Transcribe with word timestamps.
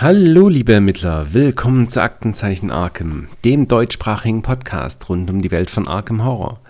Hallo 0.00 0.48
liebe 0.48 0.74
Ermittler, 0.74 1.34
willkommen 1.34 1.88
zu 1.88 2.00
Aktenzeichen 2.00 2.70
Arkham, 2.70 3.26
dem 3.44 3.66
deutschsprachigen 3.66 4.42
Podcast 4.42 5.08
rund 5.08 5.28
um 5.28 5.42
die 5.42 5.50
Welt 5.50 5.70
von 5.70 5.88
Arkham 5.88 6.24
Horror. 6.24 6.60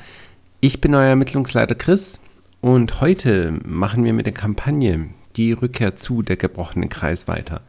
Ich 0.60 0.80
bin 0.80 0.94
euer 0.94 1.08
Ermittlungsleiter 1.08 1.74
Chris 1.74 2.20
und 2.62 3.02
heute 3.02 3.52
machen 3.66 4.02
wir 4.04 4.14
mit 4.14 4.24
der 4.24 4.32
Kampagne 4.32 5.10
die 5.36 5.52
Rückkehr 5.52 5.94
zu 5.94 6.22
der 6.22 6.38
gebrochenen 6.38 6.88
Kreis 6.88 7.28
weiter. 7.28 7.60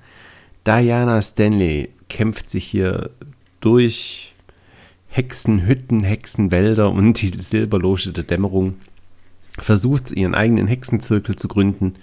Diana 0.66 1.22
Stanley 1.22 1.90
kämpft 2.08 2.50
sich 2.50 2.64
hier 2.64 3.10
durch 3.60 4.36
Hexenhütten, 5.10 6.06
Hexenwälder 6.06 6.90
und 6.90 7.22
die 7.22 7.28
Silberloge 7.28 8.14
der 8.14 8.24
Dämmerung, 8.24 8.76
versucht 9.58 10.12
ihren 10.12 10.36
eigenen 10.36 10.68
Hexenzirkel 10.68 11.36
zu 11.36 11.50
gründen 11.50 11.96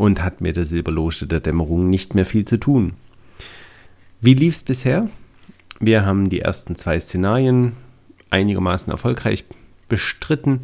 und 0.00 0.22
hat 0.22 0.40
mit 0.40 0.56
der 0.56 0.64
Silberloge 0.64 1.26
der 1.26 1.40
Dämmerung 1.40 1.90
nicht 1.90 2.14
mehr 2.14 2.24
viel 2.24 2.46
zu 2.46 2.58
tun. 2.58 2.94
Wie 4.22 4.32
lief 4.32 4.54
es 4.54 4.62
bisher? 4.62 5.10
Wir 5.78 6.06
haben 6.06 6.30
die 6.30 6.40
ersten 6.40 6.74
zwei 6.74 6.98
Szenarien 6.98 7.72
einigermaßen 8.30 8.90
erfolgreich 8.90 9.44
bestritten. 9.90 10.62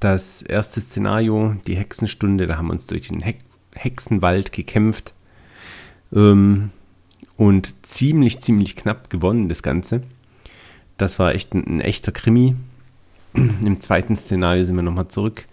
Das 0.00 0.42
erste 0.42 0.80
Szenario, 0.80 1.54
die 1.68 1.76
Hexenstunde, 1.76 2.48
da 2.48 2.56
haben 2.56 2.66
wir 2.66 2.72
uns 2.72 2.86
durch 2.86 3.06
den 3.06 3.22
He 3.22 3.36
Hexenwald 3.74 4.50
gekämpft 4.50 5.14
ähm, 6.12 6.70
und 7.36 7.86
ziemlich, 7.86 8.40
ziemlich 8.40 8.74
knapp 8.74 9.08
gewonnen, 9.08 9.48
das 9.48 9.62
Ganze. 9.62 10.02
Das 10.98 11.20
war 11.20 11.32
echt 11.32 11.54
ein, 11.54 11.76
ein 11.76 11.80
echter 11.80 12.10
Krimi. 12.10 12.56
Im 13.34 13.80
zweiten 13.80 14.16
Szenario 14.16 14.64
sind 14.64 14.74
wir 14.74 14.82
nochmal 14.82 15.06
zurück 15.06 15.46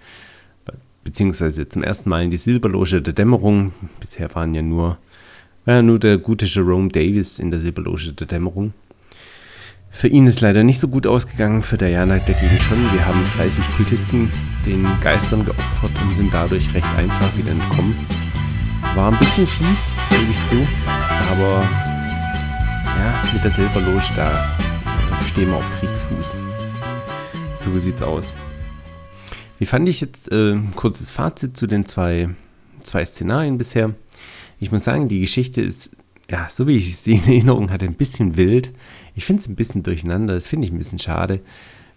beziehungsweise 1.03 1.67
zum 1.67 1.83
ersten 1.83 2.09
Mal 2.09 2.23
in 2.23 2.31
die 2.31 2.37
Silberloge 2.37 3.01
der 3.01 3.13
Dämmerung. 3.13 3.73
Bisher 3.99 4.33
waren 4.35 4.53
ja 4.53 4.61
nur, 4.61 4.97
war 5.65 5.75
ja 5.75 5.81
nur 5.81 5.99
der 5.99 6.17
gute 6.17 6.45
Jerome 6.45 6.89
Davis 6.89 7.39
in 7.39 7.51
der 7.51 7.59
Silberloge 7.59 8.13
der 8.13 8.27
Dämmerung. 8.27 8.73
Für 9.91 10.07
ihn 10.07 10.27
ist 10.27 10.41
leider 10.41 10.63
nicht 10.63 10.79
so 10.79 10.87
gut 10.87 11.07
ausgegangen, 11.07 11.63
für 11.63 11.77
Diana 11.77 12.19
dagegen 12.19 12.61
schon. 12.61 12.91
Wir 12.93 13.05
haben 13.05 13.25
fleißig 13.25 13.65
Kultisten 13.75 14.31
den 14.65 14.87
Geistern 15.01 15.43
geopfert 15.43 15.91
und 16.01 16.15
sind 16.15 16.33
dadurch 16.33 16.73
recht 16.73 16.87
einfach 16.95 17.35
wieder 17.37 17.51
entkommen. 17.51 17.95
War 18.95 19.11
ein 19.11 19.19
bisschen 19.19 19.47
fies, 19.47 19.91
gebe 20.09 20.31
ich 20.31 20.45
zu, 20.45 20.67
aber 21.31 21.63
ja, 22.85 23.23
mit 23.33 23.43
der 23.43 23.51
Silberloge, 23.51 24.03
da 24.15 24.57
stehen 25.27 25.49
wir 25.49 25.57
auf 25.57 25.79
Kriegsfuß. 25.79 26.35
So 27.55 27.79
sieht's 27.79 28.01
aus. 28.01 28.33
Wie 29.59 29.65
fand 29.65 29.89
ich 29.89 29.99
jetzt 29.99 30.31
äh, 30.31 30.57
kurzes 30.75 31.11
Fazit 31.11 31.57
zu 31.57 31.67
den 31.67 31.85
zwei, 31.85 32.29
zwei 32.77 33.05
Szenarien 33.05 33.57
bisher? 33.57 33.93
Ich 34.59 34.71
muss 34.71 34.85
sagen, 34.85 35.09
die 35.09 35.19
Geschichte 35.19 35.61
ist, 35.61 35.97
ja, 36.31 36.47
so 36.49 36.65
wie 36.65 36.77
ich 36.77 36.97
sie 36.97 37.15
in 37.15 37.25
Erinnerung 37.25 37.69
hatte, 37.69 37.85
ein 37.85 37.95
bisschen 37.95 38.37
wild. 38.37 38.71
Ich 39.15 39.25
finde 39.25 39.41
es 39.41 39.49
ein 39.49 39.57
bisschen 39.57 39.83
durcheinander, 39.83 40.33
das 40.33 40.47
finde 40.47 40.65
ich 40.65 40.71
ein 40.71 40.77
bisschen 40.77 40.99
schade. 40.99 41.41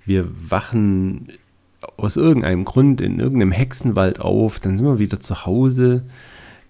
Wir 0.05 0.29
wachen 0.51 1.29
aus 1.97 2.17
irgendeinem 2.17 2.65
Grund 2.65 3.01
in 3.01 3.21
irgendeinem 3.21 3.53
Hexenwald 3.53 4.21
auf, 4.21 4.59
dann 4.59 4.77
sind 4.77 4.87
wir 4.87 4.99
wieder 4.99 5.21
zu 5.21 5.47
Hause, 5.47 6.03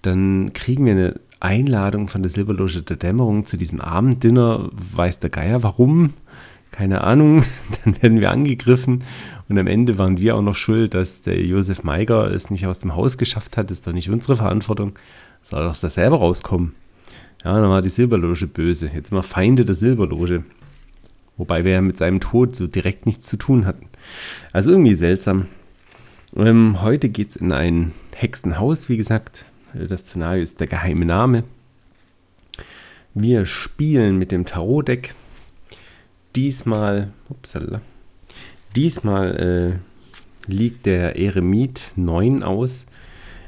dann 0.02 0.52
kriegen 0.52 0.84
wir 0.84 0.92
eine 0.92 1.20
Einladung 1.40 2.08
von 2.08 2.22
der 2.22 2.30
Silberloge 2.30 2.82
der 2.82 2.96
Dämmerung 2.96 3.46
zu 3.46 3.56
diesem 3.56 3.80
Abenddinner, 3.80 4.68
weiß 4.72 5.20
der 5.20 5.30
Geier 5.30 5.62
warum, 5.62 6.12
keine 6.70 7.02
Ahnung, 7.02 7.44
dann 7.84 8.02
werden 8.02 8.20
wir 8.20 8.30
angegriffen 8.30 9.04
und 9.52 9.58
am 9.58 9.66
Ende 9.66 9.98
waren 9.98 10.16
wir 10.16 10.34
auch 10.34 10.40
noch 10.40 10.56
schuld, 10.56 10.94
dass 10.94 11.20
der 11.20 11.38
Josef 11.44 11.84
Meiger 11.84 12.30
es 12.30 12.50
nicht 12.50 12.66
aus 12.66 12.78
dem 12.78 12.96
Haus 12.96 13.18
geschafft 13.18 13.58
hat. 13.58 13.70
Das 13.70 13.80
ist 13.80 13.86
doch 13.86 13.92
nicht 13.92 14.08
unsere 14.08 14.34
Verantwortung. 14.34 14.98
Soll 15.42 15.62
doch 15.62 15.76
das 15.76 15.92
selber 15.92 16.16
rauskommen. 16.16 16.74
Ja, 17.44 17.60
dann 17.60 17.68
war 17.68 17.82
die 17.82 17.90
Silberloge 17.90 18.46
böse. 18.46 18.90
Jetzt 18.94 19.12
wir 19.12 19.22
Feinde 19.22 19.66
der 19.66 19.74
Silberloge. 19.74 20.44
Wobei 21.36 21.66
wir 21.66 21.72
ja 21.72 21.80
mit 21.82 21.98
seinem 21.98 22.18
Tod 22.18 22.56
so 22.56 22.66
direkt 22.66 23.04
nichts 23.04 23.28
zu 23.28 23.36
tun 23.36 23.66
hatten. 23.66 23.88
Also 24.54 24.70
irgendwie 24.70 24.94
seltsam. 24.94 25.48
Ähm, 26.34 26.80
heute 26.80 27.10
geht 27.10 27.28
es 27.28 27.36
in 27.36 27.52
ein 27.52 27.92
Hexenhaus, 28.14 28.88
wie 28.88 28.96
gesagt. 28.96 29.44
Das 29.74 30.06
Szenario 30.06 30.42
ist 30.42 30.60
der 30.60 30.66
geheime 30.66 31.04
Name. 31.04 31.44
Wir 33.12 33.44
spielen 33.44 34.16
mit 34.16 34.32
dem 34.32 34.46
Tarot-Deck 34.46 35.14
diesmal, 36.34 37.12
upsala, 37.28 37.82
diesmal 38.76 39.78
äh, 40.48 40.50
liegt 40.50 40.86
der 40.86 41.18
Eremit 41.18 41.84
9 41.96 42.42
aus. 42.42 42.86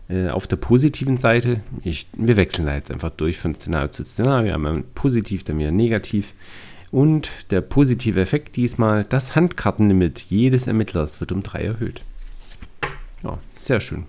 Äh, 0.08 0.28
auf 0.28 0.46
der 0.46 0.56
positiven 0.56 1.16
Seite, 1.16 1.60
ich, 1.82 2.06
wir 2.12 2.36
wechseln 2.36 2.66
da 2.66 2.74
jetzt 2.74 2.90
einfach 2.90 3.10
durch 3.10 3.38
von 3.38 3.54
Szenario 3.54 3.88
zu 3.88 4.04
Szenario, 4.04 4.54
einmal 4.54 4.82
positiv, 4.94 5.44
dann 5.44 5.58
wieder 5.58 5.70
negativ. 5.70 6.34
Und 6.90 7.30
der 7.50 7.60
positive 7.60 8.20
Effekt 8.20 8.56
diesmal, 8.56 9.04
das 9.04 9.34
Handkartenlimit 9.34 10.20
jedes 10.28 10.66
Ermittlers 10.66 11.20
wird 11.20 11.32
um 11.32 11.42
3 11.42 11.62
erhöht. 11.62 12.02
Ja, 13.22 13.38
sehr 13.56 13.80
schön. 13.80 14.04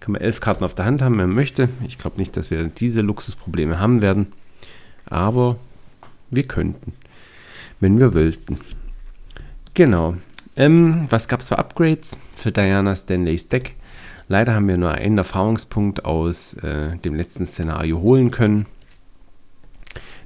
Kann 0.00 0.12
man 0.12 0.20
elf 0.20 0.40
Karten 0.40 0.64
auf 0.64 0.74
der 0.74 0.84
Hand 0.84 1.00
haben, 1.00 1.18
wenn 1.18 1.28
man 1.28 1.36
möchte. 1.36 1.68
Ich 1.86 1.98
glaube 1.98 2.18
nicht, 2.18 2.36
dass 2.36 2.50
wir 2.50 2.64
diese 2.64 3.00
Luxusprobleme 3.00 3.78
haben 3.78 4.02
werden. 4.02 4.26
Aber 5.06 5.56
wir 6.30 6.44
könnten 6.44 6.92
wenn 7.82 7.98
wir 7.98 8.14
wollten. 8.14 8.58
Genau. 9.74 10.14
Ähm, 10.56 11.06
was 11.08 11.28
gab 11.28 11.40
es 11.40 11.48
für 11.48 11.58
Upgrades 11.58 12.18
für 12.36 12.52
Diana 12.52 12.94
Stanleys 12.94 13.48
Deck? 13.48 13.74
Leider 14.28 14.54
haben 14.54 14.68
wir 14.68 14.76
nur 14.76 14.92
einen 14.92 15.18
Erfahrungspunkt 15.18 16.04
aus 16.04 16.54
äh, 16.54 16.96
dem 16.98 17.14
letzten 17.14 17.46
Szenario 17.46 18.00
holen 18.00 18.30
können. 18.30 18.66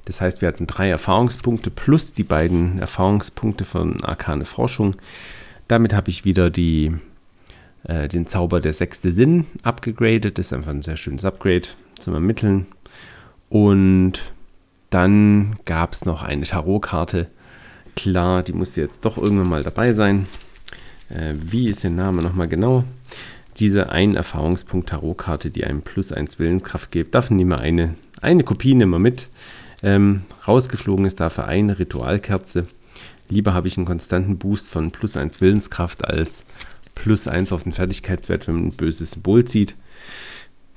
Das 0.05 0.21
heißt, 0.21 0.41
wir 0.41 0.47
hatten 0.47 0.67
drei 0.67 0.89
Erfahrungspunkte 0.89 1.69
plus 1.69 2.13
die 2.13 2.23
beiden 2.23 2.79
Erfahrungspunkte 2.79 3.65
von 3.65 4.01
Arkane 4.03 4.45
Forschung. 4.45 4.95
Damit 5.67 5.93
habe 5.93 6.09
ich 6.09 6.23
wieder 6.23 6.49
die, 6.49 6.95
äh, 7.83 8.07
den 8.07 8.27
Zauber 8.27 8.61
der 8.61 8.73
sechste 8.73 9.11
Sinn 9.11 9.45
abgegradet. 9.63 10.37
Das 10.37 10.47
ist 10.47 10.53
einfach 10.53 10.71
ein 10.71 10.83
sehr 10.83 10.97
schönes 10.97 11.25
Upgrade 11.25 11.67
zum 11.99 12.13
Ermitteln. 12.13 12.67
Und 13.49 14.31
dann 14.89 15.57
gab 15.65 15.91
es 15.91 16.05
noch 16.05 16.21
eine 16.21 16.45
Tarotkarte, 16.45 17.29
Klar, 17.97 18.43
die 18.43 18.53
muss 18.53 18.75
jetzt 18.75 19.05
doch 19.05 19.17
irgendwann 19.17 19.49
mal 19.49 19.63
dabei 19.63 19.91
sein. 19.91 20.27
Äh, 21.09 21.33
wie 21.41 21.67
ist 21.67 21.83
der 21.83 21.89
Name 21.89 22.21
nochmal 22.21 22.47
genau? 22.47 22.83
Diese 23.57 23.89
ein 23.89 24.15
Erfahrungspunkt 24.15 24.89
Tarotkarte, 24.89 25.49
die 25.49 25.63
einem 25.63 25.81
plus 25.81 26.11
1 26.11 26.37
Willenskraft 26.37 26.91
gibt. 26.91 27.15
Davon 27.15 27.37
nehmen 27.37 27.49
wir 27.49 27.59
eine, 27.59 27.95
eine 28.21 28.43
Kopie 28.43 28.75
nehmen 28.75 28.91
wir 28.91 28.99
mit. 28.99 29.29
Ähm, 29.81 30.21
rausgeflogen 30.47 31.05
ist 31.05 31.19
dafür 31.19 31.47
eine 31.47 31.79
Ritualkerze. 31.79 32.67
Lieber 33.29 33.55
habe 33.55 33.67
ich 33.67 33.77
einen 33.77 33.87
konstanten 33.87 34.37
Boost 34.37 34.69
von 34.69 34.91
plus 34.91 35.17
1 35.17 35.41
Willenskraft 35.41 36.05
als 36.05 36.45
plus 36.93 37.27
1 37.27 37.51
auf 37.51 37.63
den 37.63 37.73
Fertigkeitswert, 37.73 38.47
wenn 38.47 38.55
man 38.55 38.67
ein 38.67 38.73
böses 38.73 39.11
Symbol 39.11 39.43
zieht. 39.45 39.73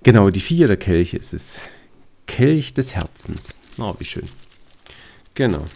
Genau, 0.04 0.30
die 0.30 0.40
vier 0.40 0.68
der 0.68 0.78
Kelche 0.78 1.18
ist 1.18 1.34
es. 1.34 1.58
Kelch 2.26 2.72
des 2.72 2.94
Herzens. 2.94 3.60
Oh, 3.76 3.94
wie 3.98 4.06
schön. 4.06 4.24
Genau. 5.34 5.66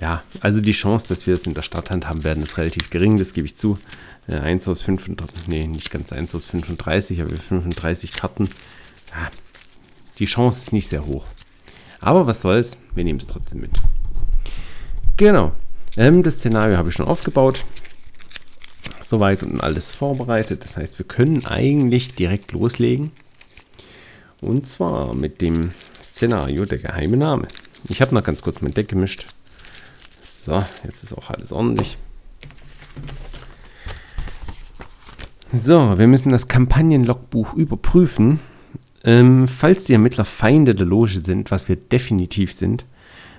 Ja, 0.00 0.22
also 0.40 0.60
die 0.60 0.72
Chance, 0.72 1.08
dass 1.08 1.26
wir 1.26 1.34
es 1.34 1.46
in 1.46 1.54
der 1.54 1.62
Starthand 1.62 2.08
haben 2.08 2.24
werden, 2.24 2.42
ist 2.42 2.58
relativ 2.58 2.90
gering, 2.90 3.16
das 3.16 3.32
gebe 3.32 3.46
ich 3.46 3.56
zu. 3.56 3.78
Äh, 4.26 4.36
1 4.36 4.66
aus 4.68 4.82
35, 4.82 5.48
nee, 5.48 5.66
nicht 5.66 5.90
ganz 5.90 6.12
1 6.12 6.34
aus 6.34 6.44
35, 6.44 7.20
aber 7.20 7.36
35 7.36 8.12
Karten. 8.12 8.48
Ja, 9.12 9.30
die 10.18 10.26
Chance 10.26 10.60
ist 10.60 10.72
nicht 10.72 10.88
sehr 10.88 11.06
hoch. 11.06 11.26
Aber 12.00 12.26
was 12.26 12.42
soll's, 12.42 12.76
wir 12.94 13.04
nehmen 13.04 13.20
es 13.20 13.26
trotzdem 13.26 13.60
mit. 13.60 13.70
Genau, 15.16 15.52
ähm, 15.96 16.22
das 16.22 16.36
Szenario 16.36 16.76
habe 16.76 16.88
ich 16.88 16.94
schon 16.94 17.06
aufgebaut. 17.06 17.64
Soweit 19.00 19.42
und 19.42 19.60
alles 19.60 19.92
vorbereitet. 19.92 20.64
Das 20.64 20.76
heißt, 20.76 20.98
wir 20.98 21.06
können 21.06 21.46
eigentlich 21.46 22.14
direkt 22.14 22.52
loslegen. 22.52 23.12
Und 24.40 24.66
zwar 24.66 25.14
mit 25.14 25.40
dem 25.40 25.72
Szenario 26.02 26.64
der 26.64 26.78
geheime 26.78 27.16
Name. 27.16 27.48
Ich 27.88 28.00
habe 28.00 28.14
noch 28.14 28.24
ganz 28.24 28.42
kurz 28.42 28.60
mein 28.60 28.74
Deck 28.74 28.88
gemischt. 28.88 29.26
So, 30.44 30.62
jetzt 30.84 31.02
ist 31.02 31.16
auch 31.16 31.30
alles 31.30 31.52
ordentlich. 31.52 31.96
So, 35.50 35.98
wir 35.98 36.06
müssen 36.06 36.28
das 36.28 36.48
Kampagnenlogbuch 36.48 37.54
überprüfen. 37.54 38.40
Ähm, 39.04 39.48
falls 39.48 39.84
die 39.84 39.94
Ermittler 39.94 40.26
Feinde 40.26 40.74
der 40.74 40.84
Loge 40.84 41.22
sind, 41.24 41.50
was 41.50 41.70
wir 41.70 41.76
definitiv 41.76 42.52
sind, 42.52 42.84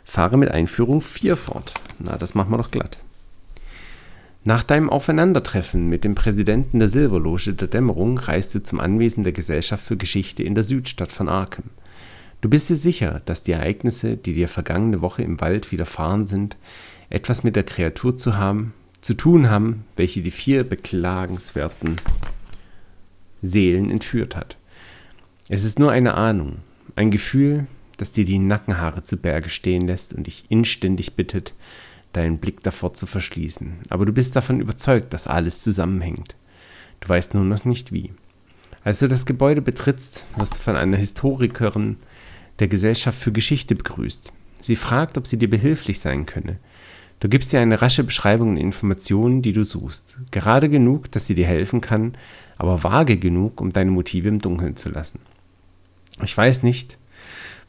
fahre 0.04 0.38
mit 0.38 0.50
Einführung 0.50 1.00
4 1.00 1.38
fort. 1.38 1.76
Na, 2.00 2.18
das 2.18 2.34
machen 2.34 2.50
wir 2.50 2.58
doch 2.58 2.72
glatt. 2.72 2.98
Nach 4.44 4.64
deinem 4.64 4.90
Aufeinandertreffen 4.90 5.88
mit 5.88 6.06
dem 6.06 6.16
Präsidenten 6.16 6.80
der 6.80 6.88
Silberloge 6.88 7.54
der 7.54 7.68
Dämmerung 7.68 8.18
reist 8.18 8.56
du 8.56 8.64
zum 8.64 8.80
Anwesen 8.80 9.24
der 9.24 9.34
Gesellschaft 9.34 9.84
für 9.84 9.98
Geschichte 9.98 10.42
in 10.42 10.56
der 10.56 10.64
Südstadt 10.64 11.12
von 11.12 11.30
Arkham. 11.30 11.66
Du 12.42 12.50
bist 12.50 12.70
dir 12.70 12.76
sicher, 12.76 13.22
dass 13.26 13.44
die 13.44 13.54
Ereignisse, 13.54 14.18
die 14.18 14.34
dir 14.34 14.48
vergangene 14.48 15.02
Woche 15.02 15.24
im 15.24 15.42
Wald 15.42 15.72
widerfahren 15.72 16.28
sind, 16.28 16.58
etwas 17.10 17.44
mit 17.44 17.56
der 17.56 17.64
Kreatur 17.64 18.18
zu 18.18 18.38
haben, 18.38 18.74
zu 19.02 19.14
tun 19.14 19.50
haben, 19.50 19.86
welche 19.96 20.22
die 20.22 20.32
vier 20.32 20.64
beklagenswerten 20.64 21.98
Seelen 23.42 23.92
entführt 23.92 24.36
hat. 24.36 24.58
Es 25.48 25.64
ist 25.64 25.80
nur 25.80 25.92
eine 25.92 26.16
Ahnung, 26.16 26.58
Ein 26.96 27.12
Gefühl, 27.12 27.68
das 27.98 28.14
dir 28.14 28.26
die 28.26 28.40
Nackenhaare 28.40 29.04
zu 29.04 29.18
Berge 29.18 29.50
stehen 29.50 29.86
lässt 29.86 30.14
und 30.14 30.28
dich 30.28 30.46
inständig 30.50 31.16
bittet, 31.16 31.54
deinen 32.14 32.38
Blick 32.38 32.64
davor 32.64 32.94
zu 32.94 33.06
verschließen. 33.06 33.74
Aber 33.90 34.06
du 34.06 34.14
bist 34.14 34.36
davon 34.36 34.60
überzeugt, 34.60 35.14
dass 35.14 35.28
alles 35.28 35.62
zusammenhängt. 35.62 36.36
Du 37.02 37.10
weißt 37.10 37.34
nur 37.34 37.44
noch 37.44 37.66
nicht 37.66 37.92
wie. 37.92 38.14
Als 38.84 39.00
du 39.00 39.08
das 39.08 39.26
Gebäude 39.26 39.62
betrittst, 39.62 40.24
wirst 40.38 40.56
du 40.56 40.60
von 40.60 40.76
einer 40.76 40.98
Historikerin 40.98 41.98
der 42.60 42.68
Gesellschaft 42.68 43.20
für 43.20 43.32
Geschichte 43.32 43.76
begrüßt. 43.76 44.32
Sie 44.62 44.76
fragt, 44.76 45.18
ob 45.18 45.28
sie 45.28 45.38
dir 45.38 45.50
behilflich 45.50 46.00
sein 46.00 46.26
könne. 46.26 46.58
Du 47.20 47.30
gibst 47.30 47.54
ihr 47.54 47.62
eine 47.62 47.82
rasche 47.82 48.04
Beschreibung 48.04 48.50
und 48.52 48.58
Informationen, 48.58 49.42
die 49.42 49.54
du 49.54 49.64
suchst. 49.64 50.18
Gerade 50.32 50.70
genug, 50.70 51.12
dass 51.12 51.28
sie 51.28 51.36
dir 51.36 51.48
helfen 51.48 51.82
kann, 51.82 52.14
aber 52.58 52.84
vage 52.84 53.18
genug, 53.18 53.62
um 53.62 53.74
deine 53.74 53.92
Motive 53.92 54.28
im 54.28 54.40
Dunkeln 54.40 54.76
zu 54.76 54.90
lassen. 54.90 55.20
Ich 56.24 56.36
weiß 56.36 56.64
nicht, 56.64 56.98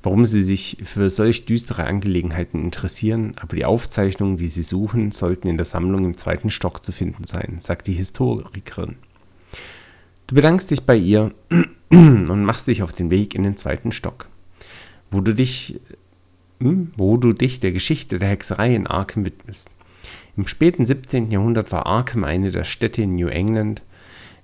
warum 0.02 0.24
sie 0.24 0.42
sich 0.42 0.78
für 0.84 1.10
solch 1.10 1.46
düstere 1.46 1.86
Angelegenheiten 1.86 2.62
interessieren, 2.62 3.34
aber 3.40 3.56
die 3.56 3.64
Aufzeichnungen, 3.64 4.36
die 4.36 4.48
sie 4.48 4.62
suchen, 4.62 5.10
sollten 5.12 5.48
in 5.48 5.56
der 5.56 5.66
Sammlung 5.66 6.04
im 6.04 6.16
zweiten 6.16 6.50
Stock 6.50 6.84
zu 6.84 6.92
finden 6.92 7.24
sein, 7.24 7.56
sagt 7.60 7.86
die 7.86 7.94
Historikerin. 7.94 8.96
Du 10.26 10.34
bedankst 10.34 10.70
dich 10.70 10.82
bei 10.82 10.96
ihr 10.96 11.32
und 11.90 12.44
machst 12.44 12.66
dich 12.66 12.82
auf 12.82 12.92
den 12.92 13.10
Weg 13.10 13.34
in 13.34 13.42
den 13.42 13.56
zweiten 13.56 13.92
Stock, 13.92 14.28
wo 15.10 15.20
du 15.20 15.34
dich, 15.34 15.80
wo 16.58 17.16
du 17.16 17.32
dich 17.32 17.60
der 17.60 17.72
Geschichte 17.72 18.18
der 18.18 18.28
Hexerei 18.28 18.74
in 18.74 18.86
Arkham 18.86 19.24
widmest. 19.24 19.70
Im 20.36 20.46
späten 20.46 20.86
17. 20.86 21.30
Jahrhundert 21.30 21.72
war 21.72 21.86
Arkham 21.86 22.24
eine 22.24 22.50
der 22.50 22.64
Städte 22.64 23.02
in 23.02 23.16
New 23.16 23.28
England, 23.28 23.82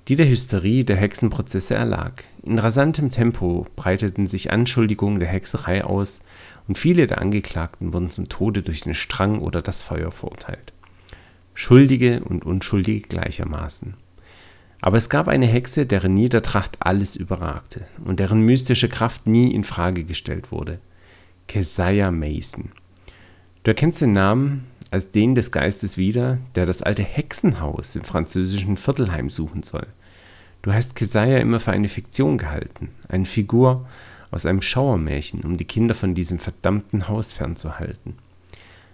die 0.08 0.16
der 0.16 0.28
Hysterie 0.28 0.84
der 0.84 0.96
Hexenprozesse 0.96 1.74
erlag. 1.74 2.24
In 2.42 2.58
rasantem 2.58 3.10
Tempo 3.10 3.66
breiteten 3.76 4.26
sich 4.26 4.50
Anschuldigungen 4.50 5.20
der 5.20 5.28
Hexerei 5.28 5.84
aus 5.84 6.20
und 6.66 6.78
viele 6.78 7.06
der 7.06 7.20
Angeklagten 7.20 7.92
wurden 7.92 8.10
zum 8.10 8.28
Tode 8.28 8.62
durch 8.62 8.80
den 8.80 8.94
Strang 8.94 9.38
oder 9.38 9.62
das 9.62 9.82
Feuer 9.82 10.10
verurteilt. 10.10 10.72
Schuldige 11.54 12.24
und 12.24 12.44
Unschuldige 12.44 13.06
gleichermaßen. 13.06 13.94
Aber 14.80 14.96
es 14.96 15.08
gab 15.08 15.28
eine 15.28 15.46
Hexe, 15.46 15.86
deren 15.86 16.14
Niedertracht 16.14 16.78
alles 16.80 17.14
überragte 17.14 17.86
und 18.04 18.18
deren 18.18 18.40
mystische 18.40 18.88
Kraft 18.88 19.26
nie 19.26 19.54
in 19.54 19.62
Frage 19.62 20.02
gestellt 20.02 20.50
wurde. 20.50 20.80
Keziah 21.52 22.10
Mason. 22.10 22.70
Du 23.62 23.72
erkennst 23.72 24.00
den 24.00 24.14
Namen 24.14 24.68
als 24.90 25.10
den 25.10 25.34
des 25.34 25.52
Geistes 25.52 25.98
wieder, 25.98 26.38
der 26.54 26.64
das 26.64 26.80
alte 26.80 27.02
Hexenhaus 27.02 27.94
im 27.94 28.04
französischen 28.04 28.78
Viertelheim 28.78 29.28
suchen 29.28 29.62
soll. 29.62 29.86
Du 30.62 30.72
hast 30.72 30.96
Keziah 30.96 31.36
immer 31.36 31.60
für 31.60 31.72
eine 31.72 31.88
Fiktion 31.88 32.38
gehalten, 32.38 32.88
eine 33.06 33.26
Figur 33.26 33.86
aus 34.30 34.46
einem 34.46 34.62
Schauermärchen, 34.62 35.42
um 35.42 35.58
die 35.58 35.66
Kinder 35.66 35.94
von 35.94 36.14
diesem 36.14 36.38
verdammten 36.38 37.08
Haus 37.08 37.34
fernzuhalten. 37.34 38.14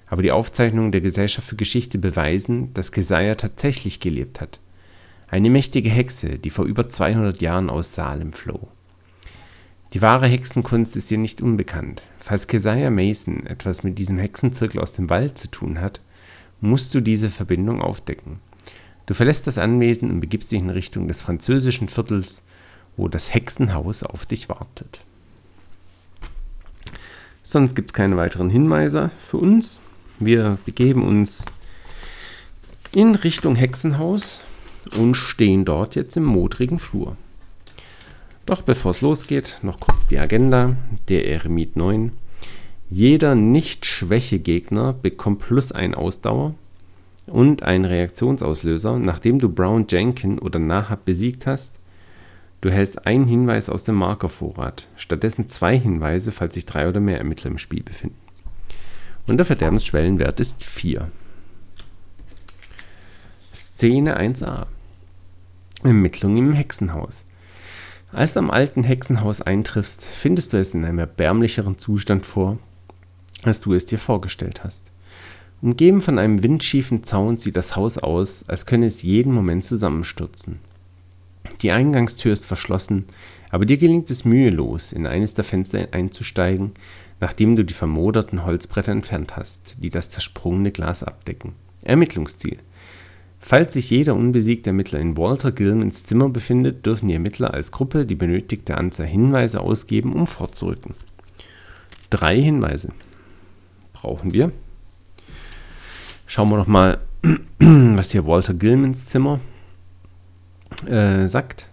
Aber 0.09 0.23
die 0.23 0.33
Aufzeichnungen 0.33 0.91
der 0.91 1.01
Gesellschaft 1.01 1.47
für 1.47 1.55
Geschichte 1.55 1.99
beweisen, 1.99 2.75
dass 2.75 2.91
Keziah 2.91 3.37
tatsächlich 3.37 4.01
gelebt 4.01 4.41
hat. 4.41 4.59
Eine 5.29 5.49
mächtige 5.49 5.91
Hexe, 5.91 6.41
die 6.41 6.51
vor 6.51 6.65
über 6.65 6.89
200 6.89 7.41
Jahren 7.41 7.71
aus 7.71 7.95
Salem 7.95 8.33
floh. 8.33 8.67
Die 9.95 10.03
wahre 10.03 10.27
Hexenkunst 10.27 10.97
ist 10.97 11.11
ihr 11.13 11.19
nicht 11.19 11.41
unbekannt. 11.41 12.03
Falls 12.29 12.47
Keziah 12.47 12.91
Mason 12.91 13.47
etwas 13.47 13.85
mit 13.85 13.99
diesem 13.99 14.19
Hexenzirkel 14.19 14.83
aus 14.83 14.93
dem 14.93 15.09
Wald 15.09 15.39
zu 15.39 15.49
tun 15.49 15.81
hat, 15.81 16.03
musst 16.61 16.95
du 16.95 17.01
diese 17.01 17.31
Verbindung 17.31 17.81
aufdecken. 17.81 18.41
Du 19.07 19.15
verlässt 19.15 19.47
das 19.47 19.57
Anwesen 19.57 20.11
und 20.11 20.21
begibst 20.21 20.53
dich 20.53 20.61
in 20.61 20.69
Richtung 20.69 21.09
des 21.09 21.23
französischen 21.23 21.89
Viertels, 21.89 22.45
wo 22.99 23.09
das 23.09 23.33
Hexenhaus 23.33 24.03
auf 24.03 24.27
dich 24.27 24.51
wartet. 24.51 25.01
Sonst 27.43 27.75
gibt 27.75 27.93
es 27.93 27.95
keine 27.95 28.19
weiteren 28.19 28.51
Hinweise 28.51 29.11
für 29.19 29.39
uns. 29.39 29.81
Wir 30.19 30.59
begeben 30.67 31.05
uns 31.05 31.47
in 32.93 33.15
Richtung 33.15 33.55
Hexenhaus 33.55 34.43
und 34.99 35.15
stehen 35.15 35.65
dort 35.65 35.95
jetzt 35.95 36.19
im 36.19 36.25
modrigen 36.25 36.79
Flur. 36.79 37.17
Doch 38.49 38.63
bevor 38.63 38.93
es 38.93 39.03
losgeht, 39.03 39.59
noch 39.61 39.79
kurz 39.79 40.07
die 40.07 40.19
Agenda. 40.19 40.75
Der 41.11 41.29
Eremit 41.29 41.77
9. 41.77 42.13
Jeder 42.89 43.35
Nicht-Schwäche-Gegner 43.35 44.95
bekommt 44.95 45.41
plus 45.41 45.71
1 45.71 45.95
Ausdauer 45.95 46.55
und 47.27 47.63
einen 47.63 47.85
Reaktionsauslöser, 47.85 48.99
nachdem 48.99 49.39
du 49.39 49.51
Brown 49.51 49.85
Jenkin 49.87 50.39
oder 50.39 50.59
Nahab 50.59 51.05
besiegt 51.05 51.47
hast. 51.47 51.79
Du 52.63 52.71
hältst 52.71 53.07
einen 53.07 53.27
Hinweis 53.27 53.69
aus 53.69 53.85
dem 53.85 53.97
Markervorrat, 53.97 54.87
stattdessen 54.97 55.49
zwei 55.49 55.79
Hinweise, 55.79 56.33
falls 56.33 56.55
sich 56.55 56.65
drei 56.65 56.89
oder 56.89 57.01
mehr 57.01 57.19
Ermittler 57.19 57.51
im 57.51 57.59
Spiel 57.59 57.83
befinden. 57.83 58.17
Und 59.27 59.37
der 59.37 59.45
Verderbensschwellenwert 59.45 60.41
ist 60.41 60.65
4. 60.65 61.11
Szene 63.53 64.19
1a 64.19 64.69
Ermittlung 65.85 66.39
im 66.39 66.55
Hexenhaus. 66.55 67.27
Als 68.13 68.33
du 68.33 68.41
am 68.41 68.51
alten 68.51 68.85
Hexenhaus 68.85 69.43
eintriffst, 69.43 70.05
findest 70.05 70.53
du 70.53 70.57
es 70.57 70.73
in 70.73 70.85
einem 70.85 70.99
erbärmlicheren 70.99 71.77
Zustand 71.77 72.25
vor, 72.25 72.59
als 73.43 73.61
du 73.61 73.75
es 73.75 73.85
dir 73.85 73.99
vorgestellt 73.99 74.65
hast. 74.65 74.91
Umgeben 75.61 76.01
von 76.01 76.19
einem 76.19 76.43
windschiefen 76.43 77.03
Zaun 77.05 77.37
sieht 77.37 77.57
das 77.57 77.77
Haus 77.77 77.99
aus, 77.99 78.49
als 78.49 78.65
könne 78.65 78.87
es 78.87 79.03
jeden 79.03 79.33
Moment 79.33 79.65
zusammenstürzen. 79.65 80.61
Die 81.61 81.73
Eingangstür 81.73 82.33
ist 82.33 82.47
verschlossen, 82.47 83.07
aber 83.51 83.67
dir 83.67 83.77
gelingt 83.77 84.11
es 84.11 84.25
mühelos, 84.25 84.93
in 84.93 85.07
eines 85.07 85.35
der 85.35 85.45
Fenster 85.45 85.89
einzusteigen, 85.91 86.73
nachdem 87.21 87.57
du 87.57 87.65
die 87.65 87.75
vermoderten 87.75 88.45
Holzbretter 88.45 88.93
entfernt 88.93 89.37
hast, 89.37 89.75
die 89.79 89.91
das 89.91 90.09
zersprungene 90.11 90.71
Glas 90.71 91.03
abdecken. 91.03 91.55
Ermittlungsziel. 91.83 92.59
Falls 93.41 93.75
sich 93.75 93.91
jeder 93.91 94.15
unbesiegte 94.15 94.71
Ermittler 94.71 94.99
in 94.99 95.17
Walter 95.17 95.53
Gilmans 95.53 96.05
Zimmer 96.05 96.29
befindet, 96.29 96.85
dürfen 96.85 97.09
die 97.09 97.15
Ermittler 97.15 97.55
als 97.55 97.71
Gruppe 97.73 98.05
die 98.05 98.15
benötigte 98.15 98.77
Anzahl 98.77 99.07
Hinweise 99.07 99.61
ausgeben, 99.61 100.13
um 100.13 100.27
fortzurücken. 100.27 100.95
Drei 102.11 102.41
Hinweise 102.41 102.93
brauchen 103.93 104.33
wir. 104.33 104.53
Schauen 106.27 106.51
wir 106.51 106.57
noch 106.57 106.67
mal, 106.67 106.99
was 107.59 108.13
hier 108.13 108.27
Walter 108.27 108.55
Gilmans 108.55 109.07
Zimmer 109.07 109.41
äh, 110.87 111.27
sagt. 111.27 111.67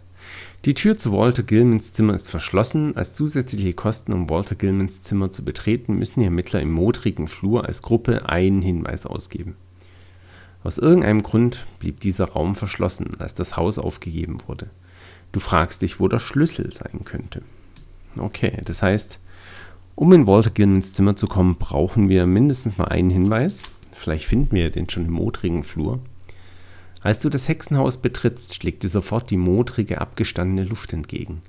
Die 0.66 0.74
Tür 0.74 0.98
zu 0.98 1.12
Walter 1.12 1.44
Gilmans 1.44 1.94
Zimmer 1.94 2.16
ist 2.16 2.30
verschlossen. 2.30 2.96
Als 2.96 3.13
zusätzliche 3.13 3.74
Kosten, 3.74 4.13
um 4.13 4.30
Walter 4.30 4.56
Gilmans 4.56 5.04
Zimmer 5.04 5.32
zu 5.32 5.44
betreten, 5.44 5.98
müssen 5.98 6.22
die 6.22 6.25
Ermittler 6.25 6.62
im 6.62 6.72
modrigen 6.72 7.28
Flur 7.28 7.66
als 7.66 7.82
Gruppe 7.82 8.28
einen 8.30 8.62
Hinweis 8.62 9.06
ausgeben. 9.06 9.56
Aus 10.65 10.79
irgendeinem 10.79 11.22
Grund 11.22 11.67
blieb 11.77 12.00
dieser 12.00 12.25
Raum 12.25 12.55
verschlossen, 12.55 13.19
als 13.19 13.36
das 13.36 13.55
Haus 13.55 13.77
aufgegeben 13.77 14.39
wurde. 14.48 14.72
Du 15.31 15.39
fragst 15.39 15.84
dich, 15.84 16.00
wo 16.00 16.07
der 16.07 16.17
Schlüssel 16.17 16.74
sein 16.74 17.05
könnte. 17.05 17.43
Okay, 18.17 18.60
das 18.65 18.81
heißt, 18.81 19.19
um 19.93 20.12
in 20.12 20.25
Walter 20.25 20.50
Gilmans 20.50 20.93
Zimmer 20.93 21.15
zu 21.15 21.27
kommen, 21.27 21.57
brauchen 21.60 22.10
wir 22.10 22.25
mindestens 22.25 22.79
mal 22.79 22.86
einen 22.88 23.12
Hinweis. 23.12 23.62
Vielleicht 23.91 24.25
finden 24.25 24.55
wir 24.55 24.72
den 24.72 24.89
schon 24.89 25.05
im 25.05 25.12
modrigen 25.12 25.63
Flur. 25.63 26.00
Als 27.03 27.19
du 27.19 27.29
das 27.29 27.48
Hexenhaus 27.48 27.98
betrittst, 27.98 28.55
schlägt 28.55 28.81
dir 28.81 28.89
sofort 28.89 29.29
die 29.29 29.38
modrige, 29.38 30.01
abgestandene 30.01 30.67
Luft 30.67 30.93
entgegen. 30.93 31.43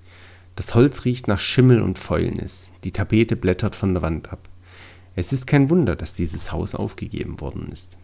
Das 0.56 0.74
Holz 0.74 1.06
riecht 1.06 1.26
nach 1.26 1.40
Schimmel 1.40 1.80
und 1.80 1.98
Fäulnis. 1.98 2.70
Die 2.84 2.92
Tapete 2.92 3.34
blättert 3.34 3.76
von 3.76 3.94
der 3.94 4.02
Wand 4.02 4.30
ab. 4.30 4.46
Es 5.14 5.32
ist 5.32 5.46
kein 5.46 5.70
Wunder, 5.70 5.96
dass 5.96 6.12
dieses 6.12 6.52
Haus 6.52 6.74
aufgegeben 6.74 7.40
worden 7.40 7.70
ist. 7.72 7.96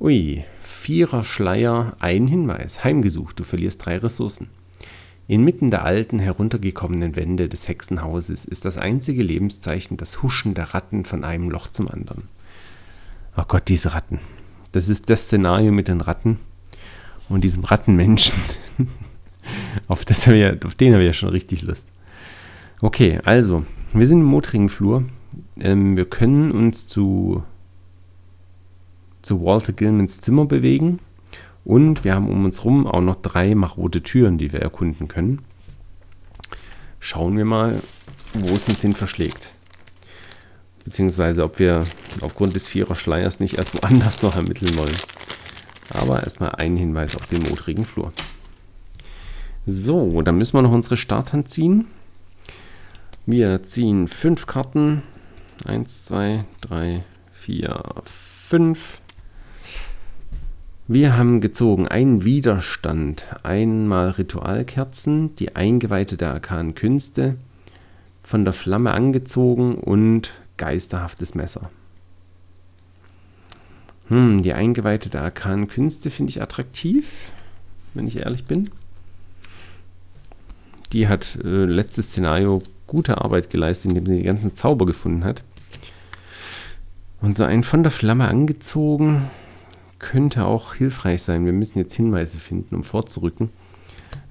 Ui, 0.00 0.44
vierer 0.62 1.22
Schleier, 1.22 1.94
ein 1.98 2.26
Hinweis. 2.26 2.82
Heimgesucht, 2.84 3.38
du 3.38 3.44
verlierst 3.44 3.84
drei 3.84 3.98
Ressourcen. 3.98 4.48
Inmitten 5.28 5.70
der 5.70 5.84
alten, 5.84 6.18
heruntergekommenen 6.18 7.16
Wände 7.16 7.50
des 7.50 7.68
Hexenhauses 7.68 8.46
ist 8.46 8.64
das 8.64 8.78
einzige 8.78 9.22
Lebenszeichen 9.22 9.98
das 9.98 10.22
Huschen 10.22 10.54
der 10.54 10.72
Ratten 10.72 11.04
von 11.04 11.22
einem 11.22 11.50
Loch 11.50 11.68
zum 11.68 11.86
anderen. 11.86 12.28
Oh 13.36 13.42
Gott, 13.46 13.68
diese 13.68 13.92
Ratten. 13.92 14.20
Das 14.72 14.88
ist 14.88 15.10
das 15.10 15.24
Szenario 15.24 15.70
mit 15.70 15.88
den 15.88 16.00
Ratten 16.00 16.38
und 17.28 17.44
diesem 17.44 17.64
Rattenmenschen. 17.64 18.38
auf, 19.86 20.06
das 20.06 20.26
wir, 20.26 20.58
auf 20.64 20.76
den 20.76 20.94
habe 20.94 21.02
ich 21.02 21.08
ja 21.08 21.12
schon 21.12 21.28
richtig 21.28 21.60
Lust. 21.60 21.86
Okay, 22.80 23.20
also, 23.24 23.66
wir 23.92 24.06
sind 24.06 24.20
im 24.20 24.26
motorigen 24.26 24.70
Flur. 24.70 25.04
Ähm, 25.58 25.94
wir 25.94 26.06
können 26.06 26.52
uns 26.52 26.86
zu, 26.86 27.44
zu 29.30 29.44
Walter 29.44 29.72
Gilmans 29.72 30.20
Zimmer 30.20 30.44
bewegen. 30.44 30.98
Und 31.64 32.02
wir 32.02 32.16
haben 32.16 32.28
um 32.28 32.44
uns 32.44 32.58
herum 32.58 32.88
auch 32.88 33.00
noch 33.00 33.14
drei 33.14 33.54
marode 33.54 34.02
Türen, 34.02 34.38
die 34.38 34.52
wir 34.52 34.60
erkunden 34.60 35.06
können. 35.06 35.42
Schauen 36.98 37.36
wir 37.36 37.44
mal, 37.44 37.80
wo 38.34 38.56
es 38.56 38.68
uns 38.68 38.82
hin 38.82 38.92
verschlägt. 38.92 39.52
Beziehungsweise, 40.84 41.44
ob 41.44 41.60
wir 41.60 41.84
aufgrund 42.22 42.56
des 42.56 42.66
Vierer-Schleiers 42.66 43.38
nicht 43.38 43.58
erst 43.58 43.80
woanders 43.80 44.20
noch 44.24 44.34
ermitteln 44.34 44.76
wollen. 44.76 44.96
Aber 45.90 46.24
erstmal 46.24 46.56
einen 46.56 46.76
Hinweis 46.76 47.14
auf 47.14 47.26
den 47.26 47.48
modrigen 47.48 47.84
Flur. 47.84 48.12
So, 49.64 50.22
dann 50.22 50.38
müssen 50.38 50.54
wir 50.54 50.62
noch 50.62 50.72
unsere 50.72 50.96
Starthand 50.96 51.48
ziehen. 51.48 51.86
Wir 53.26 53.62
ziehen 53.62 54.08
fünf 54.08 54.46
Karten. 54.46 55.04
Eins, 55.64 56.04
zwei, 56.04 56.46
drei, 56.60 57.04
vier, 57.32 57.80
fünf. 58.02 58.99
Wir 60.92 61.16
haben 61.16 61.40
gezogen 61.40 61.86
einen 61.86 62.24
Widerstand, 62.24 63.24
einmal 63.44 64.10
Ritualkerzen, 64.10 65.36
die 65.36 65.54
Eingeweihte 65.54 66.16
der 66.16 66.32
arkanen 66.32 66.74
Künste, 66.74 67.36
von 68.24 68.44
der 68.44 68.52
Flamme 68.52 68.90
angezogen 68.90 69.76
und 69.76 70.32
geisterhaftes 70.56 71.36
Messer. 71.36 71.70
Hm, 74.08 74.42
die 74.42 74.52
Eingeweihte 74.52 75.10
der 75.10 75.22
arkanen 75.22 75.68
Künste 75.68 76.10
finde 76.10 76.30
ich 76.30 76.42
attraktiv, 76.42 77.30
wenn 77.94 78.08
ich 78.08 78.16
ehrlich 78.18 78.42
bin. 78.46 78.68
Die 80.92 81.06
hat 81.06 81.38
äh, 81.44 81.66
letztes 81.66 82.08
Szenario 82.08 82.64
gute 82.88 83.20
Arbeit 83.20 83.48
geleistet, 83.50 83.92
indem 83.92 84.06
sie 84.06 84.16
die 84.16 84.24
ganzen 84.24 84.56
Zauber 84.56 84.86
gefunden 84.86 85.22
hat. 85.22 85.44
Und 87.20 87.36
so 87.36 87.44
ein 87.44 87.62
von 87.62 87.84
der 87.84 87.92
Flamme 87.92 88.26
angezogen 88.26 89.30
könnte 90.00 90.44
auch 90.44 90.74
hilfreich 90.74 91.22
sein. 91.22 91.46
Wir 91.46 91.52
müssen 91.52 91.78
jetzt 91.78 91.94
Hinweise 91.94 92.38
finden, 92.38 92.74
um 92.74 92.82
vorzurücken. 92.82 93.50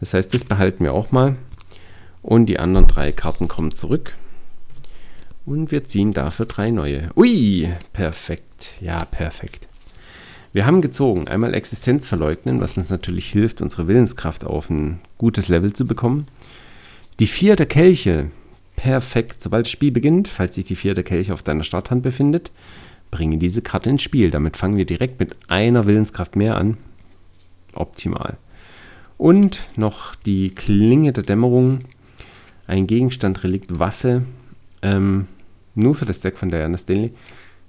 Das 0.02 0.14
heißt, 0.14 0.34
das 0.34 0.44
behalten 0.44 0.84
wir 0.84 0.94
auch 0.94 1.12
mal. 1.12 1.36
Und 2.22 2.48
die 2.48 2.60
anderen 2.60 2.88
drei 2.88 3.14
Karten 3.14 3.48
kommen 3.48 3.74
zurück. 3.74 4.16
Und 5.46 5.72
wir 5.72 5.86
ziehen 5.86 6.12
dafür 6.12 6.46
drei 6.46 6.70
neue. 6.70 7.10
Ui, 7.16 7.70
perfekt. 7.94 8.74
Ja, 8.82 9.06
perfekt. 9.06 9.68
Wir 10.52 10.66
haben 10.66 10.82
gezogen. 10.82 11.28
Einmal 11.28 11.54
Existenz 11.54 12.06
verleugnen, 12.06 12.60
was 12.60 12.78
uns 12.78 12.90
natürlich 12.90 13.32
hilft, 13.32 13.62
unsere 13.62 13.88
Willenskraft 13.88 14.46
auf 14.46 14.70
ein 14.70 15.00
gutes 15.18 15.48
Level 15.48 15.74
zu 15.74 15.86
bekommen. 15.86 16.26
Die 17.20 17.28
vier 17.28 17.56
der 17.56 17.68
Kelche. 17.68 18.32
Perfekt. 18.76 19.42
Sobald 19.42 19.66
das 19.66 19.72
Spiel 19.72 19.92
beginnt, 19.92 20.28
falls 20.28 20.56
sich 20.56 20.66
die 20.66 20.76
vierte 20.76 21.04
Kelch 21.04 21.32
auf 21.32 21.44
deiner 21.44 21.64
Starthand 21.64 22.02
befindet, 22.02 22.52
bringe 23.12 23.38
diese 23.38 23.62
Karte 23.62 23.90
ins 23.90 24.04
Spiel. 24.04 24.32
Damit 24.32 24.58
fangen 24.58 24.78
wir 24.78 24.86
direkt 24.86 25.20
mit 25.20 25.36
einer 25.48 25.86
Willenskraft 25.86 26.36
mehr 26.36 26.56
an. 26.56 26.78
Optimal. 27.74 28.38
Und 29.18 29.60
noch 29.76 30.16
die 30.16 30.50
Klinge 30.52 31.12
der 31.12 31.24
Dämmerung. 31.24 31.80
Ein 32.68 32.88
Gegenstand, 32.88 33.44
Relikt, 33.44 33.80
Waffe. 33.80 34.24
Ähm, 34.82 35.28
nur 35.76 35.96
für 35.96 36.06
das 36.06 36.22
Deck 36.22 36.38
von 36.38 36.50
Diana 36.50 36.78
Stanley. 36.78 37.14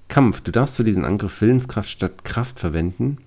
Kampf. 0.09 0.41
Du 0.41 0.53
darfst 0.53 0.77
für 0.77 0.85
diesen 0.85 1.05
Angriff 1.05 1.41
Willenskraft 1.41 1.89
statt 1.89 2.25
Kraft 2.25 2.59
verwenden. 2.59 3.19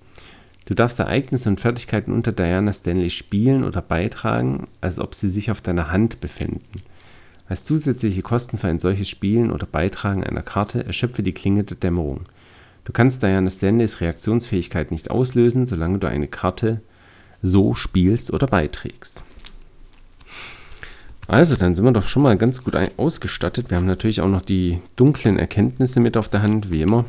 Du 0.66 0.74
darfst 0.74 0.98
Ereignisse 0.98 1.48
und 1.50 1.60
Fertigkeiten 1.60 2.12
unter 2.12 2.32
Diana 2.32 2.72
Stanley 2.72 3.10
spielen 3.10 3.64
oder 3.64 3.82
beitragen, 3.82 4.66
als 4.80 4.98
ob 4.98 5.14
sie 5.14 5.28
sich 5.28 5.50
auf 5.50 5.60
deiner 5.60 5.90
Hand 5.90 6.20
befinden. 6.20 6.62
Als 7.46 7.64
zusätzliche 7.64 8.22
Kosten 8.22 8.56
für 8.56 8.68
ein 8.68 8.78
solches 8.78 9.08
Spielen 9.08 9.50
oder 9.50 9.66
Beitragen 9.66 10.24
einer 10.24 10.42
Karte 10.42 10.84
erschöpfe 10.84 11.22
die 11.22 11.32
Klinge 11.32 11.64
der 11.64 11.76
Dämmerung. 11.76 12.22
Du 12.84 12.92
kannst 12.92 13.22
Diana 13.22 13.50
Stanleys 13.50 14.00
Reaktionsfähigkeit 14.00 14.90
nicht 14.90 15.10
auslösen, 15.10 15.66
solange 15.66 15.98
du 15.98 16.06
eine 16.06 16.28
Karte 16.28 16.80
so 17.42 17.74
spielst 17.74 18.32
oder 18.32 18.46
beiträgst. 18.46 19.22
Also, 21.26 21.56
dann 21.56 21.74
sind 21.74 21.84
wir 21.84 21.92
doch 21.92 22.06
schon 22.06 22.22
mal 22.22 22.36
ganz 22.36 22.62
gut 22.62 22.76
ausgestattet. 22.98 23.70
Wir 23.70 23.78
haben 23.78 23.86
natürlich 23.86 24.20
auch 24.20 24.28
noch 24.28 24.42
die 24.42 24.80
dunklen 24.96 25.38
Erkenntnisse 25.38 26.00
mit 26.00 26.18
auf 26.18 26.28
der 26.28 26.42
Hand, 26.42 26.70
wie 26.70 26.82
immer. 26.82 27.06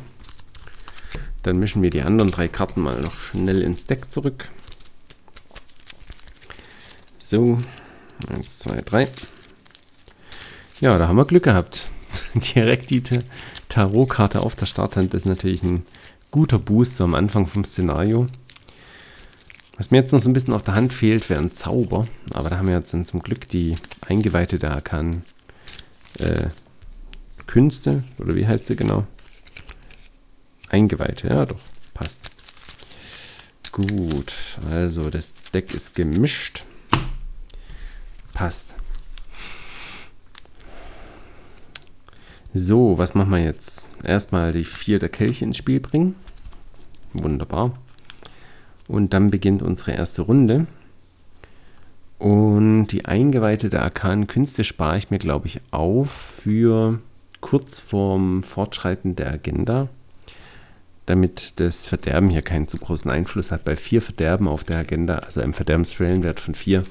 Dann 1.42 1.58
mischen 1.58 1.82
wir 1.82 1.90
die 1.90 2.02
anderen 2.02 2.30
drei 2.30 2.48
Karten 2.48 2.80
mal 2.80 3.00
noch 3.00 3.14
schnell 3.14 3.60
ins 3.60 3.86
Deck 3.86 4.10
zurück. 4.10 4.48
So, 7.18 7.58
1, 8.28 8.58
2, 8.60 8.80
3. 8.82 9.08
Ja, 10.80 10.98
da 10.98 11.08
haben 11.08 11.16
wir 11.16 11.24
Glück 11.24 11.44
gehabt. 11.44 11.88
Direkt 12.34 12.90
die 12.90 13.02
Tarotkarte 13.70 14.40
auf 14.40 14.56
der 14.56 14.66
Starthand 14.66 15.14
ist 15.14 15.24
natürlich 15.24 15.62
ein 15.62 15.86
guter 16.30 16.58
Boost 16.58 16.96
so 16.96 17.04
am 17.04 17.14
Anfang 17.14 17.46
vom 17.46 17.64
Szenario. 17.64 18.26
Was 19.78 19.90
mir 19.90 19.98
jetzt 19.98 20.12
noch 20.12 20.20
so 20.20 20.28
ein 20.28 20.34
bisschen 20.34 20.52
auf 20.52 20.64
der 20.64 20.74
Hand 20.74 20.92
fehlt, 20.92 21.30
wäre 21.30 21.40
ein 21.40 21.54
Zauber. 21.54 22.06
Aber 22.30 22.50
da 22.50 22.58
haben 22.58 22.68
wir 22.68 22.76
jetzt 22.76 22.92
dann 22.92 23.06
zum 23.06 23.22
Glück 23.22 23.48
die 23.48 23.74
Eingeweihte 24.06 24.58
da 24.58 24.82
kann 24.82 25.22
äh, 26.18 26.48
Künste, 27.46 28.02
oder 28.18 28.34
wie 28.34 28.46
heißt 28.46 28.66
sie 28.66 28.76
genau? 28.76 29.06
Eingeweihte, 30.68 31.28
ja 31.28 31.46
doch, 31.46 31.60
passt. 31.94 32.30
Gut, 33.72 34.34
also 34.70 35.08
das 35.08 35.34
Deck 35.54 35.72
ist 35.74 35.94
gemischt. 35.94 36.64
Passt. 38.34 38.74
So, 42.58 42.96
was 42.96 43.14
machen 43.14 43.32
wir 43.32 43.44
jetzt? 43.44 43.90
Erstmal 44.02 44.50
die 44.50 44.64
vierte 44.64 45.10
Kelche 45.10 45.44
ins 45.44 45.58
Spiel 45.58 45.78
bringen. 45.78 46.14
Wunderbar. 47.12 47.74
Und 48.88 49.12
dann 49.12 49.30
beginnt 49.30 49.60
unsere 49.60 49.92
erste 49.92 50.22
Runde. 50.22 50.66
Und 52.18 52.86
die 52.86 53.04
Eingeweihte 53.04 53.68
der 53.68 53.82
arkanen 53.82 54.26
Künste 54.26 54.64
spare 54.64 54.96
ich 54.96 55.10
mir, 55.10 55.18
glaube 55.18 55.48
ich, 55.48 55.60
auf 55.70 56.10
für 56.10 56.98
kurz 57.42 57.78
vorm 57.78 58.42
Fortschreiten 58.42 59.16
der 59.16 59.30
Agenda, 59.32 59.90
damit 61.04 61.60
das 61.60 61.84
Verderben 61.84 62.30
hier 62.30 62.40
keinen 62.40 62.68
zu 62.68 62.78
großen 62.78 63.10
Einfluss 63.10 63.50
hat. 63.50 63.66
Bei 63.66 63.76
vier 63.76 64.00
Verderben 64.00 64.48
auf 64.48 64.64
der 64.64 64.78
Agenda, 64.78 65.18
also 65.18 65.42
einem 65.42 65.52
Verderbensschwellenwert 65.52 66.40
von 66.40 66.54
vier, 66.54 66.84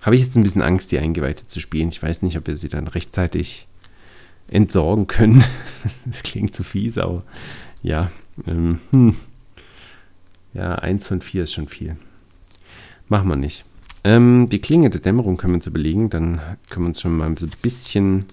habe 0.00 0.14
ich 0.14 0.22
jetzt 0.22 0.36
ein 0.36 0.44
bisschen 0.44 0.62
Angst, 0.62 0.92
die 0.92 1.00
Eingeweihte 1.00 1.48
zu 1.48 1.58
spielen. 1.58 1.88
Ich 1.88 2.00
weiß 2.00 2.22
nicht, 2.22 2.38
ob 2.38 2.46
wir 2.46 2.56
sie 2.56 2.68
dann 2.68 2.86
rechtzeitig 2.86 3.66
entsorgen 4.50 5.06
können. 5.06 5.42
das 6.04 6.22
klingt 6.22 6.52
zu 6.54 6.62
fies, 6.62 6.98
aber 6.98 7.22
ja. 7.82 8.10
Ähm, 8.46 8.78
hm. 8.90 9.16
Ja, 10.52 10.74
eins 10.74 11.06
von 11.06 11.20
vier 11.20 11.44
ist 11.44 11.52
schon 11.52 11.68
viel. 11.68 11.96
Machen 13.08 13.28
wir 13.28 13.36
nicht. 13.36 13.64
Ähm, 14.02 14.48
die 14.50 14.60
Klinge 14.60 14.90
der 14.90 15.00
Dämmerung 15.00 15.36
können 15.36 15.52
wir 15.52 15.56
uns 15.58 15.66
überlegen. 15.66 16.10
Dann 16.10 16.40
können 16.70 16.84
wir 16.84 16.88
uns 16.88 17.00
schon 17.00 17.16
mal 17.16 17.36
so 17.38 17.46
ein 17.46 17.52
bisschen 17.62 18.24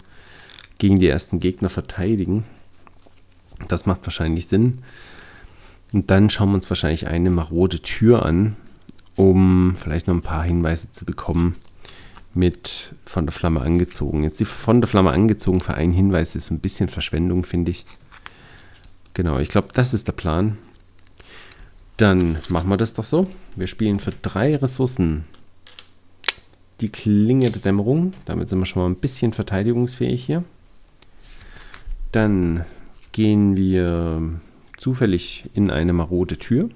gegen 0.77 1.00
die 1.00 1.07
ersten 1.07 1.39
Gegner 1.39 1.69
verteidigen. 1.69 2.43
Das 3.67 3.86
macht 3.86 4.05
wahrscheinlich 4.05 4.47
Sinn. 4.47 4.79
Und 5.93 6.12
dann 6.12 6.29
schauen 6.29 6.50
wir 6.50 6.55
uns 6.55 6.69
wahrscheinlich 6.69 7.07
eine 7.07 7.29
marode 7.29 7.81
Tür 7.81 8.25
an, 8.25 8.55
um 9.15 9.75
vielleicht 9.75 10.07
noch 10.07 10.15
ein 10.15 10.21
paar 10.21 10.43
Hinweise 10.43 10.91
zu 10.91 11.05
bekommen, 11.05 11.55
mit 12.38 12.94
von 13.06 13.25
der 13.25 13.34
Flamme 13.34 13.62
angezogen. 13.62 14.24
Jetzt 14.24 14.39
die 14.39 14.46
von 14.46 14.79
der 14.79 14.88
Flamme 14.88 15.12
angezogen 15.12 15.60
für 15.60 15.74
einen 15.74 15.94
Hinweis 15.94 16.36
ist 16.36 16.51
ein 16.51 16.60
bisschen 16.60 16.88
Verschwendung, 16.88 17.44
finde 17.44 17.72
ich. 17.72 17.84
Genau, 19.13 19.39
ich 19.39 19.50
glaube, 19.50 19.70
das 19.74 19.94
ist 19.94 20.08
der 20.08 20.13
Plan. 20.13 20.58
Dann 21.98 22.38
machen 22.50 22.70
wir 22.70 22.77
das 22.77 22.94
doch 22.94 23.03
so. 23.03 23.27
Wir 23.56 23.67
spielen 23.67 24.00
für 24.00 24.12
drei 24.12 24.56
Ressourcen 24.56 25.25
die 26.79 26.89
Klinge 26.89 27.50
der 27.50 27.62
Dämmerung. 27.62 28.13
Damit 28.25 28.50
sind 28.50 28.60
wir 28.60 28.67
schon 28.67 28.84
mal 28.84 28.89
ein 28.89 28.98
bisschen 28.98 29.34
verteidigungsfähig 29.34 30.24
hier. 30.24 30.44
Dann 32.12 32.65
gehen 33.12 33.58
wir 33.58 34.22
zufällig 34.77 35.50
in 35.56 35.72
eine 35.72 35.94
marode 35.94 36.38
Tür. 36.38 36.70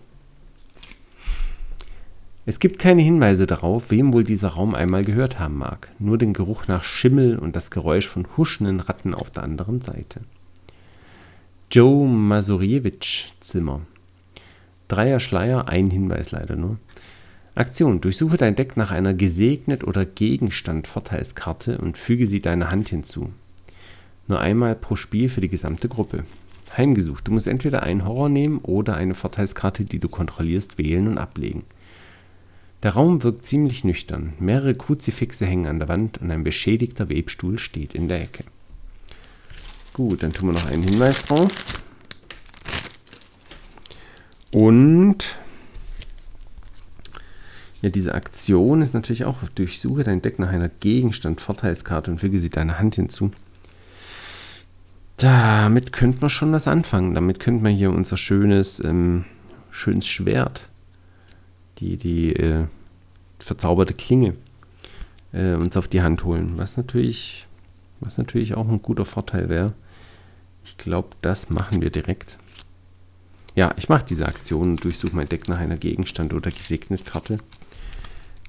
Es 2.46 2.60
gibt 2.60 2.80
keine 2.80 3.04
Hinweise 3.04 3.46
darauf, 3.46 3.92
wem 3.92 4.14
wohl 4.14 4.24
dieser 4.24 4.50
Raum 4.50 4.74
einmal 4.74 5.04
gehört 5.04 5.40
haben 5.40 5.58
mag, 5.60 5.90
nur 6.00 6.18
den 6.18 6.34
Geruch 6.34 6.68
nach 6.68 6.84
Schimmel 6.84 7.38
und 7.38 7.56
das 7.56 7.70
Geräusch 7.70 8.08
von 8.08 8.26
huschenden 8.36 8.80
Ratten 8.80 9.14
auf 9.14 9.30
der 9.30 9.44
anderen 9.44 9.82
Seite. 9.82 10.22
Joe 11.70 12.08
Masuriewicz 12.08 13.26
Zimmer. 13.40 13.82
Dreier 14.88 15.20
Schleier, 15.20 15.70
ein 15.70 15.92
Hinweis 15.92 16.32
leider 16.32 16.56
nur. 16.56 16.80
Aktion. 17.54 18.02
Durchsuche 18.02 18.38
dein 18.38 18.56
Deck 18.56 18.76
nach 18.76 18.92
einer 18.92 19.14
Gesegnet- 19.14 19.84
oder 19.84 20.06
Gegenstand-Vorteilskarte 20.06 21.78
und 21.78 21.98
füge 21.98 22.26
sie 22.26 22.42
deiner 22.42 22.72
Hand 22.72 22.90
hinzu. 22.90 23.32
Nur 24.28 24.40
einmal 24.40 24.76
pro 24.76 24.96
Spiel 24.96 25.30
für 25.30 25.42
die 25.42 25.50
gesamte 25.50 25.90
Gruppe. 25.90 26.24
Heimgesucht. 26.76 27.28
Du 27.28 27.34
musst 27.34 27.48
entweder 27.48 27.84
einen 27.84 28.06
Horror 28.06 28.30
nehmen 28.30 28.60
oder 28.60 28.96
eine 28.96 29.14
Vorteilskarte, 29.14 29.86
die 29.86 30.00
du 30.00 30.10
kontrollierst, 30.10 30.78
wählen 30.78 31.08
und 31.08 31.18
ablegen. 31.18 31.64
Der 32.84 32.94
Raum 32.94 33.22
wirkt 33.22 33.46
ziemlich 33.46 33.84
nüchtern. 33.84 34.34
Mehrere 34.40 34.74
Kruzifixe 34.74 35.46
hängen 35.46 35.68
an 35.68 35.80
der 35.80 35.88
Wand 35.88 36.18
und 36.18 36.32
ein 36.32 36.44
beschädigter 36.44 37.10
Webstuhl 37.10 37.60
steht 37.60 37.94
in 37.94 38.08
der 38.08 38.22
Ecke. 38.22 38.44
Gut, 39.94 40.24
dann 40.24 40.34
tun 40.34 40.50
wir 40.50 40.54
noch 40.54 40.66
einen 40.66 40.84
Hinweis 40.84 41.24
drauf. 41.24 41.52
Und 44.54 45.38
ja, 47.82 47.90
diese 47.90 48.16
Aktion 48.16 48.82
ist 48.82 48.94
natürlich 48.94 49.26
auch, 49.26 49.38
durchsuche 49.56 50.04
dein 50.04 50.22
Deck 50.22 50.40
nach 50.40 50.50
einer 50.50 50.70
Gegenstand-Vorteilskarte 50.70 52.12
und 52.12 52.20
füge 52.20 52.40
sie 52.40 52.50
deiner 52.50 52.80
Hand 52.80 52.96
hinzu. 52.96 53.32
Damit 55.18 55.94
könnte 55.94 56.20
man 56.22 56.32
schon 56.32 56.52
was 56.52 56.68
anfangen. 56.68 57.14
Damit 57.14 57.40
könnte 57.40 57.64
man 57.64 57.74
hier 57.74 57.92
unser 57.92 58.18
schönes, 58.18 58.84
ähm, 58.84 59.26
schönes 59.70 60.08
Schwert 60.08 60.68
die, 61.82 61.98
die 61.98 62.34
äh, 62.34 62.66
verzauberte 63.40 63.94
Klinge 63.94 64.36
äh, 65.34 65.56
uns 65.56 65.76
auf 65.76 65.88
die 65.88 66.02
Hand 66.02 66.24
holen. 66.24 66.54
Was 66.56 66.78
natürlich 66.78 67.48
Was 68.00 68.18
natürlich 68.18 68.56
auch 68.56 68.68
ein 68.68 68.82
guter 68.82 69.06
Vorteil 69.06 69.50
wäre. 69.50 69.74
Ich 70.64 70.78
glaube, 70.78 71.10
das 71.22 71.50
machen 71.50 71.82
wir 71.82 71.90
direkt. 71.90 72.38
Ja, 73.56 73.74
ich 73.78 73.90
mache 73.90 74.06
diese 74.08 74.26
Aktion 74.26 74.72
und 74.72 74.84
durchsuche 74.84 75.16
mein 75.16 75.28
Deck 75.28 75.50
nach 75.50 75.60
einer 75.60 75.78
Gegenstand 75.78 76.34
oder 76.34 76.50
Gesegnet-Karte. 76.52 77.38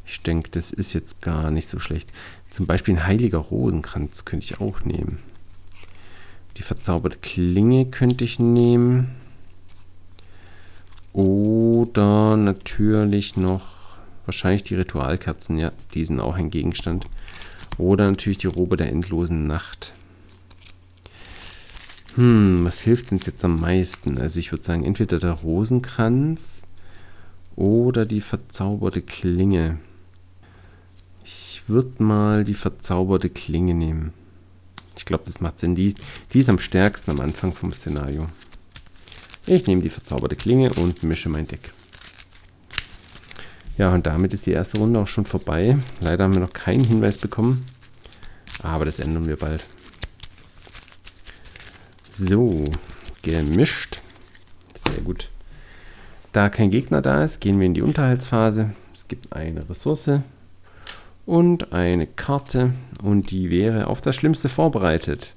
Ich 0.07 0.23
denke, 0.23 0.51
das 0.51 0.73
ist 0.73 0.93
jetzt 0.93 1.23
gar 1.23 1.51
nicht 1.51 1.69
so 1.69 1.79
schlecht. 1.79 2.13
Zum 2.51 2.67
Beispiel 2.67 2.95
ein 2.95 3.07
heiliger 3.07 3.39
Rosenkranz 3.39 4.25
könnte 4.25 4.45
ich 4.45 4.61
auch 4.61 4.85
nehmen. 4.85 5.19
Die 6.57 6.63
verzauberte 6.63 7.19
Klinge 7.19 7.87
könnte 7.87 8.25
ich 8.25 8.39
nehmen. 8.39 9.15
Oder 11.13 12.37
natürlich 12.37 13.37
noch 13.37 13.63
wahrscheinlich 14.25 14.63
die 14.63 14.77
Ritualkerzen, 14.77 15.59
ja, 15.59 15.73
die 15.95 16.05
sind 16.05 16.21
auch 16.21 16.37
ein 16.37 16.51
Gegenstand. 16.51 17.05
Oder 17.79 18.07
natürlich 18.07 18.39
die 18.39 18.47
Robe 18.47 18.77
der 18.77 18.89
endlosen 18.89 19.47
Nacht. 19.47 19.95
Hm, 22.15 22.65
was 22.65 22.81
hilft 22.81 23.11
uns 23.13 23.27
jetzt 23.27 23.45
am 23.45 23.57
meisten? 23.57 24.19
Also 24.19 24.39
ich 24.39 24.53
würde 24.53 24.65
sagen, 24.65 24.85
entweder 24.85 25.19
der 25.19 25.33
Rosenkranz 25.33 26.63
oder 27.57 28.05
die 28.05 28.21
verzauberte 28.21 29.01
Klinge. 29.01 29.79
Ich 31.25 31.63
würde 31.69 32.03
mal 32.03 32.45
die 32.45 32.55
verzauberte 32.55 33.31
Klinge 33.31 33.75
nehmen. 33.75 34.13
Ich 34.97 35.07
glaube, 35.07 35.25
das 35.27 35.41
macht 35.41 35.59
Sinn. 35.59 35.75
Die 35.75 35.87
ist, 35.87 35.99
die 36.33 36.39
ist 36.41 36.51
am 36.51 36.59
stärksten 36.59 37.13
am 37.13 37.21
Anfang 37.21 37.53
vom 37.53 37.73
Szenario. 37.73 38.27
Ich 39.47 39.67
nehme 39.67 39.83
die 39.83 39.91
verzauberte 39.91 40.37
Klinge 40.37 40.73
und 40.75 41.03
mische 41.03 41.29
mein 41.29 41.49
Deck. 41.49 41.73
Ja, 43.77 43.93
und 43.93 44.07
damit 44.07 44.33
ist 44.35 44.47
die 44.47 44.53
erste 44.53 44.79
Runde 44.79 45.01
auch 45.01 45.07
schon 45.07 45.25
vorbei. 45.25 45.77
Leider 46.01 46.25
haben 46.25 46.35
wir 46.35 46.41
noch 46.41 46.53
keinen 46.53 46.85
Hinweis 46.85 47.19
bekommen. 47.19 47.65
Aber 48.63 48.85
das 48.85 48.99
ändern 48.99 49.27
wir 49.27 49.37
bald. 49.37 49.65
So, 52.11 52.65
gemischt. 53.23 53.99
Sehr 54.75 55.03
gut. 55.03 55.29
Da 56.33 56.49
kein 56.49 56.71
Gegner 56.71 57.03
da 57.03 57.25
ist, 57.25 57.41
gehen 57.41 57.59
wir 57.59 57.67
in 57.67 57.75
die 57.75 57.83
Unterhaltsphase. 57.83 58.71
Es 58.95 59.09
gibt 59.09 59.33
eine 59.33 59.69
Ressource 59.69 60.21
und 61.27 61.73
eine 61.73 62.07
Karte 62.07 62.73
und 63.03 63.31
die 63.31 63.51
wäre 63.51 63.87
auf 63.87 64.01
das 64.01 64.17
Schlimmste 64.17 64.49
vorbereitet. 64.49 65.35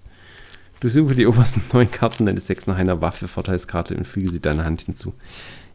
Durchsuche 0.85 1.15
die 1.15 1.25
obersten 1.25 1.63
neun 1.73 1.89
Karten 1.89 2.27
deines 2.27 2.45
Decks 2.45 2.67
nach 2.67 2.77
einer 2.77 3.01
Waffe-Vorteilskarte 3.01 3.97
und 3.97 4.05
füge 4.05 4.29
sie 4.29 4.39
deiner 4.39 4.65
Hand 4.65 4.81
hinzu. 4.81 5.15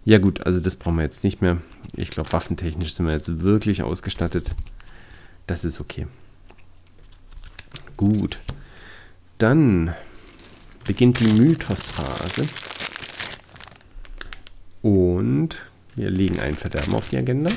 Ja 0.04 0.18
gut, 0.18 0.46
also 0.46 0.60
das 0.60 0.76
brauchen 0.76 0.98
wir 0.98 1.02
jetzt 1.02 1.24
nicht 1.24 1.42
mehr. 1.42 1.56
Ich 1.96 2.12
glaube, 2.12 2.32
waffentechnisch 2.32 2.94
sind 2.94 3.06
wir 3.06 3.12
jetzt 3.14 3.40
wirklich 3.40 3.82
ausgestattet. 3.82 4.52
Das 5.48 5.64
ist 5.64 5.80
okay. 5.80 6.06
Gut. 7.96 8.38
Dann 9.38 9.96
beginnt 10.84 11.18
die 11.18 11.32
Mythosphase. 11.32 12.46
Und 14.80 15.56
wir 15.96 16.10
legen 16.10 16.38
ein 16.38 16.54
Verderben 16.54 16.94
auf 16.94 17.08
die 17.08 17.16
Agenda 17.16 17.50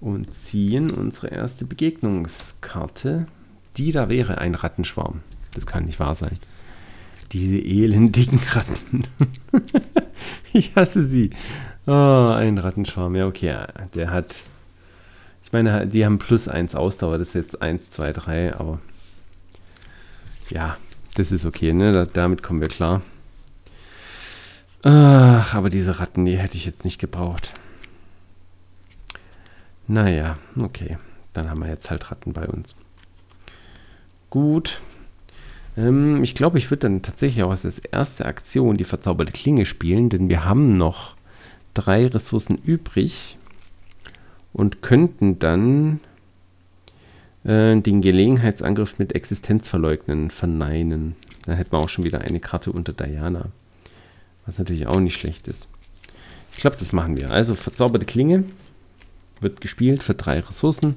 und 0.00 0.34
ziehen 0.34 0.90
unsere 0.90 1.28
erste 1.28 1.66
Begegnungskarte. 1.66 3.26
Die 3.76 3.92
da 3.92 4.08
wäre 4.08 4.38
ein 4.38 4.54
Rattenschwarm. 4.54 5.20
Das 5.54 5.66
kann 5.66 5.84
nicht 5.84 6.00
wahr 6.00 6.14
sein. 6.14 6.36
Diese 7.32 7.56
elendigen 7.56 8.40
Ratten. 8.50 9.04
ich 10.52 10.76
hasse 10.76 11.02
sie. 11.02 11.30
Oh, 11.86 12.32
ein 12.36 12.58
Rattenschwarm. 12.58 13.14
Ja, 13.16 13.26
okay. 13.26 13.56
Der 13.94 14.10
hat. 14.10 14.38
Ich 15.42 15.52
meine, 15.52 15.86
die 15.86 16.04
haben 16.04 16.18
plus 16.18 16.48
1 16.48 16.74
Ausdauer. 16.74 17.18
Das 17.18 17.28
ist 17.28 17.34
jetzt 17.34 17.62
1, 17.62 17.90
2, 17.90 18.12
3. 18.12 18.54
Aber. 18.56 18.80
Ja, 20.50 20.76
das 21.14 21.32
ist 21.32 21.44
okay. 21.44 21.72
Ne? 21.72 21.92
Da, 21.92 22.04
damit 22.04 22.42
kommen 22.42 22.60
wir 22.60 22.68
klar. 22.68 23.02
Ach, 24.82 25.54
aber 25.54 25.70
diese 25.70 25.98
Ratten, 25.98 26.26
die 26.26 26.36
hätte 26.36 26.56
ich 26.56 26.66
jetzt 26.66 26.84
nicht 26.84 26.98
gebraucht. 26.98 27.52
Naja, 29.86 30.36
okay. 30.58 30.98
Dann 31.32 31.48
haben 31.48 31.62
wir 31.62 31.68
jetzt 31.68 31.90
halt 31.90 32.10
Ratten 32.10 32.32
bei 32.32 32.46
uns. 32.46 32.76
Gut. 34.30 34.80
Ähm, 35.76 36.22
ich 36.22 36.34
glaube, 36.34 36.58
ich 36.58 36.70
würde 36.70 36.82
dann 36.82 37.02
tatsächlich 37.02 37.42
auch 37.44 37.50
als 37.50 37.78
erste 37.78 38.26
Aktion 38.26 38.76
die 38.76 38.84
verzauberte 38.84 39.32
Klinge 39.32 39.66
spielen, 39.66 40.08
denn 40.08 40.28
wir 40.28 40.44
haben 40.44 40.76
noch 40.76 41.14
drei 41.74 42.06
Ressourcen 42.06 42.56
übrig 42.56 43.36
und 44.52 44.82
könnten 44.82 45.38
dann 45.38 46.00
äh, 47.44 47.76
den 47.80 48.00
Gelegenheitsangriff 48.00 48.98
mit 48.98 49.14
Existenzverleugnen 49.14 50.30
verneinen. 50.30 51.16
Dann 51.44 51.56
hätten 51.56 51.72
wir 51.72 51.78
auch 51.78 51.88
schon 51.88 52.04
wieder 52.04 52.20
eine 52.20 52.40
Karte 52.40 52.72
unter 52.72 52.92
Diana. 52.92 53.48
Was 54.46 54.58
natürlich 54.58 54.86
auch 54.86 55.00
nicht 55.00 55.18
schlecht 55.18 55.48
ist. 55.48 55.68
Ich 56.52 56.58
glaube, 56.58 56.76
das 56.78 56.92
machen 56.92 57.16
wir. 57.16 57.30
Also 57.30 57.54
verzauberte 57.54 58.06
Klinge 58.06 58.44
wird 59.40 59.60
gespielt 59.60 60.02
für 60.02 60.14
drei 60.14 60.40
Ressourcen. 60.40 60.94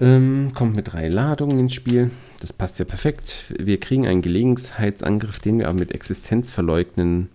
Ähm, 0.00 0.52
kommt 0.54 0.76
mit 0.76 0.92
drei 0.92 1.08
Ladungen 1.08 1.58
ins 1.58 1.74
Spiel. 1.74 2.10
Das 2.40 2.52
passt 2.52 2.78
ja 2.78 2.84
perfekt. 2.84 3.54
Wir 3.58 3.78
kriegen 3.78 4.06
einen 4.06 4.22
Gelegenheitsangriff, 4.22 5.38
den 5.38 5.58
wir 5.58 5.68
aber 5.68 5.78
mit 5.78 5.92
Existenzverleugnen 5.92 7.28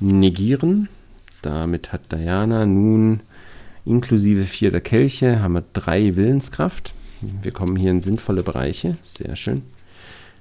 negieren. 0.00 0.88
Damit 1.42 1.92
hat 1.92 2.12
Diana 2.12 2.66
nun 2.66 3.20
inklusive 3.84 4.44
vier 4.44 4.70
der 4.70 4.80
Kelche 4.80 5.40
haben 5.40 5.54
wir 5.54 5.64
drei 5.72 6.16
Willenskraft. 6.16 6.92
Wir 7.20 7.52
kommen 7.52 7.76
hier 7.76 7.90
in 7.90 8.00
sinnvolle 8.00 8.42
Bereiche. 8.42 8.96
Sehr 9.02 9.36
schön. 9.36 9.62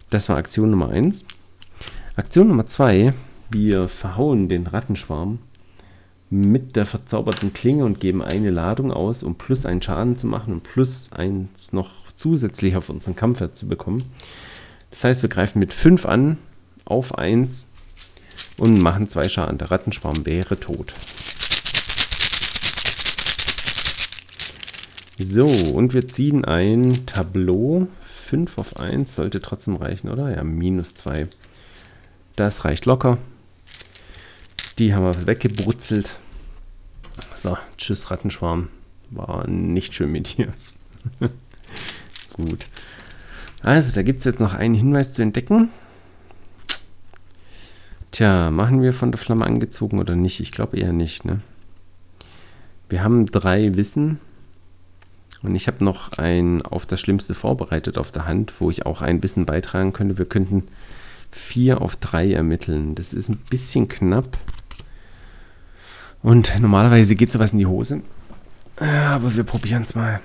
Das 0.10 0.30
war 0.30 0.38
Aktion 0.38 0.72
Nummer 0.72 0.90
1. 0.90 1.26
Aktion 2.16 2.48
Nummer 2.48 2.66
2. 2.66 3.14
Wir 3.50 3.88
verhauen 3.88 4.50
den 4.50 4.68
Rattenschwarm 4.68 5.40
mit 6.30 6.76
der 6.76 6.86
verzauberten 6.86 7.54
Klinge 7.54 7.86
und 7.86 8.00
geben 8.00 8.22
eine 8.22 8.50
Ladung 8.50 8.92
aus, 8.92 9.24
um 9.24 9.36
plus 9.36 9.66
einen 9.66 9.82
Schaden 9.82 10.18
zu 10.18 10.28
machen 10.28 10.54
und 10.54 10.64
plus 10.64 11.12
eins 11.12 11.72
noch 11.74 11.90
zusätzlich 12.16 12.76
auf 12.76 12.90
unseren 12.90 13.16
Kampfwert 13.16 13.56
zu 13.56 13.68
bekommen. 13.68 14.04
Das 14.92 15.04
heißt, 15.04 15.22
wir 15.22 15.30
greifen 15.30 15.60
mit 15.60 15.74
5 15.74 16.06
an 16.06 16.38
auf 16.86 17.18
1 17.18 17.70
und 18.58 18.82
machen 18.82 19.08
2 19.08 19.30
Schaden. 19.30 19.58
Der 19.58 19.72
Rattenschwarm 19.72 20.26
wäre 20.26 20.60
tot. 20.60 20.94
So, 25.20 25.46
und 25.46 25.94
wir 25.94 26.08
ziehen 26.08 26.46
ein 26.46 27.06
Tableau. 27.06 27.88
5 28.28 28.58
auf 28.58 28.78
1 28.78 29.16
sollte 29.16 29.40
trotzdem 29.40 29.76
reichen, 29.76 30.10
oder? 30.10 30.36
Ja, 30.36 30.44
minus 30.44 30.94
2. 30.96 31.28
Das 32.36 32.66
reicht 32.66 32.86
locker. 32.86 33.18
Die 34.78 34.94
haben 34.94 35.04
wir 35.04 35.28
weggebrutzelt. 35.28 36.18
So, 37.34 37.58
tschüss 37.78 38.12
Rattenschwarm. 38.12 38.70
War 39.10 39.48
nicht 39.48 39.96
schön 39.96 40.12
mit 40.12 40.38
dir. 40.38 40.54
Gut. 42.34 42.66
Also, 43.64 43.92
da 43.92 44.04
gibt 44.04 44.20
es 44.20 44.26
jetzt 44.26 44.40
noch 44.40 44.54
einen 44.54 44.76
Hinweis 44.76 45.14
zu 45.14 45.24
entdecken. 45.24 45.70
Tja, 48.12 48.52
machen 48.52 48.82
wir 48.82 48.94
von 48.94 49.12
der 49.12 49.18
Flamme 49.18 49.46
angezogen 49.46 50.00
oder 50.00 50.16
nicht? 50.16 50.40
Ich 50.40 50.52
glaube 50.52 50.78
eher 50.78 50.94
nicht, 50.94 51.26
ne? 51.26 51.40
Wir 52.90 53.04
haben 53.04 53.26
drei 53.26 53.76
Wissen. 53.76 54.20
Und 55.44 55.56
ich 55.56 55.68
habe 55.68 55.84
noch 55.84 56.18
ein 56.18 56.62
auf 56.62 56.86
das 56.86 57.00
Schlimmste 57.00 57.34
vorbereitet 57.34 57.98
auf 57.98 58.12
der 58.12 58.26
Hand, 58.26 58.54
wo 58.60 58.70
ich 58.70 58.86
auch 58.86 59.02
ein 59.02 59.22
Wissen 59.24 59.46
beitragen 59.46 59.94
könnte. 59.94 60.18
Wir 60.18 60.26
könnten 60.26 60.64
vier 61.32 61.82
auf 61.82 61.96
drei 61.96 62.32
ermitteln. 62.32 62.96
Das 62.96 63.14
ist 63.14 63.30
ein 63.30 63.38
bisschen 63.50 63.88
knapp. 63.88 64.38
Und 66.24 66.60
normalerweise 66.60 67.16
geht 67.16 67.32
sowas 67.32 67.54
in 67.54 67.60
die 67.60 67.66
Hose. 67.66 68.02
Aber 68.78 69.36
wir 69.36 69.44
probieren 69.44 69.84
es 69.84 69.96
mal. 69.96 70.20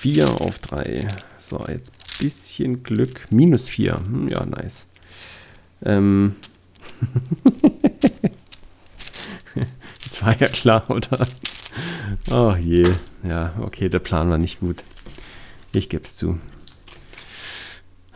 Vier 0.00 0.28
auf 0.40 0.58
drei. 0.58 1.06
So, 1.38 1.64
jetzt 1.66 1.92
ein 1.92 2.18
bisschen 2.18 2.82
Glück. 2.82 3.26
Minus 3.30 3.68
vier. 3.68 3.96
Hm, 3.96 4.28
ja, 4.28 4.44
nice. 4.44 4.86
Ähm. 5.82 6.36
das 10.04 10.22
war 10.22 10.38
ja 10.38 10.48
klar, 10.48 10.90
oder? 10.90 11.26
Oh 12.30 12.54
je. 12.58 12.86
Ja, 13.22 13.54
okay, 13.60 13.88
der 13.88 13.98
Plan 13.98 14.28
war 14.28 14.38
nicht 14.38 14.60
gut. 14.60 14.82
Ich 15.72 15.88
gebe 15.88 16.04
es 16.04 16.16
zu. 16.16 16.38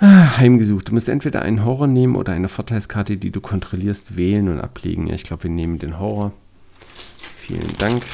Ah, 0.00 0.38
heimgesucht. 0.38 0.88
Du 0.88 0.94
musst 0.94 1.08
entweder 1.08 1.42
einen 1.42 1.64
Horror 1.64 1.88
nehmen 1.88 2.14
oder 2.14 2.32
eine 2.32 2.48
Vorteilskarte, 2.48 3.16
die 3.16 3.32
du 3.32 3.40
kontrollierst, 3.40 4.16
wählen 4.16 4.48
und 4.48 4.60
ablegen. 4.60 5.12
Ich 5.12 5.24
glaube, 5.24 5.44
wir 5.44 5.50
nehmen 5.50 5.80
den 5.80 5.98
Horror. 5.98 6.32
Vielen 7.36 7.72
Dank. 7.78 8.04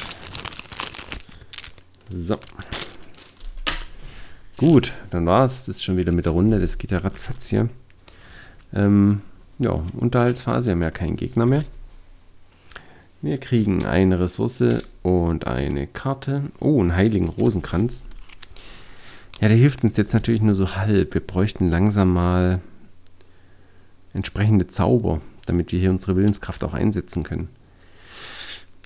So. 2.09 2.37
Gut, 4.57 4.93
dann 5.11 5.27
war 5.27 5.45
es 5.45 5.65
das 5.65 5.83
schon 5.83 5.97
wieder 5.97 6.11
mit 6.11 6.25
der 6.25 6.31
Runde. 6.31 6.59
Das 6.59 6.79
geht 6.79 6.89
ja 6.89 6.97
ratzfatz 6.99 7.49
hier. 7.49 7.69
Ähm, 8.73 9.21
ja, 9.59 9.79
Unterhaltsphase. 9.97 10.67
Wir 10.67 10.71
haben 10.71 10.81
ja 10.81 10.91
keinen 10.91 11.17
Gegner 11.17 11.45
mehr. 11.45 11.63
Wir 13.21 13.37
kriegen 13.37 13.85
eine 13.85 14.19
Ressource 14.19 14.63
und 15.03 15.45
eine 15.45 15.85
Karte. 15.85 16.43
Oh, 16.59 16.79
einen 16.79 16.95
heiligen 16.95 17.29
Rosenkranz. 17.29 18.01
Ja, 19.41 19.49
der 19.49 19.57
hilft 19.57 19.83
uns 19.83 19.97
jetzt 19.97 20.13
natürlich 20.13 20.41
nur 20.41 20.55
so 20.55 20.75
halb. 20.75 21.13
Wir 21.13 21.21
bräuchten 21.21 21.69
langsam 21.69 22.13
mal 22.13 22.61
entsprechende 24.13 24.67
Zauber, 24.67 25.21
damit 25.45 25.71
wir 25.71 25.79
hier 25.79 25.91
unsere 25.91 26.15
Willenskraft 26.15 26.63
auch 26.63 26.73
einsetzen 26.73 27.23
können. 27.23 27.49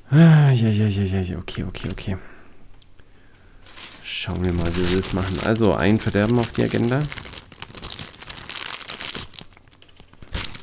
Ah, 0.09 0.49
ja, 0.51 0.69
ja, 0.69 0.88
ja, 0.88 1.03
ja, 1.03 1.21
ja, 1.21 1.38
okay, 1.38 1.63
okay, 1.65 1.88
okay. 1.91 2.17
Schauen 4.03 4.43
wir 4.43 4.53
mal, 4.53 4.75
wie 4.75 4.89
wir 4.89 4.97
das 4.97 5.13
machen. 5.13 5.38
Also, 5.45 5.75
ein 5.75 5.99
Verderben 5.99 6.39
auf 6.39 6.51
die 6.51 6.63
Agenda. 6.63 7.03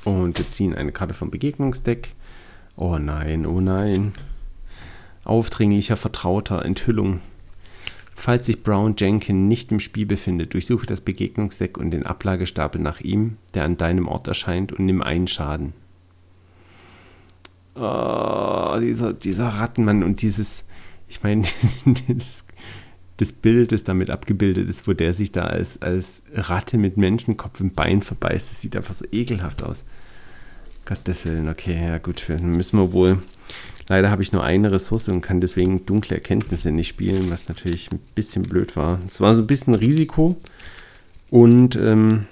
Und 0.04 0.36
wir 0.36 0.48
ziehen 0.48 0.74
eine 0.74 0.90
Karte 0.90 1.14
vom 1.14 1.30
Begegnungsdeck. 1.30 2.14
Oh 2.76 2.98
nein, 2.98 3.46
oh 3.46 3.60
nein. 3.60 4.12
Aufdringlicher 5.24 5.96
Vertrauter, 5.96 6.64
Enthüllung. 6.64 7.20
Falls 8.18 8.46
sich 8.46 8.62
Brown 8.62 8.94
Jenkin 8.98 9.46
nicht 9.46 9.70
im 9.70 9.78
Spiel 9.78 10.06
befindet, 10.06 10.54
durchsuche 10.54 10.86
das 10.86 11.02
Begegnungsdeck 11.02 11.76
und 11.76 11.90
den 11.90 12.06
Ablagestapel 12.06 12.80
nach 12.80 13.00
ihm, 13.02 13.36
der 13.52 13.64
an 13.64 13.76
deinem 13.76 14.08
Ort 14.08 14.26
erscheint, 14.26 14.72
und 14.72 14.86
nimm 14.86 15.02
einen 15.02 15.28
Schaden. 15.28 15.74
Oh, 17.74 18.78
dieser, 18.80 19.12
dieser 19.12 19.48
Rattenmann 19.48 20.02
und 20.02 20.22
dieses, 20.22 20.66
ich 21.08 21.22
meine, 21.22 21.42
das, 22.08 22.46
das 23.18 23.32
Bild, 23.32 23.70
das 23.70 23.84
damit 23.84 24.08
abgebildet 24.08 24.66
ist, 24.66 24.88
wo 24.88 24.94
der 24.94 25.12
sich 25.12 25.30
da 25.30 25.42
als, 25.42 25.82
als 25.82 26.24
Ratte 26.32 26.78
mit 26.78 26.96
Menschenkopf 26.96 27.60
im 27.60 27.72
Bein 27.72 28.00
verbeißt, 28.00 28.50
das 28.50 28.62
sieht 28.62 28.76
einfach 28.76 28.94
so 28.94 29.04
ekelhaft 29.12 29.62
aus. 29.62 29.84
Gottes 30.86 31.26
Willen, 31.26 31.48
okay, 31.48 31.88
ja 31.88 31.98
gut, 31.98 32.24
dann 32.28 32.52
müssen 32.52 32.78
wir 32.78 32.92
wohl. 32.92 33.18
Leider 33.88 34.10
habe 34.10 34.22
ich 34.22 34.32
nur 34.32 34.42
eine 34.42 34.72
Ressource 34.72 35.08
und 35.08 35.20
kann 35.20 35.40
deswegen 35.40 35.84
dunkle 35.86 36.16
Erkenntnisse 36.16 36.70
nicht 36.70 36.88
spielen, 36.88 37.30
was 37.30 37.48
natürlich 37.48 37.90
ein 37.92 38.00
bisschen 38.14 38.44
blöd 38.44 38.76
war. 38.76 39.00
Es 39.06 39.20
war 39.20 39.34
so 39.34 39.42
ein 39.42 39.46
bisschen 39.46 39.74
Risiko 39.74 40.36
und 41.30 41.76
ähm, 41.76 42.26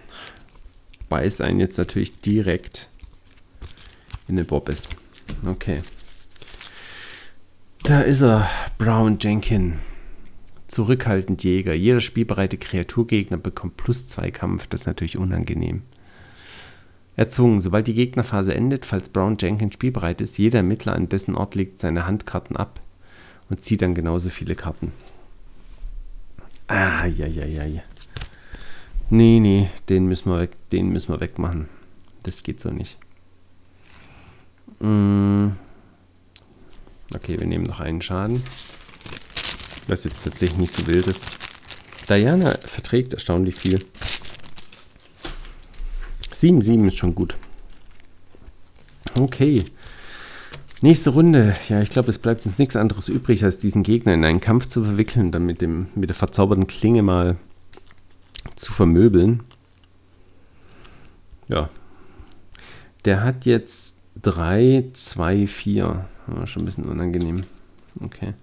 beißt 1.08 1.40
einen 1.40 1.60
jetzt 1.60 1.78
natürlich 1.78 2.20
direkt 2.20 2.88
in 4.26 4.36
den 4.36 4.46
Bobbes. 4.46 4.90
Okay. 5.46 5.80
Da 7.84 8.00
ist 8.00 8.22
er, 8.22 8.48
Brown 8.78 9.18
Jenkin. 9.20 9.74
Zurückhaltend 10.66 11.44
Jäger. 11.44 11.74
Jeder 11.74 12.00
spielbereite 12.00 12.56
Kreaturgegner 12.56 13.36
bekommt 13.36 13.76
plus 13.76 14.08
zwei 14.08 14.30
Kampf. 14.30 14.66
Das 14.66 14.82
ist 14.82 14.86
natürlich 14.86 15.18
unangenehm. 15.18 15.82
Erzwungen. 17.16 17.60
Sobald 17.60 17.86
die 17.86 17.94
Gegnerphase 17.94 18.54
endet, 18.54 18.84
falls 18.84 19.08
Brown 19.08 19.36
Jenkins 19.38 19.74
spielbereit 19.74 20.20
ist, 20.20 20.38
jeder 20.38 20.58
Ermittler 20.58 20.94
an 20.94 21.08
dessen 21.08 21.34
Ort 21.34 21.54
legt 21.54 21.78
seine 21.78 22.06
Handkarten 22.06 22.56
ab 22.56 22.80
und 23.50 23.60
zieht 23.60 23.82
dann 23.82 23.94
genauso 23.94 24.30
viele 24.30 24.54
Karten. 24.54 24.92
Ah, 26.66 27.06
ja, 27.06 27.26
ja, 27.26 27.44
ja, 27.44 27.64
ja. 27.64 27.82
Nee, 29.10 29.38
nee, 29.38 29.68
den 29.88 30.06
müssen 30.06 30.30
wir, 30.30 30.40
weg, 30.40 30.52
den 30.72 30.88
müssen 30.88 31.12
wir 31.12 31.20
wegmachen. 31.20 31.68
Das 32.22 32.42
geht 32.42 32.60
so 32.60 32.70
nicht. 32.70 32.96
Mm. 34.80 35.48
Okay, 37.14 37.38
wir 37.38 37.46
nehmen 37.46 37.64
noch 37.64 37.80
einen 37.80 38.00
Schaden. 38.00 38.42
Was 39.86 40.04
jetzt 40.04 40.24
tatsächlich 40.24 40.58
nicht 40.58 40.72
so 40.72 40.86
wild 40.86 41.06
ist. 41.06 41.28
Diana 42.08 42.56
verträgt 42.66 43.12
erstaunlich 43.12 43.56
viel. 43.56 43.84
7, 46.34 46.62
7 46.62 46.88
ist 46.88 46.96
schon 46.96 47.14
gut. 47.14 47.36
Okay. 49.18 49.64
Nächste 50.80 51.10
Runde. 51.10 51.54
Ja, 51.68 51.80
ich 51.80 51.90
glaube, 51.90 52.10
es 52.10 52.18
bleibt 52.18 52.44
uns 52.44 52.58
nichts 52.58 52.76
anderes 52.76 53.08
übrig, 53.08 53.44
als 53.44 53.58
diesen 53.58 53.84
Gegner 53.84 54.12
in 54.14 54.24
einen 54.24 54.40
Kampf 54.40 54.66
zu 54.66 54.84
verwickeln, 54.84 55.30
dann 55.30 55.46
mit, 55.46 55.62
dem, 55.62 55.86
mit 55.94 56.10
der 56.10 56.16
verzauberten 56.16 56.66
Klinge 56.66 57.02
mal 57.02 57.36
zu 58.56 58.72
vermöbeln. 58.72 59.44
Ja. 61.48 61.70
Der 63.04 63.22
hat 63.22 63.46
jetzt 63.46 63.96
3, 64.22 64.86
2, 64.92 65.46
4. 65.46 66.08
schon 66.44 66.62
ein 66.62 66.66
bisschen 66.66 66.84
unangenehm. 66.84 67.44
Okay. 68.00 68.34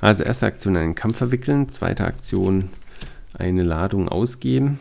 Also 0.00 0.22
erste 0.22 0.46
Aktion 0.46 0.76
einen 0.76 0.94
Kampf 0.94 1.16
verwickeln, 1.16 1.68
zweite 1.68 2.04
Aktion 2.04 2.70
eine 3.36 3.64
Ladung 3.64 4.08
ausgeben 4.08 4.78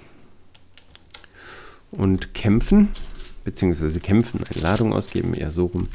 und 1.97 2.33
kämpfen, 2.33 2.89
beziehungsweise 3.43 3.99
kämpfen, 3.99 4.41
eine 4.43 4.61
Ladung 4.61 4.93
ausgeben, 4.93 5.33
eher 5.33 5.51
so 5.51 5.65
rum. 5.67 5.87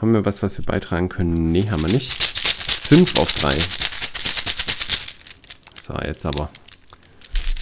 Haben 0.00 0.14
wir 0.14 0.24
was, 0.24 0.42
was 0.42 0.56
wir 0.58 0.64
beitragen 0.64 1.08
können? 1.08 1.52
Nee, 1.52 1.68
haben 1.68 1.82
wir 1.82 1.92
nicht. 1.92 2.12
5 2.12 3.18
auf 3.18 3.34
3. 3.34 3.50
So, 5.80 5.94
jetzt 6.06 6.24
aber 6.24 6.50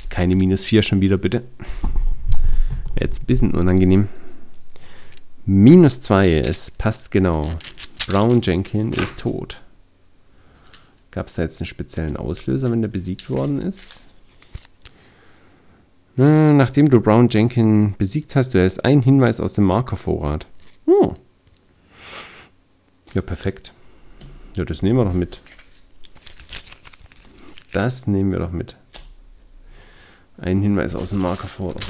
keine 0.08 0.36
minus 0.36 0.64
4 0.64 0.82
schon 0.82 1.00
wieder, 1.00 1.16
bitte. 1.16 1.42
Jetzt 2.98 3.22
ein 3.22 3.26
bisschen 3.26 3.54
unangenehm. 3.54 4.08
Minus 5.46 6.00
2, 6.02 6.40
es 6.40 6.70
passt 6.70 7.10
genau. 7.10 7.52
Brown 8.06 8.40
Jenkin 8.42 8.92
ist 8.92 9.18
tot. 9.18 9.60
Gab 11.10 11.28
es 11.28 11.34
da 11.34 11.42
jetzt 11.42 11.60
einen 11.60 11.66
speziellen 11.66 12.16
Auslöser, 12.16 12.70
wenn 12.70 12.82
der 12.82 12.88
besiegt 12.88 13.30
worden 13.30 13.60
ist? 13.60 14.02
Nachdem 16.20 16.90
du 16.90 17.00
Brown 17.00 17.28
Jenkin 17.28 17.94
besiegt 17.96 18.34
hast, 18.34 18.52
du 18.52 18.58
erhältst 18.58 18.84
einen 18.84 19.02
Hinweis 19.02 19.38
aus 19.38 19.52
dem 19.52 19.62
Markervorrat. 19.62 20.48
Oh. 20.84 21.14
Ja, 23.14 23.22
perfekt. 23.22 23.72
Ja, 24.56 24.64
das 24.64 24.82
nehmen 24.82 24.98
wir 24.98 25.04
doch 25.04 25.12
mit. 25.12 25.40
Das 27.70 28.08
nehmen 28.08 28.32
wir 28.32 28.40
doch 28.40 28.50
mit. 28.50 28.74
Ein 30.38 30.60
Hinweis 30.60 30.96
aus 30.96 31.10
dem 31.10 31.20
Markervorrat. 31.20 31.86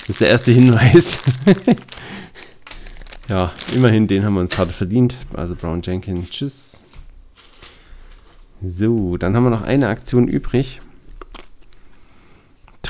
Das 0.00 0.08
ist 0.08 0.20
der 0.20 0.28
erste 0.28 0.50
Hinweis. 0.50 1.20
ja, 3.28 3.52
immerhin, 3.76 4.08
den 4.08 4.24
haben 4.24 4.34
wir 4.34 4.40
uns 4.40 4.58
hart 4.58 4.72
verdient. 4.72 5.16
Also 5.34 5.54
Brown 5.54 5.82
Jenkins, 5.82 6.30
tschüss. 6.30 6.82
So, 8.60 9.16
dann 9.18 9.36
haben 9.36 9.44
wir 9.44 9.50
noch 9.50 9.62
eine 9.62 9.86
Aktion 9.86 10.26
übrig 10.26 10.80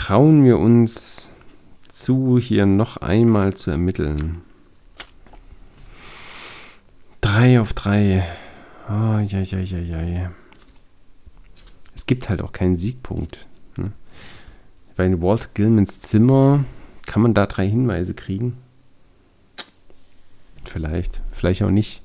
trauen 0.02 0.44
wir 0.44 0.58
uns 0.58 1.30
zu, 1.88 2.36
hier 2.36 2.66
noch 2.66 2.96
einmal 2.96 3.54
zu 3.54 3.70
ermitteln. 3.70 4.42
3 7.20 7.60
auf 7.60 7.72
3. 7.72 8.26
Oh, 8.88 8.92
ja, 8.92 9.20
ja, 9.20 9.58
ja, 9.60 10.02
ja. 10.02 10.32
Es 11.94 12.04
gibt 12.06 12.28
halt 12.28 12.42
auch 12.42 12.50
keinen 12.50 12.76
Siegpunkt. 12.76 13.46
Ne? 13.76 13.92
Bei 14.96 15.22
Walt 15.22 15.54
Gilmans 15.54 16.00
Zimmer 16.00 16.64
kann 17.06 17.22
man 17.22 17.32
da 17.32 17.46
drei 17.46 17.68
Hinweise 17.68 18.14
kriegen. 18.14 18.56
Vielleicht, 20.64 21.20
vielleicht 21.30 21.62
auch 21.62 21.70
nicht. 21.70 22.02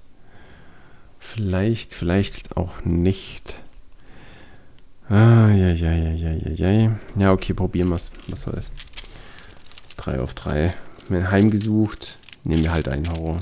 Vielleicht, 1.18 1.96
vielleicht 1.96 2.58
auch 2.58 2.86
nicht. 2.86 3.56
Ah, 5.10 5.48
ja, 5.52 5.70
ja, 5.70 5.94
ja, 5.94 6.12
ja, 6.12 6.32
ja, 6.32 6.70
ja. 6.70 7.00
Ja, 7.18 7.32
okay, 7.32 7.54
probieren 7.54 7.88
wir 7.90 7.96
es. 7.96 8.12
Was 8.28 8.42
soll 8.42 8.56
das? 8.56 8.74
3 9.96 10.20
auf 10.20 10.34
3. 10.34 10.74
Wir 11.08 11.32
heimgesucht. 11.32 12.18
Nehmen 12.44 12.64
wir 12.64 12.72
halt 12.72 12.90
einen 12.90 13.10
Horror. 13.10 13.40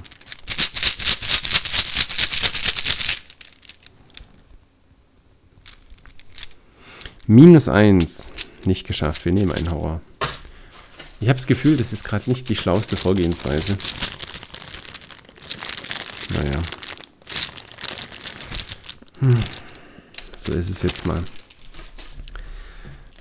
Minus 7.25 7.67
1. 7.67 8.31
Nicht 8.65 8.85
geschafft. 8.85 9.25
Wir 9.25 9.33
nehmen 9.33 9.51
einen 9.51 9.71
Horror. 9.71 10.01
Ich 11.19 11.29
habe 11.29 11.37
das 11.37 11.47
Gefühl, 11.47 11.77
das 11.77 11.93
ist 11.93 12.03
gerade 12.03 12.29
nicht 12.29 12.47
die 12.49 12.55
schlauste 12.55 12.95
Vorgehensweise. 12.95 13.75
Naja. 16.29 16.61
Hm. 19.21 19.37
So 20.37 20.53
ist 20.53 20.69
es 20.69 20.83
jetzt 20.83 21.07
mal. 21.07 21.23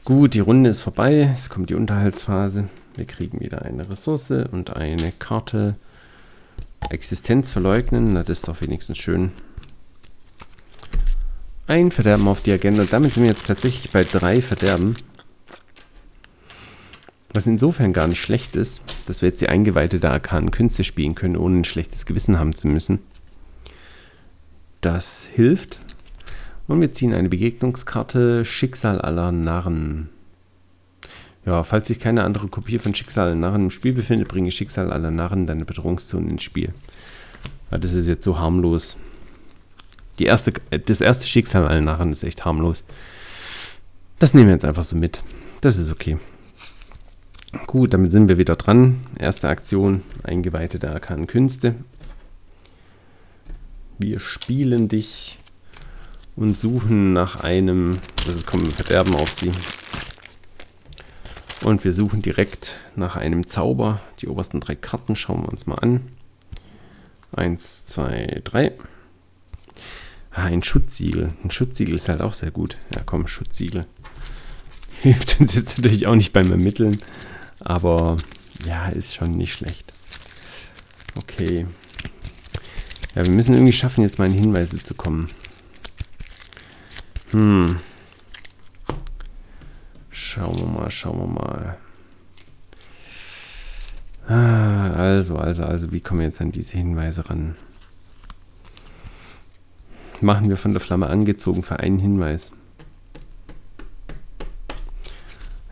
Gut, 0.05 0.35
die 0.35 0.41
Runde 0.41 0.69
ist 0.69 0.81
vorbei. 0.81 1.31
Es 1.33 1.49
kommt 1.49 1.71
die 1.71 1.75
Unterhaltsphase. 1.75 2.69
Wir 2.95 3.07
kriegen 3.07 3.41
wieder 3.41 3.63
eine 3.63 3.89
Ressource 3.89 4.33
und 4.53 4.77
eine 4.77 5.13
Karte. 5.13 5.77
Existenz 6.91 7.51
verleugnen, 7.51 8.15
das 8.15 8.29
ist 8.29 8.47
doch 8.47 8.61
wenigstens 8.61 8.99
schön. 8.99 9.33
Ein 11.67 11.91
Verderben 11.91 12.29
auf 12.29 12.43
die 12.43 12.53
Agenda. 12.53 12.85
Damit 12.85 13.15
sind 13.15 13.23
wir 13.23 13.31
jetzt 13.31 13.47
tatsächlich 13.47 13.93
bei 13.93 14.05
drei 14.05 14.43
Verderben. 14.43 14.95
Was 17.33 17.47
insofern 17.47 17.95
gar 17.95 18.07
nicht 18.07 18.21
schlecht 18.21 18.57
ist, 18.57 18.83
dass 19.07 19.23
wir 19.23 19.31
jetzt 19.31 19.41
die 19.41 19.49
Eingeweihte 19.49 20.01
der 20.01 20.13
arkanen 20.13 20.51
Künste 20.51 20.85
spielen 20.85 21.15
können, 21.15 21.39
ohne 21.39 21.61
ein 21.61 21.65
schlechtes 21.65 22.05
Gewissen 22.05 22.39
haben 22.39 22.55
zu 22.55 22.69
müssen. 22.69 22.99
Das 24.83 25.27
hilft. 25.33 25.79
Und 26.67 26.81
wir 26.81 26.93
ziehen 26.93 27.13
eine 27.13 27.29
Begegnungskarte 27.29 28.45
Schicksal 28.45 29.01
aller 29.01 29.33
Narren. 29.33 30.09
Ja, 31.45 31.63
falls 31.63 31.89
sich 31.89 32.01
keine 32.01 32.25
andere 32.25 32.49
Kopie 32.49 32.79
von 32.79 32.95
Schicksal 32.95 33.27
aller 33.27 33.35
Narren 33.35 33.65
im 33.65 33.71
Spiel 33.71 33.93
befindet, 33.93 34.29
bringe 34.29 34.51
Schicksal 34.51 34.91
aller 34.91 35.11
Narren 35.11 35.47
deine 35.47 35.67
Bedrohungszone 35.67 36.31
ins 36.31 36.43
Spiel. 36.43 36.73
Ja, 37.71 37.77
das 37.77 37.93
ist 37.93 38.07
jetzt 38.07 38.25
so 38.25 38.39
harmlos. 38.39 38.97
Die 40.19 40.25
erste, 40.25 40.53
das 40.87 41.01
erste 41.01 41.27
Schicksal 41.27 41.67
aller 41.67 41.83
Narren 41.83 42.13
ist 42.13 42.23
echt 42.23 42.45
harmlos. 42.45 42.85
Das 44.19 44.33
nehmen 44.33 44.47
wir 44.47 44.55
jetzt 44.55 44.65
einfach 44.65 44.85
so 44.85 44.97
mit. 44.97 45.23
Das 45.61 45.77
ist 45.77 45.91
okay. 45.93 46.17
Gut, 47.67 47.93
damit 47.93 48.11
sind 48.11 48.29
wir 48.29 48.39
wieder 48.39 48.57
dran. 48.57 49.01
Erste 49.19 49.49
Aktion, 49.49 50.03
Eingeweihte 50.23 50.79
der 50.79 50.93
arkanen 50.93 51.27
Künste. 51.27 51.75
Wir 53.99 54.19
spielen 54.19 54.89
dich 54.89 55.39
und 56.37 56.59
suchen 56.59 57.13
nach 57.13 57.43
einem, 57.43 57.99
das 58.27 58.37
ist 58.37 58.47
kommen 58.47 58.71
Verderben 58.71 59.15
auf 59.15 59.33
sie. 59.33 59.53
Und 61.63 61.85
wir 61.85 61.93
suchen 61.93 62.21
direkt 62.21 62.77
nach 62.95 63.17
einem 63.17 63.47
Zauber. 63.47 64.01
Die 64.21 64.29
obersten 64.29 64.61
drei 64.61 64.75
Karten 64.75 65.17
schauen 65.17 65.43
wir 65.43 65.49
uns 65.49 65.67
mal 65.67 65.77
an. 65.77 66.03
Eins, 67.33 67.87
zwei, 67.87 68.43
drei. 68.45 68.73
Ah, 70.31 70.45
ein 70.45 70.63
Schutzsiegel. 70.63 71.31
Ein 71.43 71.51
Schutzsiegel 71.51 71.95
ist 71.95 72.09
halt 72.09 72.21
auch 72.21 72.35
sehr 72.35 72.51
gut. 72.51 72.77
Ja, 72.95 73.03
komm, 73.07 73.27
Schutzsiegel. 73.27 73.87
Hilft 75.01 75.41
uns 75.41 75.55
jetzt 75.55 75.79
natürlich 75.79 76.07
auch 76.07 76.17
nicht 76.17 76.33
beim 76.33 76.51
Ermitteln. 76.51 77.01
Aber 77.61 78.17
ja, 78.67 78.89
ist 78.89 79.15
schon 79.15 79.33
nicht 79.33 79.55
schlecht. 79.55 79.93
Okay. 81.17 81.67
Ja, 83.15 83.25
wir 83.25 83.33
müssen 83.33 83.55
irgendwie 83.55 83.73
schaffen, 83.73 84.03
jetzt 84.03 84.19
mal 84.19 84.27
in 84.27 84.33
Hinweise 84.33 84.83
zu 84.83 84.95
kommen. 84.95 85.31
Hm. 87.35 87.81
Schauen 90.11 90.57
wir 90.57 90.67
mal, 90.67 90.89
schauen 90.89 91.19
wir 91.19 91.27
mal. 91.27 91.77
Ah, 94.29 94.93
also, 94.93 95.37
also, 95.37 95.65
also, 95.65 95.91
wie 95.91 96.01
kommen 96.01 96.21
wir 96.21 96.27
jetzt 96.27 96.41
an 96.41 96.53
diese 96.53 96.77
Hinweise 96.77 97.29
ran? 97.29 97.57
Machen 100.21 100.49
wir 100.49 100.57
von 100.57 100.71
der 100.71 100.81
Flamme 100.81 101.09
angezogen 101.09 101.65
für 101.65 101.81
einen 101.81 101.99
Hinweis. 101.99 102.53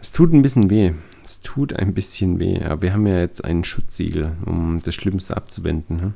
Es 0.01 0.11
tut 0.11 0.33
ein 0.33 0.43
bisschen 0.43 0.69
weh. 0.69 0.95
Es 1.25 1.43
tut 1.43 1.75
ein 1.75 1.95
bisschen 1.95 2.41
weh, 2.41 2.61
aber 2.65 2.83
wir 2.83 2.93
haben 2.93 3.07
ja 3.07 3.21
jetzt 3.21 3.45
einen 3.45 3.63
Schutzsiegel, 3.63 4.37
um 4.47 4.81
das 4.83 4.97
Schlimmste 4.97 5.37
abzuwenden. 5.37 5.97
Ne? 5.97 6.13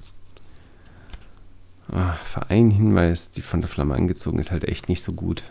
Ah, 1.92 2.14
für 2.25 2.51
einen 2.51 2.70
Hinweis, 2.70 3.31
die 3.31 3.42
von 3.42 3.61
der 3.61 3.68
Flamme 3.68 3.94
angezogen 3.94 4.38
ist, 4.38 4.51
halt 4.51 4.64
echt 4.64 4.88
nicht 4.88 5.03
so 5.03 5.12
gut. 5.12 5.42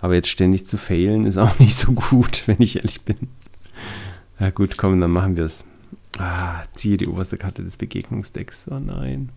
Aber 0.00 0.14
jetzt 0.14 0.28
ständig 0.28 0.66
zu 0.66 0.76
failen 0.76 1.24
ist 1.24 1.38
auch 1.38 1.58
nicht 1.58 1.76
so 1.76 1.92
gut, 1.92 2.42
wenn 2.46 2.60
ich 2.60 2.76
ehrlich 2.76 3.02
bin. 3.02 3.28
Ja 4.38 4.50
gut, 4.50 4.76
komm, 4.76 5.00
dann 5.00 5.10
machen 5.10 5.36
wir 5.36 5.44
es. 5.44 5.64
Ah, 6.18 6.62
ziehe 6.74 6.96
die 6.96 7.06
oberste 7.06 7.38
Karte 7.38 7.62
des 7.62 7.76
Begegnungsdecks. 7.76 8.66
Oh 8.70 8.78
nein. 8.78 9.30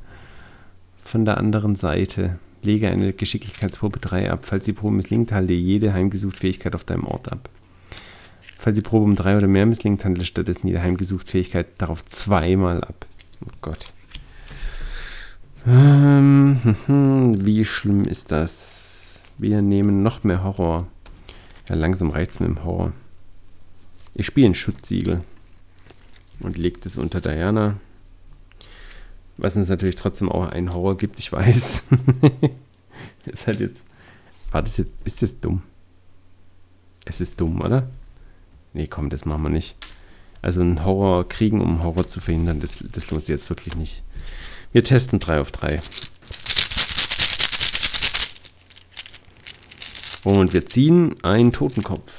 Von 1.03 1.23
der 1.23 1.37
anderen 1.37 1.75
Seite. 1.75 2.39
Lege 2.63 2.89
eine 2.89 3.13
Geschicklichkeitsprobe 3.13 3.99
3 3.99 4.31
ab. 4.31 4.39
Falls 4.41 4.65
die 4.65 4.73
Probe 4.73 4.95
misslingt, 4.95 5.31
halte 5.31 5.53
jede 5.53 5.93
heimgesucht 5.93 6.37
Fähigkeit 6.37 6.73
auf 6.73 6.83
deinem 6.83 7.05
Ort 7.05 7.31
ab. 7.31 7.49
Falls 8.57 8.75
die 8.75 8.81
Probe 8.81 9.05
um 9.05 9.15
3 9.15 9.37
oder 9.37 9.47
mehr 9.47 9.67
misslingt, 9.67 10.03
handle 10.03 10.25
stattdessen 10.25 10.67
jede 10.67 10.81
heimgesucht 10.81 11.29
Fähigkeit 11.29 11.67
darauf 11.77 12.03
zweimal 12.05 12.83
ab. 12.83 13.05
Oh 13.45 13.53
Gott. 13.61 13.93
Ähm, 15.67 16.75
wie 17.45 17.65
schlimm 17.65 18.03
ist 18.03 18.31
das? 18.31 19.21
Wir 19.37 19.61
nehmen 19.61 20.03
noch 20.03 20.23
mehr 20.23 20.43
Horror. 20.43 20.87
Ja, 21.67 21.75
langsam 21.75 22.13
es 22.13 22.39
mit 22.39 22.49
dem 22.49 22.63
Horror. 22.63 22.93
Ich 24.13 24.27
spiele 24.27 24.47
ein 24.47 24.53
Schutzsiegel 24.53 25.21
und 26.39 26.57
lege 26.57 26.79
das 26.81 26.95
unter 26.95 27.19
Diana. 27.19 27.77
Was 29.37 29.55
uns 29.55 29.67
natürlich 29.67 29.95
trotzdem 29.95 30.29
auch 30.29 30.47
einen 30.47 30.73
Horror 30.73 30.95
gibt, 30.97 31.19
ich 31.19 31.31
weiß. 31.31 31.85
ist 33.25 33.47
halt 33.47 33.59
jetzt. 33.59 33.83
War 34.51 34.61
das 34.61 34.77
jetzt. 34.77 34.91
Ist 35.03 35.21
das 35.21 35.39
dumm? 35.39 35.63
Es 37.03 37.19
ist 37.21 37.41
dumm, 37.41 37.59
oder? 37.61 37.89
Nee, 38.73 38.87
komm, 38.87 39.09
das 39.09 39.25
machen 39.25 39.43
wir 39.43 39.49
nicht. 39.49 39.75
Also 40.41 40.61
ein 40.61 40.85
Horror 40.85 41.27
kriegen, 41.27 41.59
um 41.59 41.83
Horror 41.83 42.07
zu 42.07 42.21
verhindern, 42.21 42.59
das, 42.59 42.83
das 42.91 43.09
lohnt 43.09 43.25
sich 43.25 43.33
jetzt 43.33 43.49
wirklich 43.49 43.75
nicht. 43.75 44.03
Wir 44.75 44.83
testen 44.83 45.19
3 45.19 45.39
auf 45.39 45.53
3. 45.53 45.79
Und 50.25 50.51
wir 50.51 50.65
ziehen 50.65 51.15
einen 51.23 51.53
Totenkopf. 51.53 52.11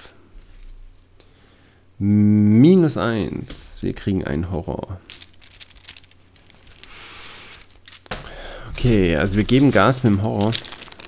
Minus 1.99 2.97
1. 2.97 3.83
Wir 3.83 3.93
kriegen 3.93 4.25
einen 4.25 4.51
Horror. 4.51 4.99
Okay, 8.71 9.17
also 9.17 9.37
wir 9.37 9.45
geben 9.45 9.71
Gas 9.71 10.03
mit 10.03 10.15
dem 10.15 10.23
Horror. 10.23 10.53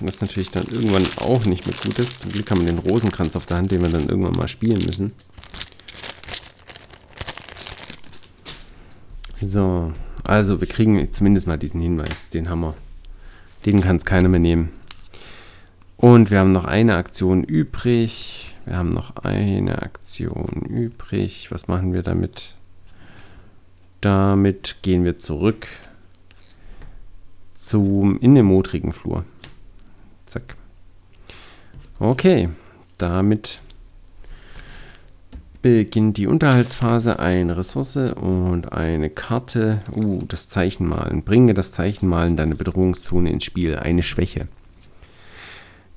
Was 0.01 0.21
natürlich 0.21 0.51
dann 0.51 0.67
irgendwann 0.67 1.07
auch 1.17 1.47
nicht 1.47 1.67
mehr 1.67 1.77
gut 1.83 1.99
ist. 1.99 2.21
Zum 2.21 2.31
Glück 2.31 2.51
haben 2.51 2.61
wir 2.61 2.67
den 2.67 2.79
Rosenkranz 2.79 3.35
auf 3.37 3.47
der 3.47 3.57
Hand, 3.57 3.73
den 3.73 3.81
wir 3.81 3.89
dann 3.89 4.11
irgendwann 4.11 4.37
mal 4.37 4.49
spielen 4.49 4.85
müssen. 4.85 5.15
So, 9.41 9.95
also 10.29 10.61
wir 10.61 10.69
kriegen 10.69 11.11
zumindest 11.11 11.47
mal 11.47 11.59
diesen 11.59 11.81
Hinweis, 11.81 12.29
den 12.29 12.51
haben 12.51 12.61
wir. 12.61 12.75
Den 13.65 13.81
kann 13.81 13.97
es 13.97 14.05
keiner 14.05 14.29
mehr 14.29 14.39
nehmen. 14.39 14.69
Und 15.97 16.31
wir 16.31 16.39
haben 16.39 16.53
noch 16.53 16.65
eine 16.65 16.97
Aktion 16.97 17.43
übrig. 17.43 18.47
Wir 18.67 18.77
haben 18.77 18.91
noch 18.91 19.17
eine 19.17 19.81
Aktion 19.83 20.67
übrig. 20.69 21.51
Was 21.51 21.67
machen 21.67 21.95
wir 21.95 22.03
damit? 22.03 22.55
Damit 24.03 24.77
gehen 24.83 25.05
wir 25.05 25.17
zurück 25.17 25.67
zum 27.57 28.21
in 28.21 28.35
den 28.35 28.45
modrigen 28.45 28.93
Flur. 28.93 29.25
Zack. 30.27 30.57
Okay, 31.99 32.51
damit 32.99 33.61
beginnt 35.63 36.17
die 36.17 36.27
Unterhaltsphase. 36.27 37.19
Eine 37.19 37.57
Ressource 37.57 37.97
und 37.97 38.73
eine 38.73 39.11
Karte. 39.11 39.81
Uh, 39.95 40.21
das 40.27 40.49
Zeichenmalen. 40.49 41.23
Bringe 41.23 41.55
das 41.55 41.73
Zeichenmalen 41.73 42.37
deine 42.37 42.55
Bedrohungszone 42.55 43.31
ins 43.31 43.45
Spiel. 43.45 43.77
Eine 43.77 44.03
Schwäche. 44.03 44.49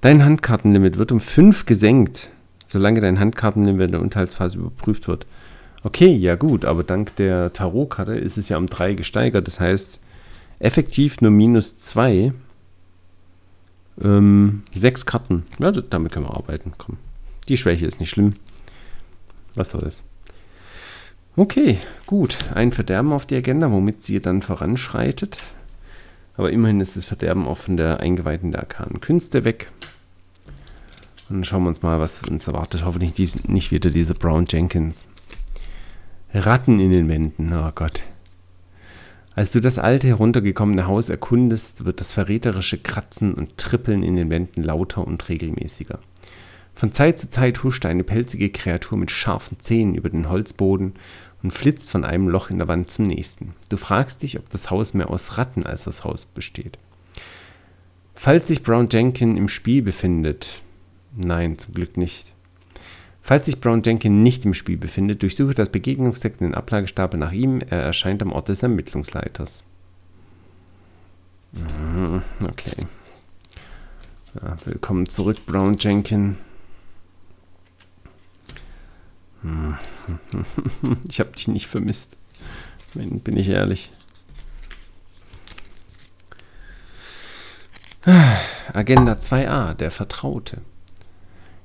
Dein 0.01 0.25
Handkartenlimit 0.25 0.97
wird 0.97 1.11
um 1.11 1.19
5 1.19 1.67
gesenkt, 1.67 2.29
solange 2.65 3.01
dein 3.01 3.19
Handkartenlimit 3.19 3.85
in 3.85 3.91
der 3.91 4.01
Unterhaltsphase 4.01 4.57
überprüft 4.57 5.07
wird. 5.07 5.27
Okay, 5.83 6.15
ja 6.15 6.35
gut, 6.35 6.65
aber 6.65 6.83
dank 6.83 7.15
der 7.15 7.53
Tarotkarte 7.53 8.13
ist 8.13 8.37
es 8.37 8.49
ja 8.49 8.57
um 8.57 8.65
3 8.65 8.93
gesteigert. 8.93 9.45
Das 9.45 9.59
heißt, 9.59 9.99
effektiv 10.59 11.21
nur 11.21 11.31
minus 11.31 11.77
2. 11.77 12.33
Ähm, 14.03 14.63
6 14.73 15.05
Karten. 15.05 15.43
Ja, 15.59 15.71
damit 15.71 16.11
können 16.11 16.25
wir 16.25 16.35
arbeiten. 16.35 16.73
Komm. 16.79 16.97
Die 17.47 17.57
Schwäche 17.57 17.85
ist 17.85 17.99
nicht 17.99 18.09
schlimm. 18.09 18.33
Was 19.55 19.71
soll 19.71 19.81
das? 19.81 20.03
Okay, 21.35 21.77
gut. 22.05 22.37
Ein 22.53 22.71
Verderben 22.71 23.13
auf 23.13 23.25
die 23.25 23.35
Agenda, 23.35 23.71
womit 23.71 24.03
sie 24.03 24.19
dann 24.19 24.41
voranschreitet. 24.41 25.37
Aber 26.35 26.51
immerhin 26.51 26.81
ist 26.81 26.97
das 26.97 27.05
Verderben 27.05 27.47
auch 27.47 27.57
von 27.57 27.77
der 27.77 27.99
Eingeweihten 27.99 28.51
der 28.51 28.61
arkanen 28.61 28.99
Künste 28.99 29.43
weg. 29.43 29.71
Und 31.29 31.37
dann 31.37 31.43
schauen 31.45 31.63
wir 31.63 31.69
uns 31.69 31.81
mal, 31.81 31.99
was 31.99 32.23
uns 32.23 32.47
erwartet. 32.47 32.83
Hoffentlich 32.83 33.13
dies, 33.13 33.47
nicht 33.47 33.71
wieder 33.71 33.89
diese 33.89 34.13
Brown 34.13 34.45
Jenkins. 34.49 35.05
Ratten 36.33 36.79
in 36.79 36.91
den 36.91 37.07
Wänden, 37.07 37.53
oh 37.53 37.71
Gott. 37.73 38.01
Als 39.33 39.51
du 39.51 39.61
das 39.61 39.79
alte 39.79 40.07
heruntergekommene 40.07 40.87
Haus 40.87 41.07
erkundest, 41.07 41.85
wird 41.85 42.01
das 42.01 42.11
verräterische 42.11 42.77
Kratzen 42.77 43.33
und 43.33 43.57
Trippeln 43.57 44.03
in 44.03 44.17
den 44.17 44.29
Wänden 44.29 44.61
lauter 44.61 45.07
und 45.07 45.29
regelmäßiger. 45.29 45.99
Von 46.75 46.93
Zeit 46.93 47.19
zu 47.19 47.29
Zeit 47.29 47.63
huscht 47.63 47.85
eine 47.85 48.03
pelzige 48.03 48.49
Kreatur 48.49 48.97
mit 48.97 49.11
scharfen 49.11 49.59
Zähnen 49.59 49.95
über 49.95 50.09
den 50.09 50.29
Holzboden 50.29 50.93
und 51.43 51.51
flitzt 51.51 51.91
von 51.91 52.05
einem 52.05 52.27
Loch 52.27 52.49
in 52.49 52.57
der 52.57 52.67
Wand 52.67 52.89
zum 52.89 53.05
nächsten. 53.05 53.53
Du 53.69 53.77
fragst 53.77 54.23
dich, 54.23 54.37
ob 54.37 54.49
das 54.49 54.69
Haus 54.69 54.93
mehr 54.93 55.09
aus 55.09 55.37
Ratten 55.37 55.65
als 55.65 55.87
aus 55.87 56.03
Haus 56.03 56.25
besteht. 56.25 56.77
Falls 58.15 58.47
sich 58.47 58.63
Brown 58.63 58.87
Jenkin 58.89 59.37
im 59.37 59.47
Spiel 59.47 59.81
befindet, 59.81 60.61
nein, 61.15 61.57
zum 61.57 61.73
Glück 61.73 61.97
nicht. 61.97 62.31
Falls 63.21 63.45
sich 63.45 63.59
Brown 63.59 63.83
Jenkin 63.83 64.21
nicht 64.21 64.45
im 64.45 64.53
Spiel 64.53 64.77
befindet, 64.77 65.21
durchsuche 65.21 65.53
das 65.53 65.69
Begegnungsdeck 65.69 66.33
in 66.39 66.47
den 66.47 66.55
Ablagestapel 66.55 67.19
nach 67.19 67.31
ihm. 67.31 67.61
Er 67.61 67.81
erscheint 67.81 68.21
am 68.21 68.31
Ort 68.31 68.49
des 68.49 68.63
Ermittlungsleiters. 68.63 69.63
Mhm, 71.53 72.21
okay. 72.43 72.85
Ja, 74.35 74.55
willkommen 74.65 75.07
zurück, 75.07 75.37
Brown 75.45 75.77
Jenkin. 75.77 76.37
Ich 81.07 81.19
habe 81.19 81.31
dich 81.31 81.47
nicht 81.47 81.67
vermisst. 81.67 82.17
Bin 82.93 83.37
ich 83.37 83.49
ehrlich. 83.49 83.91
Agenda 88.73 89.13
2a, 89.13 89.73
der 89.73 89.91
Vertraute. 89.91 90.57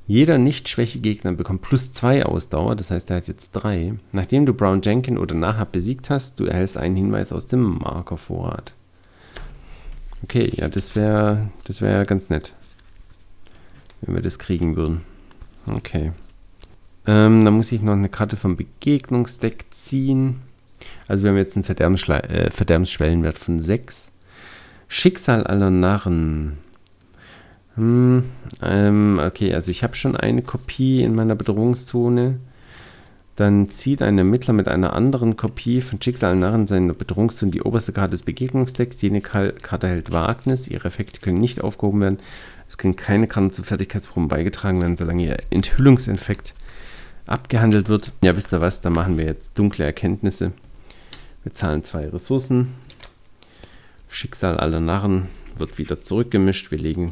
Jeder 0.06 0.38
Nicht-Schwäche-Gegner 0.38 1.32
bekommt 1.32 1.62
plus 1.62 1.92
2 1.92 2.26
Ausdauer, 2.26 2.76
das 2.76 2.90
heißt, 2.90 3.10
er 3.10 3.16
hat 3.16 3.26
jetzt 3.26 3.52
3. 3.52 3.94
Nachdem 4.12 4.46
du 4.46 4.54
Brown 4.54 4.82
Jenkin 4.82 5.18
oder 5.18 5.34
Nahab 5.34 5.72
besiegt 5.72 6.10
hast, 6.10 6.38
du 6.38 6.44
erhältst 6.44 6.76
einen 6.76 6.94
Hinweis 6.94 7.32
aus 7.32 7.48
dem 7.48 7.78
Markervorrat. 7.78 8.72
Okay, 10.22 10.50
ja, 10.54 10.68
das 10.68 10.94
wäre 10.94 11.50
das 11.64 11.80
wär 11.82 12.04
ganz 12.04 12.30
nett, 12.30 12.54
wenn 14.00 14.14
wir 14.14 14.22
das 14.22 14.38
kriegen 14.38 14.76
würden. 14.76 15.02
Okay. 15.70 16.12
Ähm, 17.06 17.44
dann 17.44 17.54
muss 17.54 17.72
ich 17.72 17.82
noch 17.82 17.92
eine 17.92 18.08
Karte 18.08 18.36
vom 18.36 18.56
Begegnungsdeck 18.56 19.66
ziehen. 19.70 20.40
Also 21.08 21.24
wir 21.24 21.30
haben 21.30 21.38
jetzt 21.38 21.56
einen 21.56 21.64
äh, 21.64 22.50
Verderbensschwellenwert 22.50 23.38
von 23.38 23.60
6. 23.60 24.12
Schicksal 24.88 25.44
aller 25.44 25.70
Narren. 25.70 26.58
Hm, 27.76 28.24
ähm, 28.62 29.20
okay, 29.24 29.52
also 29.54 29.70
ich 29.70 29.82
habe 29.82 29.94
schon 29.94 30.16
eine 30.16 30.42
Kopie 30.42 31.02
in 31.02 31.14
meiner 31.14 31.34
Bedrohungszone. 31.34 32.40
Dann 33.36 33.68
zieht 33.68 34.00
ein 34.00 34.16
Ermittler 34.16 34.54
mit 34.54 34.66
einer 34.66 34.94
anderen 34.94 35.36
Kopie 35.36 35.82
von 35.82 36.00
Schicksal 36.00 36.30
aller 36.30 36.40
Narren 36.40 36.66
seiner 36.66 36.94
Bedrohungszone 36.94 37.52
die 37.52 37.62
oberste 37.62 37.92
Karte 37.92 38.12
des 38.12 38.22
Begegnungsdecks. 38.22 39.02
Jene 39.02 39.20
Karte 39.20 39.88
hält 39.88 40.10
Wagnis. 40.10 40.68
Ihre 40.68 40.88
Effekte 40.88 41.20
können 41.20 41.38
nicht 41.38 41.62
aufgehoben 41.62 42.00
werden. 42.00 42.18
Es 42.66 42.78
können 42.78 42.96
keine 42.96 43.28
Karten 43.28 43.52
zur 43.52 43.66
Fertigkeitsproben 43.66 44.28
beigetragen 44.28 44.80
werden, 44.80 44.96
solange 44.96 45.24
ihr 45.24 45.36
Enthüllungseffekt 45.50 46.54
abgehandelt 47.26 47.88
wird. 47.88 48.12
Ja, 48.22 48.36
wisst 48.36 48.52
ihr 48.52 48.60
was? 48.60 48.80
Da 48.80 48.90
machen 48.90 49.18
wir 49.18 49.26
jetzt 49.26 49.58
dunkle 49.58 49.84
Erkenntnisse. 49.84 50.52
Wir 51.42 51.52
zahlen 51.52 51.84
zwei 51.84 52.08
Ressourcen. 52.08 52.74
Schicksal 54.08 54.58
aller 54.58 54.80
Narren 54.80 55.28
wird 55.58 55.78
wieder 55.78 56.00
zurückgemischt. 56.02 56.70
Wir 56.70 56.78
legen 56.78 57.10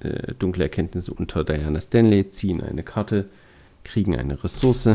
äh, 0.00 0.34
dunkle 0.38 0.64
Erkenntnisse 0.64 1.12
unter 1.12 1.44
Diana 1.44 1.80
Stanley, 1.80 2.30
ziehen 2.30 2.60
eine 2.60 2.82
Karte, 2.82 3.26
kriegen 3.82 4.16
eine 4.16 4.42
Ressource. 4.42 4.90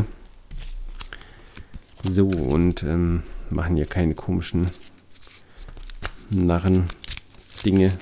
So, 2.02 2.28
und 2.28 2.82
ähm, 2.82 3.22
machen 3.50 3.76
hier 3.76 3.86
keine 3.86 4.14
komischen 4.14 4.68
Narren-Dinge. 6.30 7.92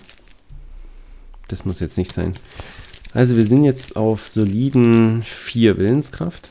Das 1.49 1.65
muss 1.65 1.81
jetzt 1.81 1.99
nicht 1.99 2.13
sein. 2.13 2.35
Also 3.15 3.37
wir 3.37 3.45
sind 3.45 3.65
jetzt 3.65 3.97
auf 3.97 4.29
soliden 4.29 5.23
4 5.23 5.79
Willenskraft. 5.79 6.51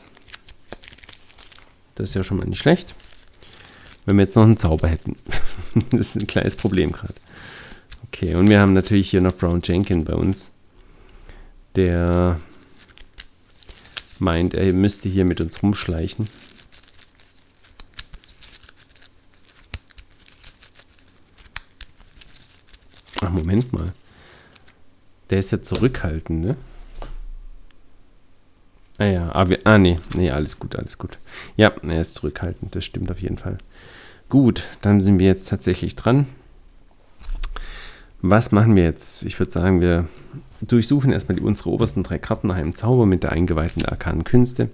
Das 1.98 2.10
ist 2.10 2.14
ja 2.14 2.22
schon 2.22 2.36
mal 2.36 2.46
nicht 2.46 2.60
schlecht. 2.60 2.94
Wenn 4.06 4.16
wir 4.16 4.22
jetzt 4.22 4.36
noch 4.36 4.44
einen 4.44 4.56
Zauber 4.56 4.86
hätten. 4.86 5.16
das 5.90 6.14
ist 6.14 6.16
ein 6.16 6.28
kleines 6.28 6.54
Problem 6.54 6.92
gerade. 6.92 7.14
Okay, 8.06 8.36
und 8.36 8.48
wir 8.48 8.60
haben 8.60 8.72
natürlich 8.72 9.10
hier 9.10 9.20
noch 9.20 9.36
Brown 9.36 9.60
Jenkin 9.62 10.04
bei 10.04 10.14
uns, 10.14 10.52
der 11.74 12.38
meint, 14.20 14.54
er 14.54 14.72
müsste 14.72 15.08
hier 15.08 15.24
mit 15.24 15.40
uns 15.40 15.60
rumschleichen. 15.60 16.28
Ach, 23.22 23.30
Moment 23.30 23.72
mal. 23.72 23.92
Der 25.30 25.40
ist 25.40 25.50
ja 25.50 25.60
zurückhaltend, 25.60 26.44
ne? 26.44 26.56
Ah 28.98 29.04
ja, 29.04 29.30
ah, 29.32 29.48
wir, 29.48 29.60
ah 29.64 29.78
nee, 29.78 29.96
nee, 30.16 30.30
alles 30.30 30.58
gut, 30.58 30.74
alles 30.76 30.98
gut. 30.98 31.18
Ja, 31.56 31.72
er 31.82 32.00
ist 32.00 32.16
zurückhaltend, 32.16 32.74
das 32.74 32.84
stimmt 32.84 33.10
auf 33.10 33.20
jeden 33.20 33.38
Fall. 33.38 33.58
Gut, 34.28 34.64
dann 34.82 35.00
sind 35.00 35.20
wir 35.20 35.26
jetzt 35.26 35.48
tatsächlich 35.48 35.94
dran. 35.94 36.26
Was 38.20 38.50
machen 38.50 38.74
wir 38.74 38.82
jetzt? 38.82 39.22
Ich 39.22 39.38
würde 39.38 39.52
sagen, 39.52 39.80
wir 39.80 40.08
durchsuchen 40.60 41.12
erstmal 41.12 41.36
die, 41.36 41.42
unsere 41.42 41.70
obersten 41.70 42.02
drei 42.02 42.18
Karten 42.18 42.48
nach 42.48 42.56
einem 42.56 42.74
Zauber 42.74 43.06
mit 43.06 43.22
der 43.22 43.32
eingeweihten 43.32 43.84
arkanen 43.84 44.24
Künste. 44.24 44.68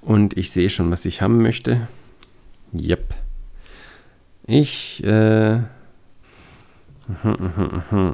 Und 0.00 0.36
ich 0.36 0.50
sehe 0.50 0.70
schon, 0.70 0.90
was 0.90 1.04
ich 1.04 1.20
haben 1.20 1.42
möchte. 1.42 1.88
Yep. 2.72 3.14
Ich, 4.46 5.04
äh, 5.04 5.58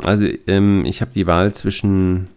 also 0.03 0.27
ähm, 0.47 0.85
ich 0.85 1.01
habe 1.01 1.13
die 1.15 1.27
Wahl 1.27 1.55
zwischen, 1.55 2.29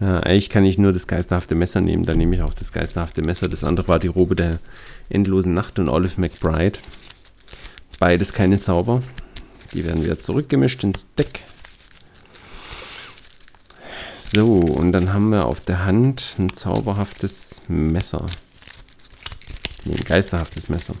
ja, 0.00 0.20
eigentlich 0.20 0.48
kann 0.48 0.64
ich 0.64 0.78
nur 0.78 0.92
das 0.92 1.06
geisterhafte 1.06 1.54
Messer 1.54 1.82
nehmen, 1.82 2.04
dann 2.04 2.16
nehme 2.16 2.34
ich 2.34 2.42
auch 2.42 2.54
das 2.54 2.72
geisterhafte 2.72 3.20
Messer. 3.20 3.48
Das 3.48 3.64
andere 3.64 3.86
war 3.86 3.98
die 3.98 4.08
Robe 4.08 4.34
der 4.34 4.58
endlosen 5.10 5.52
Nacht 5.52 5.78
und 5.78 5.90
Olive 5.90 6.18
McBride. 6.18 6.78
Beides 7.98 8.32
keine 8.32 8.60
Zauber. 8.60 9.02
Die 9.74 9.86
werden 9.86 10.02
wieder 10.02 10.18
zurückgemischt 10.18 10.82
ins 10.84 11.06
Deck. 11.18 11.44
So, 14.16 14.56
und 14.56 14.92
dann 14.92 15.12
haben 15.12 15.30
wir 15.30 15.44
auf 15.44 15.60
der 15.60 15.84
Hand 15.84 16.34
ein 16.38 16.52
zauberhaftes 16.54 17.60
Messer. 17.68 18.24
Nee, 19.84 19.96
ein 19.96 20.04
geisterhaftes 20.04 20.68
Messer. 20.68 20.94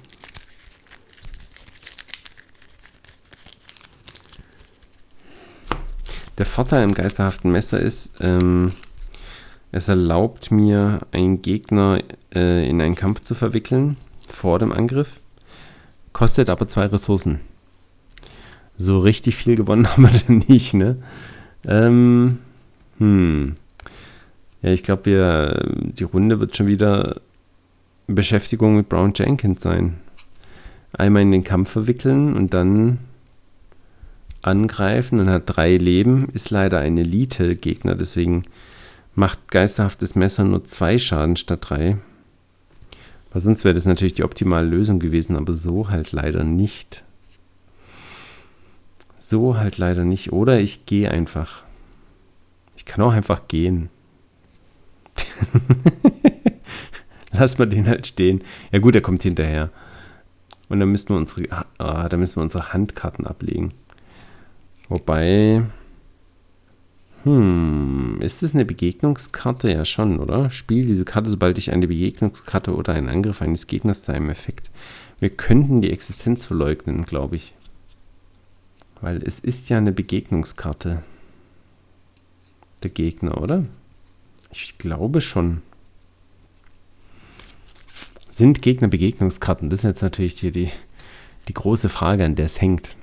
Der 6.38 6.46
Vorteil 6.46 6.84
im 6.84 6.94
geisterhaften 6.94 7.50
Messer 7.50 7.80
ist, 7.80 8.12
ähm, 8.20 8.72
es 9.72 9.88
erlaubt 9.88 10.50
mir, 10.50 11.00
einen 11.12 11.42
Gegner 11.42 12.00
äh, 12.34 12.68
in 12.68 12.80
einen 12.80 12.94
Kampf 12.94 13.20
zu 13.20 13.34
verwickeln 13.34 13.96
vor 14.26 14.58
dem 14.58 14.72
Angriff, 14.72 15.20
kostet 16.12 16.50
aber 16.50 16.66
zwei 16.66 16.86
Ressourcen 16.86 17.40
so 18.80 18.98
richtig 18.98 19.36
viel 19.36 19.56
gewonnen 19.56 19.88
haben 19.90 20.02
wir 20.02 20.10
denn 20.10 20.44
nicht, 20.48 20.74
ne? 20.74 20.96
Ähm, 21.66 22.38
hm. 22.98 23.54
Ja, 24.62 24.70
ich 24.70 24.82
glaube, 24.82 25.92
die 25.98 26.04
Runde 26.04 26.40
wird 26.40 26.56
schon 26.56 26.66
wieder 26.66 27.20
Beschäftigung 28.06 28.76
mit 28.76 28.88
Brown 28.88 29.12
Jenkins 29.14 29.62
sein. 29.62 29.98
Einmal 30.92 31.22
in 31.22 31.30
den 31.30 31.44
Kampf 31.44 31.70
verwickeln 31.70 32.34
und 32.34 32.52
dann 32.52 32.98
angreifen 34.42 35.20
und 35.20 35.28
hat 35.28 35.44
drei 35.46 35.76
Leben. 35.76 36.28
Ist 36.32 36.50
leider 36.50 36.78
ein 36.78 36.98
Elite-Gegner, 36.98 37.94
deswegen 37.94 38.44
macht 39.20 39.50
geisterhaftes 39.50 40.14
Messer 40.14 40.44
nur 40.44 40.64
zwei 40.64 40.96
Schaden 40.96 41.36
statt 41.36 41.60
drei. 41.68 41.98
Weil 43.30 43.40
sonst 43.40 43.64
wäre 43.64 43.74
das 43.74 43.84
natürlich 43.84 44.14
die 44.14 44.24
optimale 44.24 44.66
Lösung 44.66 44.98
gewesen, 44.98 45.36
aber 45.36 45.52
so 45.52 45.90
halt 45.90 46.10
leider 46.10 46.42
nicht. 46.42 47.04
So 49.18 49.58
halt 49.58 49.76
leider 49.76 50.04
nicht. 50.04 50.32
Oder 50.32 50.58
ich 50.58 50.86
gehe 50.86 51.10
einfach. 51.10 51.62
Ich 52.76 52.86
kann 52.86 53.02
auch 53.02 53.12
einfach 53.12 53.46
gehen. 53.46 53.90
Lass 57.32 57.58
mal 57.58 57.68
den 57.68 57.86
halt 57.86 58.06
stehen. 58.06 58.42
Ja 58.72 58.78
gut, 58.78 58.94
er 58.94 59.02
kommt 59.02 59.22
hinterher. 59.22 59.70
Und 60.70 60.80
dann 60.80 60.88
müssen 60.88 61.10
wir 61.10 61.16
unsere, 61.16 61.46
ah, 61.78 62.08
dann 62.08 62.20
müssen 62.20 62.36
wir 62.36 62.42
unsere 62.42 62.72
Handkarten 62.72 63.26
ablegen. 63.26 63.72
Wobei, 64.88 65.62
hm, 67.24 68.18
ist 68.22 68.42
das 68.42 68.54
eine 68.54 68.64
Begegnungskarte? 68.64 69.70
Ja 69.70 69.84
schon, 69.84 70.20
oder? 70.20 70.50
Spiel 70.50 70.86
diese 70.86 71.04
Karte, 71.04 71.28
sobald 71.28 71.58
ich 71.58 71.70
eine 71.70 71.86
Begegnungskarte 71.86 72.74
oder 72.74 72.94
einen 72.94 73.08
Angriff 73.08 73.42
eines 73.42 73.66
Gegners 73.66 74.02
zu 74.02 74.12
einem 74.12 74.30
Effekt. 74.30 74.70
Wir 75.18 75.30
könnten 75.30 75.82
die 75.82 75.90
Existenz 75.90 76.46
verleugnen, 76.46 77.04
glaube 77.04 77.36
ich. 77.36 77.54
Weil 79.02 79.22
es 79.22 79.38
ist 79.38 79.68
ja 79.68 79.78
eine 79.78 79.92
Begegnungskarte. 79.92 81.02
Der 82.82 82.90
Gegner, 82.90 83.40
oder? 83.40 83.64
Ich 84.52 84.78
glaube 84.78 85.20
schon. 85.20 85.60
Sind 88.30 88.62
Gegner 88.62 88.88
Begegnungskarten? 88.88 89.68
Das 89.68 89.80
ist 89.80 89.84
jetzt 89.84 90.02
natürlich 90.02 90.40
hier 90.40 90.52
die, 90.52 90.70
die 91.48 91.54
große 91.54 91.90
Frage, 91.90 92.24
an 92.24 92.34
der 92.34 92.46
es 92.46 92.62
hängt. 92.62 92.96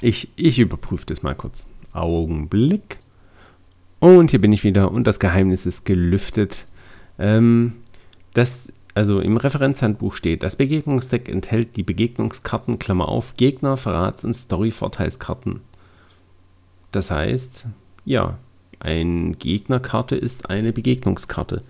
Ich, 0.00 0.30
ich 0.36 0.58
überprüfe 0.58 1.04
das 1.04 1.22
mal 1.22 1.34
kurz. 1.34 1.66
Augenblick. 1.96 2.98
Und 3.98 4.30
hier 4.30 4.40
bin 4.40 4.52
ich 4.52 4.64
wieder 4.64 4.90
und 4.90 5.06
das 5.06 5.18
Geheimnis 5.18 5.66
ist 5.66 5.84
gelüftet. 5.84 6.64
Ähm, 7.18 7.74
das 8.34 8.72
also 8.96 9.20
im 9.20 9.36
Referenzhandbuch 9.36 10.14
steht, 10.14 10.42
das 10.42 10.56
Begegnungsdeck 10.56 11.28
enthält 11.28 11.76
die 11.76 11.82
Begegnungskarten, 11.82 12.78
Klammer 12.78 13.08
auf, 13.08 13.36
Gegner, 13.36 13.76
Verrats- 13.76 14.24
und 14.24 14.32
Story-Vorteilskarten. 14.32 15.60
Das 16.92 17.10
heißt, 17.10 17.66
ja, 18.06 18.38
eine 18.80 19.32
Gegnerkarte 19.32 20.16
ist 20.16 20.48
eine 20.48 20.72
Begegnungskarte. 20.72 21.62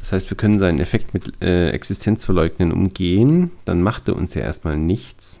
Das 0.00 0.12
heißt, 0.12 0.30
wir 0.30 0.38
können 0.38 0.58
seinen 0.58 0.80
Effekt 0.80 1.12
mit 1.12 1.34
äh, 1.42 1.68
Existenzverleugnen 1.68 2.72
umgehen. 2.72 3.50
Dann 3.66 3.82
macht 3.82 4.08
er 4.08 4.16
uns 4.16 4.32
ja 4.32 4.40
erstmal 4.40 4.78
nichts. 4.78 5.40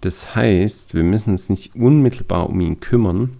Das 0.00 0.34
heißt, 0.34 0.94
wir 0.94 1.02
müssen 1.02 1.30
uns 1.30 1.48
nicht 1.48 1.74
unmittelbar 1.76 2.48
um 2.48 2.60
ihn 2.60 2.80
kümmern. 2.80 3.36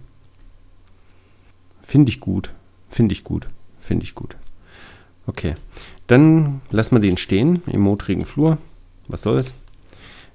Finde 1.81 2.09
ich 2.09 2.19
gut. 2.19 2.53
Finde 2.89 3.13
ich 3.13 3.23
gut. 3.23 3.47
Finde 3.79 4.03
ich 4.03 4.15
gut. 4.15 4.37
Okay, 5.27 5.55
dann 6.07 6.61
lassen 6.69 6.95
wir 6.95 6.99
den 6.99 7.17
stehen 7.17 7.61
im 7.67 7.81
modrigen 7.81 8.25
Flur. 8.25 8.57
Was 9.07 9.23
soll 9.23 9.37
es? 9.37 9.53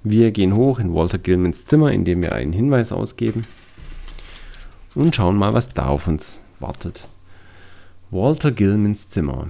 Wir 0.03 0.31
gehen 0.31 0.55
hoch 0.55 0.79
in 0.79 0.95
Walter 0.95 1.19
Gilmans 1.19 1.65
Zimmer, 1.65 1.91
indem 1.93 2.23
wir 2.23 2.33
einen 2.33 2.53
Hinweis 2.53 2.93
ausgeben. 2.93 3.43
und 4.95 5.15
schauen 5.15 5.37
mal, 5.37 5.53
was 5.53 5.71
da 5.71 5.89
auf 5.89 6.07
uns 6.09 6.39
wartet. 6.59 7.07
Walter 8.11 8.51
Gilmans 8.51 9.09
Zimmer. 9.09 9.49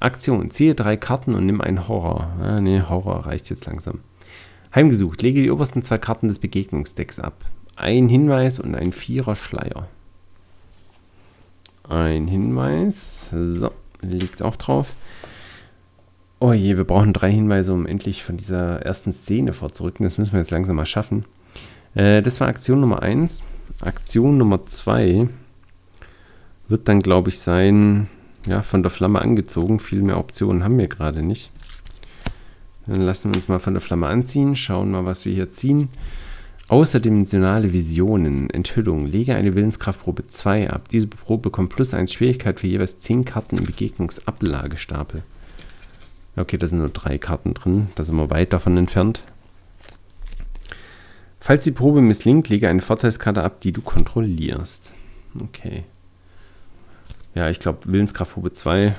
Aktion. 0.00 0.50
Ziehe 0.50 0.74
drei 0.74 0.96
Karten 0.96 1.34
und 1.34 1.46
nimm 1.46 1.60
einen 1.60 1.88
Horror. 1.88 2.32
Ah, 2.40 2.60
nee, 2.60 2.80
Horror 2.80 3.26
reicht 3.26 3.50
jetzt 3.50 3.66
langsam. 3.66 4.00
Heimgesucht. 4.74 5.22
Lege 5.22 5.42
die 5.42 5.50
obersten 5.50 5.82
zwei 5.82 5.98
Karten 5.98 6.28
des 6.28 6.38
Begegnungsdecks 6.38 7.20
ab. 7.20 7.44
Ein 7.76 8.08
Hinweis 8.08 8.58
und 8.58 8.74
ein 8.74 8.92
Vierer 8.92 9.36
Schleier. 9.36 9.88
Ein 11.88 12.28
Hinweis. 12.28 13.28
So, 13.32 13.70
liegt 14.00 14.42
auch 14.42 14.56
drauf. 14.56 14.94
Oh 16.40 16.52
je, 16.52 16.76
wir 16.76 16.84
brauchen 16.84 17.12
drei 17.12 17.32
Hinweise, 17.32 17.72
um 17.72 17.86
endlich 17.86 18.22
von 18.22 18.36
dieser 18.36 18.82
ersten 18.82 19.12
Szene 19.12 19.52
vorzurücken. 19.52 20.04
Das 20.04 20.18
müssen 20.18 20.32
wir 20.32 20.38
jetzt 20.38 20.50
langsam 20.50 20.76
mal 20.76 20.86
schaffen. 20.86 21.24
Äh, 21.94 22.22
das 22.22 22.40
war 22.40 22.48
Aktion 22.48 22.80
Nummer 22.80 23.02
1. 23.02 23.42
Aktion 23.80 24.38
Nummer 24.38 24.64
2 24.64 25.28
wird 26.68 26.88
dann, 26.88 27.00
glaube 27.00 27.30
ich, 27.30 27.38
sein, 27.40 28.08
ja, 28.46 28.62
von 28.62 28.82
der 28.82 28.90
Flamme 28.90 29.20
angezogen. 29.20 29.80
Viel 29.80 30.02
mehr 30.02 30.18
Optionen 30.18 30.62
haben 30.62 30.78
wir 30.78 30.88
gerade 30.88 31.22
nicht. 31.22 31.50
Dann 32.88 33.02
lassen 33.02 33.30
wir 33.30 33.36
uns 33.36 33.48
mal 33.48 33.58
von 33.58 33.74
der 33.74 33.80
Flamme 33.80 34.06
anziehen, 34.06 34.56
schauen 34.56 34.90
mal, 34.90 35.04
was 35.04 35.24
wir 35.24 35.32
hier 35.34 35.52
ziehen. 35.52 35.90
Außerdimensionale 36.68 37.72
Visionen, 37.72 38.50
Enthüllung. 38.50 39.06
Lege 39.06 39.34
eine 39.34 39.54
Willenskraftprobe 39.54 40.26
2 40.26 40.70
ab. 40.70 40.88
Diese 40.88 41.06
Probe 41.06 41.44
bekommt 41.44 41.70
plus 41.70 41.94
1 41.94 42.12
Schwierigkeit 42.12 42.60
für 42.60 42.66
jeweils 42.66 42.98
10 42.98 43.24
Karten 43.24 43.58
im 43.58 43.64
Begegnungsablagestapel. 43.64 45.22
Okay, 46.36 46.58
da 46.58 46.66
sind 46.66 46.78
nur 46.78 46.88
drei 46.88 47.18
Karten 47.18 47.54
drin. 47.54 47.88
Da 47.94 48.04
sind 48.04 48.16
wir 48.16 48.30
weit 48.30 48.52
davon 48.52 48.76
entfernt. 48.76 49.22
Falls 51.40 51.64
die 51.64 51.70
Probe 51.70 52.02
misslingt, 52.02 52.48
lege 52.48 52.68
eine 52.68 52.82
Vorteilskarte 52.82 53.42
ab, 53.42 53.60
die 53.60 53.72
du 53.72 53.80
kontrollierst. 53.80 54.92
Okay. 55.40 55.84
Ja, 57.34 57.48
ich 57.48 57.60
glaube, 57.60 57.78
Willenskraftprobe 57.84 58.52
2 58.52 58.94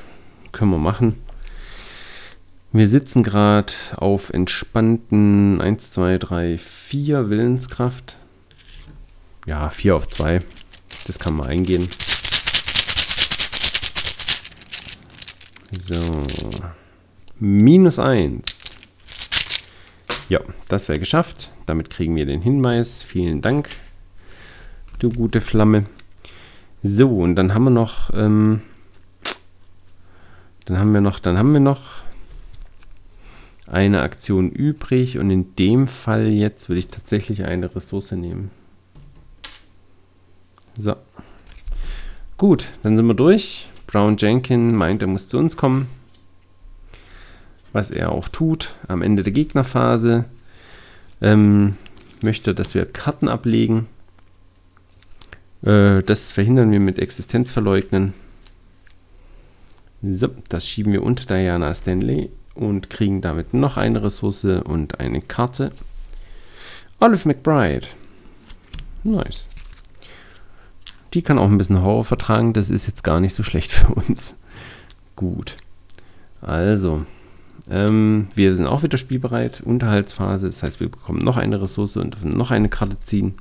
können 0.52 0.72
wir 0.72 0.80
machen. 0.80 1.16
Wir 2.72 2.88
sitzen 2.88 3.24
gerade 3.24 3.74
auf 3.96 4.30
entspannten 4.30 5.60
1, 5.60 5.90
2, 5.90 6.20
3, 6.20 6.58
4 6.60 7.32
Willenskraft. 7.32 8.18
Ja, 9.48 9.72
4 9.72 9.96
auf 9.96 10.08
2. 10.08 10.38
Das 11.08 11.18
kann 11.18 11.36
man 11.36 11.48
eingehen. 11.48 11.88
So. 15.76 15.96
Minus 17.40 17.98
1. 17.98 18.66
Ja, 20.30 20.42
das 20.68 20.88
wäre 20.88 21.00
geschafft. 21.00 21.50
Damit 21.66 21.90
kriegen 21.90 22.16
wir 22.16 22.28
den 22.28 22.44
Hinweis. 22.44 23.02
Vielen 23.02 23.42
Dank, 23.42 23.70
du 25.00 25.10
gute 25.10 25.42
Flamme. 25.42 25.86
So, 26.84 27.18
und 27.18 27.36
dann 27.36 27.56
haben 27.56 27.64
wir 27.64 27.72
noch, 27.72 28.12
ähm, 28.14 28.62
dann 30.66 30.78
haben 30.78 30.94
wir 30.94 31.02
noch, 31.02 31.18
dann 31.18 31.36
haben 31.36 31.54
wir 31.54 31.62
noch 31.62 32.04
eine 33.72 34.02
Aktion 34.02 34.50
übrig 34.50 35.18
und 35.18 35.30
in 35.30 35.56
dem 35.56 35.88
Fall 35.88 36.28
jetzt 36.28 36.70
würde 36.70 36.80
ich 36.80 36.88
tatsächlich 36.88 37.46
eine 37.46 37.76
Ressource 37.76 38.12
nehmen. 38.12 38.52
So. 40.76 40.96
Gut, 42.38 42.68
dann 42.84 42.96
sind 42.96 43.06
wir 43.06 43.14
durch. 43.14 43.68
Brown 43.88 44.18
Jenkin 44.18 44.76
meint, 44.76 45.02
er 45.02 45.08
muss 45.08 45.28
zu 45.28 45.38
uns 45.38 45.58
kommen 45.58 45.88
was 47.74 47.92
er 47.92 48.12
auch 48.12 48.28
tut 48.28 48.76
am 48.88 49.02
Ende 49.02 49.24
der 49.24 49.34
Gegnerphase. 49.34 50.26
Ähm, 51.22 51.76
möchte, 52.24 52.56
dass 52.56 52.76
wir 52.76 52.86
Karten 52.86 53.28
ablegen. 53.28 53.88
Äh, 55.64 56.02
das 56.04 56.32
verhindern 56.32 56.72
wir 56.72 56.80
mit 56.80 57.00
Existenzverleugnen. 57.00 58.14
So, 60.02 60.30
das 60.48 60.68
schieben 60.68 60.94
wir 60.94 61.04
unter 61.04 61.26
Diana 61.26 61.74
Stanley 61.74 62.30
und 62.60 62.90
kriegen 62.90 63.22
damit 63.22 63.54
noch 63.54 63.78
eine 63.78 64.04
Ressource 64.04 64.46
und 64.46 65.00
eine 65.00 65.22
Karte. 65.22 65.72
Olive 67.00 67.28
McBride. 67.28 67.88
Nice. 69.04 69.50
Die 71.14 71.22
kann 71.22 71.40
auch 71.40 71.48
ein 71.48 71.58
bisschen 71.58 71.82
Horror 71.82 72.06
vertragen. 72.06 72.54
Das 72.54 72.70
ist 72.70 72.88
jetzt 72.88 73.04
gar 73.04 73.20
nicht 73.20 73.34
so 73.34 73.44
schlecht 73.44 73.72
für 73.72 73.94
uns. 73.94 74.40
Gut. 75.16 75.58
Also, 76.42 77.06
ähm, 77.70 78.28
wir 78.36 78.56
sind 78.56 78.68
auch 78.68 78.84
wieder 78.84 78.98
spielbereit. 78.98 79.62
Unterhaltsphase, 79.62 80.48
das 80.48 80.64
heißt, 80.64 80.80
wir 80.80 80.90
bekommen 80.90 81.20
noch 81.20 81.38
eine 81.38 81.62
Ressource 81.62 81.98
und 81.98 82.14
dürfen 82.14 82.38
noch 82.38 82.52
eine 82.52 82.70
Karte 82.70 83.00
ziehen. 83.00 83.36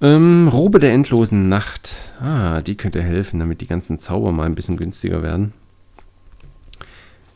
Ähm, 0.00 0.48
Robe 0.48 0.80
der 0.80 0.92
endlosen 0.92 1.48
Nacht. 1.48 1.94
Ah, 2.20 2.60
die 2.60 2.76
könnte 2.76 3.02
helfen, 3.02 3.38
damit 3.38 3.60
die 3.60 3.68
ganzen 3.68 3.98
Zauber 3.98 4.32
mal 4.32 4.46
ein 4.46 4.56
bisschen 4.56 4.76
günstiger 4.76 5.22
werden. 5.22 5.52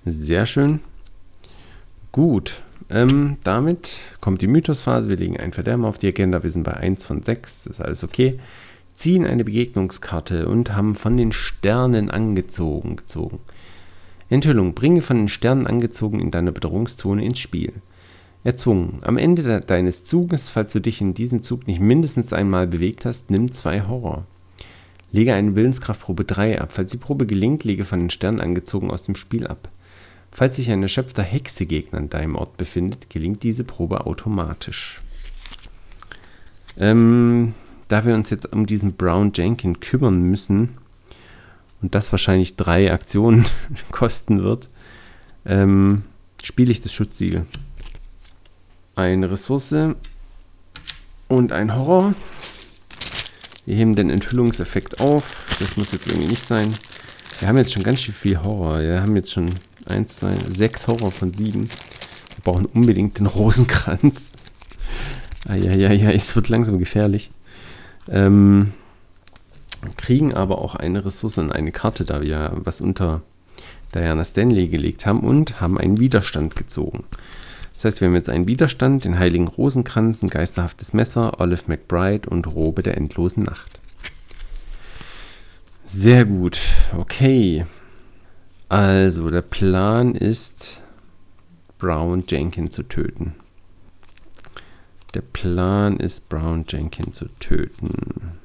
Sehr 0.08 0.46
schön. 0.46 0.78
Gut. 2.12 2.62
Ähm, 2.88 3.38
damit 3.42 3.96
kommt 4.20 4.40
die 4.40 4.46
Mythosphase. 4.46 5.08
Wir 5.08 5.16
legen 5.16 5.36
ein 5.36 5.52
Verderben 5.52 5.84
auf 5.84 5.98
die 5.98 6.06
Agenda. 6.06 6.44
Wir 6.44 6.50
sind 6.52 6.62
bei 6.62 6.74
1 6.74 7.04
von 7.04 7.22
6. 7.22 7.64
Das 7.64 7.78
ist 7.78 7.84
alles 7.84 8.04
okay. 8.04 8.38
Ziehen 8.92 9.26
eine 9.26 9.42
Begegnungskarte 9.42 10.46
und 10.46 10.76
haben 10.76 10.94
von 10.94 11.16
den 11.16 11.32
Sternen 11.32 12.08
angezogen. 12.08 12.94
Gezogen. 12.94 13.40
Enthüllung: 14.30 14.74
Bringe 14.74 15.02
von 15.02 15.16
den 15.16 15.28
Sternen 15.28 15.66
angezogen 15.66 16.20
in 16.20 16.30
deiner 16.30 16.52
Bedrohungszone 16.52 17.24
ins 17.24 17.40
Spiel. 17.40 17.72
Erzwungen: 18.44 19.00
Am 19.02 19.18
Ende 19.18 19.42
de 19.42 19.60
deines 19.60 20.04
Zuges, 20.04 20.48
falls 20.48 20.72
du 20.72 20.80
dich 20.80 21.00
in 21.00 21.14
diesem 21.14 21.42
Zug 21.42 21.66
nicht 21.66 21.80
mindestens 21.80 22.32
einmal 22.32 22.68
bewegt 22.68 23.06
hast, 23.06 23.32
nimm 23.32 23.50
zwei 23.50 23.82
Horror. 23.82 24.24
Lege 25.10 25.34
eine 25.34 25.56
Willenskraftprobe 25.56 26.24
3 26.24 26.60
ab. 26.60 26.70
Falls 26.70 26.92
die 26.92 26.96
Probe 26.96 27.26
gelingt, 27.26 27.64
lege 27.64 27.84
von 27.84 27.98
den 27.98 28.10
Sternen 28.10 28.40
angezogen 28.40 28.92
aus 28.92 29.02
dem 29.02 29.16
Spiel 29.16 29.48
ab. 29.48 29.68
Falls 30.36 30.56
sich 30.56 30.70
ein 30.70 30.82
erschöpfter 30.82 31.22
Hexegegner 31.22 31.98
an 31.98 32.10
deinem 32.10 32.34
Ort 32.34 32.58
befindet, 32.58 33.08
gelingt 33.08 33.42
diese 33.42 33.64
Probe 33.64 34.04
automatisch. 34.04 35.00
Ähm, 36.76 37.54
da 37.88 38.04
wir 38.04 38.14
uns 38.14 38.28
jetzt 38.28 38.52
um 38.52 38.66
diesen 38.66 38.96
Brown 38.96 39.32
Jenkin 39.34 39.80
kümmern 39.80 40.20
müssen, 40.20 40.76
und 41.80 41.94
das 41.94 42.12
wahrscheinlich 42.12 42.54
drei 42.54 42.92
Aktionen 42.92 43.46
kosten 43.90 44.42
wird, 44.42 44.68
ähm, 45.46 46.04
spiele 46.42 46.70
ich 46.70 46.82
das 46.82 46.92
Schutzsiegel. 46.92 47.46
Eine 48.94 49.30
Ressource 49.30 49.94
und 51.28 51.52
ein 51.52 51.74
Horror. 51.74 52.12
Wir 53.64 53.76
heben 53.76 53.96
den 53.96 54.10
Enthüllungseffekt 54.10 55.00
auf. 55.00 55.56
Das 55.60 55.78
muss 55.78 55.92
jetzt 55.92 56.08
irgendwie 56.08 56.28
nicht 56.28 56.42
sein. 56.42 56.74
Wir 57.38 57.48
haben 57.48 57.56
jetzt 57.56 57.72
schon 57.72 57.82
ganz 57.82 58.02
schön 58.02 58.12
viel 58.12 58.42
Horror. 58.42 58.80
Wir 58.80 59.00
haben 59.00 59.16
jetzt 59.16 59.32
schon 59.32 59.50
1, 59.86 60.16
2, 60.16 60.36
6 60.48 60.86
Horror 60.88 61.10
von 61.10 61.32
7. 61.32 61.68
Wir 61.68 62.42
brauchen 62.42 62.66
unbedingt 62.66 63.18
den 63.18 63.26
Rosenkranz. 63.26 64.32
Eieiei, 65.48 66.12
es 66.14 66.34
wird 66.36 66.48
langsam 66.48 66.78
gefährlich. 66.78 67.30
Ähm, 68.08 68.72
kriegen 69.96 70.34
aber 70.34 70.58
auch 70.58 70.74
eine 70.74 71.04
Ressource 71.04 71.38
und 71.38 71.52
eine 71.52 71.72
Karte, 71.72 72.04
da 72.04 72.20
wir 72.20 72.52
was 72.56 72.80
unter 72.80 73.22
Diana 73.94 74.24
Stanley 74.24 74.68
gelegt 74.68 75.06
haben 75.06 75.20
und 75.20 75.60
haben 75.60 75.78
einen 75.78 76.00
Widerstand 76.00 76.56
gezogen. 76.56 77.04
Das 77.74 77.84
heißt, 77.84 78.00
wir 78.00 78.08
haben 78.08 78.14
jetzt 78.14 78.30
einen 78.30 78.48
Widerstand, 78.48 79.04
den 79.04 79.18
Heiligen 79.18 79.48
Rosenkranz, 79.48 80.22
ein 80.22 80.30
geisterhaftes 80.30 80.92
Messer, 80.92 81.40
Olive 81.40 81.64
McBride 81.66 82.28
und 82.28 82.46
Robe 82.54 82.82
der 82.82 82.96
endlosen 82.96 83.42
Nacht. 83.42 83.78
Sehr 85.84 86.24
gut, 86.24 86.58
okay. 86.96 87.66
Also, 88.68 89.28
der 89.28 89.42
Plan 89.42 90.14
ist, 90.14 90.82
Brown 91.78 92.24
Jenkins 92.26 92.74
zu 92.74 92.82
töten. 92.82 93.36
Der 95.14 95.20
Plan 95.20 95.98
ist, 95.98 96.28
Brown 96.28 96.64
Jenkins 96.68 97.16
zu 97.16 97.26
töten. 97.38 98.38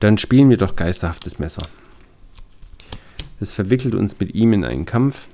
Dann 0.00 0.18
spielen 0.18 0.50
wir 0.50 0.58
doch 0.58 0.76
geisterhaftes 0.76 1.38
Messer. 1.38 1.66
Es 3.40 3.52
verwickelt 3.52 3.94
uns 3.94 4.18
mit 4.20 4.34
ihm 4.34 4.52
in 4.52 4.64
einen 4.64 4.84
Kampf. 4.84 5.28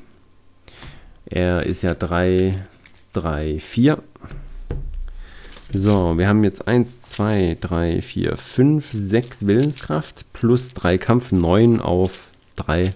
Er 1.25 1.65
ist 1.65 1.83
ja 1.83 1.95
3, 1.95 2.57
3, 3.13 3.59
4. 3.59 4.03
So, 5.73 6.17
wir 6.19 6.29
haben 6.29 6.45
jetzt 6.45 6.69
1, 6.69 7.01
2, 7.03 7.57
3, 7.61 8.03
4, 8.03 8.37
5, 8.37 8.89
6 8.93 9.47
Willenskraft 9.47 10.33
plus 10.33 10.75
3 10.75 10.99
Kampf, 10.99 11.33
9 11.33 11.81
auf 11.81 12.29
3. 12.57 12.93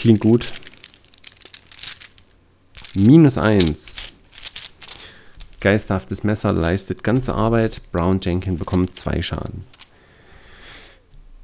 Klingt 0.00 0.20
gut. 0.20 0.50
Minus 2.94 3.36
1. 3.36 4.14
Geisterhaftes 5.60 6.24
Messer 6.24 6.54
leistet 6.54 7.04
ganze 7.04 7.34
Arbeit. 7.34 7.82
Brown 7.92 8.18
Jenkin 8.22 8.56
bekommt 8.56 8.96
zwei 8.96 9.20
Schaden. 9.20 9.66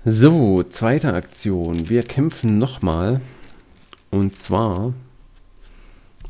So, 0.07 0.63
zweite 0.63 1.13
Aktion. 1.13 1.91
Wir 1.91 2.03
kämpfen 2.03 2.57
nochmal. 2.57 3.21
Und 4.11 4.39
zwar 4.39 4.95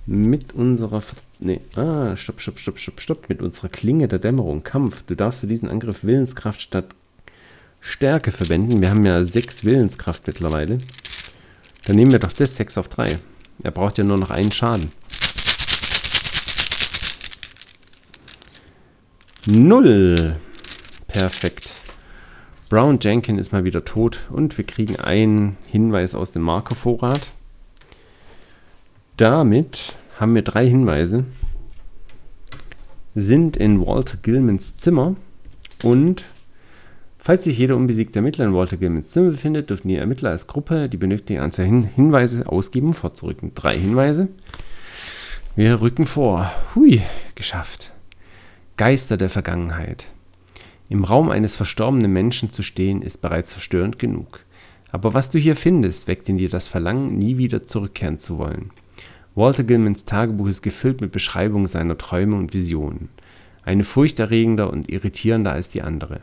mit 0.07 0.53
unserer 0.53 1.05
Nee, 1.39 1.61
ah, 1.77 2.17
stopp, 2.17 2.41
stopp, 2.41 2.59
stopp, 2.59 2.81
stopp, 2.81 3.01
stopp. 3.01 3.29
Mit 3.29 3.41
unserer 3.41 3.69
Klinge 3.69 4.09
der 4.09 4.19
Dämmerung. 4.19 4.65
Kampf. 4.65 5.05
Du 5.07 5.15
darfst 5.15 5.39
für 5.39 5.47
diesen 5.47 5.69
Angriff 5.69 6.03
Willenskraft 6.03 6.61
statt 6.61 6.87
Stärke 7.81 8.33
verwenden. 8.33 8.81
Wir 8.81 8.91
haben 8.91 9.07
ja 9.07 9.23
6 9.23 9.65
Willenskraft 9.65 10.27
mittlerweile. 10.27 10.81
Dann 11.87 11.97
nehmen 11.97 12.11
wir 12.13 12.19
doch 12.19 12.33
das 12.33 12.57
6 12.57 12.79
auf 12.79 12.89
3. 12.89 13.19
Er 13.63 13.71
braucht 13.71 13.97
ja 13.97 14.05
nur 14.05 14.19
noch 14.19 14.31
einen 14.31 14.53
Schaden. 14.53 14.93
Null. 19.47 20.37
Perfekt. 21.07 21.73
Brown 22.69 22.99
Jenkin 23.01 23.39
ist 23.39 23.53
mal 23.53 23.63
wieder 23.63 23.85
tot 23.85 24.27
und 24.31 24.59
wir 24.59 24.67
kriegen 24.67 24.97
einen 24.97 25.57
Hinweis 25.69 26.17
aus 26.17 26.33
dem 26.33 26.43
Markervorrat. 26.43 27.29
Damit 29.17 29.95
haben 30.19 30.35
wir 30.35 30.43
drei 30.43 30.69
Hinweise. 30.69 31.25
Sind 33.15 33.57
in 33.57 33.87
Walter 33.87 34.17
Gilmans 34.21 34.77
Zimmer 34.77 35.15
und 35.85 36.25
falls 37.27 37.43
sich 37.43 37.59
jeder 37.59 37.75
unbesiegte 37.75 38.21
Ermittler 38.21 38.45
in 38.45 38.55
Walter 38.55 38.77
Gilmans 38.77 39.11
Zimmer 39.11 39.33
befindet, 39.33 39.69
dürfen 39.69 39.89
die 39.89 39.97
Ermittler 39.97 40.31
als 40.31 40.47
Gruppe 40.47 40.89
die 40.89 40.97
benötigte 40.97 41.43
Anzahl 41.43 41.67
Hin 41.67 41.83
Hinweise 41.83 42.47
ausgeben 42.47 42.87
und 42.87 42.95
fortzurücken. 42.95 43.51
Drei 43.53 43.75
Hinweise. 43.75 44.29
Wir 45.57 45.81
rücken 45.81 46.07
vor. 46.07 46.53
Hui, 46.77 47.03
geschafft. 47.35 47.91
Geister 48.77 49.17
der 49.17 49.29
Vergangenheit. 49.29 50.07
Im 50.89 51.03
Raum 51.03 51.29
eines 51.29 51.57
verstorbenen 51.57 52.13
Menschen 52.13 52.53
zu 52.53 52.63
stehen, 52.63 53.03
ist 53.03 53.23
bereits 53.23 53.53
verstörend 53.53 53.99
genug. 53.99 54.45
Aber 54.93 55.13
was 55.13 55.29
du 55.29 55.41
hier 55.41 55.57
findest, 55.57 56.07
weckt 56.07 56.29
in 56.29 56.39
dir 56.39 56.49
das 56.49 56.69
Verlangen, 56.69 57.19
nie 57.19 57.39
wieder 57.39 57.67
zurückkehren 57.67 58.21
zu 58.21 58.39
wollen. 58.39 58.71
Walter 59.35 59.65
Gilmans 59.65 60.05
Tagebuch 60.05 60.47
ist 60.47 60.63
gefüllt 60.63 61.01
mit 61.01 61.11
Beschreibungen 61.11 61.67
seiner 61.67 61.99
Träume 61.99 62.37
und 62.37 62.55
Visionen. 62.55 63.09
Eine 63.65 63.83
furchterregender 63.83 64.71
und 64.71 64.89
irritierender 64.89 65.51
als 65.51 65.71
die 65.71 65.83
andere. 65.83 66.21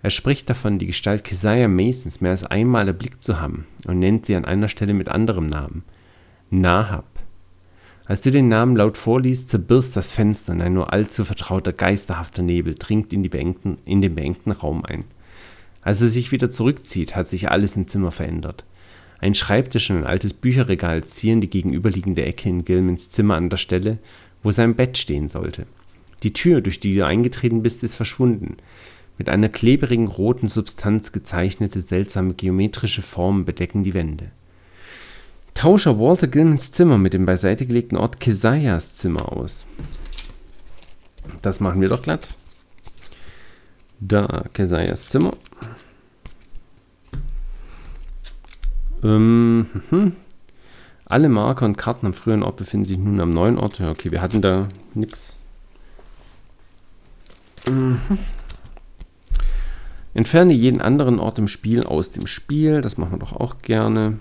Er 0.00 0.10
spricht 0.10 0.48
davon, 0.48 0.78
die 0.78 0.86
Gestalt 0.86 1.24
Keziah 1.24 1.66
Masons 1.66 2.20
mehr 2.20 2.30
als 2.30 2.44
einmal 2.44 2.86
erblickt 2.86 3.22
zu 3.22 3.40
haben 3.40 3.66
und 3.86 3.98
nennt 3.98 4.26
sie 4.26 4.36
an 4.36 4.44
einer 4.44 4.68
Stelle 4.68 4.94
mit 4.94 5.08
anderem 5.08 5.46
Namen. 5.46 5.82
Nahab. 6.50 7.06
Als 8.06 8.22
du 8.22 8.30
den 8.30 8.48
Namen 8.48 8.76
laut 8.76 8.96
vorliest, 8.96 9.50
zerbirst 9.50 9.96
das 9.96 10.12
Fenster 10.12 10.52
und 10.52 10.62
ein 10.62 10.72
nur 10.72 10.92
allzu 10.92 11.24
vertrauter 11.24 11.72
geisterhafter 11.72 12.42
Nebel 12.42 12.74
dringt 12.74 13.12
in, 13.12 13.24
in 13.84 14.00
den 14.00 14.14
beengten 14.14 14.52
Raum 14.52 14.84
ein. 14.84 15.04
Als 15.82 16.00
er 16.00 16.08
sich 16.08 16.32
wieder 16.32 16.50
zurückzieht, 16.50 17.16
hat 17.16 17.28
sich 17.28 17.50
alles 17.50 17.76
im 17.76 17.86
Zimmer 17.86 18.10
verändert. 18.10 18.64
Ein 19.20 19.34
Schreibtisch 19.34 19.90
und 19.90 19.98
ein 19.98 20.06
altes 20.06 20.32
Bücherregal 20.32 21.04
zieren 21.04 21.40
die 21.40 21.50
gegenüberliegende 21.50 22.24
Ecke 22.24 22.48
in 22.48 22.64
Gilmans 22.64 23.10
Zimmer 23.10 23.34
an 23.34 23.50
der 23.50 23.56
Stelle, 23.56 23.98
wo 24.42 24.52
sein 24.52 24.76
Bett 24.76 24.96
stehen 24.96 25.28
sollte. 25.28 25.66
Die 26.22 26.32
Tür, 26.32 26.60
durch 26.60 26.80
die 26.80 26.94
du 26.94 27.04
eingetreten 27.04 27.62
bist, 27.62 27.82
ist 27.82 27.96
verschwunden. 27.96 28.56
Mit 29.18 29.28
einer 29.28 29.48
klebrigen 29.48 30.06
roten 30.06 30.46
Substanz 30.46 31.10
gezeichnete 31.10 31.80
seltsame 31.80 32.34
geometrische 32.34 33.02
Formen 33.02 33.44
bedecken 33.44 33.82
die 33.82 33.92
Wände. 33.92 34.30
Tausche 35.54 35.98
Walter 35.98 36.28
Gilmans 36.28 36.70
Zimmer 36.70 36.98
mit 36.98 37.14
dem 37.14 37.26
beiseite 37.26 37.66
gelegten 37.66 37.96
Ort 37.96 38.20
Keziahs 38.20 38.96
Zimmer 38.96 39.32
aus. 39.32 39.66
Das 41.42 41.58
machen 41.58 41.80
wir 41.80 41.88
doch 41.88 42.02
glatt. 42.02 42.28
Da, 43.98 44.44
Keziahs 44.52 45.08
Zimmer. 45.08 45.36
Ähm, 49.02 49.66
hm. 49.90 50.12
Alle 51.06 51.28
Marker 51.28 51.64
und 51.64 51.76
Karten 51.76 52.06
am 52.06 52.14
früheren 52.14 52.44
Ort 52.44 52.56
befinden 52.56 52.86
sich 52.86 52.98
nun 52.98 53.20
am 53.20 53.30
neuen 53.30 53.58
Ort. 53.58 53.80
Ja, 53.80 53.90
okay, 53.90 54.12
wir 54.12 54.22
hatten 54.22 54.42
da 54.42 54.68
nichts. 54.94 55.36
Mhm. 57.68 57.98
Entferne 60.18 60.52
jeden 60.52 60.80
anderen 60.80 61.20
Ort 61.20 61.38
im 61.38 61.46
Spiel 61.46 61.84
aus 61.84 62.10
dem 62.10 62.26
Spiel. 62.26 62.80
Das 62.80 62.98
machen 62.98 63.12
wir 63.12 63.18
doch 63.20 63.34
auch 63.34 63.62
gerne. 63.62 64.18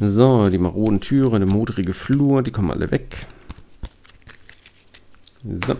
So, 0.00 0.48
die 0.48 0.56
maroden 0.56 1.02
Türe, 1.02 1.38
der 1.38 1.46
modrige 1.46 1.92
Flur, 1.92 2.42
die 2.42 2.52
kommen 2.52 2.70
alle 2.70 2.90
weg. 2.90 3.18
So. 5.44 5.76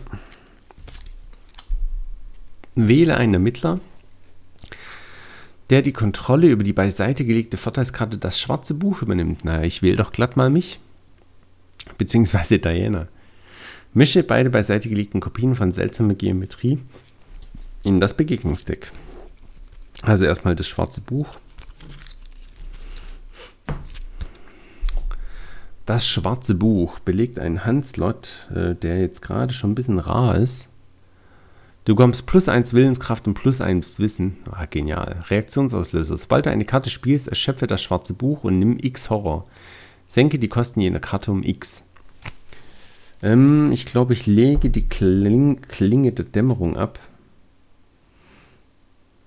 Wähle 2.74 3.16
einen 3.16 3.32
Ermittler, 3.32 3.80
der 5.70 5.80
die 5.80 5.94
Kontrolle 5.94 6.48
über 6.48 6.64
die 6.64 6.74
beiseite 6.74 7.24
gelegte 7.24 7.56
Vorteilskarte 7.56 8.18
das 8.18 8.38
schwarze 8.38 8.74
Buch 8.74 9.00
übernimmt. 9.00 9.46
Na, 9.46 9.64
ich 9.64 9.80
wähle 9.80 9.96
doch 9.96 10.12
glatt 10.12 10.36
mal 10.36 10.50
mich. 10.50 10.80
Beziehungsweise 11.96 12.58
Diana. 12.58 13.08
Mische 13.94 14.22
beide 14.22 14.50
beiseite 14.50 14.90
gelegten 14.90 15.20
Kopien 15.20 15.54
von 15.54 15.72
seltsamer 15.72 16.12
Geometrie 16.12 16.78
in 17.83 18.01
das 18.01 18.16
Begegnungsdeck. 18.16 18.91
Also 20.03 20.24
erstmal 20.24 20.55
das 20.55 20.66
schwarze 20.66 21.01
Buch. 21.01 21.28
Das 25.87 26.07
schwarze 26.07 26.55
Buch 26.55 27.01
belegt 27.01 27.39
einen 27.39 27.64
Handslot, 27.64 28.49
äh, 28.55 28.74
der 28.74 29.01
jetzt 29.01 29.20
gerade 29.20 29.53
schon 29.53 29.72
ein 29.72 29.74
bisschen 29.74 29.99
rar 29.99 30.37
ist. 30.37 30.68
Du 31.85 31.97
bekommst 31.97 32.26
plus 32.26 32.49
1 32.49 32.74
Willenskraft 32.74 33.26
und 33.26 33.35
plus 33.35 33.61
1 33.61 33.99
Wissen. 33.99 34.37
Ah, 34.51 34.66
genial. 34.66 35.24
Reaktionsauslöser. 35.28 36.16
Sobald 36.16 36.47
du 36.47 36.51
eine 36.51 36.64
Karte 36.64 36.91
spielst, 36.91 37.26
erschöpfe 37.26 37.66
das 37.66 37.83
schwarze 37.83 38.14
Buch 38.14 38.45
und 38.45 38.61
nimm 38.61 38.78
X 38.80 39.11
Horror. 39.11 39.47
Senke 40.07 40.39
die 40.39 40.49
Kosten 40.49 40.80
jener 40.80 41.01
Karte 41.01 41.33
um 41.33 41.43
X. 41.43 41.89
Ähm, 43.20 43.72
ich 43.72 43.85
glaube, 43.87 44.12
ich 44.12 44.26
lege 44.26 44.70
die 44.70 44.89
Kling 44.89 45.61
Klinge 45.62 46.12
der 46.12 46.26
Dämmerung 46.26 46.76
ab. 46.76 47.01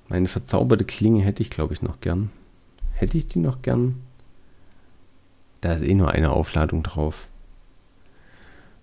Meine 0.08 0.28
verzauberte 0.28 0.86
Klinge 0.86 1.24
hätte 1.24 1.42
ich, 1.42 1.50
glaube 1.50 1.74
ich, 1.74 1.82
noch 1.82 2.00
gern. 2.02 2.30
Hätte 2.94 3.18
ich 3.18 3.28
die 3.28 3.40
noch 3.40 3.62
gern? 3.62 4.02
Da 5.62 5.74
ist 5.74 5.84
eh 5.84 5.94
nur 5.94 6.12
eine 6.12 6.32
Aufladung 6.32 6.84
drauf. 6.84 7.28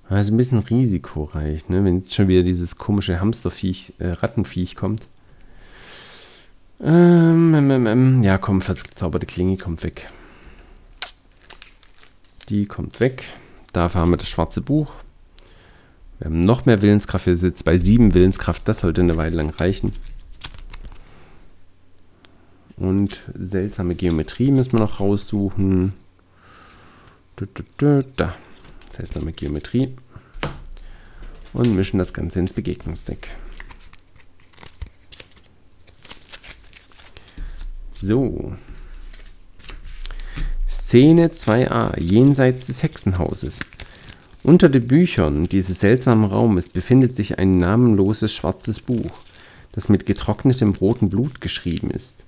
Das 0.08 0.26
ist 0.26 0.34
ein 0.34 0.36
bisschen 0.36 0.58
risikoreich, 0.58 1.68
ne? 1.68 1.84
wenn 1.84 1.98
jetzt 1.98 2.14
schon 2.14 2.28
wieder 2.28 2.42
dieses 2.42 2.76
komische 2.76 3.20
Hamsterviech, 3.20 3.94
äh, 3.98 4.08
Rattenviech 4.08 4.76
kommt. 4.76 5.06
Ähm, 6.82 7.54
ähm, 7.54 7.86
ähm, 7.86 8.22
ja, 8.22 8.36
komm, 8.36 8.60
verzauberte 8.60 9.26
Klinge 9.26 9.56
kommt 9.56 9.82
weg. 9.84 10.10
Die 12.48 12.66
kommt 12.66 13.00
weg. 13.00 13.24
Dafür 13.72 14.02
haben 14.02 14.10
wir 14.10 14.16
das 14.18 14.28
schwarze 14.28 14.60
Buch. 14.60 14.92
Wir 16.18 16.26
haben 16.26 16.40
noch 16.40 16.66
mehr 16.66 16.82
Willenskraft. 16.82 17.26
Wir 17.26 17.36
sind 17.36 17.64
bei 17.64 17.78
sieben 17.78 18.12
Willenskraft. 18.14 18.68
Das 18.68 18.80
sollte 18.80 19.00
eine 19.00 19.16
Weile 19.16 19.36
lang 19.36 19.50
reichen. 19.50 19.92
Und 22.82 23.22
seltsame 23.38 23.94
Geometrie 23.94 24.50
müssen 24.50 24.72
wir 24.72 24.80
noch 24.80 24.98
raussuchen. 24.98 25.92
Da. 28.16 28.34
Seltsame 28.90 29.32
Geometrie. 29.32 29.94
Und 31.52 31.76
mischen 31.76 31.98
das 31.98 32.12
Ganze 32.12 32.40
ins 32.40 32.52
Begegnungsdeck. 32.52 33.28
So. 37.92 38.52
Szene 40.68 41.28
2a, 41.28 42.00
jenseits 42.00 42.66
des 42.66 42.82
Hexenhauses. 42.82 43.60
Unter 44.42 44.68
den 44.68 44.88
Büchern 44.88 45.44
dieses 45.44 45.78
seltsamen 45.78 46.24
Raumes 46.24 46.68
befindet 46.68 47.14
sich 47.14 47.38
ein 47.38 47.58
namenloses 47.58 48.34
schwarzes 48.34 48.80
Buch, 48.80 49.12
das 49.70 49.88
mit 49.88 50.04
getrocknetem 50.04 50.74
rotem 50.74 51.10
Blut 51.10 51.40
geschrieben 51.40 51.92
ist. 51.92 52.24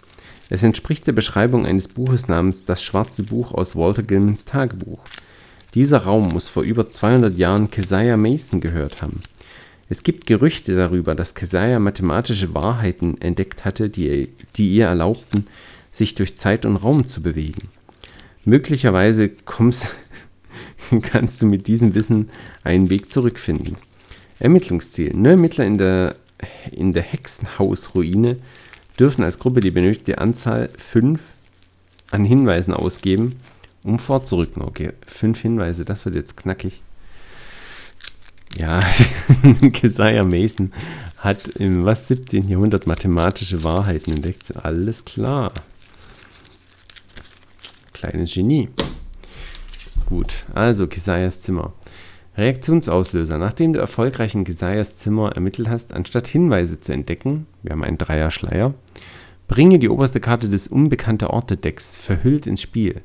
Es 0.51 0.63
entspricht 0.63 1.07
der 1.07 1.13
Beschreibung 1.13 1.65
eines 1.65 1.89
Buches 1.89 2.29
namens 2.29 2.65
Das 2.65 2.83
schwarze 2.83 3.23
Buch 3.23 3.53
aus 3.53 3.77
Walter 3.77 4.03
Gilmans 4.03 4.45
Tagebuch. 4.45 5.01
Dieser 5.75 6.05
Raum 6.05 6.29
muss 6.29 6.49
vor 6.49 6.63
über 6.63 6.89
200 6.89 7.37
Jahren 7.37 7.71
Keziah 7.71 8.17
Mason 8.17 8.61
gehört 8.61 9.03
haben. 9.03 9.21
Es 9.89 10.03
gibt 10.03 10.27
Gerüchte 10.27 10.77
darüber, 10.77 11.15
dass 11.15 11.35
Keziah 11.35 11.79
mathematische 11.79 12.55
Wahrheiten 12.55 13.21
entdeckt 13.21 13.65
hatte, 13.65 13.89
die, 13.89 14.29
die 14.57 14.71
ihr 14.71 14.87
erlaubten, 14.87 15.47
sich 15.91 16.15
durch 16.15 16.37
Zeit 16.37 16.67
und 16.67 16.77
Raum 16.77 17.09
zu 17.09 17.23
bewegen. 17.23 17.69
Möglicherweise 18.45 19.31
kommst, 19.31 19.89
kannst 21.03 21.41
du 21.41 21.47
mit 21.47 21.67
diesem 21.67 21.95
Wissen 21.95 22.31
einen 22.63 22.91
Weg 22.91 23.11
zurückfinden. 23.11 23.77
Ermittlungsziel. 24.41 25.13
Nur 25.15 25.33
Ermittler 25.33 25.65
in 25.65 25.79
der, 25.79 26.17
in 26.71 26.93
der 26.93 27.03
Hexenhausruine 27.03 28.37
dürfen 28.99 29.25
als 29.25 29.39
Gruppe 29.39 29.61
die 29.61 29.71
benötigte 29.71 30.19
Anzahl 30.19 30.69
5 30.77 31.21
an 32.11 32.25
Hinweisen 32.25 32.75
ausgeben, 32.75 33.35
um 33.83 33.99
vorzurücken. 33.99 34.63
Okay, 34.63 34.93
5 35.07 35.41
Hinweise, 35.41 35.85
das 35.85 36.05
wird 36.05 36.15
jetzt 36.15 36.37
knackig. 36.37 36.83
Ja, 38.57 38.79
Keziah 39.73 40.23
Mason 40.23 40.73
hat 41.19 41.49
im 41.57 41.85
was 41.85 42.07
17. 42.09 42.49
Jahrhundert 42.49 42.87
mathematische 42.87 43.65
Wahrheiten 43.65 44.15
entdeckt. 44.15 44.55
Alles 44.57 45.05
klar. 45.05 45.53
Kleines 47.93 48.33
Genie. 48.33 48.69
Gut, 50.07 50.45
also 50.55 50.87
Kisayas 50.87 51.41
Zimmer. 51.41 51.73
Reaktionsauslöser. 52.37 53.39
Nachdem 53.39 53.73
du 53.73 53.79
erfolgreich 53.79 54.35
in 54.35 54.45
Kisayas 54.45 54.99
Zimmer 54.99 55.33
ermittelt 55.33 55.69
hast, 55.69 55.93
anstatt 55.93 56.27
Hinweise 56.27 56.81
zu 56.81 56.93
entdecken, 56.93 57.47
wir 57.63 57.73
haben 57.73 57.85
einen 57.85 57.99
Dreier-Schleier, 57.99 58.75
bringe 59.47 59.79
die 59.79 59.89
oberste 59.89 60.21
Karte 60.21 60.49
des 60.49 60.67
unbekannten 60.69 61.27
Orte-Decks 61.27 61.97
verhüllt 61.97 62.47
ins 62.47 62.63
Spiel. 62.63 63.03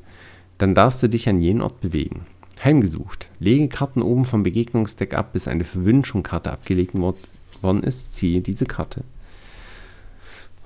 Dann 0.57 0.75
darfst 0.75 1.03
du 1.03 1.07
dich 1.07 1.29
an 1.29 1.39
jenen 1.39 1.61
Ort 1.61 1.79
bewegen. 1.81 2.25
Heimgesucht. 2.63 3.29
Lege 3.39 3.69
Karten 3.69 4.01
oben 4.01 4.25
vom 4.25 4.43
Begegnungsdeck 4.43 5.13
ab, 5.13 5.33
bis 5.33 5.47
eine 5.47 5.63
Verwünschung-Karte 5.63 6.51
abgelegt 6.51 6.93
worden 6.95 7.83
ist. 7.83 8.15
Ziehe 8.15 8.41
diese 8.41 8.65
Karte. 8.65 9.03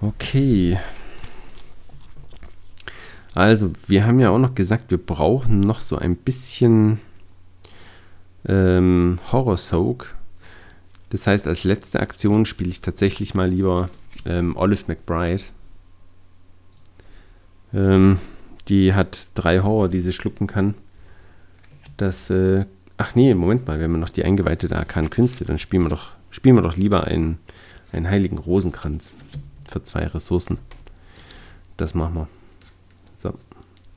Okay. 0.02 0.80
Also, 3.36 3.72
wir 3.88 4.06
haben 4.06 4.20
ja 4.20 4.30
auch 4.30 4.40
noch 4.40 4.56
gesagt, 4.56 4.92
wir 4.92 4.98
brauchen 4.98 5.60
noch 5.60 5.80
so 5.80 5.98
ein 5.98 6.16
bisschen 6.16 7.00
ähm, 8.48 9.20
Horror 9.32 9.58
Soak. 9.58 10.16
Das 11.10 11.28
heißt, 11.28 11.48
als 11.48 11.64
letzte 11.64 12.00
Aktion 12.00 12.46
spiele 12.46 12.70
ich 12.70 12.82
tatsächlich 12.82 13.36
mal 13.36 13.48
lieber 13.48 13.90
ähm, 14.26 14.56
Olive 14.58 14.86
McBride. 14.88 15.44
Ähm, 17.74 18.20
die 18.68 18.94
hat 18.94 19.28
drei 19.36 19.60
Horror, 19.62 19.90
die 19.90 20.00
sie 20.00 20.14
schlucken 20.14 20.48
kann. 20.48 20.74
Das, 21.98 22.30
äh, 22.30 22.66
ach 22.98 23.16
nee, 23.16 23.34
Moment 23.34 23.68
mal, 23.68 23.80
wenn 23.80 23.92
wir 23.92 23.98
noch 23.98 24.10
die 24.10 24.24
eingeweihte 24.24 24.68
da 24.68 24.86
kann 24.86 25.10
Künste, 25.10 25.46
dann 25.46 25.60
spielen 25.60 25.84
wir 25.84 25.90
doch, 25.90 26.12
spielen 26.32 26.56
wir 26.56 26.62
doch 26.62 26.78
lieber 26.78 27.06
einen, 27.06 27.38
einen 27.92 28.10
heiligen 28.10 28.38
Rosenkranz 28.38 29.16
für 29.70 29.84
zwei 29.84 30.08
Ressourcen. 30.08 30.58
Das 31.78 31.94
machen 31.94 32.16
wir. 32.16 32.28
So. 33.18 33.34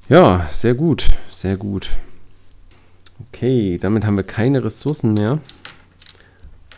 Ja, 0.09 0.49
sehr 0.51 0.75
gut, 0.75 1.09
sehr 1.31 1.57
gut. 1.57 1.91
Okay, 3.21 3.79
damit 3.79 4.05
haben 4.05 4.17
wir 4.17 4.25
keine 4.25 4.63
Ressourcen 4.65 5.15
mehr. 5.15 5.39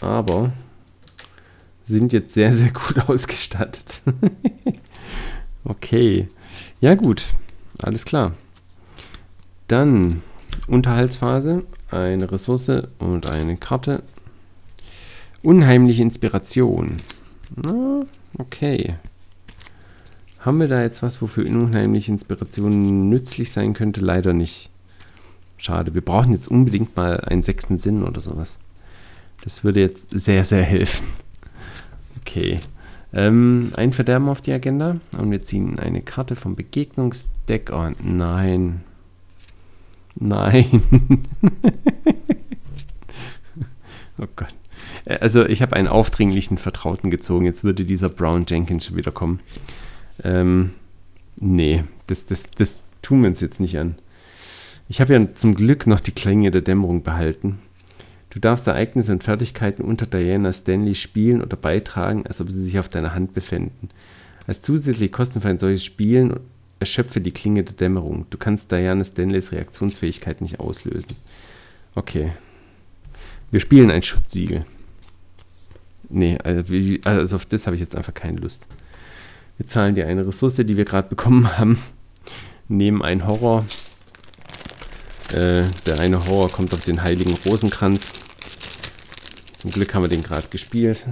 Aber 0.00 0.52
sind 1.84 2.12
jetzt 2.12 2.34
sehr, 2.34 2.52
sehr 2.52 2.70
gut 2.70 2.98
ausgestattet. 3.08 4.02
okay. 5.64 6.28
Ja, 6.80 6.94
gut. 6.94 7.24
Alles 7.82 8.04
klar. 8.04 8.32
Dann 9.68 10.22
Unterhaltsphase, 10.66 11.64
eine 11.90 12.30
Ressource 12.30 12.70
und 12.98 13.28
eine 13.28 13.56
Karte. 13.56 14.02
Unheimliche 15.42 16.02
Inspiration. 16.02 16.96
Na, 17.56 18.04
okay. 18.38 18.96
Haben 20.40 20.60
wir 20.60 20.68
da 20.68 20.82
jetzt 20.82 21.02
was, 21.02 21.20
wofür 21.22 21.46
unheimliche 21.46 22.12
Inspiration 22.12 23.08
nützlich 23.08 23.50
sein 23.50 23.72
könnte? 23.72 24.00
Leider 24.00 24.32
nicht. 24.32 24.70
Schade. 25.58 25.94
Wir 25.94 26.00
brauchen 26.00 26.32
jetzt 26.32 26.48
unbedingt 26.48 26.96
mal 26.96 27.20
einen 27.20 27.42
sechsten 27.42 27.78
Sinn 27.78 28.02
oder 28.04 28.20
sowas. 28.20 28.58
Das 29.42 29.64
würde 29.64 29.80
jetzt 29.80 30.10
sehr, 30.18 30.44
sehr 30.44 30.62
helfen. 30.62 31.06
Okay. 32.20 32.60
Ähm, 33.12 33.72
ein 33.76 33.92
Verderben 33.92 34.28
auf 34.28 34.40
die 34.40 34.52
Agenda. 34.52 34.96
Und 35.18 35.30
wir 35.30 35.42
ziehen 35.42 35.78
eine 35.78 36.02
Karte 36.02 36.36
vom 36.36 36.56
Begegnungsdeck. 36.56 37.70
Oh 37.72 37.90
nein. 38.02 38.84
Nein. 40.14 40.82
oh 44.18 44.26
Gott. 44.36 44.54
Äh, 45.04 45.18
also 45.18 45.44
ich 45.46 45.62
habe 45.62 45.76
einen 45.76 45.88
aufdringlichen 45.88 46.58
Vertrauten 46.58 47.10
gezogen. 47.10 47.44
Jetzt 47.44 47.64
würde 47.64 47.84
dieser 47.84 48.08
Brown 48.08 48.44
Jenkins 48.46 48.86
schon 48.86 48.96
wieder 48.96 49.12
kommen. 49.12 49.40
Ähm, 50.22 50.74
nee, 51.40 51.84
das, 52.06 52.26
das, 52.26 52.44
das 52.56 52.84
tun 53.02 53.22
wir 53.22 53.30
uns 53.30 53.40
jetzt 53.40 53.60
nicht 53.60 53.78
an. 53.78 53.96
Ich 54.88 55.00
habe 55.00 55.12
ja 55.12 55.34
zum 55.34 55.54
Glück 55.54 55.86
noch 55.86 56.00
die 56.00 56.12
Klänge 56.12 56.50
der 56.50 56.62
Dämmerung 56.62 57.02
behalten. 57.02 57.58
Du 58.30 58.40
darfst 58.40 58.66
Ereignisse 58.66 59.12
und 59.12 59.22
Fertigkeiten 59.22 59.82
unter 59.82 60.06
Diana 60.06 60.52
Stanley 60.52 60.94
spielen 60.94 61.42
oder 61.42 61.56
beitragen, 61.56 62.26
als 62.26 62.40
ob 62.40 62.50
sie 62.50 62.62
sich 62.62 62.78
auf 62.78 62.88
deiner 62.88 63.14
Hand 63.14 63.34
befänden. 63.34 63.90
Als 64.46 64.62
zusätzliche 64.62 65.10
Kosten 65.10 65.42
für 65.42 65.48
ein 65.48 65.58
solches 65.58 65.84
Spielen 65.84 66.40
erschöpfe 66.80 67.20
die 67.20 67.32
Klinge 67.32 67.64
der 67.64 67.74
Dämmerung. 67.74 68.26
Du 68.30 68.38
kannst 68.38 68.72
Diana 68.72 69.04
Stanleys 69.04 69.52
Reaktionsfähigkeit 69.52 70.40
nicht 70.40 70.60
auslösen. 70.60 71.16
Okay. 71.94 72.32
Wir 73.50 73.60
spielen 73.60 73.90
ein 73.90 74.02
Schutzsiegel. 74.02 74.64
Nee, 76.08 76.38
also, 76.42 76.64
also 77.04 77.36
auf 77.36 77.46
das 77.46 77.66
habe 77.66 77.76
ich 77.76 77.80
jetzt 77.80 77.96
einfach 77.96 78.14
keine 78.14 78.40
Lust. 78.40 78.66
Wir 79.58 79.66
zahlen 79.66 79.94
dir 79.94 80.06
eine 80.06 80.26
Ressource, 80.26 80.56
die 80.56 80.76
wir 80.76 80.84
gerade 80.84 81.08
bekommen 81.08 81.58
haben, 81.58 81.78
nehmen 82.68 83.02
einen 83.02 83.26
Horror. 83.26 83.66
Äh, 85.32 85.64
der 85.86 86.00
eine 86.00 86.26
Horror 86.26 86.50
kommt 86.50 86.72
auf 86.72 86.84
den 86.84 87.02
heiligen 87.02 87.34
Rosenkranz. 87.46 88.12
Zum 89.56 89.70
Glück 89.70 89.94
haben 89.94 90.02
wir 90.02 90.08
den 90.08 90.22
gerade 90.22 90.48
gespielt. 90.48 91.04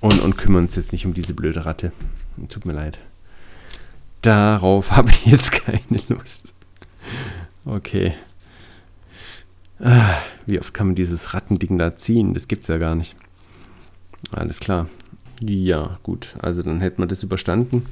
Und, 0.00 0.20
und 0.20 0.36
kümmern 0.36 0.64
uns 0.64 0.76
jetzt 0.76 0.92
nicht 0.92 1.06
um 1.06 1.14
diese 1.14 1.34
blöde 1.34 1.64
Ratte. 1.64 1.92
Tut 2.48 2.66
mir 2.66 2.72
leid. 2.72 3.00
Darauf 4.20 4.90
habe 4.96 5.10
ich 5.10 5.26
jetzt 5.26 5.52
keine 5.52 6.00
Lust. 6.08 6.54
Okay. 7.64 8.14
Ah, 9.80 10.14
wie 10.46 10.60
oft 10.60 10.72
kann 10.74 10.88
man 10.88 10.94
dieses 10.94 11.34
Rattending 11.34 11.76
da 11.78 11.96
ziehen? 11.96 12.34
Das 12.34 12.46
gibt's 12.46 12.68
ja 12.68 12.78
gar 12.78 12.94
nicht. 12.94 13.16
Alles 14.30 14.60
klar. 14.60 14.88
Ja, 15.40 15.98
gut. 16.04 16.36
Also 16.38 16.62
dann 16.62 16.80
hätten 16.80 17.02
wir 17.02 17.06
das 17.06 17.24
überstanden. 17.24 17.86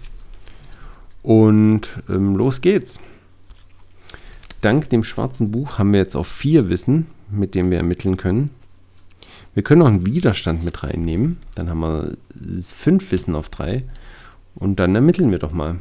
Und 1.22 1.98
ähm, 2.08 2.36
los 2.36 2.60
geht's. 2.60 3.00
Dank 4.60 4.90
dem 4.90 5.04
schwarzen 5.04 5.50
Buch 5.50 5.78
haben 5.78 5.92
wir 5.92 6.00
jetzt 6.00 6.16
auch 6.16 6.26
vier 6.26 6.68
Wissen, 6.68 7.06
mit 7.30 7.54
dem 7.54 7.70
wir 7.70 7.78
ermitteln 7.78 8.16
können. 8.16 8.50
Wir 9.54 9.62
können 9.62 9.82
auch 9.82 9.88
einen 9.88 10.06
Widerstand 10.06 10.64
mit 10.64 10.82
reinnehmen. 10.82 11.38
Dann 11.54 11.70
haben 11.70 11.80
wir 11.80 12.16
fünf 12.62 13.10
Wissen 13.10 13.34
auf 13.34 13.48
drei. 13.48 13.84
Und 14.54 14.80
dann 14.80 14.94
ermitteln 14.94 15.30
wir 15.30 15.38
doch 15.38 15.52
mal. 15.52 15.80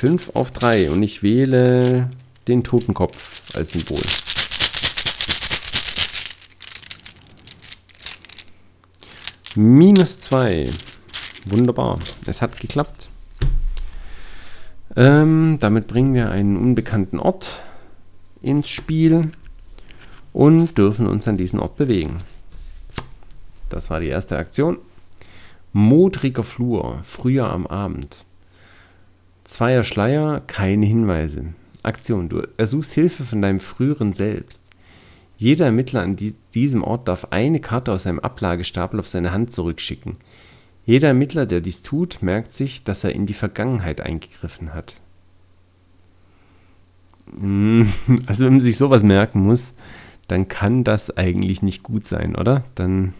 5 0.00 0.30
auf 0.32 0.50
3 0.52 0.92
und 0.92 1.02
ich 1.02 1.22
wähle 1.22 2.10
den 2.48 2.64
Totenkopf 2.64 3.54
als 3.54 3.72
Symbol. 3.72 4.00
Minus 9.56 10.20
2. 10.20 10.70
Wunderbar. 11.44 11.98
Es 12.24 12.40
hat 12.40 12.58
geklappt. 12.58 13.09
Ähm, 14.96 15.58
damit 15.60 15.86
bringen 15.86 16.14
wir 16.14 16.30
einen 16.30 16.56
unbekannten 16.56 17.18
Ort 17.18 17.62
ins 18.42 18.68
Spiel 18.68 19.22
und 20.32 20.78
dürfen 20.78 21.06
uns 21.06 21.28
an 21.28 21.36
diesen 21.36 21.60
Ort 21.60 21.76
bewegen. 21.76 22.18
Das 23.68 23.90
war 23.90 24.00
die 24.00 24.08
erste 24.08 24.36
Aktion. 24.36 24.78
Modriger 25.72 26.42
Flur, 26.42 27.00
früher 27.04 27.50
am 27.50 27.66
Abend. 27.66 28.24
Zweier 29.44 29.84
Schleier, 29.84 30.40
keine 30.46 30.86
Hinweise. 30.86 31.54
Aktion. 31.82 32.28
Du 32.28 32.42
ersuchst 32.56 32.92
Hilfe 32.92 33.24
von 33.24 33.40
deinem 33.40 33.60
früheren 33.60 34.12
Selbst. 34.12 34.64
Jeder 35.38 35.66
Ermittler 35.66 36.02
an 36.02 36.16
die, 36.16 36.34
diesem 36.52 36.84
Ort 36.84 37.08
darf 37.08 37.28
eine 37.30 37.60
Karte 37.60 37.92
aus 37.92 38.02
seinem 38.02 38.18
Ablagestapel 38.18 39.00
auf 39.00 39.08
seine 39.08 39.32
Hand 39.32 39.52
zurückschicken. 39.52 40.16
Jeder 40.84 41.08
Ermittler, 41.08 41.46
der 41.46 41.60
dies 41.60 41.82
tut, 41.82 42.22
merkt 42.22 42.52
sich, 42.52 42.84
dass 42.84 43.04
er 43.04 43.14
in 43.14 43.26
die 43.26 43.34
Vergangenheit 43.34 44.00
eingegriffen 44.00 44.74
hat. 44.74 44.94
Hm, 47.38 47.88
also 48.26 48.46
wenn 48.46 48.54
man 48.54 48.60
sich 48.60 48.76
sowas 48.76 49.02
merken 49.02 49.40
muss, 49.40 49.72
dann 50.28 50.48
kann 50.48 50.84
das 50.84 51.16
eigentlich 51.16 51.62
nicht 51.62 51.82
gut 51.82 52.06
sein, 52.06 52.36
oder? 52.36 52.64
Dann, 52.74 53.14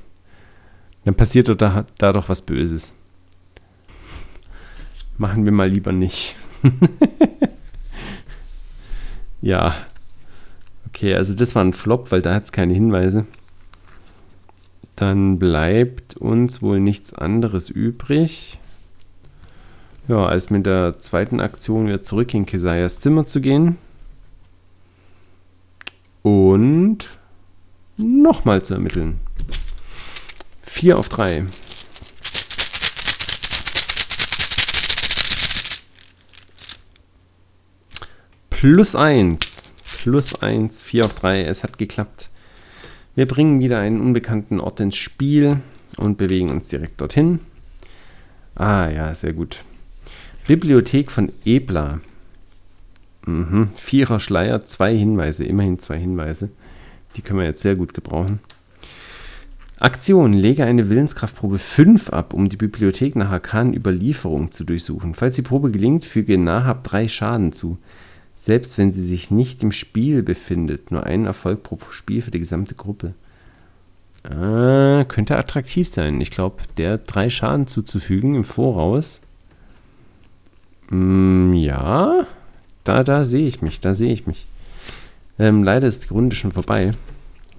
dann 1.05 1.15
passiert 1.15 1.49
da, 1.61 1.85
da 1.99 2.13
doch 2.13 2.29
was 2.29 2.43
Böses. 2.43 2.93
Machen 5.19 5.45
wir 5.45 5.53
mal 5.53 5.69
lieber 5.69 5.93
nicht. 5.93 6.37
ja. 9.43 9.75
Okay, 10.89 11.15
also 11.15 11.35
das 11.35 11.55
war 11.55 11.65
ein 11.65 11.73
Flop, 11.73 12.11
weil 12.11 12.23
da 12.23 12.35
hat 12.35 12.45
es 12.45 12.53
keine 12.53 12.75
Hinweise. 12.75 13.27
Dann 15.01 15.39
bleibt 15.39 16.19
uns 16.19 16.61
wohl 16.61 16.79
nichts 16.79 17.15
anderes 17.15 17.71
übrig. 17.71 18.59
Ja, 20.09 20.27
als 20.27 20.51
mit 20.51 20.67
der 20.67 21.01
zweiten 21.01 21.41
Aktion 21.41 21.87
wieder 21.87 22.03
zurück 22.03 22.35
in 22.35 22.45
Kesayas 22.45 23.01
Zimmer 23.01 23.25
zu 23.25 23.41
gehen. 23.41 23.79
Und 26.21 27.07
nochmal 27.97 28.63
zu 28.63 28.75
ermitteln. 28.75 29.21
4 30.65 30.99
auf 30.99 31.09
3. 31.09 31.47
Plus 38.51 38.95
1. 38.95 39.73
Plus 39.97 40.43
1, 40.43 40.83
4 40.83 41.07
auf 41.07 41.15
3. 41.15 41.41
Es 41.45 41.63
hat 41.63 41.79
geklappt. 41.79 42.29
Wir 43.21 43.29
bringen 43.29 43.61
wieder 43.61 43.79
einen 43.79 44.01
unbekannten 44.01 44.61
Ort 44.61 44.81
ins 44.81 44.97
Spiel 44.97 45.59
und 45.99 46.17
bewegen 46.17 46.49
uns 46.49 46.69
direkt 46.69 47.03
dorthin. 47.03 47.41
Ah 48.55 48.89
ja, 48.89 49.15
sehr 49.15 49.35
gut. 49.35 49.63
Bibliothek 50.49 51.11
von 51.11 51.31
Ebla. 51.45 52.01
Mhm. 53.27 53.69
Vierer 53.75 54.21
Schleier, 54.21 54.65
zwei 54.65 54.97
Hinweise, 54.97 55.45
immerhin 55.45 55.79
zwei 55.79 55.99
Hinweise. 55.99 56.49
Die 57.15 57.21
können 57.21 57.41
wir 57.41 57.45
jetzt 57.45 57.61
sehr 57.61 57.77
gut 57.77 57.93
gebrauchen. 57.93 58.41
Aktion. 59.81 60.33
Lege 60.33 60.65
eine 60.65 60.89
Willenskraftprobe 60.89 61.59
5 61.59 62.09
ab, 62.09 62.33
um 62.33 62.49
die 62.49 62.57
Bibliothek 62.57 63.17
nach 63.17 63.33
arkanen 63.33 63.75
Überlieferungen 63.75 64.51
zu 64.51 64.65
durchsuchen. 64.65 65.13
Falls 65.13 65.37
die 65.37 65.43
Probe 65.43 65.71
gelingt, 65.71 66.07
füge 66.07 66.39
Nahab 66.39 66.85
drei 66.85 67.07
Schaden 67.07 67.53
zu. 67.53 67.77
Selbst 68.35 68.79
wenn 68.79 68.93
sie 68.93 69.05
sich 69.05 69.31
nicht 69.31 69.63
im 69.63 69.73
Spiel 69.73 70.23
befindet. 70.23 70.91
Nur 70.91 71.05
einen 71.05 71.27
Erfolg 71.27 71.63
pro 71.63 71.79
Spiel 71.91 72.23
für 72.23 72.31
die 72.31 72.39
gesamte 72.39 72.75
Gruppe. 72.75 73.15
Ah, 74.25 75.05
könnte 75.05 75.37
attraktiv 75.37 75.89
sein. 75.89 76.21
Ich 76.21 76.31
glaube, 76.31 76.63
der 76.77 76.99
drei 76.99 77.31
Schaden 77.31 77.67
zuzufügen 77.67 78.35
im 78.35 78.45
Voraus. 78.45 79.23
Mm, 80.91 81.53
ja, 81.55 82.27
da, 82.85 83.05
da 83.05 83.25
sehe 83.25 83.47
ich 83.47 83.63
mich, 83.63 83.81
da 83.81 83.95
sehe 83.95 84.13
ich 84.13 84.27
mich. 84.27 84.47
Ähm, 85.39 85.65
leider 85.65 85.89
ist 85.89 86.05
die 86.05 86.13
Runde 86.13 86.37
schon 86.37 86.53
vorbei. 86.53 86.93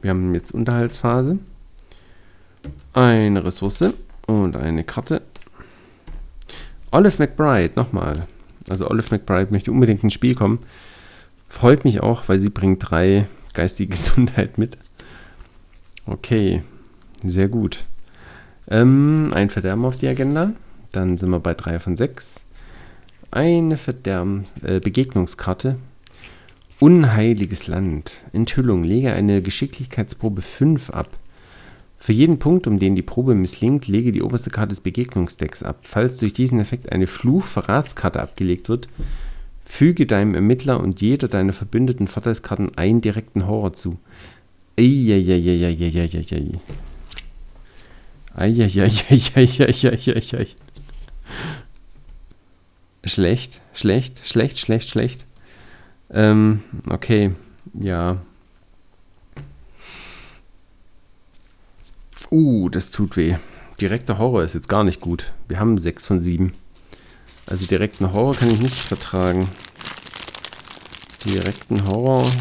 Wir 0.01 0.11
haben 0.11 0.33
jetzt 0.35 0.51
Unterhaltsphase. 0.51 1.39
Eine 2.93 3.43
Ressource 3.43 3.93
und 4.27 4.55
eine 4.55 4.83
Karte. 4.83 5.21
Olive 6.91 7.17
McBride, 7.17 7.71
nochmal. 7.75 8.27
Also 8.71 8.89
Olive 8.89 9.07
McBride 9.11 9.51
möchte 9.51 9.69
unbedingt 9.69 10.01
ins 10.01 10.13
Spiel 10.13 10.33
kommen. 10.33 10.59
Freut 11.49 11.83
mich 11.83 12.01
auch, 12.01 12.29
weil 12.29 12.39
sie 12.39 12.49
bringt 12.49 12.89
drei 12.89 13.27
geistige 13.53 13.91
Gesundheit 13.91 14.57
mit. 14.57 14.77
Okay, 16.05 16.63
sehr 17.21 17.49
gut. 17.49 17.83
Ähm, 18.69 19.31
ein 19.33 19.49
Verderben 19.49 19.83
auf 19.83 19.97
die 19.97 20.07
Agenda. 20.07 20.53
Dann 20.93 21.17
sind 21.17 21.29
wir 21.29 21.41
bei 21.41 21.53
3 21.53 21.79
von 21.79 21.97
6. 21.97 22.45
Eine 23.29 23.75
Verderben, 23.75 24.45
äh, 24.63 24.79
Begegnungskarte. 24.79 25.75
Unheiliges 26.79 27.67
Land. 27.67 28.13
Enthüllung. 28.31 28.85
Lege 28.85 29.11
eine 29.11 29.41
Geschicklichkeitsprobe 29.41 30.41
5 30.41 30.91
ab. 30.91 31.17
Für 32.01 32.13
jeden 32.13 32.39
Punkt, 32.39 32.65
um 32.65 32.79
den 32.79 32.95
die 32.95 33.03
Probe 33.03 33.35
misslingt, 33.35 33.87
lege 33.87 34.11
die 34.11 34.23
oberste 34.23 34.49
Karte 34.49 34.69
des 34.69 34.81
Begegnungsdecks 34.81 35.61
ab. 35.61 35.81
Falls 35.83 36.17
durch 36.17 36.33
diesen 36.33 36.59
Effekt 36.59 36.91
eine 36.91 37.05
Fluch-Verratskarte 37.05 38.19
abgelegt 38.19 38.69
wird, 38.69 38.89
füge 39.65 40.07
deinem 40.07 40.33
Ermittler 40.33 40.79
und 40.79 40.99
jeder 40.99 41.27
deiner 41.27 41.53
verbündeten 41.53 42.07
Vorteilskarten 42.07 42.75
einen 42.75 43.01
direkten 43.01 43.45
Horror 43.45 43.73
zu. 43.73 43.99
Eieieiei. 48.33 48.89
Schlecht, 53.03 53.61
schlecht, 53.75 54.27
schlecht, 54.27 54.57
schlecht, 54.57 54.89
schlecht. 54.89 55.25
Ähm, 56.09 56.63
okay, 56.89 57.33
ja. 57.75 58.23
Uh, 62.31 62.69
das 62.69 62.91
tut 62.91 63.17
weh. 63.17 63.35
Direkter 63.81 64.17
Horror 64.17 64.43
ist 64.43 64.55
jetzt 64.55 64.69
gar 64.69 64.85
nicht 64.85 65.01
gut. 65.01 65.33
Wir 65.49 65.59
haben 65.59 65.77
6 65.77 66.05
von 66.05 66.21
7. 66.21 66.53
Also 67.45 67.65
direkten 67.65 68.13
Horror 68.13 68.35
kann 68.35 68.49
ich 68.49 68.59
nicht 68.59 68.77
vertragen. 68.77 69.49
Direkten 71.25 71.85
Horror. 71.85 72.31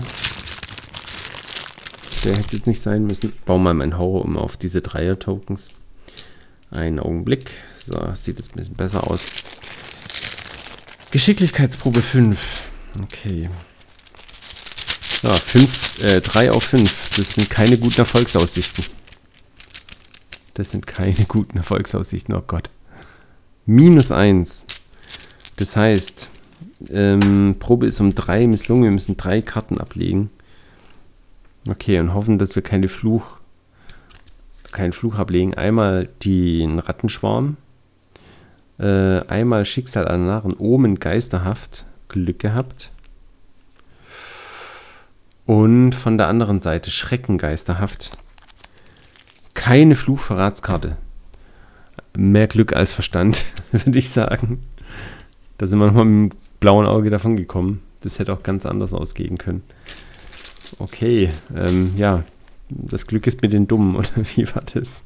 Der 2.23 2.37
hätte 2.37 2.57
jetzt 2.57 2.69
nicht 2.69 2.81
sein 2.81 3.05
müssen. 3.05 3.33
Bau 3.47 3.59
mal 3.59 3.75
meinen 3.75 3.99
Horror 3.99 4.25
um 4.25 4.37
auf 4.37 4.57
diese 4.57 4.81
Dreier-Tokens. 4.81 5.71
Einen 6.71 7.01
Augenblick. 7.01 7.51
So, 7.85 7.99
sieht 8.15 8.39
es 8.39 8.51
ein 8.51 8.57
bisschen 8.57 8.77
besser 8.77 9.11
aus. 9.11 9.27
Geschicklichkeitsprobe 11.11 12.01
5. 12.01 12.39
Okay. 13.03 13.51
Ja, 15.25 15.33
5, 15.33 16.05
äh, 16.05 16.21
3 16.21 16.53
auf 16.53 16.63
5. 16.63 17.17
Das 17.17 17.35
sind 17.35 17.51
keine 17.51 17.77
guten 17.77 17.99
Erfolgsaussichten. 17.99 19.00
Das 20.61 20.69
sind 20.69 20.87
keine 20.87 21.25
guten 21.27 21.57
Erfolgsaussichten, 21.57 22.35
oh 22.35 22.43
Gott. 22.47 22.69
Minus 23.65 24.13
1. 24.13 24.67
Das 25.57 25.75
heißt, 25.75 26.29
ähm, 26.91 27.57
Probe 27.59 27.87
ist 27.87 27.99
um 27.99 28.15
3 28.15 28.47
misslungen. 28.47 28.85
Wir 28.85 28.91
müssen 28.91 29.17
3 29.17 29.41
Karten 29.41 29.79
ablegen. 29.79 30.29
Okay, 31.67 31.99
und 31.99 32.13
hoffen, 32.13 32.37
dass 32.37 32.57
wir 32.57 32.63
keine 32.63 32.89
Fluch, 32.89 33.39
keinen 34.71 34.93
Fluch 34.93 35.19
ablegen. 35.19 35.55
Einmal 35.55 36.11
den 36.23 36.79
Rattenschwarm. 36.79 37.57
Äh, 38.79 39.21
einmal 39.29 39.65
Schicksal 39.65 40.07
an 40.09 40.27
Narren, 40.27 40.55
Omen 40.59 40.97
geisterhaft. 40.97 41.87
Glück 42.09 42.39
gehabt. 42.39 42.91
Und 45.47 45.95
von 45.95 46.19
der 46.19 46.29
anderen 46.29 46.61
Seite 46.61 46.91
Schrecken 46.91 47.39
geisterhaft 47.39 48.11
keine 49.61 49.95
Fluchverratskarte. 49.95 50.97
Mehr 52.17 52.47
Glück 52.47 52.73
als 52.73 52.93
Verstand, 52.93 53.45
würde 53.73 53.99
ich 53.99 54.09
sagen. 54.09 54.63
Da 55.59 55.67
sind 55.67 55.79
wir 55.79 55.87
nochmal 55.87 56.07
mit 56.07 56.33
dem 56.33 56.39
blauen 56.61 56.87
Auge 56.87 57.11
davon 57.11 57.37
gekommen. 57.37 57.83
Das 58.01 58.19
hätte 58.19 58.33
auch 58.33 58.43
ganz 58.43 58.65
anders 58.65 58.95
ausgehen 58.95 59.37
können. 59.37 59.63
Okay, 60.79 61.29
ähm, 61.55 61.93
ja, 61.99 62.25
das 62.71 63.07
Glück 63.07 63.27
ist 63.27 63.43
mit 63.43 63.53
den 63.53 63.67
Dummen, 63.67 63.97
oder 63.97 64.09
wie 64.35 64.47
war 64.55 64.63
das? 64.73 65.05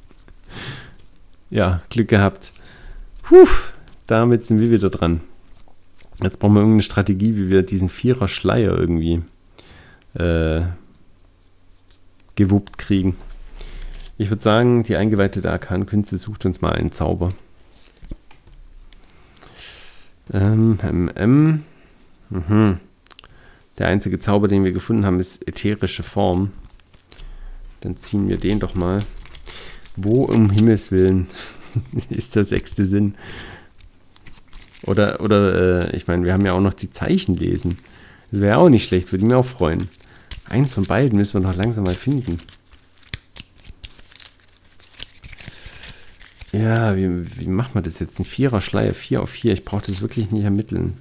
Ja, 1.50 1.80
Glück 1.90 2.08
gehabt. 2.08 2.52
Puh, 3.24 3.48
damit 4.06 4.46
sind 4.46 4.60
wir 4.60 4.70
wieder 4.70 4.88
dran. 4.88 5.20
Jetzt 6.22 6.38
brauchen 6.38 6.54
wir 6.54 6.60
irgendeine 6.60 6.82
Strategie, 6.82 7.34
wie 7.34 7.48
wir 7.48 7.62
diesen 7.62 7.88
Vierer 7.88 8.28
Schleier 8.28 8.78
irgendwie 8.78 9.20
äh, 10.14 10.62
gewuppt 12.36 12.78
kriegen. 12.78 13.16
Ich 14.16 14.30
würde 14.30 14.42
sagen, 14.42 14.84
die 14.84 14.96
eingeweihte 14.96 15.48
Arkankünste 15.50 16.16
sucht 16.16 16.46
uns 16.46 16.60
mal 16.60 16.72
einen 16.72 16.92
Zauber. 16.92 17.32
Ähm, 20.32 20.78
MM. 20.82 21.64
Mhm. 22.30 22.80
Der 23.78 23.88
einzige 23.88 24.20
Zauber, 24.20 24.46
den 24.46 24.64
wir 24.64 24.72
gefunden 24.72 25.04
haben, 25.04 25.18
ist 25.18 25.46
ätherische 25.48 26.04
Form. 26.04 26.52
Dann 27.80 27.96
ziehen 27.96 28.28
wir 28.28 28.38
den 28.38 28.60
doch 28.60 28.74
mal. 28.74 28.98
Wo 29.96 30.22
um 30.22 30.50
Himmels 30.50 30.92
Willen 30.92 31.26
ist 32.08 32.36
der 32.36 32.44
sechste 32.44 32.84
Sinn? 32.84 33.14
Oder, 34.82 35.20
oder 35.20 35.88
äh, 35.90 35.96
ich 35.96 36.06
meine, 36.06 36.24
wir 36.24 36.32
haben 36.32 36.46
ja 36.46 36.52
auch 36.52 36.60
noch 36.60 36.74
die 36.74 36.90
Zeichen 36.90 37.36
lesen. 37.36 37.78
Das 38.30 38.42
wäre 38.42 38.58
auch 38.58 38.68
nicht 38.68 38.86
schlecht, 38.86 39.12
würde 39.12 39.26
mich 39.26 39.34
auch 39.34 39.44
freuen. 39.44 39.88
Eins 40.48 40.74
von 40.74 40.84
beiden 40.84 41.18
müssen 41.18 41.42
wir 41.42 41.48
noch 41.48 41.56
langsam 41.56 41.84
mal 41.84 41.94
finden. 41.94 42.38
Ja, 46.54 46.94
wie, 46.94 47.40
wie 47.40 47.48
macht 47.48 47.74
man 47.74 47.82
das 47.82 47.98
jetzt? 47.98 48.20
Ein 48.20 48.24
Vierer 48.24 48.60
Schleier, 48.60 48.94
4 48.94 49.20
auf 49.20 49.30
4. 49.30 49.52
Ich 49.54 49.64
brauche 49.64 49.84
das 49.86 50.02
wirklich 50.02 50.30
nicht 50.30 50.44
ermitteln. 50.44 50.96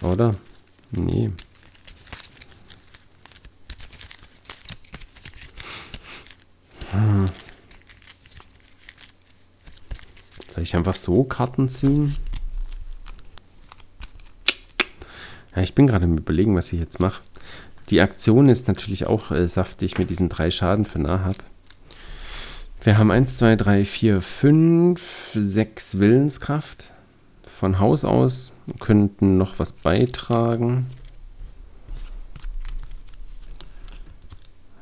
Oder? 0.00 0.34
Nee. 0.92 1.32
Hm. 6.92 7.26
Soll 10.48 10.62
ich 10.62 10.74
einfach 10.74 10.94
so 10.94 11.24
Karten 11.24 11.68
ziehen? 11.68 12.14
Ja, 15.54 15.62
ich 15.62 15.74
bin 15.74 15.86
gerade 15.86 16.06
im 16.06 16.16
Überlegen, 16.16 16.56
was 16.56 16.72
ich 16.72 16.80
jetzt 16.80 17.00
mache. 17.00 17.20
Die 17.90 18.00
Aktion 18.00 18.48
ist 18.48 18.66
natürlich 18.66 19.06
auch 19.06 19.30
äh, 19.30 19.46
saftig 19.46 19.98
mit 19.98 20.10
diesen 20.10 20.28
drei 20.28 20.50
Schaden 20.50 20.84
für 20.84 20.98
Nahab. 20.98 21.36
Wir 22.82 22.98
haben 22.98 23.10
1, 23.10 23.38
2, 23.38 23.56
3, 23.56 23.84
4, 23.84 24.20
5, 24.20 25.30
6 25.34 25.98
Willenskraft. 25.98 26.92
Von 27.44 27.78
Haus 27.78 28.04
aus 28.04 28.52
könnten 28.80 29.38
noch 29.38 29.58
was 29.58 29.72
beitragen. 29.72 30.86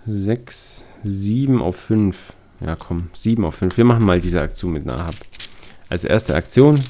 6, 0.06 0.84
7 1.02 1.62
auf 1.62 1.76
5. 1.76 2.34
Ja, 2.60 2.76
komm, 2.76 3.08
7 3.12 3.44
auf 3.44 3.56
5. 3.56 3.76
Wir 3.76 3.84
machen 3.84 4.04
mal 4.04 4.20
diese 4.20 4.40
Aktion 4.40 4.72
mit 4.72 4.86
Nahab. 4.86 5.14
Als 5.88 6.04
erste 6.04 6.34
Aktion 6.34 6.82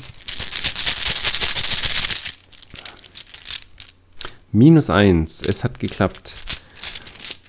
Minus 4.54 4.88
1. 4.88 5.42
Es 5.42 5.64
hat 5.64 5.80
geklappt. 5.80 6.32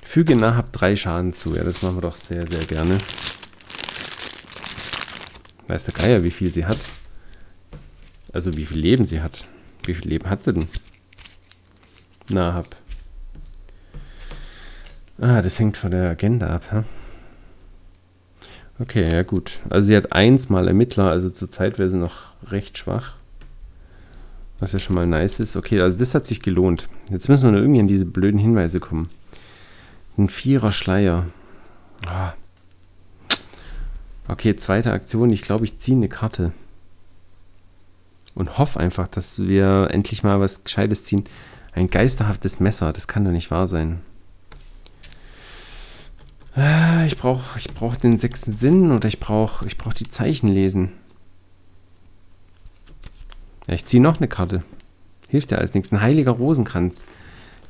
Füge 0.03 0.35
Nahab 0.35 0.73
3 0.73 0.95
Schaden 0.95 1.33
zu. 1.33 1.55
Ja, 1.55 1.63
das 1.63 1.83
machen 1.83 1.97
wir 1.97 2.01
doch 2.01 2.15
sehr, 2.15 2.47
sehr 2.47 2.65
gerne. 2.65 2.97
Weiß 5.67 5.83
der 5.83 5.93
Geier, 5.93 6.23
wie 6.23 6.31
viel 6.31 6.49
sie 6.49 6.65
hat. 6.65 6.79
Also 8.33 8.57
wie 8.57 8.65
viel 8.65 8.79
Leben 8.79 9.05
sie 9.05 9.21
hat. 9.21 9.45
Wie 9.83 9.93
viel 9.93 10.07
Leben 10.07 10.31
hat 10.31 10.43
sie 10.43 10.53
denn? 10.53 10.67
Nahab. 12.29 12.75
Ah, 15.21 15.43
das 15.43 15.59
hängt 15.59 15.77
von 15.77 15.91
der 15.91 16.09
Agenda 16.09 16.47
ab. 16.47 16.71
Hm? 16.71 16.85
Okay, 18.79 19.07
ja 19.13 19.21
gut. 19.21 19.59
Also 19.69 19.89
sie 19.89 19.95
hat 19.95 20.11
eins 20.11 20.49
mal 20.49 20.67
Ermittler, 20.67 21.11
also 21.11 21.29
zurzeit 21.29 21.77
wäre 21.77 21.87
sie 21.87 21.97
noch 21.97 22.33
recht 22.49 22.79
schwach. 22.79 23.13
Was 24.59 24.71
ja 24.71 24.79
schon 24.79 24.95
mal 24.95 25.05
nice 25.05 25.39
ist. 25.39 25.55
Okay, 25.55 25.81
also 25.81 25.97
das 25.97 26.15
hat 26.15 26.25
sich 26.27 26.41
gelohnt. 26.41 26.87
Jetzt 27.09 27.27
müssen 27.27 27.43
wir 27.45 27.51
nur 27.51 27.61
irgendwie 27.61 27.81
an 27.81 27.87
diese 27.87 28.05
blöden 28.05 28.39
Hinweise 28.39 28.79
kommen. 28.79 29.09
Ein 30.17 30.29
Vierer 30.29 30.71
Schleier. 30.71 31.25
Oh. 32.07 33.35
Okay, 34.27 34.55
zweite 34.55 34.91
Aktion. 34.91 35.29
Ich 35.29 35.41
glaube, 35.41 35.65
ich 35.65 35.79
ziehe 35.79 35.97
eine 35.97 36.09
Karte. 36.09 36.51
Und 38.33 38.57
hoffe 38.57 38.79
einfach, 38.79 39.07
dass 39.07 39.39
wir 39.39 39.89
endlich 39.91 40.23
mal 40.23 40.39
was 40.39 40.63
Gescheites 40.63 41.03
ziehen. 41.03 41.25
Ein 41.73 41.89
geisterhaftes 41.89 42.59
Messer. 42.59 42.93
Das 42.93 43.07
kann 43.07 43.25
doch 43.25 43.31
nicht 43.31 43.51
wahr 43.51 43.67
sein. 43.67 44.01
Ah, 46.55 47.03
ich 47.05 47.17
brauche 47.17 47.59
ich 47.59 47.67
brauch 47.73 47.97
den 47.97 48.17
sechsten 48.17 48.53
Sinn 48.53 48.91
oder 48.93 49.09
ich 49.09 49.19
brauche 49.19 49.67
ich 49.67 49.77
brauch 49.77 49.93
die 49.93 50.07
Zeichen 50.07 50.47
lesen. 50.47 50.93
Ja, 53.67 53.73
ich 53.73 53.85
ziehe 53.85 54.01
noch 54.01 54.17
eine 54.17 54.27
Karte. 54.27 54.63
Hilft 55.27 55.51
ja 55.51 55.57
alles 55.57 55.73
nichts. 55.73 55.91
Ein 55.91 56.01
heiliger 56.01 56.31
Rosenkranz. 56.31 57.05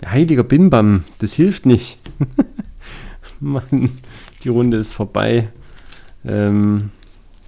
Der 0.01 0.11
heiliger 0.11 0.43
Bimbam. 0.43 1.03
Das 1.19 1.33
hilft 1.33 1.65
nicht. 1.65 1.99
Mann, 3.39 3.91
die 4.43 4.49
Runde 4.49 4.77
ist 4.77 4.93
vorbei. 4.93 5.49
Ähm, 6.25 6.91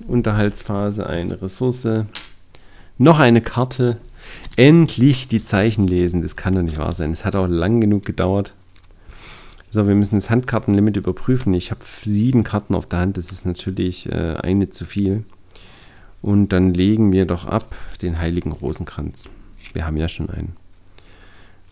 Unterhaltsphase, 0.08 1.08
eine 1.08 1.41
Ressource. 1.41 1.88
Noch 2.98 3.20
eine 3.20 3.41
Karte. 3.41 3.98
Endlich 4.56 5.28
die 5.28 5.43
Zeichen 5.43 5.88
lesen. 5.88 6.22
Das 6.22 6.36
kann 6.36 6.54
doch 6.54 6.62
nicht 6.62 6.78
wahr 6.78 6.93
sein. 6.93 7.12
Es 7.12 7.26
hat 7.26 7.36
auch 7.36 7.48
lang 7.48 7.82
genug 7.82 8.06
gedauert. 8.06 8.54
So, 9.70 9.88
wir 9.88 9.95
müssen 9.95 10.16
das 10.16 10.30
Handkartenlimit 10.30 10.98
überprüfen. 10.98 11.54
Ich 11.54 11.72
habe 11.72 11.82
sieben 11.84 12.43
Karten 12.43 12.76
auf 12.76 12.88
der 12.88 13.00
Hand. 13.00 13.18
Das 13.18 13.32
ist 13.32 13.45
natürlich 13.45 14.10
äh, 14.12 14.36
eine 14.36 14.70
zu 14.70 14.86
viel. 14.86 15.24
Und 16.28 16.51
dann 16.51 16.73
legen 16.73 17.13
wir 17.13 17.25
doch 17.25 17.45
ab 17.45 17.73
den 18.01 18.19
Heiligen 18.19 18.51
Rosenkranz. 18.51 19.30
Wir 19.71 19.86
haben 19.86 19.95
ja 19.95 20.09
schon 20.09 20.30
einen. 20.30 20.57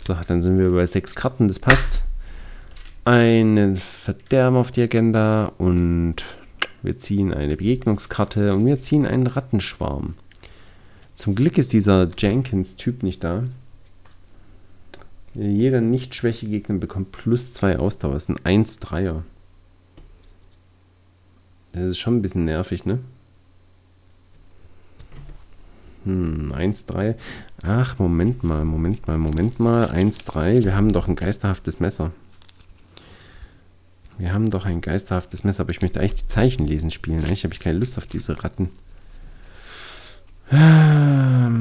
So, 0.01 0.16
dann 0.30 0.41
sind 0.41 0.58
wir 0.58 0.72
bei 0.72 0.86
sechs 0.86 1.14
Karten. 1.14 1.49
Das 1.49 1.60
passt. 1.60 2.03
Einen 3.03 3.76
Verderben 3.76 4.56
auf 4.56 4.72
die 4.72 4.84
Agenda 4.84 5.51
und 5.58 6.24
wir 6.84 6.97
ziehen 6.97 7.34
eine 7.34 7.58
Begegnungskarte 7.58 8.53
und 8.53 8.66
wir 8.66 8.80
ziehen 8.80 9.06
einen 9.06 9.28
Rattenschwarm. 9.28 10.14
Zum 11.16 11.36
Glück 11.36 11.58
ist 11.58 11.74
dieser 11.74 12.08
Jenkins-Typ 12.18 13.03
nicht 13.03 13.26
da. 13.26 13.43
Jeder 15.34 15.82
nicht 15.82 16.16
schwäche 16.16 16.47
Gegner 16.47 16.78
bekommt 16.78 17.12
plus 17.12 17.51
2 17.51 17.80
Ausdauer. 17.80 18.14
Das 18.14 18.30
ist 18.30 18.45
ein 18.45 18.64
1-3er. 18.64 19.24
Das 21.74 21.84
ist 21.84 21.97
schon 21.97 22.16
ein 22.16 22.22
bisschen 22.22 22.45
nervig, 22.45 22.86
ne? 22.86 22.99
Hm, 26.06 26.51
1-3. 26.53 27.16
Ach, 27.64 27.99
Moment 27.99 28.43
mal, 28.43 28.64
Moment 28.64 29.08
mal, 29.08 29.18
Moment 29.18 29.60
mal. 29.60 29.86
1-3. 29.91 30.64
Wir 30.64 30.76
haben 30.76 30.93
doch 30.93 31.08
ein 31.08 31.16
geisterhaftes 31.16 31.80
Messer. 31.80 32.12
Wir 34.18 34.32
haben 34.32 34.49
doch 34.49 34.66
ein 34.66 34.82
geisterhaftes 34.82 35.43
Messer, 35.43 35.62
aber 35.62 35.72
ich 35.72 35.82
möchte 35.82 35.99
eigentlich 35.99 36.16
die 36.16 36.28
Zeichen 36.28 36.66
lesen 36.66 36.91
spielen. 36.91 37.20
Eigentlich 37.20 37.43
habe 37.43 37.53
ich 37.53 37.60
keine 37.60 37.80
Lust 37.80 37.97
auf 37.97 38.08
diese 38.08 38.43
Ratten. 38.43 38.70
Ähm 40.51 41.58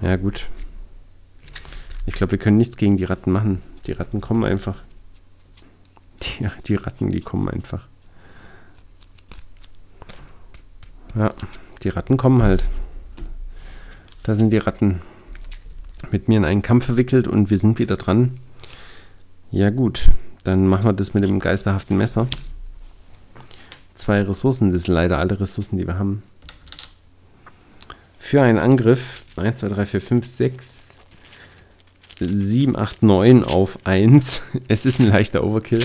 ja, 0.00 0.16
gut. 0.16 0.48
Ich 2.06 2.14
glaube, 2.14 2.30
wir 2.32 2.38
können 2.38 2.56
nichts 2.56 2.76
gegen 2.76 2.96
die 2.96 3.04
Ratten 3.04 3.30
machen. 3.32 3.60
Die 3.86 3.92
Ratten 3.92 4.20
kommen 4.20 4.44
einfach. 4.44 4.76
Die, 6.22 6.48
die 6.66 6.76
Ratten, 6.76 7.10
die 7.10 7.20
kommen 7.20 7.48
einfach. 7.48 7.88
Ja, 11.14 11.32
die 11.82 11.88
Ratten 11.88 12.16
kommen 12.16 12.42
halt. 12.42 12.64
Da 14.22 14.34
sind 14.34 14.50
die 14.50 14.58
Ratten 14.58 15.02
mit 16.10 16.28
mir 16.28 16.38
in 16.38 16.44
einen 16.44 16.62
Kampf 16.62 16.86
verwickelt 16.86 17.26
und 17.26 17.50
wir 17.50 17.58
sind 17.58 17.78
wieder 17.78 17.96
dran. 17.96 18.38
Ja 19.50 19.70
gut, 19.70 20.06
dann 20.44 20.66
machen 20.66 20.84
wir 20.84 20.92
das 20.92 21.14
mit 21.14 21.24
dem 21.24 21.40
geisterhaften 21.40 21.96
Messer. 21.96 22.28
Zwei 23.94 24.22
Ressourcen, 24.22 24.70
das 24.70 24.82
sind 24.84 24.94
leider 24.94 25.18
alle 25.18 25.38
Ressourcen, 25.40 25.76
die 25.76 25.86
wir 25.86 25.98
haben. 25.98 26.22
Für 28.18 28.42
einen 28.42 28.58
Angriff 28.58 29.24
1, 29.36 29.58
2, 29.58 29.68
3, 29.68 29.86
4, 29.86 30.00
5, 30.00 30.26
6, 30.26 30.98
7, 32.20 32.76
8, 32.76 33.02
9 33.02 33.44
auf 33.44 33.78
1. 33.84 34.42
Es 34.68 34.86
ist 34.86 35.00
ein 35.00 35.08
leichter 35.08 35.42
Overkill. 35.42 35.84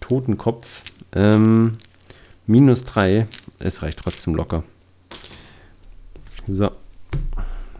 Totenkopf. 0.00 0.82
Ähm, 1.14 1.78
minus 2.46 2.84
3. 2.84 3.26
Es 3.58 3.82
reicht 3.82 4.00
trotzdem 4.00 4.34
locker. 4.34 4.64
So. 6.46 6.70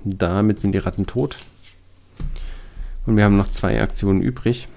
Damit 0.05 0.61
sind 0.61 0.73
die 0.73 0.79
Ratten 0.79 1.07
tot. 1.07 1.37
Und 3.07 3.17
wir 3.17 3.25
haben 3.25 3.37
noch 3.37 3.49
zwei 3.49 3.83
Aktionen 3.83 4.23
übrig. 4.23 4.69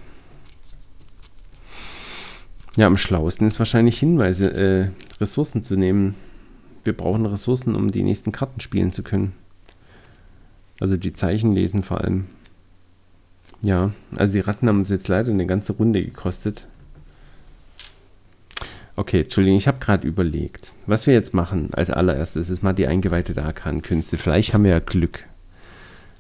Ja, 2.76 2.88
am 2.88 2.98
schlauesten 2.98 3.48
ist 3.48 3.60
wahrscheinlich 3.60 4.00
Hinweise, 4.00 4.54
äh, 4.54 4.90
Ressourcen 5.20 5.64
zu 5.64 5.76
nehmen. 5.76 6.16
Wir 6.84 6.96
brauchen 6.96 7.26
Ressourcen, 7.26 7.76
um 7.76 7.92
die 7.92 8.04
nächsten 8.04 8.32
Karten 8.32 8.60
spielen 8.60 8.92
zu 8.92 9.04
können. 9.04 9.34
Also 10.80 10.96
die 10.96 11.14
Zeichen 11.14 11.54
lesen 11.54 11.84
vor 11.84 12.02
allem. 12.02 12.26
Ja, 13.62 13.92
also 14.16 14.34
die 14.34 14.42
Ratten 14.42 14.68
haben 14.68 14.80
uns 14.80 14.90
jetzt 14.90 15.08
leider 15.08 15.32
eine 15.32 15.48
ganze 15.48 15.74
Runde 15.74 16.04
gekostet. 16.04 16.68
Okay, 18.98 19.22
Entschuldigung, 19.22 19.60
ich 19.60 19.68
habe 19.68 19.78
gerade 19.78 20.08
überlegt, 20.08 20.74
was 20.88 21.06
wir 21.06 21.14
jetzt 21.14 21.36
machen 21.36 21.70
als 21.72 21.92
allererstes 21.92 22.50
ist 22.50 22.64
mal 22.64 22.74
die 22.74 22.88
eingeweihte 22.88 23.40
Arkan-Künste. 23.40 24.18
Vielleicht 24.18 24.56
haben 24.56 24.64
wir 24.64 24.72
ja 24.72 24.80
Glück. 24.80 25.24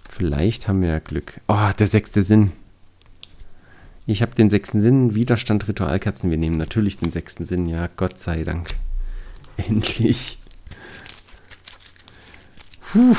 Vielleicht 0.07 0.67
haben 0.67 0.84
wir 0.84 0.89
ja 0.89 0.99
Glück. 0.99 1.41
Oh, 1.47 1.71
der 1.80 1.88
sechste 1.88 2.21
Sinn. 2.21 2.51
Ich 4.05 4.21
habe 4.21 4.36
den 4.36 4.51
sechsten 4.51 4.80
Sinn, 4.80 5.15
Widerstand, 5.15 5.67
Ritualkerzen. 5.67 6.30
Wir 6.30 6.38
nehmen 6.38 6.57
natürlich 6.57 6.97
den 6.97 7.09
sechsten 7.09 7.45
Sinn. 7.45 7.67
Ja, 7.67 7.89
Gott 7.95 8.19
sei 8.19 8.43
Dank. 8.43 8.75
Endlich. 9.57 10.38
Puh. 12.91 13.15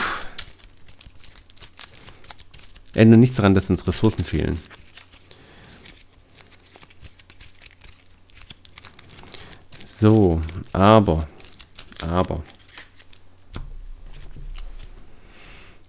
Ändert 2.94 3.18
nichts 3.18 3.36
daran, 3.36 3.54
dass 3.54 3.70
uns 3.70 3.88
Ressourcen 3.88 4.24
fehlen. 4.24 4.56
So, 10.00 10.40
aber, 10.72 11.26
aber. 12.00 12.44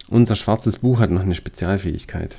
Unser 0.09 0.35
schwarzes 0.35 0.79
Buch 0.79 0.99
hat 0.99 1.11
noch 1.11 1.21
eine 1.21 1.35
Spezialfähigkeit. 1.35 2.35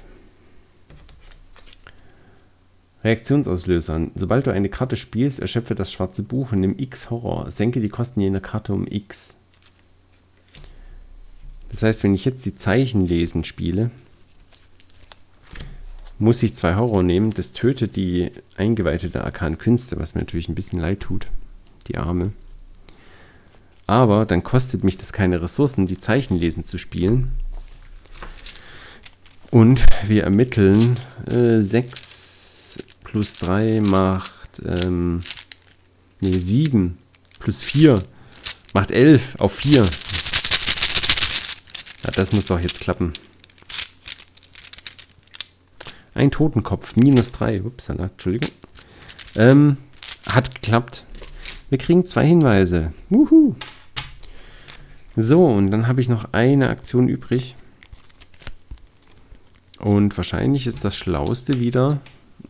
Reaktionsauslöser. 3.05 4.09
Sobald 4.17 4.49
du 4.49 4.51
eine 4.51 4.69
Karte 4.69 4.97
spielst, 4.97 5.39
erschöpfe 5.39 5.77
das 5.77 5.93
schwarze 5.93 6.25
Buch 6.25 6.51
und 6.51 6.59
nimm 6.59 6.77
X 6.77 7.09
Horror. 7.09 7.53
Senke 7.53 7.81
die 7.81 7.89
Kosten 7.89 8.21
jener 8.21 8.41
Karte 8.41 8.75
um 8.75 8.89
X. 8.89 9.39
Das 11.69 11.85
heißt, 11.85 12.03
wenn 12.03 12.15
ich 12.15 12.25
jetzt 12.25 12.45
die 12.47 12.57
Zeichen 12.57 13.07
lesen 13.07 13.45
spiele, 13.45 13.93
muss 16.19 16.43
ich 16.43 16.57
zwei 16.57 16.75
Horror 16.75 17.05
nehmen. 17.05 17.33
Das 17.33 17.53
tötet 17.53 17.95
die 17.95 18.33
Eingeweihte 18.57 19.09
der 19.09 19.25
Arkan 19.25 19.57
Künste, 19.57 20.01
was 20.01 20.17
mir 20.17 20.23
natürlich 20.23 20.49
ein 20.49 20.57
bisschen 20.57 20.81
leid 20.81 20.99
tut 20.99 21.29
die 21.91 21.99
Arme. 21.99 22.33
Aber 23.87 24.25
dann 24.25 24.45
kostet 24.45 24.85
mich 24.85 24.97
das 24.97 25.13
keine 25.13 25.43
Ressourcen, 25.43 25.87
die 25.87 25.99
Zeichen 25.99 26.37
lesen 26.37 26.65
zu 26.65 26.79
spielen. 26.79 27.33
Und 29.51 29.85
wir 30.07 30.23
ermitteln 30.23 30.97
äh, 31.27 31.61
6 31.61 32.79
plus 33.03 33.37
3 33.39 33.81
macht 33.81 34.63
ähm, 34.65 35.23
nee, 36.21 36.31
7 36.31 36.99
plus 37.41 37.63
4 37.63 38.01
macht 38.75 38.93
11 38.93 39.41
auf 39.41 39.55
4. 39.55 39.85
Ja, 42.05 42.11
das 42.13 42.31
muss 42.31 42.47
doch 42.47 42.61
jetzt 42.61 42.81
klappen. 42.81 43.13
Ein 46.15 46.31
Totenkopf, 46.31 46.95
minus 46.95 47.33
3. 47.33 47.63
Upsala, 47.63 48.05
Entschuldigung. 48.05 48.51
Ähm, 49.35 49.79
hat 50.29 50.55
geklappt. 50.55 51.05
Wir 51.71 51.79
kriegen 51.79 52.05
zwei 52.05 52.27
Hinweise. 52.27 52.93
Wuhu. 53.11 53.55
So, 55.17 55.47
und 55.47 55.71
dann 55.71 55.87
habe 55.87 56.01
ich 56.01 56.09
noch 56.09 56.33
eine 56.33 56.69
Aktion 56.69 57.09
übrig. 57.09 57.55
Und 59.79 60.17
wahrscheinlich 60.17 60.67
ist 60.67 60.85
das 60.85 60.97
Schlauste 60.97 61.61
wieder, 61.61 62.01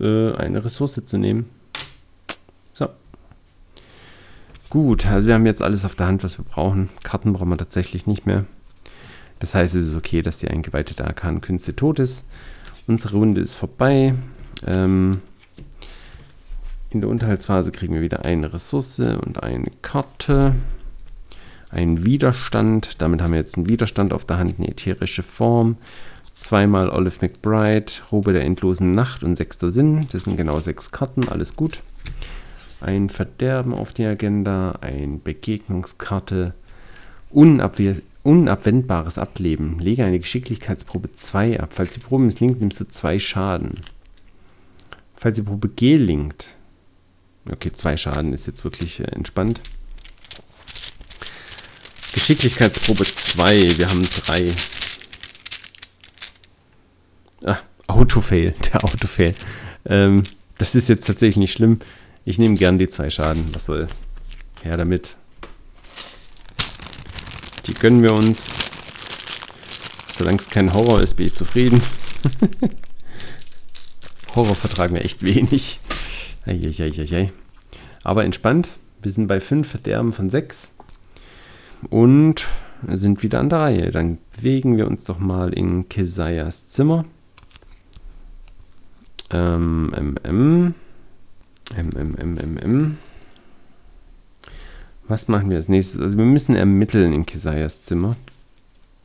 äh, 0.00 0.32
eine 0.32 0.64
Ressource 0.64 1.04
zu 1.04 1.18
nehmen. 1.18 1.50
So. 2.72 2.88
Gut, 4.70 5.04
also 5.04 5.28
wir 5.28 5.34
haben 5.34 5.46
jetzt 5.46 5.62
alles 5.62 5.84
auf 5.84 5.94
der 5.94 6.06
Hand, 6.06 6.24
was 6.24 6.38
wir 6.38 6.44
brauchen. 6.46 6.88
Karten 7.04 7.34
brauchen 7.34 7.50
wir 7.50 7.58
tatsächlich 7.58 8.06
nicht 8.06 8.24
mehr. 8.24 8.46
Das 9.38 9.54
heißt, 9.54 9.74
es 9.74 9.88
ist 9.88 9.96
okay, 9.96 10.22
dass 10.22 10.38
die 10.38 10.48
eingeweihte 10.48 11.04
Arkan-Künste 11.04 11.76
tot 11.76 11.98
ist. 11.98 12.26
Unsere 12.86 13.18
Runde 13.18 13.42
ist 13.42 13.54
vorbei. 13.54 14.14
Ähm, 14.66 15.20
In 16.92 17.00
der 17.00 17.08
Unterhaltsphase 17.08 17.70
kriegen 17.70 17.94
wir 17.94 18.00
wieder 18.00 18.24
eine 18.24 18.52
Ressource 18.52 18.98
und 18.98 19.42
eine 19.44 19.70
Karte. 19.80 20.56
Ein 21.70 22.04
Widerstand. 22.04 23.00
Damit 23.00 23.22
haben 23.22 23.30
wir 23.30 23.38
jetzt 23.38 23.56
einen 23.56 23.68
Widerstand 23.68 24.12
auf 24.12 24.24
der 24.24 24.38
Hand, 24.38 24.56
eine 24.58 24.68
ätherische 24.68 25.22
Form. 25.22 25.76
Zweimal 26.34 26.90
Olive 26.90 27.18
McBride, 27.20 27.92
Robe 28.10 28.32
der 28.32 28.42
endlosen 28.42 28.90
Nacht 28.90 29.22
und 29.22 29.36
sechster 29.36 29.70
Sinn. 29.70 30.08
Das 30.10 30.24
sind 30.24 30.36
genau 30.36 30.58
sechs 30.58 30.90
Karten, 30.90 31.28
alles 31.28 31.54
gut. 31.54 31.80
Ein 32.80 33.08
Verderben 33.08 33.72
auf 33.72 33.92
die 33.92 34.04
Agenda, 34.04 34.72
eine 34.80 35.18
Begegnungskarte, 35.18 36.54
Unabwehr, 37.30 37.96
unabwendbares 38.24 39.16
Ableben. 39.16 39.78
Lege 39.78 40.04
eine 40.04 40.18
Geschicklichkeitsprobe 40.18 41.12
2 41.12 41.60
ab. 41.60 41.68
Falls 41.70 41.92
die 41.92 42.00
Probe 42.00 42.24
misslingt, 42.24 42.60
nimmst 42.60 42.80
du 42.80 42.88
2 42.88 43.20
Schaden. 43.20 43.74
Falls 45.14 45.36
die 45.36 45.42
Probe 45.42 45.68
gelingt. 45.68 46.46
Okay, 47.48 47.72
2 47.72 47.96
Schaden 47.96 48.32
ist 48.32 48.46
jetzt 48.46 48.64
wirklich 48.64 49.00
äh, 49.00 49.04
entspannt. 49.04 49.60
Geschicklichkeitsprobe 52.12 53.04
2. 53.04 53.78
Wir 53.78 53.88
haben 53.88 54.02
3. 54.02 54.52
Ah, 57.44 57.58
Autofail. 57.86 58.54
Der 58.72 58.84
Autofail. 58.84 59.34
Ähm, 59.86 60.22
das 60.58 60.74
ist 60.74 60.88
jetzt 60.88 61.06
tatsächlich 61.06 61.38
nicht 61.38 61.52
schlimm. 61.52 61.80
Ich 62.24 62.38
nehme 62.38 62.54
gern 62.54 62.78
die 62.78 62.88
2 62.88 63.10
Schaden. 63.10 63.48
Was 63.54 63.64
soll 63.64 63.86
Her 64.62 64.76
damit. 64.76 65.16
Die 67.66 67.74
gönnen 67.74 68.02
wir 68.02 68.12
uns. 68.12 68.52
Solange 70.16 70.38
es 70.38 70.50
kein 70.50 70.74
Horror 70.74 71.00
ist, 71.00 71.14
bin 71.14 71.26
ich 71.26 71.34
zufrieden. 71.34 71.80
Horror 74.36 74.54
vertragen 74.54 74.94
wir 74.94 75.04
echt 75.04 75.22
wenig. 75.22 75.79
Eieieiei. 76.50 77.30
Aber 78.02 78.24
entspannt. 78.24 78.68
Wir 79.02 79.12
sind 79.12 79.28
bei 79.28 79.40
5 79.40 79.68
Verderben 79.68 80.12
von 80.12 80.30
6. 80.30 80.74
Und 81.88 82.46
sind 82.88 83.22
wieder 83.22 83.40
an 83.40 83.48
der 83.48 83.60
Reihe. 83.60 83.90
Dann 83.90 84.18
bewegen 84.36 84.76
wir 84.76 84.86
uns 84.86 85.04
doch 85.04 85.18
mal 85.18 85.52
in 85.52 85.88
Kesayas 85.88 86.68
Zimmer. 86.68 87.04
Ähm, 89.30 89.92
M, 89.94 90.16
M. 90.22 90.74
M, 91.76 91.90
M, 91.96 92.14
M, 92.16 92.38
M, 92.38 92.56
M. 92.58 92.98
Was 95.06 95.28
machen 95.28 95.50
wir 95.50 95.56
als 95.56 95.68
nächstes? 95.68 96.00
Also 96.00 96.18
wir 96.18 96.24
müssen 96.24 96.54
ermitteln 96.54 97.12
in 97.12 97.26
Kesayas 97.26 97.84
Zimmer. 97.84 98.16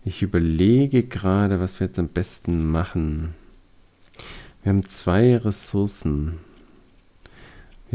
Ich 0.03 0.21
überlege 0.21 1.03
gerade, 1.03 1.59
was 1.59 1.79
wir 1.79 1.87
jetzt 1.87 1.99
am 1.99 2.09
besten 2.09 2.69
machen. 2.71 3.33
Wir 4.61 4.71
haben 4.71 4.87
zwei 4.87 5.37
Ressourcen. 5.37 6.39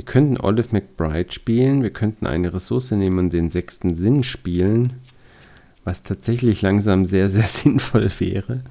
Wir 0.01 0.07
könnten 0.07 0.40
Olive 0.40 0.68
McBride 0.72 1.30
spielen. 1.30 1.82
Wir 1.82 1.90
könnten 1.90 2.26
eine 2.26 2.55
Ressource 2.55 2.92
nehmen 2.92 3.18
und 3.18 3.34
den 3.34 3.51
sechsten 3.51 3.94
Sinn 3.96 4.24
spielen. 4.24 4.94
Was 5.84 6.03
tatsächlich 6.03 6.62
langsam 6.62 7.05
sehr, 7.05 7.28
sehr 7.28 7.42
sinnvoll 7.46 8.11
wäre. 8.18 8.62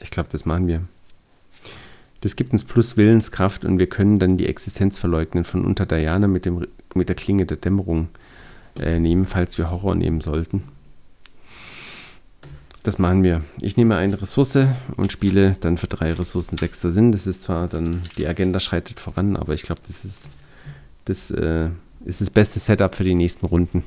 Ich 0.00 0.10
glaube, 0.10 0.28
das 0.32 0.44
machen 0.44 0.66
wir. 0.66 0.82
Das 2.22 2.34
gibt 2.34 2.50
uns 2.50 2.64
plus 2.64 2.96
Willenskraft 2.96 3.64
und 3.64 3.78
wir 3.78 3.86
können 3.86 4.18
dann 4.18 4.38
die 4.38 4.48
Existenz 4.48 4.98
verleugnen 4.98 5.44
von 5.44 5.64
Unter 5.64 5.86
Diana 5.86 6.26
mit, 6.26 6.44
dem, 6.44 6.66
mit 6.96 7.08
der 7.08 7.14
Klinge 7.14 7.46
der 7.46 7.58
Dämmerung 7.58 8.08
äh, 8.76 8.98
nehmen, 8.98 9.24
falls 9.24 9.56
wir 9.56 9.70
Horror 9.70 9.94
nehmen 9.94 10.20
sollten. 10.20 10.64
Das 12.86 13.00
machen 13.00 13.24
wir. 13.24 13.42
Ich 13.60 13.76
nehme 13.76 13.96
eine 13.96 14.22
Ressource 14.22 14.60
und 14.96 15.10
spiele 15.10 15.56
dann 15.58 15.76
für 15.76 15.88
drei 15.88 16.12
Ressourcen 16.12 16.56
sechster 16.56 16.92
Sinn. 16.92 17.10
Das 17.10 17.26
ist 17.26 17.42
zwar 17.42 17.66
dann, 17.66 18.02
die 18.16 18.28
Agenda 18.28 18.60
schreitet 18.60 19.00
voran, 19.00 19.36
aber 19.36 19.54
ich 19.54 19.62
glaube, 19.62 19.80
das 19.88 20.04
ist 20.04 20.30
das, 21.04 21.32
äh, 21.32 21.70
ist 22.04 22.20
das 22.20 22.30
beste 22.30 22.60
Setup 22.60 22.94
für 22.94 23.02
die 23.02 23.16
nächsten 23.16 23.46
Runden. 23.46 23.82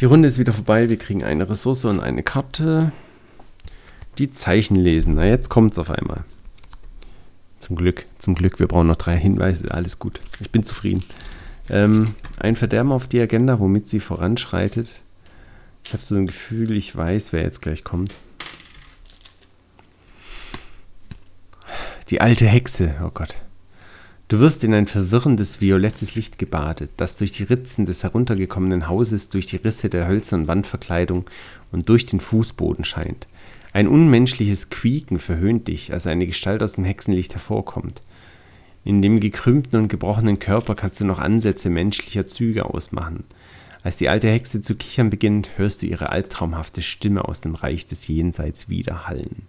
Die 0.00 0.06
Runde 0.06 0.28
ist 0.28 0.38
wieder 0.38 0.54
vorbei. 0.54 0.88
Wir 0.88 0.96
kriegen 0.96 1.22
eine 1.24 1.50
Ressource 1.50 1.84
und 1.84 2.00
eine 2.00 2.22
Karte. 2.22 2.90
Die 4.16 4.30
Zeichen 4.30 4.76
lesen. 4.76 5.16
Na, 5.16 5.26
jetzt 5.26 5.50
kommt 5.50 5.72
es 5.72 5.78
auf 5.78 5.90
einmal. 5.90 6.24
Zum 7.58 7.76
Glück, 7.76 8.06
zum 8.18 8.34
Glück. 8.34 8.60
Wir 8.60 8.66
brauchen 8.66 8.86
noch 8.86 8.96
drei 8.96 9.18
Hinweise. 9.18 9.74
Alles 9.74 9.98
gut. 9.98 10.22
Ich 10.40 10.50
bin 10.50 10.62
zufrieden. 10.62 11.04
Ähm, 11.68 12.14
ein 12.38 12.56
Verderben 12.56 12.92
auf 12.92 13.08
die 13.08 13.20
Agenda, 13.20 13.60
womit 13.60 13.90
sie 13.90 14.00
voranschreitet. 14.00 15.02
Ich 15.88 15.94
habe 15.94 16.04
so 16.04 16.16
ein 16.16 16.26
Gefühl, 16.26 16.76
ich 16.76 16.94
weiß, 16.94 17.32
wer 17.32 17.40
jetzt 17.40 17.62
gleich 17.62 17.82
kommt. 17.82 18.14
Die 22.10 22.20
alte 22.20 22.46
Hexe. 22.46 22.96
Oh 23.02 23.08
Gott. 23.08 23.36
Du 24.28 24.38
wirst 24.38 24.64
in 24.64 24.74
ein 24.74 24.86
verwirrendes 24.86 25.62
violettes 25.62 26.14
Licht 26.14 26.38
gebadet, 26.38 26.90
das 26.98 27.16
durch 27.16 27.32
die 27.32 27.44
Ritzen 27.44 27.86
des 27.86 28.02
heruntergekommenen 28.02 28.86
Hauses, 28.86 29.30
durch 29.30 29.46
die 29.46 29.56
Risse 29.56 29.88
der 29.88 30.06
hölzernen 30.06 30.46
Wandverkleidung 30.46 31.24
und 31.72 31.88
durch 31.88 32.04
den 32.04 32.20
Fußboden 32.20 32.84
scheint. 32.84 33.26
Ein 33.72 33.88
unmenschliches 33.88 34.68
Quieken 34.68 35.18
verhöhnt 35.18 35.68
dich, 35.68 35.94
als 35.94 36.06
eine 36.06 36.26
Gestalt 36.26 36.62
aus 36.62 36.74
dem 36.74 36.84
Hexenlicht 36.84 37.32
hervorkommt. 37.32 38.02
In 38.84 39.00
dem 39.00 39.20
gekrümmten 39.20 39.78
und 39.80 39.88
gebrochenen 39.88 40.38
Körper 40.38 40.74
kannst 40.74 41.00
du 41.00 41.06
noch 41.06 41.18
Ansätze 41.18 41.70
menschlicher 41.70 42.26
Züge 42.26 42.66
ausmachen. 42.66 43.24
Als 43.88 43.96
die 43.96 44.10
alte 44.10 44.28
Hexe 44.28 44.60
zu 44.60 44.74
kichern 44.74 45.08
beginnt, 45.08 45.56
hörst 45.56 45.80
du 45.80 45.86
ihre 45.86 46.10
albtraumhafte 46.10 46.82
Stimme 46.82 47.24
aus 47.24 47.40
dem 47.40 47.54
Reich 47.54 47.86
des 47.86 48.06
Jenseits 48.06 48.68
widerhallen. 48.68 49.46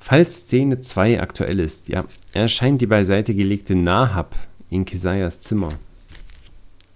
Falls 0.00 0.34
Szene 0.34 0.80
2 0.80 1.20
aktuell 1.20 1.60
ist, 1.60 1.88
ja, 1.88 2.06
erscheint 2.34 2.82
die 2.82 2.88
beiseite 2.88 3.36
gelegte 3.36 3.76
Nahab 3.76 4.34
in 4.68 4.84
Kesayas 4.84 5.42
Zimmer. 5.42 5.68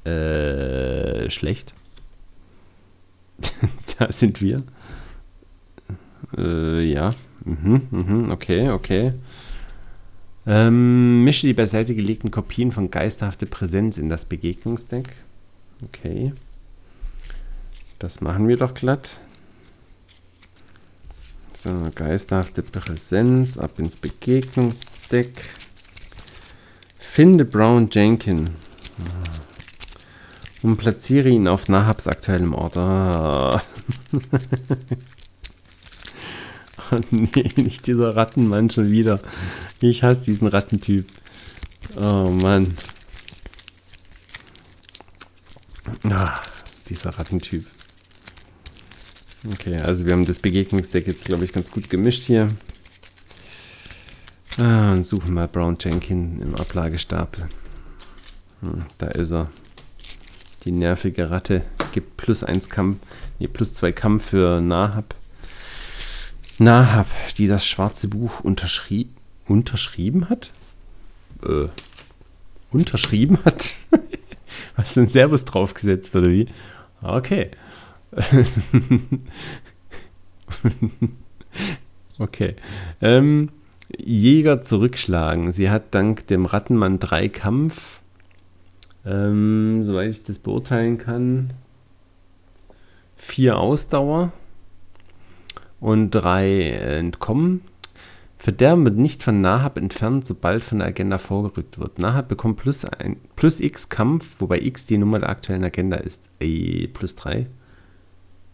Äh, 0.03 1.31
schlecht. 1.31 1.73
da 4.01 4.11
sind 4.11 4.43
wir. 4.43 4.65
Äh, 6.37 6.83
ja. 6.83 7.11
Mhm, 7.45 7.83
mhm, 7.93 8.33
okay, 8.33 8.71
okay. 8.71 9.13
Ähm, 10.49 11.23
mische 11.23 11.47
die 11.47 11.55
beiseite 11.55 11.95
gelegten 11.95 12.33
Kopien 12.33 12.73
von 12.73 12.91
Geisterhafte 12.91 13.47
Präsenz 13.47 13.99
in 13.99 14.09
das 14.09 14.25
Begegnungsdeck. 14.25 15.11
Okay. 15.83 16.33
Das 17.99 18.21
machen 18.21 18.49
wir 18.49 18.57
doch 18.57 18.75
glatt. 18.75 19.19
So, 21.55 21.71
geisterhafte 21.95 22.63
Präsenz, 22.63 23.59
ab 23.59 23.79
ins 23.79 23.97
Begegnungsdeck. 23.97 25.33
Finde 26.99 27.45
Brown 27.45 27.89
Jenkin. 27.91 28.51
Und 30.63 30.77
platziere 30.77 31.29
ihn 31.29 31.49
auf 31.49 31.69
Nahabs 31.69 32.07
aktuellem 32.07 32.55
Ort. 32.55 32.77
Ah. 32.77 33.63
Oh 36.93 36.99
nee, 37.11 37.49
nicht 37.55 37.87
dieser 37.87 38.17
Rattenmann 38.17 38.69
schon 38.69 38.91
wieder. 38.91 39.21
Ich 39.81 40.03
hasse 40.03 40.25
diesen 40.25 40.49
Rattentyp. 40.49 41.07
Oh 41.97 42.31
Mann. 42.31 42.75
Ah, 46.09 46.41
dieser 46.89 47.11
Rattentyp. 47.11 47.67
Okay, 49.53 49.77
also 49.79 50.05
wir 50.05 50.13
haben 50.13 50.27
das 50.27 50.39
Begegnungsdeck 50.39 51.07
jetzt, 51.07 51.25
glaube 51.25 51.45
ich, 51.45 51.53
ganz 51.53 51.71
gut 51.71 51.89
gemischt 51.89 52.25
hier. 52.25 52.49
Ah, 54.59 54.93
und 54.93 55.07
suchen 55.07 55.33
mal 55.33 55.49
Brown 55.49 55.77
Jenkin 55.81 56.43
im 56.43 56.55
Ablagestapel. 56.55 57.49
Hm, 58.61 58.85
da 58.99 59.07
ist 59.07 59.33
er. 59.33 59.51
Die 60.65 60.73
nervige 60.73 61.31
Ratte 61.31 61.63
gibt 61.93 62.19
plus 62.19 62.45
eins 62.45 62.69
Kampf, 62.69 62.99
nee, 63.39 63.49
plus 63.49 63.73
zwei 63.73 63.93
Kampf 63.93 64.27
für 64.27 64.61
Nahab. 64.61 65.15
Nahab, 66.59 67.07
die 67.39 67.47
das 67.47 67.67
schwarze 67.67 68.09
Buch 68.09 68.41
unterschrie 68.41 69.09
unterschrieben 69.47 70.29
hat? 70.29 70.51
Äh, 71.43 71.69
unterschrieben 72.71 73.39
hat? 73.45 73.75
Hast 74.75 74.97
du 74.97 75.01
ein 75.01 75.07
Servus 75.07 75.45
draufgesetzt, 75.45 76.15
oder 76.17 76.29
wie? 76.29 76.47
Okay. 77.03 77.51
okay. 82.19 82.57
Ähm, 83.01 83.51
Jäger 83.97 84.63
zurückschlagen. 84.63 85.53
Sie 85.53 85.71
hat 85.71 85.95
dank 85.95 86.27
dem 86.27 86.47
Rattenmann 86.47 86.99
drei 86.99 87.29
Kampf. 87.29 88.01
Ähm, 89.05 89.83
soweit 89.83 90.11
ich 90.11 90.23
das 90.23 90.39
beurteilen 90.39 90.99
kann. 90.99 91.53
Vier 93.17 93.59
Ausdauer 93.59 94.33
und 95.81 96.11
drei 96.11 96.71
entkommen. 96.71 97.63
Verderben 98.41 98.87
wird 98.87 98.97
nicht 98.97 99.23
von 99.23 99.43
Nahab 99.43 99.77
entfernt, 99.77 100.27
sobald 100.27 100.65
von 100.65 100.79
der 100.79 100.89
Agenda 100.89 101.19
vorgerückt 101.19 101.79
wird. 101.79 101.99
Nahab 101.99 102.29
bekommt 102.29 102.57
plus, 102.57 102.87
ein, 102.87 103.19
plus 103.37 103.61
x 103.61 103.91
Kampf, 103.91 104.37
wobei 104.39 104.61
x 104.63 104.87
die 104.87 104.97
Nummer 104.97 105.19
der 105.19 105.29
aktuellen 105.29 105.63
Agenda 105.63 105.99
ist. 105.99 106.25
E 106.41 106.87
plus 106.87 107.17
3. 107.17 107.47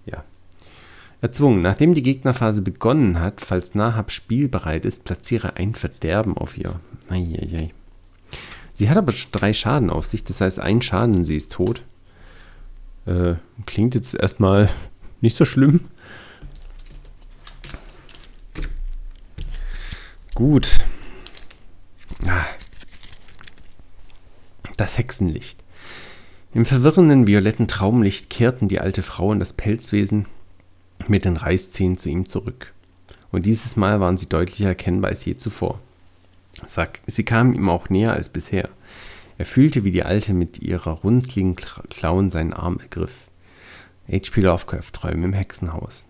Ja. 0.05 0.25
Erzwungen. 1.21 1.63
Nachdem 1.63 1.95
die 1.95 2.03
Gegnerphase 2.03 2.63
begonnen 2.63 3.21
hat, 3.21 3.41
falls 3.41 3.77
Nahab 3.77 4.11
spielbereit 4.11 4.85
ist, 4.85 5.05
platziere 5.05 5.55
ein 5.55 5.77
Verderben 5.77 6.37
auf 6.37 6.59
ihr. 6.59 6.81
Eieiei. 7.09 7.71
Sie 8.73 8.91
hat 8.91 8.97
aber 8.97 9.13
drei 9.31 9.53
Schaden 9.53 9.91
auf 9.91 10.07
sich, 10.07 10.25
das 10.25 10.41
heißt 10.41 10.59
ein 10.59 10.83
Schaden, 10.83 11.25
sie 11.25 11.37
ist 11.37 11.53
tot. 11.53 11.83
Äh, 13.07 13.35
klingt 13.67 13.95
jetzt 13.95 14.15
erstmal 14.15 14.69
nicht 15.21 15.37
so 15.37 15.45
schlimm. 15.45 15.83
Gut. 20.37 20.71
Ah. 22.27 22.45
Das 24.77 24.99
Hexenlicht. 24.99 25.65
Im 26.53 26.67
verwirrenden 26.67 27.27
violetten 27.27 27.69
Traumlicht 27.69 28.29
kehrten 28.29 28.69
die 28.69 28.79
alte 28.79 29.01
Frau 29.01 29.29
und 29.29 29.39
das 29.39 29.55
Pelzwesen 29.55 30.27
mit 31.09 31.25
den 31.25 31.39
Reißzähnen 31.39 31.97
zu 31.97 32.11
ihm 32.11 32.29
zurück. 32.29 32.75
Und 33.33 33.47
dieses 33.47 33.77
Mal 33.77 33.99
waren 34.01 34.19
sie 34.19 34.29
deutlicher 34.29 34.69
erkennbar 34.69 35.09
als 35.09 35.25
je 35.25 35.39
zuvor. 35.39 35.81
Sie 37.07 37.25
kamen 37.25 37.55
ihm 37.55 37.71
auch 37.71 37.89
näher 37.89 38.13
als 38.13 38.29
bisher. 38.29 38.69
Er 39.39 39.47
fühlte, 39.47 39.85
wie 39.85 39.91
die 39.91 40.05
Alte 40.05 40.35
mit 40.35 40.59
ihrer 40.59 40.91
runzligen 40.91 41.57
Klauen 41.57 42.29
seinen 42.29 42.53
Arm 42.53 42.79
ergriff. 42.79 43.15
H.P. 44.07 44.43
Lovecraft-Träume 44.43 45.25
im 45.25 45.33
Hexenhaus. 45.33 46.06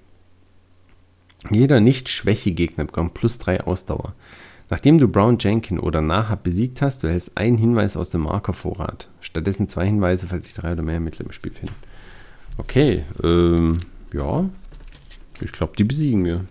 Jeder 1.50 1.80
Nicht-Schwäche-Gegner 1.80 2.84
bekommt 2.84 3.14
plus 3.14 3.38
3 3.38 3.62
Ausdauer. 3.62 4.14
Nachdem 4.68 4.98
du 4.98 5.06
Brown 5.06 5.38
Jenkin 5.38 5.78
oder 5.78 6.00
Nahab 6.00 6.42
besiegt 6.42 6.82
hast, 6.82 7.02
du 7.02 7.06
erhältst 7.06 7.36
einen 7.36 7.56
Hinweis 7.56 7.96
aus 7.96 8.08
dem 8.08 8.22
Markervorrat. 8.22 9.08
Stattdessen 9.20 9.68
zwei 9.68 9.86
Hinweise, 9.86 10.26
falls 10.26 10.46
sich 10.46 10.54
drei 10.54 10.72
oder 10.72 10.82
mehr 10.82 10.98
Mittel 10.98 11.24
im 11.24 11.32
Spiel 11.32 11.52
finden. 11.52 11.74
Okay, 12.58 13.04
ähm, 13.22 13.78
ja. 14.12 14.48
Ich 15.40 15.52
glaube, 15.52 15.74
die 15.78 15.84
besiegen 15.84 16.24
wir. 16.24 16.44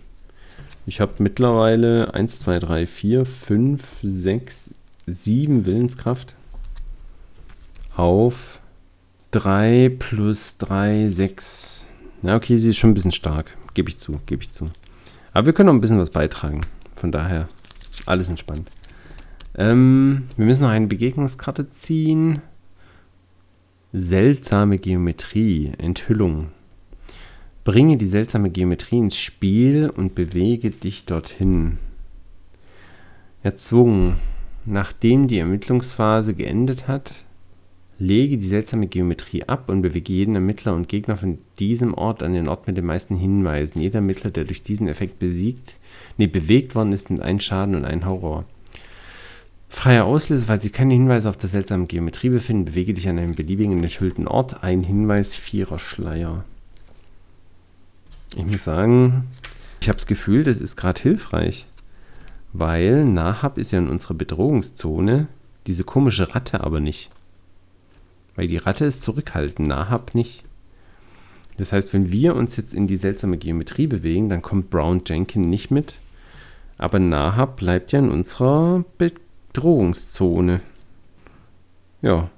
Ich 0.86 1.00
habe 1.00 1.14
mittlerweile 1.18 2.14
1, 2.14 2.40
2, 2.40 2.58
3, 2.60 2.86
4, 2.86 3.26
5, 3.26 3.82
6, 4.02 4.74
7 5.06 5.66
Willenskraft 5.66 6.36
auf 7.96 8.60
3 9.32 9.94
plus 9.98 10.56
3, 10.58 11.08
6. 11.08 11.86
Na, 12.22 12.36
okay, 12.36 12.56
sie 12.56 12.70
ist 12.70 12.78
schon 12.78 12.90
ein 12.90 12.94
bisschen 12.94 13.12
stark. 13.12 13.56
Gebe 13.74 13.90
ich 13.90 13.98
zu, 13.98 14.20
gebe 14.26 14.42
ich 14.42 14.52
zu. 14.52 14.66
Aber 15.36 15.44
wir 15.44 15.52
können 15.52 15.66
noch 15.66 15.74
ein 15.74 15.82
bisschen 15.82 15.98
was 15.98 16.08
beitragen. 16.08 16.62
Von 16.94 17.12
daher, 17.12 17.46
alles 18.06 18.30
entspannt. 18.30 18.70
Ähm, 19.54 20.28
wir 20.34 20.46
müssen 20.46 20.62
noch 20.62 20.70
eine 20.70 20.86
Begegnungskarte 20.86 21.68
ziehen. 21.68 22.40
Seltsame 23.92 24.78
Geometrie, 24.78 25.72
Enthüllung. 25.76 26.52
Bringe 27.64 27.98
die 27.98 28.06
seltsame 28.06 28.48
Geometrie 28.48 28.96
ins 28.96 29.18
Spiel 29.18 29.90
und 29.94 30.14
bewege 30.14 30.70
dich 30.70 31.04
dorthin. 31.04 31.76
Erzwungen. 33.42 34.14
Nachdem 34.64 35.28
die 35.28 35.38
Ermittlungsphase 35.38 36.32
geendet 36.32 36.88
hat, 36.88 37.12
lege 37.98 38.36
die 38.36 38.46
seltsame 38.46 38.86
Geometrie 38.86 39.44
ab 39.44 39.68
und 39.68 39.82
bewege 39.82 40.12
jeden 40.12 40.34
Ermittler 40.34 40.74
und 40.74 40.88
Gegner 40.88 41.16
von 41.16 41.38
diesem 41.58 41.94
Ort 41.94 42.22
an 42.22 42.34
den 42.34 42.48
Ort 42.48 42.66
mit 42.66 42.76
den 42.76 42.84
meisten 42.84 43.16
Hinweisen. 43.16 43.80
Jeder 43.80 44.00
Ermittler, 44.00 44.30
der 44.30 44.44
durch 44.44 44.62
diesen 44.62 44.88
Effekt 44.88 45.18
besiegt, 45.18 45.74
nee, 46.18 46.26
bewegt 46.26 46.74
worden 46.74 46.92
ist, 46.92 47.08
nimmt 47.08 47.22
einen 47.22 47.40
Schaden 47.40 47.74
und 47.74 47.84
einen 47.84 48.04
Horror. 48.04 48.44
Freie 49.68 50.04
Auslöse, 50.04 50.46
falls 50.46 50.62
sich 50.62 50.72
keine 50.72 50.94
Hinweise 50.94 51.28
auf 51.28 51.36
der 51.36 51.48
seltsamen 51.48 51.88
Geometrie 51.88 52.28
befinden, 52.28 52.66
bewege 52.66 52.94
dich 52.94 53.08
an 53.08 53.18
einem 53.18 53.34
beliebigen 53.34 53.82
enthüllten 53.82 54.28
Ort. 54.28 54.62
Ein 54.62 54.84
Hinweis, 54.84 55.34
vierer 55.34 55.78
Schleier. 55.78 56.44
Ich 58.36 58.44
muss 58.44 58.64
sagen, 58.64 59.24
ich 59.80 59.88
habe 59.88 59.96
das 59.96 60.06
Gefühl, 60.06 60.44
das 60.44 60.60
ist 60.60 60.76
gerade 60.76 61.00
hilfreich. 61.00 61.66
Weil 62.52 63.04
Nahab 63.04 63.58
ist 63.58 63.72
ja 63.72 63.78
in 63.78 63.88
unserer 63.88 64.14
Bedrohungszone, 64.14 65.28
diese 65.66 65.84
komische 65.84 66.34
Ratte 66.34 66.64
aber 66.64 66.80
nicht. 66.80 67.10
Weil 68.36 68.48
die 68.48 68.58
Ratte 68.58 68.84
ist 68.84 69.02
zurückhaltend, 69.02 69.66
Nahab 69.68 70.14
nicht. 70.14 70.44
Das 71.56 71.72
heißt, 71.72 71.92
wenn 71.94 72.12
wir 72.12 72.36
uns 72.36 72.56
jetzt 72.56 72.74
in 72.74 72.86
die 72.86 72.98
seltsame 72.98 73.38
Geometrie 73.38 73.86
bewegen, 73.86 74.28
dann 74.28 74.42
kommt 74.42 74.70
Brown 74.70 75.02
Jenkin 75.06 75.48
nicht 75.48 75.70
mit. 75.70 75.94
Aber 76.78 76.98
Nahab 76.98 77.56
bleibt 77.56 77.92
ja 77.92 77.98
in 77.98 78.10
unserer 78.10 78.84
Bedrohungszone. 78.98 80.60
Ja. 82.02 82.30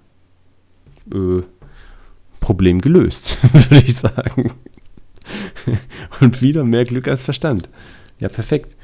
Äh, 1.13 1.43
Problem 2.39 2.81
gelöst, 2.81 3.37
würde 3.53 3.85
ich 3.85 3.97
sagen. 3.97 4.53
Und 6.21 6.41
wieder 6.41 6.63
mehr 6.65 6.85
Glück 6.85 7.09
als 7.09 7.21
Verstand. 7.21 7.69
Ja, 8.21 8.29
perfekt. 8.29 8.77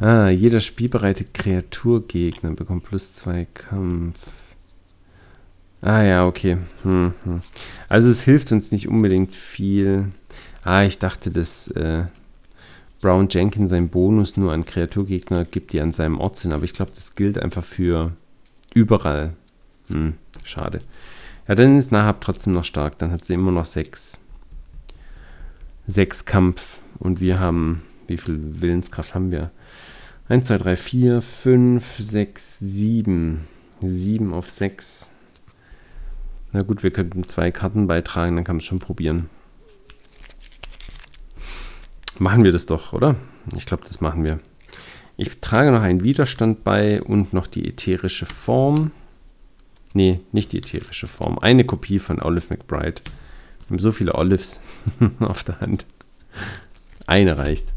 Ah, 0.00 0.28
jeder 0.28 0.60
spielbereite 0.60 1.24
Kreaturgegner 1.24 2.52
bekommt 2.52 2.84
plus 2.84 3.14
zwei 3.14 3.46
Kampf. 3.52 4.18
Ah 5.82 6.02
ja, 6.02 6.24
okay. 6.24 6.58
Hm, 6.82 7.14
hm. 7.24 7.40
Also 7.88 8.10
es 8.10 8.22
hilft 8.22 8.52
uns 8.52 8.72
nicht 8.72 8.88
unbedingt 8.88 9.34
viel. 9.34 10.06
Ah, 10.64 10.84
ich 10.84 10.98
dachte, 10.98 11.30
dass 11.30 11.68
äh, 11.68 12.04
Brown 13.00 13.28
Jenkins 13.30 13.70
seinen 13.70 13.88
Bonus 13.88 14.36
nur 14.36 14.52
an 14.52 14.64
Kreaturgegner 14.64 15.44
gibt, 15.44 15.72
die 15.72 15.80
an 15.80 15.92
seinem 15.92 16.18
Ort 16.18 16.38
sind. 16.38 16.52
Aber 16.52 16.64
ich 16.64 16.72
glaube, 16.72 16.92
das 16.94 17.14
gilt 17.14 17.38
einfach 17.38 17.64
für 17.64 18.12
überall. 18.74 19.34
Hm, 19.90 20.14
schade. 20.44 20.80
Ja, 21.46 21.54
dann 21.54 21.76
ist 21.76 21.92
Nahab 21.92 22.20
trotzdem 22.20 22.54
noch 22.54 22.64
stark. 22.64 22.98
Dann 22.98 23.12
hat 23.12 23.24
sie 23.24 23.34
immer 23.34 23.52
noch 23.52 23.66
sechs 23.66 24.20
sechs 25.86 26.24
Kampf 26.24 26.80
und 26.98 27.20
wir 27.20 27.40
haben, 27.40 27.82
wie 28.06 28.18
viel 28.18 28.38
Willenskraft 28.60 29.14
haben 29.14 29.30
wir? 29.30 29.50
1, 30.28 30.48
2, 30.48 30.58
3, 30.58 30.76
4, 30.76 31.22
5, 31.22 31.84
6, 31.98 32.58
7. 32.58 33.46
7 33.80 34.34
auf 34.34 34.50
6. 34.50 35.12
Na 36.56 36.62
gut, 36.62 36.82
wir 36.82 36.90
könnten 36.90 37.22
zwei 37.22 37.50
Karten 37.50 37.86
beitragen, 37.86 38.34
dann 38.34 38.44
kann 38.46 38.56
man 38.56 38.60
es 38.60 38.64
schon 38.64 38.78
probieren. 38.78 39.28
Machen 42.18 42.44
wir 42.44 42.52
das 42.52 42.64
doch, 42.64 42.94
oder? 42.94 43.16
Ich 43.54 43.66
glaube, 43.66 43.84
das 43.86 44.00
machen 44.00 44.24
wir. 44.24 44.38
Ich 45.18 45.42
trage 45.42 45.70
noch 45.70 45.82
einen 45.82 46.02
Widerstand 46.02 46.64
bei 46.64 47.02
und 47.02 47.34
noch 47.34 47.46
die 47.46 47.68
ätherische 47.68 48.24
Form. 48.24 48.90
Nee, 49.92 50.20
nicht 50.32 50.54
die 50.54 50.56
ätherische 50.56 51.06
Form. 51.06 51.38
Eine 51.38 51.66
Kopie 51.66 51.98
von 51.98 52.22
Olive 52.22 52.46
McBride. 52.48 53.02
Wir 53.02 53.72
haben 53.72 53.78
so 53.78 53.92
viele 53.92 54.14
Olives 54.14 54.62
auf 55.20 55.44
der 55.44 55.60
Hand. 55.60 55.84
Eine 57.06 57.36
reicht. 57.36 57.74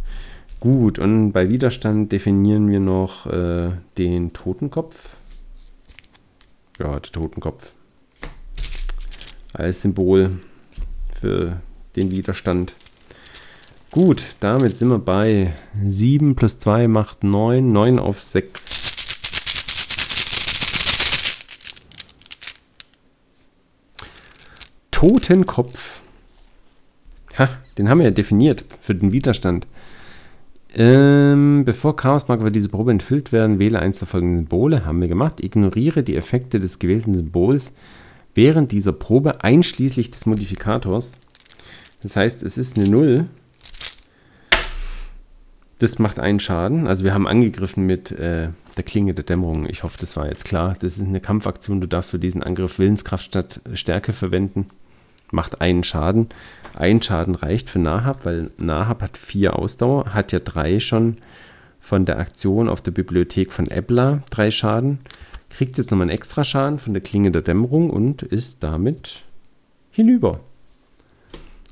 Gut, 0.61 0.99
und 0.99 1.33
bei 1.33 1.49
Widerstand 1.49 2.13
definieren 2.13 2.69
wir 2.69 2.79
noch 2.79 3.25
äh, 3.25 3.73
den 3.97 4.31
Totenkopf. 4.31 5.09
Ja, 6.79 6.97
der 6.97 7.11
Totenkopf. 7.11 7.73
Als 9.59 9.81
Symbol 9.81 10.39
für 11.19 11.57
den 11.97 12.11
Widerstand. 12.11 12.75
Gut, 13.91 14.23
damit 14.39 14.77
sind 14.77 14.87
wir 14.87 14.99
bei 14.99 15.53
7 15.85 16.37
plus 16.37 16.59
2 16.59 16.87
macht 16.87 17.25
9, 17.25 17.67
9 17.67 17.99
auf 17.99 18.21
6. 18.21 18.93
Totenkopf. 24.91 25.99
Ha, 27.37 27.49
den 27.77 27.89
haben 27.89 27.97
wir 27.97 28.05
ja 28.05 28.11
definiert 28.11 28.63
für 28.79 28.95
den 28.95 29.11
Widerstand. 29.11 29.67
Ähm, 30.73 31.63
bevor 31.65 31.97
Chaosmarker 31.97 32.43
für 32.43 32.51
diese 32.51 32.69
Probe 32.69 32.91
enthüllt 32.91 33.33
werden, 33.33 33.59
wähle 33.59 33.79
eins 33.79 33.99
der 33.99 34.07
folgenden 34.07 34.45
Symbole. 34.45 34.85
Haben 34.85 35.01
wir 35.01 35.09
gemacht. 35.09 35.43
Ignoriere 35.43 36.03
die 36.03 36.15
Effekte 36.15 36.61
des 36.61 36.79
gewählten 36.79 37.13
Symbols 37.13 37.75
während 38.35 38.71
dieser 38.71 38.93
Probe, 38.93 39.43
einschließlich 39.43 40.11
des 40.11 40.25
Modifikators. 40.25 41.13
Das 42.01 42.15
heißt, 42.15 42.43
es 42.43 42.57
ist 42.57 42.77
eine 42.77 42.89
0. 42.89 43.25
Das 45.79 45.99
macht 45.99 46.19
einen 46.19 46.39
Schaden. 46.39 46.87
Also 46.87 47.03
wir 47.03 47.13
haben 47.13 47.27
angegriffen 47.27 47.85
mit 47.85 48.11
äh, 48.11 48.49
der 48.77 48.83
Klinge 48.83 49.13
der 49.13 49.23
Dämmerung. 49.23 49.67
Ich 49.69 49.83
hoffe, 49.83 49.97
das 49.99 50.15
war 50.17 50.27
jetzt 50.27 50.45
klar. 50.45 50.75
Das 50.79 50.97
ist 50.97 51.07
eine 51.07 51.21
Kampfaktion. 51.21 51.81
Du 51.81 51.87
darfst 51.87 52.11
für 52.11 52.19
diesen 52.19 52.43
Angriff 52.43 52.79
Willenskraft 52.79 53.25
statt 53.25 53.61
Stärke 53.73 54.11
verwenden 54.11 54.67
macht 55.31 55.61
einen 55.61 55.83
Schaden. 55.83 56.29
Ein 56.75 57.01
Schaden 57.01 57.35
reicht 57.35 57.69
für 57.69 57.79
Nahab, 57.79 58.25
weil 58.25 58.51
Nahab 58.57 59.01
hat 59.01 59.17
vier 59.17 59.57
Ausdauer, 59.57 60.13
hat 60.13 60.31
ja 60.31 60.39
drei 60.39 60.79
schon 60.79 61.17
von 61.79 62.05
der 62.05 62.19
Aktion 62.19 62.69
auf 62.69 62.81
der 62.81 62.91
Bibliothek 62.91 63.51
von 63.51 63.69
Ebla, 63.69 64.23
drei 64.29 64.51
Schaden. 64.51 64.99
Kriegt 65.49 65.77
jetzt 65.77 65.91
nochmal 65.91 66.05
einen 66.05 66.15
extra 66.15 66.43
Schaden 66.43 66.79
von 66.79 66.93
der 66.93 67.03
Klinge 67.03 67.31
der 67.31 67.41
Dämmerung 67.41 67.89
und 67.89 68.21
ist 68.21 68.63
damit 68.63 69.23
hinüber. 69.91 70.39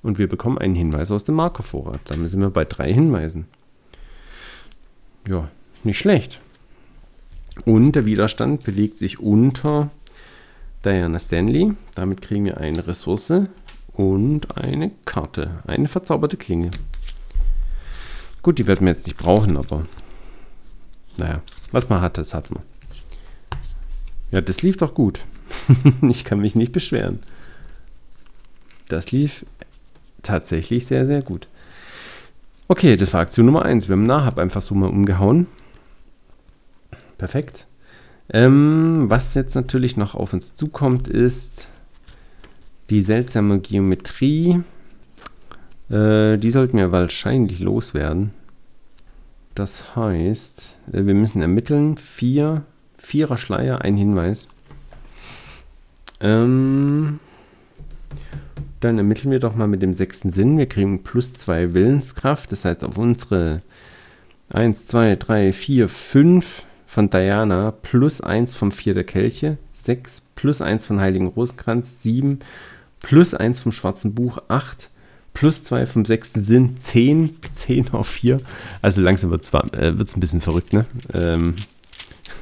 Und 0.04 0.18
wir 0.18 0.28
bekommen 0.28 0.58
einen 0.58 0.76
Hinweis 0.76 1.12
aus 1.12 1.24
dem 1.24 1.36
Markervorrat. 1.36 2.00
Damit 2.06 2.30
sind 2.30 2.42
wir 2.42 2.50
bei 2.50 2.66
drei 2.66 2.94
Hinweisen. 2.94 3.46
Ja, 5.28 5.50
nicht 5.84 6.00
schlecht. 6.00 6.40
Und 7.66 7.94
der 7.94 8.06
Widerstand 8.06 8.64
bewegt 8.64 9.00
sich 9.00 9.20
unter 9.20 9.90
Diana 10.86 11.20
Stanley. 11.20 11.74
Damit 11.96 12.22
kriegen 12.22 12.46
wir 12.46 12.58
eine 12.58 12.88
Ressource 12.88 13.34
Und 13.94 14.58
eine 14.58 14.92
Karte. 15.06 15.64
Eine 15.66 15.88
verzauberte 15.88 16.38
Klinge. 16.38 16.72
Gut, 18.44 18.60
die 18.60 18.68
werden 18.68 18.86
wir 18.86 18.90
jetzt 18.90 19.08
nicht 19.08 19.18
brauchen, 19.18 19.58
aber 19.58 19.84
naja, 21.18 21.42
was 21.72 21.90
man 21.90 22.02
hat, 22.02 22.18
das 22.18 22.34
hat 22.34 22.52
man. 22.52 22.64
Ja, 24.32 24.42
das 24.42 24.62
lief 24.62 24.78
doch 24.78 24.94
gut. 24.94 25.22
ich 26.10 26.26
kann 26.26 26.40
mich 26.40 26.56
nicht 26.56 26.72
beschweren. 26.72 27.20
Das 28.90 29.12
lief 29.12 29.46
tatsächlich 30.22 30.86
sehr, 30.86 31.06
sehr 31.06 31.22
gut. 31.22 31.48
Okay, 32.68 32.98
das 32.98 33.14
war 33.14 33.22
Aktion 33.22 33.46
Nummer 33.46 33.64
1. 33.64 33.88
Wir 33.88 33.94
haben 33.94 34.04
Nahab 34.04 34.38
einfach 34.38 34.62
so 34.62 34.76
mal 34.76 34.90
umgehauen. 34.90 35.48
Perfekt. 37.18 37.66
Ähm, 38.30 39.06
was 39.08 39.34
jetzt 39.36 39.56
natürlich 39.56 39.96
noch 39.96 40.16
auf 40.16 40.34
uns 40.34 40.56
zukommt, 40.56 41.08
ist 41.08 41.68
die 42.90 43.02
seltsame 43.02 43.60
Geometrie. 43.60 44.62
Äh, 45.90 46.38
die 46.38 46.52
sollten 46.52 46.78
wir 46.78 46.92
wahrscheinlich 46.92 47.60
loswerden. 47.60 48.32
Das 49.56 49.96
heißt, 49.96 50.76
äh, 50.92 51.06
wir 51.06 51.14
müssen 51.14 51.42
ermitteln. 51.42 51.96
Vier, 51.96 52.64
vierer 53.08 53.38
Schleier, 53.38 53.82
ein 53.82 53.96
Hinweis. 53.96 54.50
Ähm, 56.20 57.20
dann 58.82 58.98
ermitteln 58.98 59.32
wir 59.32 59.40
doch 59.40 59.56
mal 59.56 59.68
mit 59.68 59.82
dem 59.82 59.94
sechsten 59.94 60.30
Sinn. 60.30 60.58
Wir 60.58 60.68
kriegen 60.68 61.04
plus 61.04 61.34
zwei 61.34 61.74
Willenskraft. 61.74 62.52
Das 62.52 62.66
heißt, 62.66 62.84
auf 62.84 62.98
unsere 62.98 63.62
1, 64.50 64.88
2, 64.88 65.16
3, 65.16 65.54
4, 65.54 65.88
5 65.88 66.64
von 66.86 67.10
Diana 67.10 67.72
plus 67.72 68.20
1 68.20 68.54
vom 68.54 68.72
Vier 68.72 68.94
der 68.94 69.06
Kelche, 69.06 69.58
6 69.72 70.24
plus 70.36 70.62
1 70.62 70.86
von 70.86 71.00
Heiligen 71.00 71.28
Rosenkranz, 71.28 72.04
7 72.04 72.40
plus 73.00 73.34
1 73.34 73.62
vom 73.62 73.72
Schwarzen 73.72 74.16
Buch, 74.16 74.40
8 74.50 74.90
plus 75.34 75.64
2 75.64 75.86
vom 75.86 76.04
sechsten 76.04 76.42
Sinn, 76.42 76.78
10, 76.78 77.38
10 77.52 77.94
auf 77.94 78.08
4. 78.08 78.38
Also 78.82 79.02
langsam 79.02 79.30
wird 79.30 79.44
es 79.44 79.54
äh, 79.54 79.92
ein 79.92 80.20
bisschen 80.20 80.42
verrückt, 80.42 80.74
ne? 80.74 80.86
Ähm, 81.14 81.56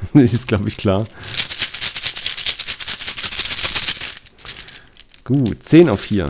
ist, 0.13 0.47
glaube 0.47 0.67
ich, 0.67 0.77
klar. 0.77 1.05
Gut, 5.23 5.63
10 5.63 5.89
auf 5.89 6.01
4. 6.01 6.29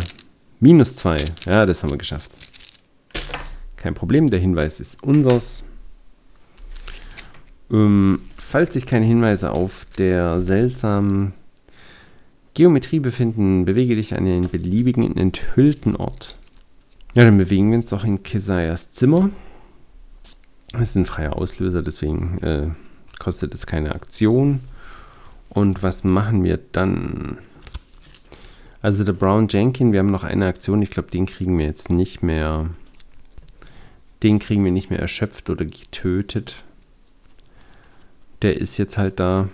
Minus 0.60 0.96
2. 0.96 1.18
Ja, 1.46 1.66
das 1.66 1.84
haben 1.84 1.92
wir 1.92 1.98
geschafft. 1.98 2.32
Kein 3.76 3.94
Problem, 3.94 4.30
der 4.30 4.40
Hinweis 4.40 4.80
ist 4.80 5.04
unsers. 5.04 5.66
Ähm, 7.70 8.22
falls 8.38 8.74
sich 8.74 8.86
keine 8.86 9.06
Hinweise 9.06 9.52
auf 9.52 9.86
der 9.98 10.40
seltsamen 10.40 11.34
Geometrie 12.54 13.00
befinden, 13.00 13.66
bewege 13.66 13.96
dich 13.96 14.16
an 14.16 14.26
den 14.26 14.50
beliebigen 14.50 15.18
enthüllten 15.18 15.96
Ort. 15.98 16.38
Ja, 17.14 17.26
dann 17.26 17.38
bewegen 17.38 17.72
wir 17.72 17.78
uns 17.78 17.90
doch 17.90 18.06
in 18.06 18.24
Kesayas 18.24 18.92
Zimmer. 18.92 19.30
Das 20.72 20.90
ist 20.90 20.96
ein 20.96 21.06
freier 21.06 21.36
Auslöser, 21.36 21.82
deswegen 21.82 22.38
äh, 22.40 22.70
kostet 23.20 23.54
es 23.54 23.66
keine 23.66 23.94
Aktion. 23.96 24.62
Und 25.50 25.84
was 25.84 26.04
machen 26.04 26.44
wir 26.44 26.60
dann? 26.72 27.38
Also 28.82 29.04
der 29.04 29.14
Brown 29.14 29.48
Jenkin, 29.48 29.92
wir 29.92 30.00
haben 30.00 30.12
noch 30.12 30.24
eine 30.24 30.48
Aktion, 30.48 30.82
ich 30.82 30.92
glaube, 30.92 31.10
den 31.10 31.26
kriegen 31.26 31.58
wir 31.58 31.66
jetzt 31.66 31.90
nicht 31.90 32.22
mehr. 32.22 32.70
Den 34.22 34.40
kriegen 34.40 34.64
wir 34.64 34.72
nicht 34.72 34.90
mehr 34.90 35.00
erschöpft 35.00 35.50
oder 35.50 35.66
getötet. 35.66 36.64
Der 38.42 38.58
ist 38.58 38.78
jetzt 38.78 38.98
halt 38.98 39.20
da 39.20 39.50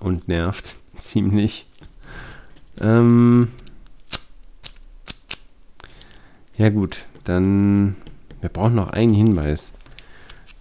und 0.00 0.28
nervt 0.28 0.76
ziemlich. 1.00 1.66
Ähm 2.80 3.48
ja 6.56 6.68
gut, 6.68 7.06
dann 7.24 7.96
wir 8.42 8.48
brauchen 8.48 8.74
noch 8.74 8.90
einen 8.90 9.14
Hinweis. 9.14 9.72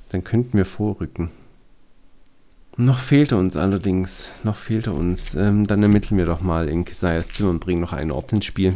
Dann 0.09 0.23
könnten 0.23 0.55
wir 0.55 0.65
vorrücken. 0.65 1.31
Noch 2.81 2.97
fehlte 2.97 3.37
uns 3.37 3.55
allerdings, 3.55 4.31
noch 4.43 4.55
fehlte 4.55 4.91
uns. 4.91 5.35
Ähm, 5.35 5.67
dann 5.67 5.83
ermitteln 5.83 6.17
wir 6.17 6.25
doch 6.25 6.41
mal 6.41 6.67
in 6.67 6.83
Kesayas 6.83 7.29
Zimmer 7.29 7.51
und 7.51 7.59
bringen 7.59 7.79
noch 7.79 7.93
einen 7.93 8.09
Ort 8.09 8.33
ins 8.33 8.45
Spiel. 8.45 8.75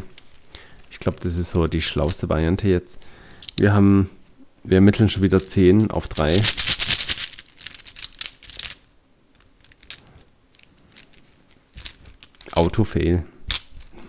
Ich 0.91 0.99
glaube, 0.99 1.17
das 1.23 1.37
ist 1.37 1.49
so 1.49 1.65
die 1.65 1.81
schlauste 1.81 2.29
Variante 2.29 2.67
jetzt. 2.67 3.01
Wir 3.57 3.73
haben, 3.73 4.11
wir 4.63 4.75
ermitteln 4.75 5.09
schon 5.09 5.23
wieder 5.23 5.43
10 5.43 5.89
auf 5.89 6.07
3. 6.07 6.39
Autofail. 12.51 13.23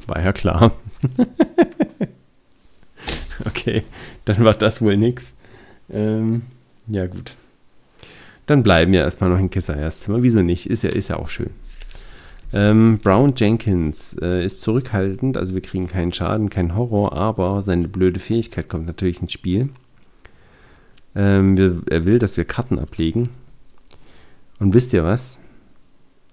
War 0.06 0.22
ja 0.22 0.34
klar. 0.34 0.76
okay, 3.46 3.82
dann 4.26 4.44
war 4.44 4.52
das 4.52 4.82
wohl 4.82 4.98
nix. 4.98 5.32
Ähm, 5.88 6.42
ja, 6.86 7.06
gut. 7.06 7.34
Dann 8.46 8.62
bleiben 8.62 8.92
wir 8.92 9.00
erstmal 9.00 9.30
noch 9.30 9.38
in 9.38 9.50
Kesayas. 9.50 10.06
Wieso 10.08 10.42
nicht? 10.42 10.66
Ist 10.66 10.82
ja, 10.82 10.90
ist 10.90 11.08
ja 11.08 11.16
auch 11.16 11.28
schön. 11.28 11.50
Ähm, 12.52 12.98
Brown 13.02 13.34
Jenkins 13.36 14.16
äh, 14.22 14.44
ist 14.44 14.60
zurückhaltend, 14.60 15.36
also 15.36 15.54
wir 15.54 15.62
kriegen 15.62 15.88
keinen 15.88 16.12
Schaden, 16.12 16.48
keinen 16.48 16.76
Horror, 16.76 17.12
aber 17.12 17.62
seine 17.62 17.88
blöde 17.88 18.20
Fähigkeit 18.20 18.68
kommt 18.68 18.86
natürlich 18.86 19.20
ins 19.20 19.32
Spiel. 19.32 19.70
Ähm, 21.16 21.56
wir, 21.56 21.82
er 21.90 22.04
will, 22.04 22.18
dass 22.18 22.36
wir 22.36 22.44
Karten 22.44 22.78
ablegen. 22.78 23.30
Und 24.60 24.74
wisst 24.74 24.92
ihr 24.92 25.02
was? 25.02 25.40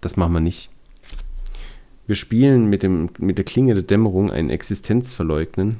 Das 0.02 0.16
machen 0.16 0.34
wir 0.34 0.40
nicht. 0.40 0.70
Wir 2.06 2.16
spielen 2.16 2.66
mit, 2.66 2.84
dem, 2.84 3.10
mit 3.18 3.38
der 3.38 3.46
Klinge 3.46 3.74
der 3.74 3.84
Dämmerung 3.84 4.30
ein 4.30 4.50
Existenzverleugnen 4.50 5.80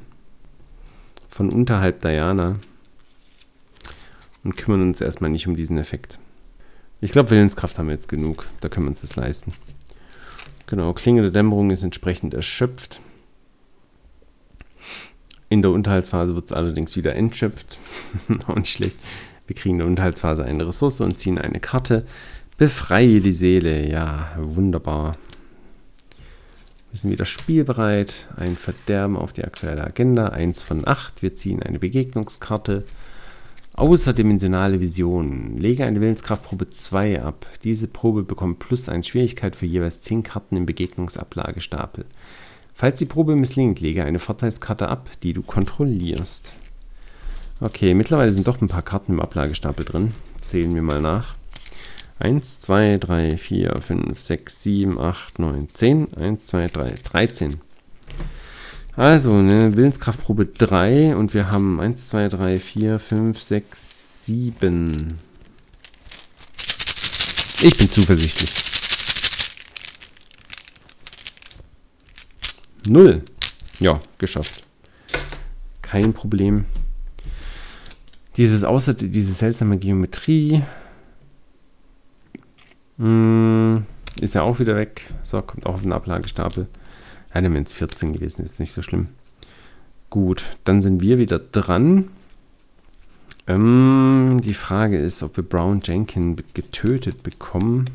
von 1.28 1.52
unterhalb 1.52 2.00
Diana 2.00 2.56
und 4.42 4.56
kümmern 4.56 4.82
uns 4.82 5.00
erstmal 5.00 5.30
nicht 5.30 5.46
um 5.46 5.54
diesen 5.54 5.78
Effekt. 5.78 6.18
Ich 7.04 7.12
glaube, 7.12 7.28
Willenskraft 7.28 7.78
haben 7.78 7.88
wir 7.88 7.94
jetzt 7.94 8.08
genug. 8.08 8.46
Da 8.62 8.70
können 8.70 8.86
wir 8.86 8.88
uns 8.88 9.02
das 9.02 9.14
leisten. 9.14 9.52
Genau, 10.66 10.94
Klinge 10.94 11.20
der 11.20 11.32
Dämmerung 11.32 11.70
ist 11.70 11.82
entsprechend 11.82 12.32
erschöpft. 12.32 12.98
In 15.50 15.60
der 15.60 15.70
Unterhaltsphase 15.70 16.34
wird 16.34 16.46
es 16.46 16.52
allerdings 16.52 16.96
wieder 16.96 17.14
entschöpft. 17.14 17.78
Auch 18.46 18.56
nicht 18.56 18.70
schlecht. 18.70 18.96
Wir 19.46 19.54
kriegen 19.54 19.74
in 19.74 19.78
der 19.80 19.86
Unterhaltsphase 19.86 20.46
eine 20.46 20.66
Ressource 20.66 21.02
und 21.02 21.18
ziehen 21.18 21.36
eine 21.36 21.60
Karte. 21.60 22.06
Befreie 22.56 23.20
die 23.20 23.32
Seele. 23.32 23.86
Ja, 23.86 24.32
wunderbar. 24.38 25.12
Wir 26.90 26.98
sind 26.98 27.10
wieder 27.10 27.26
spielbereit. 27.26 28.28
Ein 28.34 28.56
Verderben 28.56 29.18
auf 29.18 29.34
die 29.34 29.44
aktuelle 29.44 29.84
Agenda. 29.84 30.28
Eins 30.28 30.62
von 30.62 30.88
acht. 30.88 31.20
Wir 31.20 31.36
ziehen 31.36 31.62
eine 31.62 31.78
Begegnungskarte. 31.78 32.86
Außerdimensionale 33.76 34.78
Vision. 34.78 35.58
Lege 35.58 35.84
eine 35.84 36.00
Willenskraftprobe 36.00 36.70
2 36.70 37.20
ab. 37.20 37.44
Diese 37.64 37.88
Probe 37.88 38.22
bekommt 38.22 38.60
plus 38.60 38.88
1 38.88 39.08
Schwierigkeit 39.08 39.56
für 39.56 39.66
jeweils 39.66 40.00
10 40.00 40.22
Karten 40.22 40.56
im 40.56 40.64
Begegnungsablagestapel. 40.64 42.04
Falls 42.72 43.00
die 43.00 43.06
Probe 43.06 43.34
misslingt, 43.34 43.80
lege 43.80 44.04
eine 44.04 44.20
Vorteilskarte 44.20 44.88
ab, 44.88 45.10
die 45.24 45.32
du 45.32 45.42
kontrollierst. 45.42 46.52
Okay, 47.60 47.94
mittlerweile 47.94 48.30
sind 48.30 48.46
doch 48.46 48.60
ein 48.60 48.68
paar 48.68 48.82
Karten 48.82 49.14
im 49.14 49.20
Ablagestapel 49.20 49.84
drin. 49.84 50.12
Zählen 50.40 50.72
wir 50.72 50.82
mal 50.82 51.00
nach. 51.00 51.34
1, 52.20 52.60
2, 52.60 52.98
3, 52.98 53.36
4, 53.36 53.74
5, 53.76 54.16
6, 54.16 54.62
7, 54.62 55.00
8, 55.00 55.38
9, 55.40 55.68
10. 55.72 56.14
1, 56.14 56.46
2, 56.46 56.66
3, 56.68 56.94
13. 57.10 57.60
Also, 58.96 59.32
eine 59.32 59.76
Willenskraftprobe 59.76 60.46
3 60.46 61.16
und 61.16 61.34
wir 61.34 61.50
haben 61.50 61.80
1, 61.80 62.06
2, 62.08 62.28
3, 62.28 62.60
4, 62.60 62.98
5, 63.00 63.40
6, 63.40 64.24
7. 64.26 65.14
Ich 67.62 67.76
bin 67.76 67.90
zuversichtlich. 67.90 68.50
Null. 72.86 73.22
Ja, 73.80 74.00
geschafft. 74.18 74.62
Kein 75.82 76.12
Problem. 76.12 76.64
Dieses 78.36 78.62
außer 78.62 78.94
diese 78.94 79.32
seltsame 79.32 79.78
Geometrie 79.78 80.62
mh, 82.98 83.06
hm, 83.06 83.86
ist 84.20 84.34
ja 84.34 84.42
auch 84.42 84.60
wieder 84.60 84.76
weg. 84.76 85.02
So, 85.24 85.42
kommt 85.42 85.66
auch 85.66 85.74
auf 85.74 85.82
den 85.82 85.92
Ablagestapel. 85.92 86.68
Ja, 87.34 87.40
dann 87.40 87.56
es 87.56 87.72
14 87.72 88.12
gewesen, 88.12 88.44
ist 88.44 88.60
nicht 88.60 88.72
so 88.72 88.82
schlimm. 88.82 89.08
Gut, 90.08 90.56
dann 90.62 90.80
sind 90.80 91.02
wir 91.02 91.18
wieder 91.18 91.40
dran. 91.40 92.08
Ähm, 93.46 94.40
die 94.42 94.54
Frage 94.54 94.98
ist, 94.98 95.22
ob 95.22 95.36
wir 95.36 95.44
Brown 95.44 95.80
Jenkins 95.82 96.40
getötet 96.54 97.22
bekommen. 97.22 97.86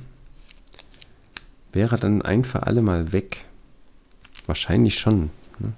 Wäre 1.71 1.97
dann 1.97 2.21
ein 2.21 2.43
für 2.43 2.67
alle 2.67 2.81
Mal 2.81 3.13
weg? 3.13 3.45
Wahrscheinlich 4.45 4.99
schon. 4.99 5.29
Ne? 5.59 5.73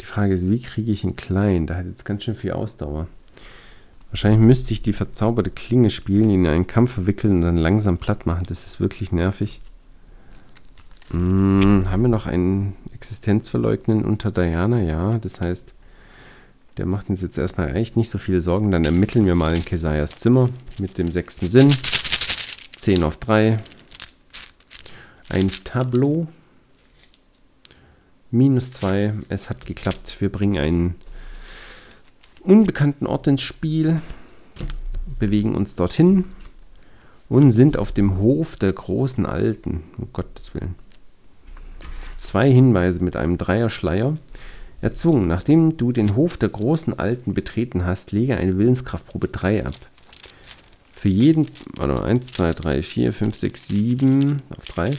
Die 0.00 0.06
Frage 0.06 0.34
ist, 0.34 0.50
wie 0.50 0.60
kriege 0.60 0.90
ich 0.90 1.04
ihn 1.04 1.14
klein? 1.14 1.66
Da 1.66 1.76
hat 1.76 1.86
jetzt 1.86 2.04
ganz 2.04 2.24
schön 2.24 2.34
viel 2.34 2.52
Ausdauer. 2.52 3.06
Wahrscheinlich 4.10 4.40
müsste 4.40 4.72
ich 4.72 4.82
die 4.82 4.92
verzauberte 4.92 5.50
Klinge 5.50 5.90
spielen, 5.90 6.30
ihn 6.30 6.44
in 6.44 6.50
einen 6.50 6.66
Kampf 6.66 6.94
verwickeln 6.94 7.34
und 7.34 7.42
dann 7.42 7.56
langsam 7.56 7.98
platt 7.98 8.26
machen. 8.26 8.44
Das 8.48 8.66
ist 8.66 8.80
wirklich 8.80 9.12
nervig. 9.12 9.60
Hm, 11.10 11.90
haben 11.90 12.02
wir 12.02 12.08
noch 12.08 12.26
einen 12.26 12.76
Existenzverleugnen 12.92 14.04
unter 14.04 14.30
Diana? 14.30 14.80
Ja, 14.80 15.18
das 15.18 15.40
heißt, 15.40 15.74
der 16.76 16.86
macht 16.86 17.10
uns 17.10 17.20
jetzt 17.20 17.36
erstmal 17.36 17.68
eigentlich 17.68 17.96
nicht 17.96 18.10
so 18.10 18.18
viele 18.18 18.40
Sorgen. 18.40 18.70
Dann 18.70 18.84
ermitteln 18.84 19.26
wir 19.26 19.34
mal 19.34 19.54
in 19.54 19.64
Kesayas 19.64 20.16
Zimmer 20.16 20.48
mit 20.78 20.98
dem 20.98 21.08
sechsten 21.08 21.50
Sinn. 21.50 21.70
10 22.78 23.02
auf 23.02 23.16
3. 23.18 23.56
Ein 25.28 25.50
Tableau. 25.64 26.28
Minus 28.30 28.72
2. 28.72 29.12
Es 29.28 29.50
hat 29.50 29.66
geklappt. 29.66 30.16
Wir 30.20 30.30
bringen 30.30 30.58
einen 30.58 30.94
unbekannten 32.42 33.06
Ort 33.06 33.26
ins 33.26 33.42
Spiel. 33.42 34.00
Bewegen 35.18 35.56
uns 35.56 35.74
dorthin. 35.74 36.24
Und 37.28 37.50
sind 37.52 37.76
auf 37.76 37.90
dem 37.92 38.18
Hof 38.18 38.56
der 38.56 38.72
großen 38.72 39.26
Alten. 39.26 39.82
Um 39.98 40.12
Gottes 40.12 40.54
Willen. 40.54 40.76
Zwei 42.20 42.52
Hinweise 42.52 43.02
mit 43.02 43.16
einem 43.16 43.38
Dreierschleier. 43.38 44.18
Erzwungen, 44.82 45.26
nachdem 45.26 45.78
du 45.78 45.90
den 45.90 46.16
Hof 46.16 46.36
der 46.36 46.50
großen 46.50 46.98
Alten 46.98 47.32
betreten 47.32 47.86
hast, 47.86 48.12
lege 48.12 48.36
eine 48.36 48.58
Willenskraftprobe 48.58 49.28
3 49.28 49.64
ab. 49.64 49.74
Für 50.92 51.08
jeden, 51.08 51.48
warte 51.76 52.02
1, 52.02 52.26
2, 52.26 52.52
3, 52.52 52.82
4, 52.82 53.12
5, 53.14 53.36
6, 53.36 53.68
7, 53.68 54.36
auf 54.54 54.66
3. 54.66 54.90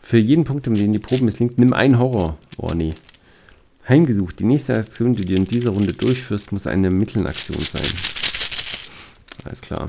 Für 0.00 0.18
jeden 0.18 0.42
Punkt, 0.42 0.66
in 0.66 0.74
dem 0.74 0.92
die 0.92 0.98
Probe 0.98 1.22
misslingt, 1.22 1.56
nimm 1.56 1.72
einen 1.72 2.00
Horror. 2.00 2.36
Oh 2.56 2.74
nee. 2.74 2.94
Heimgesucht. 3.88 4.40
Die 4.40 4.44
nächste 4.44 4.74
Aktion, 4.76 5.14
die 5.14 5.24
du 5.24 5.36
in 5.36 5.44
dieser 5.44 5.70
Runde 5.70 5.92
durchführst, 5.92 6.50
muss 6.50 6.66
eine 6.66 6.90
Mittelaktion 6.90 7.60
sein. 7.60 7.86
Alles 9.44 9.60
klar. 9.60 9.86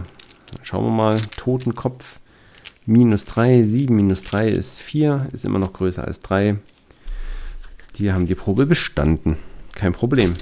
Dann 0.51 0.63
schauen 0.63 0.85
wir 0.85 0.91
mal. 0.91 1.19
Totenkopf. 1.37 2.19
Minus 2.85 3.25
3. 3.25 3.63
7 3.63 3.95
minus 3.95 4.23
3 4.23 4.49
ist 4.49 4.79
4. 4.79 5.29
Ist 5.31 5.45
immer 5.45 5.59
noch 5.59 5.73
größer 5.73 6.03
als 6.03 6.19
3. 6.21 6.57
Die 7.97 8.11
haben 8.11 8.27
die 8.27 8.35
Probe 8.35 8.65
bestanden. 8.65 9.37
Kein 9.73 9.93
Problem. 9.93 10.33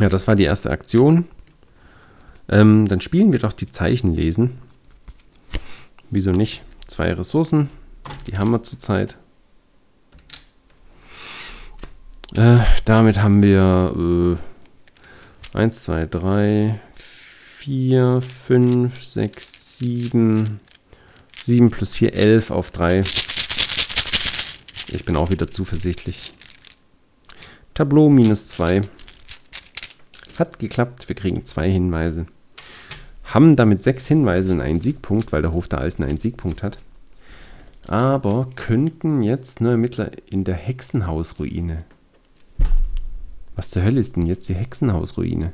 Ja, 0.00 0.08
das 0.08 0.26
war 0.26 0.36
die 0.36 0.44
erste 0.44 0.70
Aktion. 0.70 1.26
Ähm, 2.48 2.86
dann 2.88 3.00
spielen 3.00 3.32
wir 3.32 3.38
doch 3.38 3.52
die 3.52 3.70
Zeichen 3.70 4.14
lesen. 4.14 4.58
Wieso 6.10 6.32
nicht? 6.32 6.62
Zwei 6.86 7.12
Ressourcen. 7.12 7.68
Die 8.26 8.38
haben 8.38 8.50
wir 8.50 8.62
zurzeit. 8.62 9.16
Äh, 12.36 12.58
damit 12.84 13.22
haben 13.22 13.42
wir 13.42 14.38
äh, 15.54 15.58
1, 15.58 15.82
2, 15.82 16.06
3, 16.06 16.80
4, 17.58 18.22
5, 18.46 19.02
6, 19.02 19.78
7. 19.78 20.60
7 21.44 21.70
plus 21.70 21.96
4, 21.96 22.14
11 22.14 22.50
auf 22.52 22.70
3. 22.70 23.00
Ich 24.92 25.04
bin 25.04 25.16
auch 25.16 25.30
wieder 25.30 25.50
zuversichtlich. 25.50 26.32
Tableau 27.74 28.08
minus 28.08 28.48
2. 28.48 28.82
Hat 30.38 30.58
geklappt, 30.60 31.08
wir 31.08 31.16
kriegen 31.16 31.44
zwei 31.44 31.68
Hinweise. 31.68 32.26
Haben 33.24 33.56
damit 33.56 33.82
sechs 33.82 34.06
Hinweise 34.06 34.52
und 34.52 34.60
einen 34.60 34.80
Siegpunkt, 34.80 35.32
weil 35.32 35.42
der 35.42 35.52
Hof 35.52 35.66
der 35.66 35.80
Alten 35.80 36.04
einen 36.04 36.20
Siegpunkt 36.20 36.62
hat. 36.62 36.78
Aber 37.88 38.48
könnten 38.54 39.22
jetzt 39.22 39.60
nur 39.60 39.72
Ermittler 39.72 40.10
in 40.30 40.44
der 40.44 40.54
Hexenhausruine. 40.54 41.84
Was 43.56 43.70
zur 43.70 43.82
Hölle 43.82 44.00
ist 44.00 44.14
denn 44.14 44.26
jetzt 44.26 44.48
die 44.48 44.54
Hexenhausruine? 44.54 45.52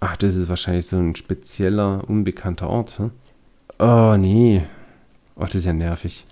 Ach, 0.00 0.16
das 0.16 0.36
ist 0.36 0.48
wahrscheinlich 0.48 0.86
so 0.86 0.96
ein 0.96 1.14
spezieller, 1.14 2.08
unbekannter 2.08 2.70
Ort. 2.70 2.98
Hm? 2.98 3.10
Oh, 3.82 4.14
nee. 4.18 4.62
Oh, 5.36 5.44
das 5.44 5.54
ist 5.54 5.64
ja 5.64 5.72
nervig. 5.72 6.26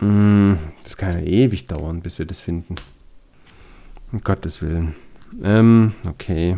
Mm, 0.00 0.54
das 0.82 0.96
kann 0.96 1.12
ja 1.12 1.20
ewig 1.20 1.66
dauern, 1.66 2.00
bis 2.00 2.18
wir 2.18 2.24
das 2.24 2.40
finden. 2.40 2.76
Um 4.10 4.22
Gottes 4.22 4.62
Willen. 4.62 4.94
Ähm, 5.42 5.92
okay. 6.08 6.56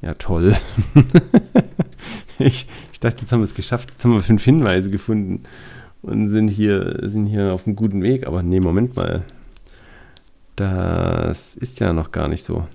Ja, 0.00 0.14
toll. 0.14 0.54
ich, 2.38 2.66
ich 2.94 3.00
dachte, 3.00 3.20
jetzt 3.20 3.30
haben 3.30 3.40
wir 3.40 3.44
es 3.44 3.54
geschafft. 3.54 3.90
Jetzt 3.90 4.02
haben 4.06 4.14
wir 4.14 4.22
fünf 4.22 4.42
Hinweise 4.42 4.90
gefunden 4.90 5.42
und 6.00 6.28
sind 6.28 6.48
hier, 6.48 6.98
sind 7.02 7.26
hier 7.26 7.52
auf 7.52 7.66
einem 7.66 7.76
guten 7.76 8.02
Weg. 8.02 8.26
Aber 8.26 8.42
nee, 8.42 8.60
Moment 8.60 8.96
mal. 8.96 9.22
Das 10.56 11.56
ist 11.56 11.78
ja 11.80 11.92
noch 11.92 12.10
gar 12.10 12.28
nicht 12.28 12.42
so. 12.42 12.66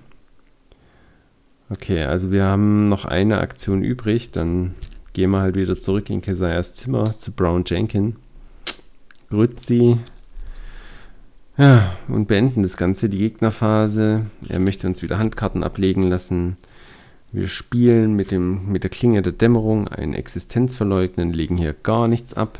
Okay, 1.70 2.04
also 2.04 2.30
wir 2.30 2.44
haben 2.44 2.84
noch 2.84 3.04
eine 3.04 3.38
Aktion 3.40 3.82
übrig. 3.82 4.30
Dann 4.30 4.76
gehen 5.18 5.32
wir 5.32 5.40
halt 5.40 5.56
wieder 5.56 5.80
zurück 5.80 6.10
in 6.10 6.22
Kesayas 6.22 6.74
Zimmer 6.74 7.18
zu 7.18 7.32
Brown 7.32 7.64
Jenkins. 7.66 8.14
Grützi. 9.30 9.98
Ja, 11.56 11.92
und 12.06 12.28
beenden 12.28 12.62
das 12.62 12.76
Ganze, 12.76 13.08
die 13.08 13.18
Gegnerphase. 13.18 14.26
Er 14.48 14.60
möchte 14.60 14.86
uns 14.86 15.02
wieder 15.02 15.18
Handkarten 15.18 15.64
ablegen 15.64 16.04
lassen. 16.04 16.56
Wir 17.32 17.48
spielen 17.48 18.14
mit, 18.14 18.30
dem, 18.30 18.70
mit 18.70 18.84
der 18.84 18.92
Klinge 18.92 19.20
der 19.20 19.32
Dämmerung 19.32 19.88
einen 19.88 20.14
Existenzverleugnen, 20.14 21.32
legen 21.32 21.56
hier 21.56 21.72
gar 21.72 22.06
nichts 22.06 22.34
ab. 22.34 22.56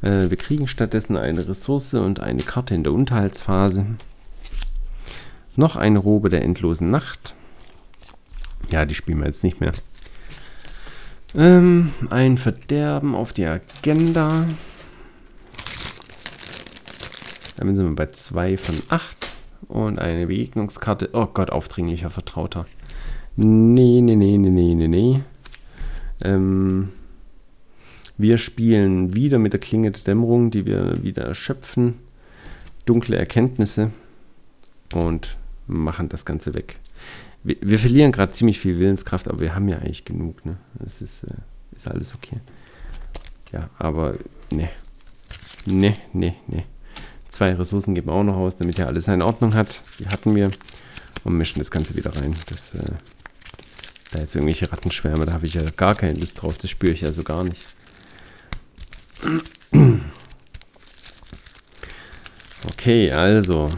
Äh, 0.00 0.30
wir 0.30 0.38
kriegen 0.38 0.66
stattdessen 0.66 1.18
eine 1.18 1.46
Ressource 1.46 1.92
und 1.92 2.20
eine 2.20 2.42
Karte 2.42 2.74
in 2.74 2.82
der 2.82 2.94
Unterhaltsphase. 2.94 3.84
Noch 5.56 5.76
eine 5.76 5.98
Robe 5.98 6.30
der 6.30 6.44
endlosen 6.44 6.90
Nacht. 6.90 7.34
Ja, 8.70 8.86
die 8.86 8.94
spielen 8.94 9.18
wir 9.18 9.26
jetzt 9.26 9.44
nicht 9.44 9.60
mehr. 9.60 9.72
Ähm, 11.34 11.92
ein 12.10 12.36
Verderben 12.36 13.14
auf 13.14 13.32
die 13.32 13.46
Agenda. 13.46 14.44
Damit 17.56 17.76
sind 17.76 17.88
wir 17.88 17.96
bei 17.96 18.10
2 18.10 18.56
von 18.56 18.76
8. 18.88 19.16
Und 19.68 19.98
eine 19.98 20.26
Begegnungskarte. 20.26 21.10
Oh 21.12 21.26
Gott, 21.26 21.50
aufdringlicher 21.50 22.10
Vertrauter. 22.10 22.66
Nee, 23.36 24.00
nee, 24.02 24.16
nee, 24.16 24.36
nee, 24.36 24.50
nee, 24.50 24.74
nee, 24.74 24.88
nee. 24.88 25.20
Ähm, 26.22 26.90
wir 28.18 28.36
spielen 28.36 29.14
wieder 29.14 29.38
mit 29.38 29.54
der 29.54 29.60
Klinge 29.60 29.90
der 29.90 30.02
Dämmerung, 30.02 30.50
die 30.50 30.66
wir 30.66 31.02
wieder 31.02 31.22
erschöpfen. 31.22 31.94
Dunkle 32.84 33.16
Erkenntnisse. 33.16 33.90
Und 34.92 35.38
machen 35.66 36.10
das 36.10 36.26
Ganze 36.26 36.52
weg. 36.52 36.78
Wir, 37.44 37.56
wir 37.60 37.78
verlieren 37.78 38.12
gerade 38.12 38.32
ziemlich 38.32 38.58
viel 38.58 38.78
Willenskraft, 38.78 39.28
aber 39.28 39.40
wir 39.40 39.54
haben 39.54 39.68
ja 39.68 39.78
eigentlich 39.78 40.04
genug. 40.04 40.44
Ne? 40.44 40.56
Das 40.74 41.00
ist, 41.00 41.24
äh, 41.24 41.34
ist 41.74 41.88
alles 41.88 42.14
okay. 42.14 42.40
Ja, 43.52 43.68
aber 43.78 44.16
ne. 44.50 44.70
Ne, 45.66 45.96
ne, 46.12 46.34
ne. 46.48 46.64
Zwei 47.28 47.54
Ressourcen 47.54 47.94
geben 47.94 48.08
wir 48.08 48.14
auch 48.14 48.24
noch 48.24 48.36
aus, 48.36 48.56
damit 48.56 48.78
er 48.78 48.88
alles 48.88 49.08
in 49.08 49.22
Ordnung 49.22 49.54
hat. 49.54 49.80
Die 49.98 50.08
hatten 50.08 50.34
wir. 50.34 50.50
Und 51.24 51.38
mischen 51.38 51.60
das 51.60 51.70
Ganze 51.70 51.96
wieder 51.96 52.14
rein. 52.16 52.34
Das, 52.48 52.74
äh, 52.74 52.92
da 54.10 54.18
jetzt 54.18 54.34
irgendwelche 54.34 54.70
Rattenschwärme, 54.70 55.24
da 55.24 55.32
habe 55.32 55.46
ich 55.46 55.54
ja 55.54 55.62
gar 55.76 55.94
keine 55.94 56.18
Lust 56.18 56.42
drauf. 56.42 56.58
Das 56.58 56.70
spüre 56.70 56.92
ich 56.92 57.02
ja 57.02 57.12
so 57.12 57.22
gar 57.22 57.44
nicht. 57.44 57.62
Okay, 62.64 63.10
also. 63.10 63.70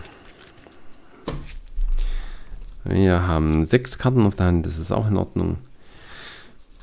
Wir 2.85 3.27
haben 3.27 3.65
sechs 3.65 3.97
Karten 3.97 4.27
auf 4.27 4.36
der 4.36 4.47
Hand, 4.47 4.66
das 4.66 4.78
ist 4.78 4.93
auch 4.93 5.09
in 5.09 5.16
Ordnung. 5.16 5.56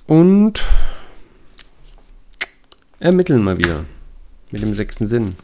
Und 0.08 0.64
ermitteln 3.00 3.44
mal 3.44 3.60
wieder. 3.60 3.86
Mit 4.50 4.64
dem 4.64 4.74
sechsten 4.74 5.08
Sinn. 5.08 5.36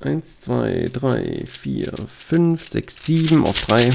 1, 0.00 0.40
2, 0.40 0.90
3, 0.92 1.44
4, 1.46 1.92
5, 2.06 2.68
6, 2.68 3.06
7 3.06 3.44
auf 3.44 3.66
3. 3.66 3.88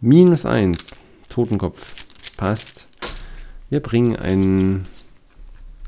Minus 0.00 0.46
1. 0.46 1.02
Totenkopf. 1.28 1.94
Passt. 2.36 2.86
Wir 3.68 3.80
bringen 3.80 4.16
einen 4.16 4.86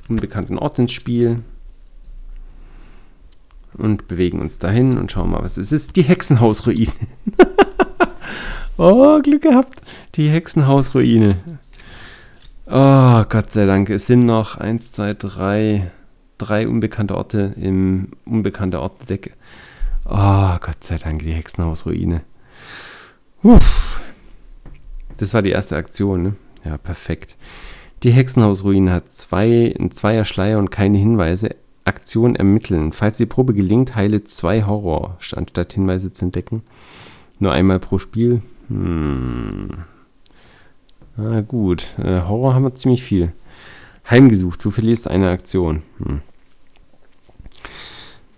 unbekannten 0.09 0.59
Ort 0.59 0.79
ins 0.79 0.93
Spiel. 0.93 1.43
Und 3.79 4.09
bewegen 4.09 4.41
uns 4.41 4.59
dahin 4.59 4.97
und 4.99 5.13
schauen 5.13 5.31
mal, 5.31 5.43
was 5.43 5.59
es 5.59 5.73
ist. 5.73 5.97
Die 5.97 6.03
Hexenhausruine. 6.03 6.93
oh, 8.79 9.21
Glück 9.21 9.43
gehabt. 9.43 9.83
Die 10.15 10.31
Hexenhausruine. 10.31 11.37
Oh, 12.67 13.25
Gott 13.29 13.51
sei 13.51 13.67
Dank. 13.67 13.91
Es 13.91 14.07
sind 14.07 14.25
noch 14.25 14.57
1, 14.57 14.93
2, 14.93 15.15
3 15.15 15.91
drei 16.39 16.69
unbekannte 16.69 17.17
Orte 17.17 17.55
im 17.57 18.09
unbekannte 18.25 18.81
Orte-Deck. 18.81 19.35
Oh, 20.05 20.57
Gott 20.61 20.85
sei 20.85 20.99
Dank, 20.99 21.23
die 21.23 21.33
Hexenhausruine. 21.33 22.23
Uff. 23.43 24.01
Das 25.17 25.35
war 25.35 25.43
die 25.43 25.51
erste 25.51 25.77
Aktion, 25.77 26.23
ne? 26.23 26.37
Ja, 26.65 26.77
perfekt. 26.79 27.37
Die 28.03 28.11
Hexenhausruine 28.11 28.93
hat 28.93 29.11
zwei, 29.13 29.75
ein 29.79 29.91
Zweier 29.91 30.25
Schleier 30.25 30.59
und 30.59 30.71
keine 30.71 30.99
Hinweise. 30.99 31.57
Aktion 31.87 32.37
ermitteln. 32.37 32.93
Falls 32.93 33.17
die 33.17 33.27
Probe 33.27 33.55
gelingt, 33.55 33.95
heile 33.95 34.25
zwei 34.25 34.65
Horror, 34.65 35.19
anstatt 35.35 35.73
Hinweise 35.73 36.13
zu 36.13 36.25
entdecken. 36.25 36.63
Nur 37.39 37.53
einmal 37.53 37.79
pro 37.79 37.99
Spiel. 37.99 38.43
Hm. 38.69 39.69
Na 41.17 41.41
gut. 41.41 41.95
Äh, 41.99 42.23
Horror 42.23 42.55
haben 42.55 42.65
wir 42.65 42.75
ziemlich 42.75 43.03
viel. 43.03 43.33
Heimgesucht, 44.11 44.65
du 44.65 44.71
verlierst 44.71 45.09
eine 45.09 45.31
Aktion. 45.31 45.83
Hm. 45.99 46.21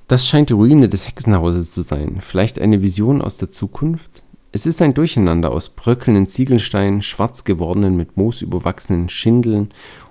Das 0.06 0.26
scheint 0.26 0.48
die 0.48 0.54
Ruine 0.54 0.88
des 0.88 1.06
Hexenhauses 1.06 1.70
zu 1.70 1.82
sein. 1.82 2.18
Vielleicht 2.20 2.58
eine 2.58 2.80
Vision 2.80 3.20
aus 3.20 3.36
der 3.36 3.50
Zukunft? 3.50 4.22
Es 4.52 4.64
ist 4.64 4.80
ein 4.80 4.94
Durcheinander 4.94 5.50
aus 5.52 5.68
bröckelnden 5.68 6.26
Ziegelsteinen, 6.26 7.02
schwarz 7.02 7.44
gewordenen, 7.44 7.96
mit 7.96 8.16
Moos 8.16 8.40
überwachsenen 8.40 9.10
Schindeln 9.10 9.68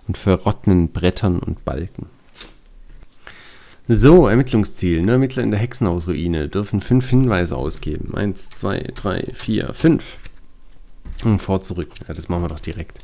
und 0.07 0.17
verrottenen 0.17 0.89
Brettern 0.89 1.39
und 1.39 1.65
Balken. 1.65 2.05
So, 3.89 4.27
Ermittlungsziel. 4.27 5.01
Ne? 5.01 5.13
Ermittler 5.13 5.43
in 5.43 5.51
der 5.51 5.61
Hexenhausruine 5.61 6.49
dürfen 6.49 6.81
fünf 6.81 7.09
Hinweise 7.09 7.55
ausgeben. 7.55 8.15
Eins, 8.15 8.49
zwei, 8.49 8.79
drei, 8.93 9.29
vier, 9.33 9.73
fünf. 9.73 10.17
Und 11.23 11.39
vor, 11.39 11.61
zurück. 11.61 11.89
Ja, 12.05 12.13
das 12.13 12.27
machen 12.27 12.43
wir 12.43 12.49
doch 12.49 12.59
direkt. 12.59 12.99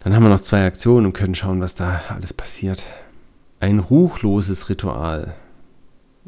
Dann 0.00 0.14
haben 0.14 0.24
wir 0.24 0.28
noch 0.28 0.40
zwei 0.40 0.66
Aktionen 0.66 1.06
und 1.06 1.12
können 1.14 1.34
schauen, 1.34 1.60
was 1.60 1.74
da 1.74 2.02
alles 2.10 2.34
passiert. 2.34 2.84
Ein 3.60 3.78
ruchloses 3.78 4.68
Ritual. 4.68 5.34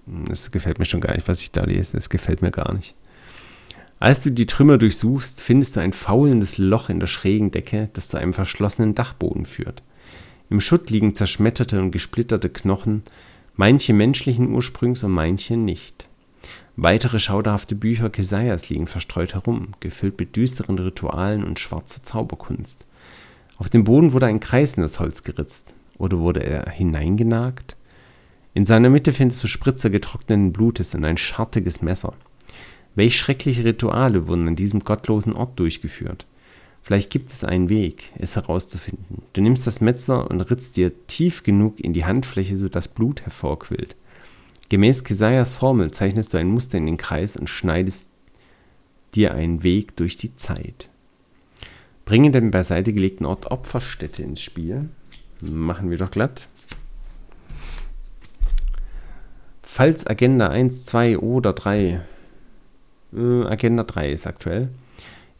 Das 0.07 0.51
gefällt 0.51 0.79
mir 0.79 0.87
schon 0.87 1.01
gar 1.03 1.15
nicht, 1.15 1.29
was 1.29 1.43
ich 1.43 1.51
da 1.53 1.65
lese. 1.65 1.97
Das 1.97 2.09
gefällt 2.09 2.41
mir 2.41 2.51
gar 2.51 2.73
nicht. 2.73 2.95
Als 3.99 4.23
du 4.23 4.31
die 4.31 4.47
Trümmer 4.47 4.79
durchsuchst, 4.79 5.43
findest 5.43 5.77
du 5.77 5.81
ein 5.81 5.93
faulendes 5.93 6.57
Loch 6.57 6.89
in 6.89 6.99
der 6.99 7.07
schrägen 7.07 7.51
Decke, 7.51 7.91
das 7.93 8.09
zu 8.09 8.17
einem 8.17 8.33
verschlossenen 8.33 8.95
Dachboden 8.95 9.45
führt. 9.45 9.83
Im 10.53 10.61
Schutt 10.61 10.91
liegen 10.91 11.15
zerschmetterte 11.15 11.81
und 11.81 11.93
gesplitterte 11.93 12.51
Knochen, 12.51 13.05
manche 13.57 13.95
menschlichen 13.95 14.53
Ursprungs 14.53 15.03
und 15.03 15.13
manche 15.13 15.57
nicht. 15.57 16.07
Weitere 16.77 17.21
schauderhafte 17.21 17.75
Bücher 17.75 18.11
Kesaias 18.11 18.69
liegen 18.69 18.87
verstreut 18.87 19.33
herum, 19.33 19.69
gefüllt 19.81 20.21
mit 20.21 20.37
düsteren 20.37 20.79
Ritualen 20.79 21.43
und 21.43 21.59
schwarzer 21.59 22.05
Zauberkunst. 22.05 22.87
Auf 23.57 23.71
dem 23.71 23.85
Boden 23.85 24.13
wurde 24.13 24.27
ein 24.27 24.41
Kreis 24.41 24.75
in 24.75 24.83
das 24.83 25.01
Holz 25.01 25.23
geritzt. 25.23 25.75
Oder 25.97 26.19
wurde 26.19 26.45
er 26.45 26.69
hineingenagt? 26.71 27.79
In 28.53 28.67
seiner 28.67 28.91
Mitte 28.91 29.15
findest 29.15 29.43
du 29.43 29.49
Spritzer 29.49 29.89
getrockneten 29.89 30.53
Blutes 30.53 30.95
und 30.95 31.07
ein 31.07 31.17
schartiges 31.17 31.81
Messer. 31.81 32.13
Welch 32.95 33.17
schreckliche 33.17 33.65
Rituale 33.65 34.29
wurden 34.29 34.49
an 34.49 34.57
diesem 34.57 34.81
gottlosen 34.81 35.33
Ort 35.33 35.59
durchgeführt? 35.59 36.27
Vielleicht 36.83 37.11
gibt 37.11 37.31
es 37.31 37.45
einen 37.45 37.69
Weg, 37.69 38.11
es 38.19 38.35
herauszufinden. 38.35 39.23
Du 39.33 39.41
nimmst 39.41 39.67
das 39.67 39.81
Messer 39.81 40.29
und 40.29 40.41
ritzt 40.41 40.77
dir 40.77 40.93
tief 41.07 41.45
genug 41.45 41.79
in 41.79 41.93
die 41.93 42.05
Handfläche, 42.05 42.57
sodass 42.57 42.89
Blut 42.89 43.23
hervorquillt. 43.23 43.95
Gemäß 44.69 45.05
Kesaias 45.05 45.55
Formel 45.55 45.93
zeichnest 45.93 46.35
du 46.35 46.39
ein 46.39 46.49
Muster 46.49 46.79
in 46.79 46.87
den 46.87 46.97
Kreis 46.97 47.37
und 47.37 47.49
schneidest 47.49 48.11
dir 49.15 49.35
einen 49.35 49.63
Weg 49.63 49.97
durch 49.97 50.17
die 50.17 50.35
Zeit. 50.35 50.89
Bringe 52.05 52.31
den 52.31 52.51
beiseite 52.51 52.93
gelegten 52.93 53.27
Ort 53.27 53.51
Opferstätte 53.51 54.23
ins 54.23 54.41
Spiel. 54.41 54.89
Machen 55.41 55.91
wir 55.91 55.99
doch 55.99 56.11
glatt. 56.11 56.49
Falls 59.63 60.07
Agenda 60.07 60.49
1, 60.49 60.85
2 60.87 61.19
oder 61.19 61.53
3, 61.53 62.01
äh, 63.15 63.43
Agenda 63.45 63.85
3 63.85 64.11
ist 64.11 64.27
aktuell, 64.27 64.69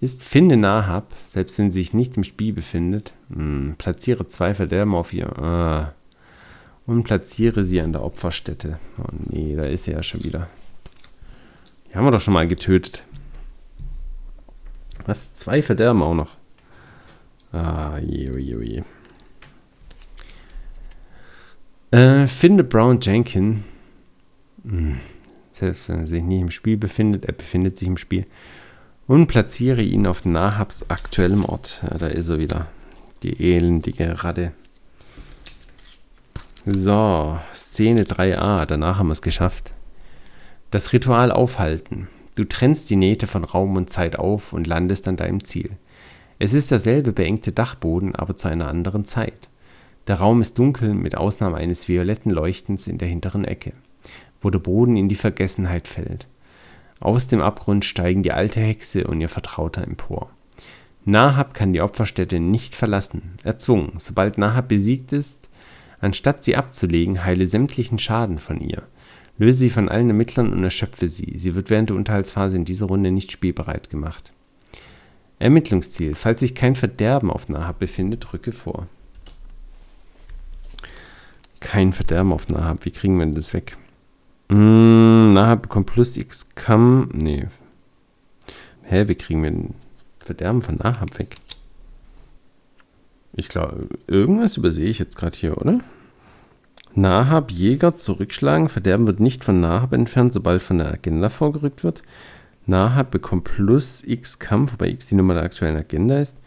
ist 0.03 0.25
finde 0.25 0.57
Nahab, 0.57 1.15
selbst 1.29 1.59
wenn 1.59 1.71
sie 1.71 1.81
sich 1.81 1.95
nicht 1.95 2.17
im 2.17 2.25
Spiel 2.25 2.53
befindet, 2.53 3.13
mh, 3.29 3.37
hm, 3.37 3.75
platziere 3.79 4.27
zwei 4.27 4.53
Verderben 4.53 4.97
auf 4.97 5.13
ihr 5.13 5.95
äh, 6.87 6.91
und 6.91 7.05
platziere 7.05 7.65
sie 7.65 7.81
an 7.81 7.93
der 7.93 8.03
Opferstätte. 8.03 8.81
Oh 8.99 9.07
nee, 9.29 9.55
da 9.55 9.63
ist 9.63 9.85
sie 9.85 9.93
ja 9.93 10.03
schon 10.03 10.25
wieder. 10.25 10.49
Die 11.89 11.95
haben 11.95 12.05
wir 12.05 12.11
doch 12.11 12.21
schon 12.21 12.35
mal 12.35 12.49
getötet. 12.49 13.05
Was? 15.07 15.33
Zwei 15.35 15.63
Verderben 15.63 16.03
auch 16.03 16.15
noch. 16.15 16.37
Ah, 17.53 17.99
je, 17.99 18.29
je, 18.41 18.65
je. 18.65 18.83
Äh, 21.97 22.27
finde 22.27 22.65
Brown 22.65 22.99
Jenkin. 23.01 23.63
Hm. 24.65 24.99
Selbst 25.53 25.89
wenn 25.89 26.01
er 26.01 26.07
sich 26.09 26.25
nicht 26.25 26.41
im 26.41 26.51
Spiel 26.51 26.77
befindet, 26.77 27.25
er 27.25 27.35
befindet 27.35 27.79
sich 27.79 27.87
im 27.87 27.99
Spiel. 27.99 28.27
Und 29.07 29.27
platziere 29.27 29.83
ihn 29.83 30.07
auf 30.07 30.25
Nahabs 30.25 30.87
aktuellem 30.89 31.45
Ort. 31.45 31.83
Ja, 31.83 31.99
da 31.99 32.07
ist 32.07 32.29
er 32.29 32.39
wieder. 32.39 32.67
Die 33.23 33.55
elendige 33.55 34.23
Radde. 34.23 34.53
So, 36.65 37.39
Szene 37.53 38.05
3a. 38.05 38.65
Danach 38.67 38.99
haben 38.99 39.09
wir 39.09 39.13
es 39.13 39.23
geschafft. 39.23 39.75
Das 40.71 40.93
Ritual 40.93 41.33
aufhalten. 41.33 42.09
Du 42.37 42.45
trennst 42.45 42.89
die 42.89 42.97
Nähte 42.97 43.27
von 43.27 43.45
Raum 43.45 43.77
und 43.77 43.91
Zeit 43.91 44.19
auf 44.19 44.53
und 44.53 44.67
landest 44.67 45.09
an 45.09 45.17
deinem 45.17 45.45
Ziel. 45.45 45.71
Es 46.39 46.55
ist 46.55 46.71
derselbe 46.71 47.13
beengte 47.13 47.53
Dachboden, 47.53 48.15
aber 48.15 48.37
zu 48.37 48.49
einer 48.49 48.69
anderen 48.69 49.05
Zeit. 49.05 49.51
Der 50.07 50.17
Raum 50.17 50.41
ist 50.41 50.59
dunkel, 50.59 50.95
mit 50.95 51.17
Ausnahme 51.17 51.57
eines 51.57 51.89
violetten 51.89 52.31
Leuchtens 52.31 52.87
in 52.87 52.99
der 52.99 53.09
hinteren 53.09 53.45
Ecke, 53.45 53.73
wo 54.41 54.51
der 54.51 54.59
Boden 54.59 54.97
in 54.97 55.09
die 55.09 55.15
Vergessenheit 55.15 55.87
fällt. 55.89 56.27
Aus 57.03 57.27
dem 57.27 57.41
Abgrund 57.41 57.85
steigen 57.85 58.23
die 58.23 58.31
alte 58.31 58.61
Hexe 58.61 59.07
und 59.07 59.21
ihr 59.21 59.29
Vertrauter 59.29 59.83
empor. 59.83 60.31
Nahab 61.05 61.53
kann 61.53 61.73
die 61.73 61.81
Opferstätte 61.81 62.39
nicht 62.39 62.77
verlassen, 62.77 63.33
erzwungen. 63.43 63.95
Sobald 63.99 64.39
Nahab 64.39 64.69
besiegt 64.69 65.13
ist, 65.13 65.51
anstatt 66.01 66.45
sie 66.45 66.55
abzulegen, 66.55 67.25
heile 67.25 67.47
sämtlichen 67.47 67.99
Schaden 67.99 68.39
von 68.39 68.61
ihr. 68.61 68.83
Löse 69.37 69.59
sie 69.59 69.71
von 69.71 69.89
allen 69.89 70.11
Ermittlern 70.11 70.53
und 70.53 70.63
erschöpfe 70.63 71.09
sie. 71.09 71.39
Sie 71.39 71.57
wird 71.57 71.71
während 71.71 71.91
der 71.91 71.97
Unterhaltsphase 71.97 72.57
in 72.57 72.65
dieser 72.65 72.87
Runde 72.87 73.11
nicht 73.11 73.33
spielbereit 73.33 73.91
gemacht. 73.91 74.33
Ermittlungsziel. 75.41 76.15
Falls 76.15 76.39
sich 76.39 76.55
kein 76.55 76.77
Verderben 76.77 77.31
auf 77.33 77.49
Nahab 77.49 77.81
befindet, 77.81 78.33
rücke 78.33 78.53
vor 78.53 78.87
kein 81.59 81.93
Verderben 81.95 82.33
auf 82.33 82.49
Nahab. 82.49 82.85
Wie 82.85 82.91
kriegen 82.91 83.19
wir 83.19 83.27
das 83.27 83.55
weg? 83.55 83.79
Mm, 84.53 85.31
Nahab 85.33 85.63
bekommt 85.63 85.87
plus 85.87 86.19
x 86.19 86.55
Cam. 86.55 87.09
Nee. 87.15 87.47
Hä, 88.83 89.09
wie 89.09 89.15
kriegen 89.15 89.43
wir 89.43 89.51
den 89.51 89.75
Verderben 90.19 90.61
von 90.61 90.77
Nahab 90.77 91.19
weg? 91.19 91.37
Ich 93.33 93.49
glaube, 93.49 93.89
irgendwas 94.07 94.59
übersehe 94.59 94.91
ich 94.91 94.99
jetzt 94.99 95.17
gerade 95.17 95.35
hier, 95.35 95.57
oder? 95.57 95.81
Nahab 96.95 97.51
Jäger 97.51 97.97
zurückschlagen. 97.97 98.69
Verderben 98.69 99.07
wird 99.07 99.21
nicht 99.21 99.43
von 99.43 99.59
Nahab 99.63 99.95
entfernt, 99.95 100.35
sobald 100.35 100.61
von 100.61 100.77
der 100.77 100.93
Agenda 100.93 101.31
vorgerückt 101.31 101.83
wird. 101.83 102.03
Nahab 102.67 103.11
bekommt 103.11 103.45
plus 103.45 104.05
x 104.05 104.39
Kampf, 104.39 104.75
wobei 104.75 104.91
x 104.91 105.07
die 105.07 105.15
Nummer 105.15 105.33
der 105.33 105.45
aktuellen 105.45 105.79
Agenda 105.79 106.19
ist. 106.19 106.39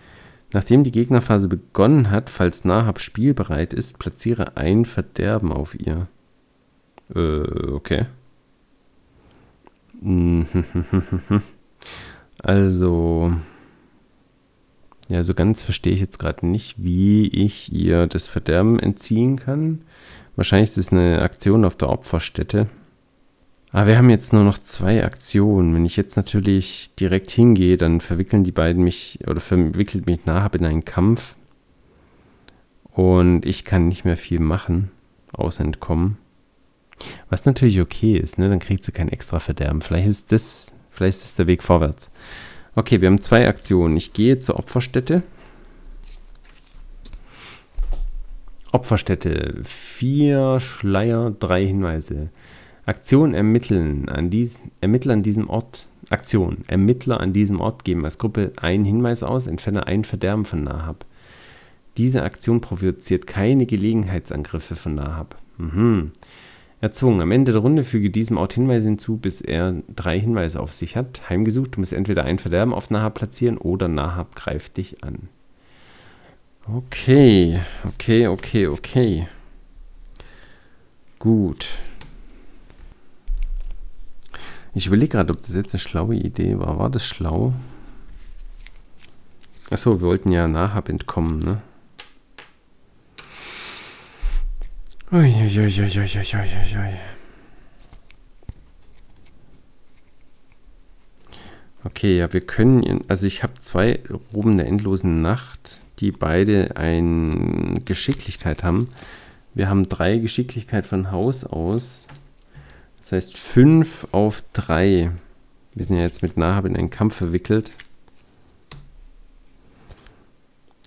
Nachdem 0.54 0.84
die 0.84 0.92
Gegnerphase 0.92 1.48
begonnen 1.48 2.12
hat, 2.12 2.30
falls 2.30 2.66
Nahab 2.66 3.02
spielbereit 3.02 3.74
ist, 3.74 3.98
platziere 3.98 4.58
ein 4.58 4.86
Verderben 4.86 5.52
auf 5.52 5.74
ihr. 5.80 6.08
Äh, 7.14 7.72
okay. 7.72 8.06
Also, 12.44 13.34
ja, 15.08 15.24
so 15.24 15.34
ganz 15.34 15.64
verstehe 15.64 15.94
ich 15.94 16.02
jetzt 16.02 16.20
gerade 16.20 16.46
nicht, 16.46 16.76
wie 16.78 17.28
ich 17.28 17.74
ihr 17.74 18.06
das 18.06 18.28
Verderben 18.28 18.80
entziehen 18.80 19.38
kann. 19.38 19.82
Wahrscheinlich 20.36 20.70
ist 20.70 20.78
es 20.78 20.92
eine 20.92 21.22
Aktion 21.22 21.66
auf 21.66 21.76
der 21.76 21.90
Opferstätte. 21.90 22.68
Aber 23.72 23.82
ah, 23.82 23.88
wir 23.88 23.98
haben 23.98 24.10
jetzt 24.10 24.32
nur 24.32 24.44
noch 24.44 24.58
zwei 24.58 25.04
Aktionen. 25.04 25.76
Wenn 25.76 25.86
ich 25.86 25.98
jetzt 25.98 26.16
natürlich 26.16 26.96
direkt 26.96 27.30
hingehe, 27.30 27.76
dann 27.76 28.00
verwickeln 28.00 28.46
die 28.46 28.54
beiden 28.54 28.84
mich 28.84 29.20
oder 29.28 29.42
verwickelt 29.42 30.06
mich 30.06 30.26
Nahab 30.26 30.56
in 30.56 30.66
einen 30.66 30.86
Kampf. 30.86 31.36
Und 32.94 33.46
ich 33.46 33.66
kann 33.66 33.90
nicht 33.90 34.06
mehr 34.06 34.16
viel 34.16 34.40
machen, 34.40 34.92
außer 35.34 35.66
entkommen. 35.66 36.18
Was 37.30 37.46
natürlich 37.46 37.82
okay 37.82 38.18
ist, 38.18 38.38
ne? 38.38 38.50
Dann 38.50 38.60
kriegt 38.60 38.84
sie 38.84 38.92
kein 38.92 39.10
extra 39.10 39.40
Verderben. 39.40 39.82
Vielleicht 39.82 40.08
ist 40.08 40.32
das, 40.32 40.74
vielleicht 40.92 41.18
ist 41.18 41.24
das 41.24 41.36
der 41.36 41.48
Weg 41.48 41.64
vorwärts. 41.64 42.12
Okay, 42.76 43.02
wir 43.02 43.08
haben 43.08 43.22
zwei 43.22 43.48
Aktionen. 43.48 43.96
Ich 43.98 44.14
gehe 44.14 44.40
zur 44.40 44.58
Opferstätte. 44.58 45.24
Opferstätte. 48.72 49.62
Vier 49.64 50.60
Schleier, 50.60 51.32
drei 51.32 51.66
Hinweise. 51.66 52.30
Aktion 52.86 53.34
ermitteln 53.34 54.10
an 54.10 54.30
dies, 54.30 54.62
Ermittler 54.82 55.14
an 55.14 55.24
diesem 55.24 55.50
Ort. 55.50 55.88
Aktion. 56.10 56.66
Ermittler 56.68 57.20
an 57.20 57.34
diesem 57.34 57.60
Ort 57.62 57.84
geben 57.84 58.06
als 58.06 58.20
Gruppe 58.20 58.52
einen 58.58 58.86
Hinweis 58.86 59.24
aus, 59.24 59.48
entferne 59.48 59.88
ein 59.88 60.04
Verderben 60.04 60.46
von 60.46 60.64
Nahab. 60.64 61.06
Diese 61.98 62.24
Aktion 62.24 62.62
provoziert 62.62 63.26
keine 63.26 63.66
Gelegenheitsangriffe 63.66 64.76
von 64.76 64.96
Nahab. 64.96 65.38
Mhm. 65.58 66.12
Erzwungen. 66.86 67.20
Am 67.22 67.32
Ende 67.32 67.52
der 67.52 67.62
Runde 67.62 67.84
füge 67.84 68.12
diesem 68.12 68.38
Ort 68.38 68.54
Hinweise 68.54 68.88
hinzu, 68.88 69.18
bis 69.18 69.42
er 69.42 69.82
drei 69.96 70.20
Hinweise 70.20 70.60
auf 70.60 70.72
sich 70.72 70.96
hat. 70.96 71.30
Heimgesucht. 71.30 71.76
Du 71.76 71.80
musst 71.80 71.94
entweder 71.94 72.26
ein 72.26 72.38
Verderben 72.38 72.76
auf 72.76 72.92
Nahab 72.92 73.16
platzieren 73.16 73.58
oder 73.58 73.88
Nahab 73.88 74.36
greift 74.36 74.78
dich 74.78 75.04
an. 75.04 75.30
Okay, 76.68 77.60
okay, 77.88 78.28
okay, 78.28 78.68
okay. 78.68 79.28
Gut. 81.18 81.70
Ich 84.76 84.86
überlege 84.86 85.14
gerade, 85.14 85.34
ob 85.34 85.42
das 85.42 85.56
jetzt 85.56 85.74
eine 85.74 85.80
schlaue 85.80 86.16
Idee 86.16 86.60
war. 86.60 86.78
War 86.78 86.92
das 86.92 87.06
schlau? 87.06 87.54
Achso, 89.72 90.02
wir 90.02 90.08
wollten 90.08 90.32
ja 90.32 90.48
Nahab 90.48 90.90
entkommen, 90.90 91.40
ne? 91.40 91.62
Uiuiuiuiuiui. 95.16 96.94
Okay, 101.86 102.18
ja, 102.18 102.34
wir 102.34 102.42
können, 102.42 103.06
also 103.08 103.26
ich 103.26 103.42
habe 103.42 103.54
zwei 103.60 104.02
Roben 104.34 104.58
der 104.58 104.68
endlosen 104.68 105.22
Nacht, 105.22 105.84
die 106.00 106.12
beide 106.12 106.76
eine 106.76 107.80
Geschicklichkeit 107.86 108.66
haben. 108.66 108.90
Wir 109.54 109.70
haben 109.70 109.88
drei 109.88 110.18
Geschicklichkeit 110.18 110.86
von 110.86 111.12
Haus 111.12 111.46
aus. 111.46 112.08
Das 113.00 113.14
heißt 113.14 113.38
5 113.38 114.08
auf 114.12 114.44
3. 114.52 115.12
Wir 115.76 115.86
sind 115.86 115.96
ja 115.96 116.02
jetzt 116.02 116.24
mit 116.24 116.36
Nahab 116.36 116.66
in 116.66 116.76
einen 116.76 116.90
Kampf 116.90 117.16
verwickelt. 117.16 117.72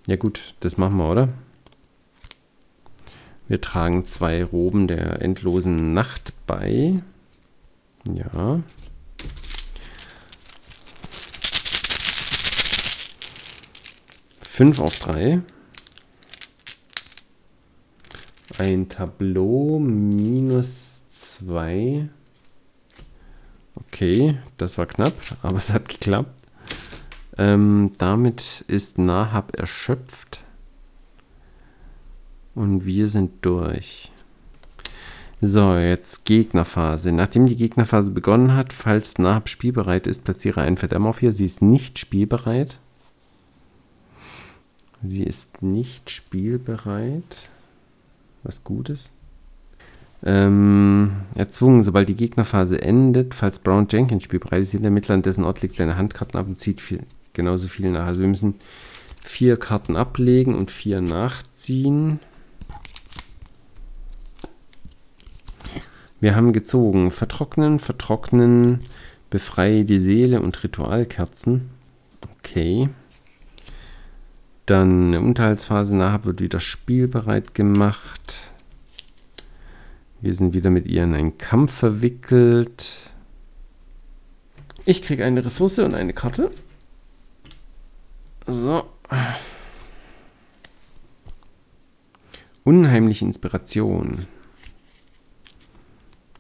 Ja 0.06 0.16
gut, 0.16 0.55
das 0.60 0.76
machen 0.76 0.98
wir, 0.98 1.10
oder? 1.10 1.28
Wir 3.48 3.62
tragen 3.62 4.04
zwei 4.04 4.44
Roben 4.44 4.86
der 4.86 5.22
endlosen 5.22 5.94
Nacht 5.94 6.34
bei. 6.46 7.02
Ja. 8.12 8.62
Fünf 14.42 14.80
auf 14.80 14.98
drei. 14.98 15.40
Ein 18.58 18.90
Tableau 18.90 19.78
minus 19.78 21.08
zwei. 21.10 22.10
Okay, 23.76 24.38
das 24.58 24.76
war 24.76 24.86
knapp, 24.86 25.14
aber 25.42 25.56
es 25.56 25.72
hat 25.72 25.88
geklappt. 25.88 26.34
Ähm, 27.38 27.92
damit 27.96 28.64
ist 28.66 28.98
Nahab 28.98 29.56
erschöpft. 29.56 30.40
Und 32.59 32.86
wir 32.86 33.06
sind 33.06 33.30
durch. 33.43 34.10
So, 35.40 35.76
jetzt 35.76 36.24
Gegnerphase. 36.24 37.12
Nachdem 37.12 37.47
die 37.47 37.55
Gegnerphase 37.55 38.10
begonnen 38.10 38.56
hat, 38.56 38.72
falls 38.72 39.16
Nahab 39.18 39.48
spielbereit 39.48 40.09
ist, 40.09 40.24
platziere 40.24 40.62
einen 40.62 40.76
Verdammer 40.76 41.10
auf 41.10 41.22
ihr. 41.22 41.30
Sie 41.30 41.44
ist 41.44 41.62
nicht 41.62 42.01
spielbereit. 42.01 42.78
Sie 45.06 45.22
ist 45.22 45.62
nicht 45.62 46.10
spielbereit. 46.10 47.48
Was 48.43 48.64
Gutes. 48.64 49.12
Ähm, 50.24 51.12
erzwungen, 51.36 51.85
sobald 51.85 52.09
die 52.09 52.16
Gegnerphase 52.16 52.82
endet, 52.82 53.35
falls 53.35 53.60
Brown 53.60 53.86
Jenkins 53.89 54.24
spielbereit 54.24 54.62
ist, 54.62 54.72
sieht 54.72 54.82
der 54.82 54.90
Mittler 54.90 55.14
an 55.14 55.22
dessen 55.22 55.44
Ort 55.44 55.62
legt 55.62 55.76
seine 55.76 55.97
Handkarten 55.97 56.40
ab 56.40 56.48
und 56.48 56.59
zieht 56.59 56.80
viel, 56.80 57.05
genauso 57.35 57.68
viel 57.68 57.89
nach. 57.93 58.09
Also 58.09 58.22
wir 58.22 58.28
müssen 58.28 58.56
vier 59.22 59.59
Karten 59.59 59.94
ablegen 59.94 60.56
und 60.56 60.72
vier 60.72 61.01
nachziehen. 61.01 62.18
Wir 66.20 66.34
haben 66.34 66.52
gezogen. 66.52 67.10
Vertrocknen, 67.10 67.78
vertrocknen, 67.78 68.80
befreie 69.30 69.84
die 69.84 69.98
Seele 69.98 70.40
und 70.40 70.62
Ritualkerzen. 70.62 71.70
Okay. 72.38 72.88
Dann 74.66 75.08
eine 75.08 75.20
Unterhaltsphase 75.20 75.96
nachher 75.96 76.24
wird 76.24 76.40
wieder 76.40 76.60
spielbereit 76.60 77.54
gemacht. 77.54 78.38
Wir 80.20 80.34
sind 80.34 80.52
wieder 80.52 80.70
mit 80.70 80.86
ihr 80.86 81.04
in 81.04 81.14
einen 81.14 81.38
Kampf 81.38 81.72
verwickelt. 81.72 83.10
Ich 84.84 85.02
kriege 85.02 85.24
eine 85.24 85.44
Ressource 85.44 85.78
und 85.78 85.94
eine 85.94 86.12
Karte. 86.12 86.50
So. 88.46 88.84
Unheimliche 92.64 93.24
Inspiration. 93.24 94.26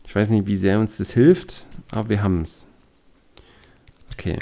Ich 0.08 0.16
weiß 0.16 0.30
nicht, 0.30 0.46
wie 0.46 0.56
sehr 0.56 0.80
uns 0.80 0.96
das 0.96 1.12
hilft, 1.12 1.66
aber 1.90 2.08
wir 2.08 2.22
haben 2.22 2.40
es. 2.40 2.66
Okay. 4.14 4.38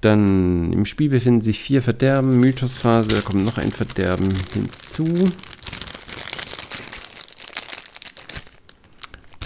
Dann 0.00 0.72
im 0.72 0.86
Spiel 0.86 1.10
befinden 1.10 1.42
sich 1.42 1.60
vier 1.60 1.82
Verderben, 1.82 2.40
Mythosphase, 2.40 3.14
da 3.14 3.20
kommt 3.20 3.44
noch 3.44 3.58
ein 3.58 3.70
Verderben 3.70 4.34
hinzu. 4.54 5.30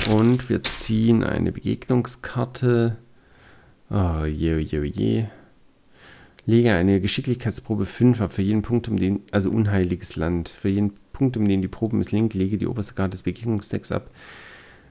Und 0.09 0.49
wir 0.49 0.63
ziehen 0.63 1.25
eine 1.25 1.51
Begegnungskarte. 1.51 2.97
Oh 3.91 4.25
je, 4.25 4.59
je, 4.59 4.85
je. 4.85 5.27
Lege 6.47 6.75
eine 6.75 7.01
Geschicklichkeitsprobe 7.01 7.87
5 7.87 8.21
ab 8.21 8.33
für 8.33 8.43
jeden 8.43 8.63
Punkt, 8.63 8.87
um 8.87 8.97
den, 8.97 9.23
also 9.33 9.51
unheiliges 9.51 10.15
Land. 10.15 10.49
Für 10.49 10.69
jeden 10.69 10.93
Punkt, 11.13 11.37
um 11.37 11.47
den 11.47 11.61
die 11.61 11.69
Probe 11.69 11.97
misslingt, 11.97 12.35
lege 12.35 12.57
die 12.57 12.69
oberste 12.69 12.95
Karte 12.95 13.11
des 13.11 13.23
Begegnungsdecks 13.23 13.91
ab. 13.91 14.11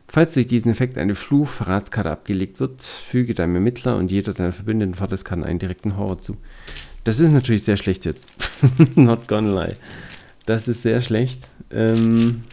Falls 0.10 0.34
durch 0.34 0.48
diesen 0.48 0.72
Effekt 0.72 0.98
eine 0.98 1.16
Fluch-Verratskarte 1.16 2.10
abgelegt 2.10 2.60
wird, 2.60 2.82
füge 2.82 3.34
deinem 3.34 3.56
Ermittler 3.56 3.98
und 3.98 4.10
jeder 4.10 4.34
deiner 4.34 4.54
verbündeten 4.54 4.96
Vaterskarten 4.96 5.44
einen 5.44 5.60
direkten 5.60 5.98
Horror 5.98 6.20
zu. 6.20 6.38
Das 7.04 7.20
ist 7.20 7.32
natürlich 7.32 7.64
sehr 7.64 7.78
schlecht 7.78 8.06
jetzt. 8.06 8.28
Not 8.96 9.28
gonna 9.28 9.66
lie. 9.66 9.74
Das 10.46 10.68
ist 10.68 10.82
sehr 10.82 11.02
schlecht. 11.02 11.50
Ähm, 11.72 12.44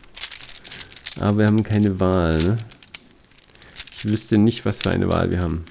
aber 1.20 1.38
wir 1.38 1.46
haben 1.46 1.62
keine 1.62 2.00
Wahl. 2.00 2.36
Ne? 2.38 2.56
Ich 3.96 4.04
wüsste 4.10 4.36
nicht, 4.36 4.64
was 4.64 4.78
für 4.78 4.90
eine 4.90 5.08
Wahl 5.08 5.30
wir 5.30 5.40
haben. 5.40 5.64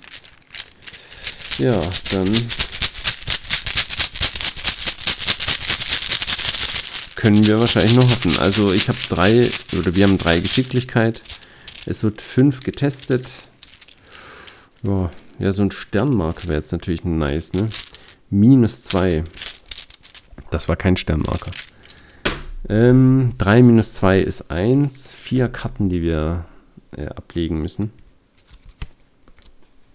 Ja, 1.60 1.80
dann 2.12 2.28
können 7.16 7.46
wir 7.46 7.60
wahrscheinlich 7.60 7.96
noch 7.96 8.10
hoffen. 8.10 8.38
Also 8.40 8.74
ich 8.74 8.88
habe 8.88 8.98
drei, 9.10 9.50
oder 9.78 9.96
wir 9.96 10.08
haben 10.08 10.18
drei 10.18 10.40
Geschicklichkeit. 10.40 11.22
Es 11.86 12.04
wird 12.04 12.22
5 12.22 12.62
getestet. 12.62 13.32
Ja, 14.84 15.12
ja, 15.40 15.52
so 15.52 15.64
ein 15.64 15.72
Sternmarker 15.72 16.48
wäre 16.48 16.60
jetzt 16.60 16.72
natürlich 16.72 17.04
nice, 17.04 17.54
ne? 17.54 17.70
Minus 18.30 18.84
2. 18.84 19.24
Das 20.50 20.70
war 20.70 20.76
kein 20.76 20.98
Sternmarker. 20.98 21.52
Ähm, 22.70 23.34
3 23.38 23.64
minus 23.64 23.94
2 23.96 24.20
ist 24.20 24.50
1. 24.50 25.14
Vier 25.14 25.50
Karten, 25.50 25.90
die 25.90 26.02
wir 26.02 26.46
äh, 26.96 27.08
ablegen 27.08 27.62
müssen. 27.62 27.92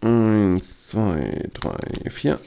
1, 0.00 0.88
2, 0.88 1.48
3, 1.54 2.10
4. 2.10 2.40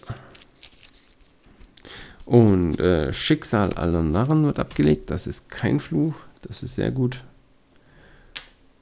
Und 2.25 2.79
äh, 2.79 3.11
Schicksal 3.11 3.73
aller 3.73 4.03
Narren 4.03 4.45
wird 4.45 4.59
abgelegt. 4.59 5.09
Das 5.09 5.27
ist 5.27 5.49
kein 5.49 5.79
Fluch. 5.79 6.13
Das 6.43 6.63
ist 6.63 6.75
sehr 6.75 6.91
gut. 6.91 7.23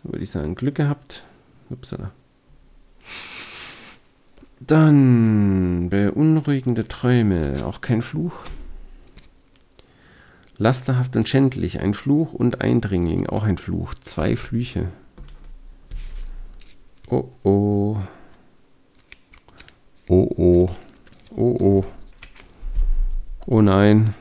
Da 0.04 0.12
würde 0.12 0.24
ich 0.24 0.32
sagen, 0.32 0.56
Glück 0.56 0.76
gehabt. 0.76 1.24
Upsala. 1.70 2.12
Dann 4.60 5.90
beunruhigende 5.90 6.88
Träume, 6.88 7.66
auch 7.66 7.82
kein 7.82 8.02
Fluch. 8.02 8.34
Lasterhaft 10.58 11.16
und 11.16 11.30
schändlich, 11.30 11.80
ein 11.80 11.94
Fluch 11.94 12.34
und 12.34 12.60
Eindringling, 12.60 13.28
auch 13.28 13.44
ein 13.44 13.58
Fluch. 13.58 13.94
Zwei 14.02 14.36
Flüche. 14.36 14.90
Oh 17.10 17.30
oh. 17.44 17.98
Oh 20.10 20.30
oh. 20.38 20.70
Oh 21.36 21.58
oh. 21.60 21.86
Oh 23.46 23.62
nein. 23.62 24.14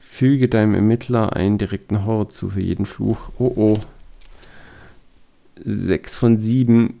Füge 0.00 0.48
deinem 0.48 0.74
Ermittler 0.74 1.34
einen 1.34 1.58
direkten 1.58 2.04
Horror 2.04 2.28
zu 2.30 2.50
für 2.50 2.60
jeden 2.60 2.86
Fluch. 2.86 3.30
Oh 3.38 3.52
oh. 3.56 3.78
6 5.64 6.14
von 6.14 6.38
7. 6.38 7.00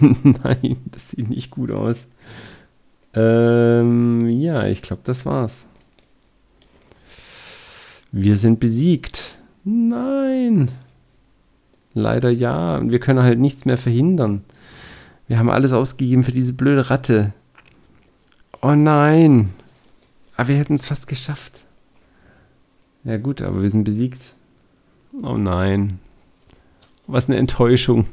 Nein, 0.22 0.78
das 0.90 1.10
sieht 1.10 1.28
nicht 1.28 1.50
gut 1.50 1.70
aus. 1.70 2.06
Ähm, 3.14 4.28
ja, 4.30 4.66
ich 4.66 4.82
glaube, 4.82 5.02
das 5.04 5.26
war's. 5.26 5.66
Wir 8.12 8.36
sind 8.36 8.60
besiegt. 8.60 9.34
Nein. 9.64 10.70
Leider 11.94 12.30
ja. 12.30 12.78
Und 12.78 12.92
wir 12.92 13.00
können 13.00 13.22
halt 13.22 13.38
nichts 13.38 13.64
mehr 13.64 13.78
verhindern. 13.78 14.44
Wir 15.26 15.38
haben 15.38 15.50
alles 15.50 15.72
ausgegeben 15.72 16.22
für 16.22 16.32
diese 16.32 16.52
blöde 16.52 16.90
Ratte. 16.90 17.32
Oh 18.62 18.74
nein. 18.74 19.50
Aber 20.36 20.48
wir 20.48 20.56
hätten 20.56 20.74
es 20.74 20.84
fast 20.84 21.06
geschafft. 21.06 21.60
Ja 23.04 23.16
gut, 23.16 23.42
aber 23.42 23.62
wir 23.62 23.70
sind 23.70 23.84
besiegt. 23.84 24.34
Oh 25.22 25.36
nein. 25.36 25.98
Was 27.06 27.28
eine 27.28 27.38
Enttäuschung. 27.38 28.06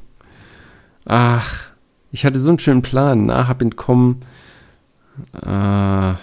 Ach, 1.05 1.72
ich 2.11 2.26
hatte 2.26 2.39
so 2.39 2.49
einen 2.49 2.59
schönen 2.59 2.81
Plan. 2.81 3.26
Nach 3.26 3.47
hab 3.47 3.61
entkommen. 3.61 4.19
Äh, 5.34 6.13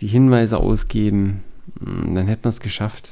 die 0.00 0.06
Hinweise 0.06 0.58
ausgeben. 0.58 1.42
Hm, 1.80 2.14
dann 2.14 2.26
hätten 2.26 2.44
wir 2.44 2.50
es 2.50 2.60
geschafft. 2.60 3.10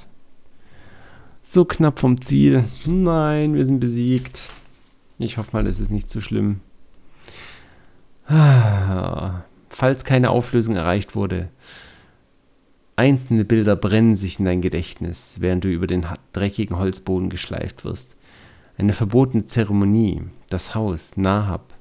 So 1.42 1.64
knapp 1.64 1.98
vom 1.98 2.20
Ziel. 2.20 2.64
Nein, 2.86 3.54
wir 3.54 3.64
sind 3.64 3.80
besiegt. 3.80 4.50
Ich 5.18 5.38
hoffe 5.38 5.50
mal, 5.52 5.66
es 5.66 5.80
ist 5.80 5.90
nicht 5.90 6.10
zu 6.10 6.20
schlimm. 6.20 6.60
Ah, 8.26 9.42
falls 9.68 10.04
keine 10.04 10.30
Auflösung 10.30 10.76
erreicht 10.76 11.14
wurde. 11.14 11.48
Einzelne 13.02 13.44
Bilder 13.44 13.74
brennen 13.74 14.14
sich 14.14 14.38
in 14.38 14.44
dein 14.44 14.62
Gedächtnis, 14.62 15.38
während 15.40 15.64
du 15.64 15.68
über 15.68 15.88
den 15.88 16.06
dreckigen 16.32 16.78
Holzboden 16.78 17.30
geschleift 17.30 17.84
wirst. 17.84 18.14
Eine 18.78 18.92
verbotene 18.92 19.46
Zeremonie, 19.46 20.22
das 20.48 20.76
Haus, 20.76 21.16
Nahab, 21.16 21.74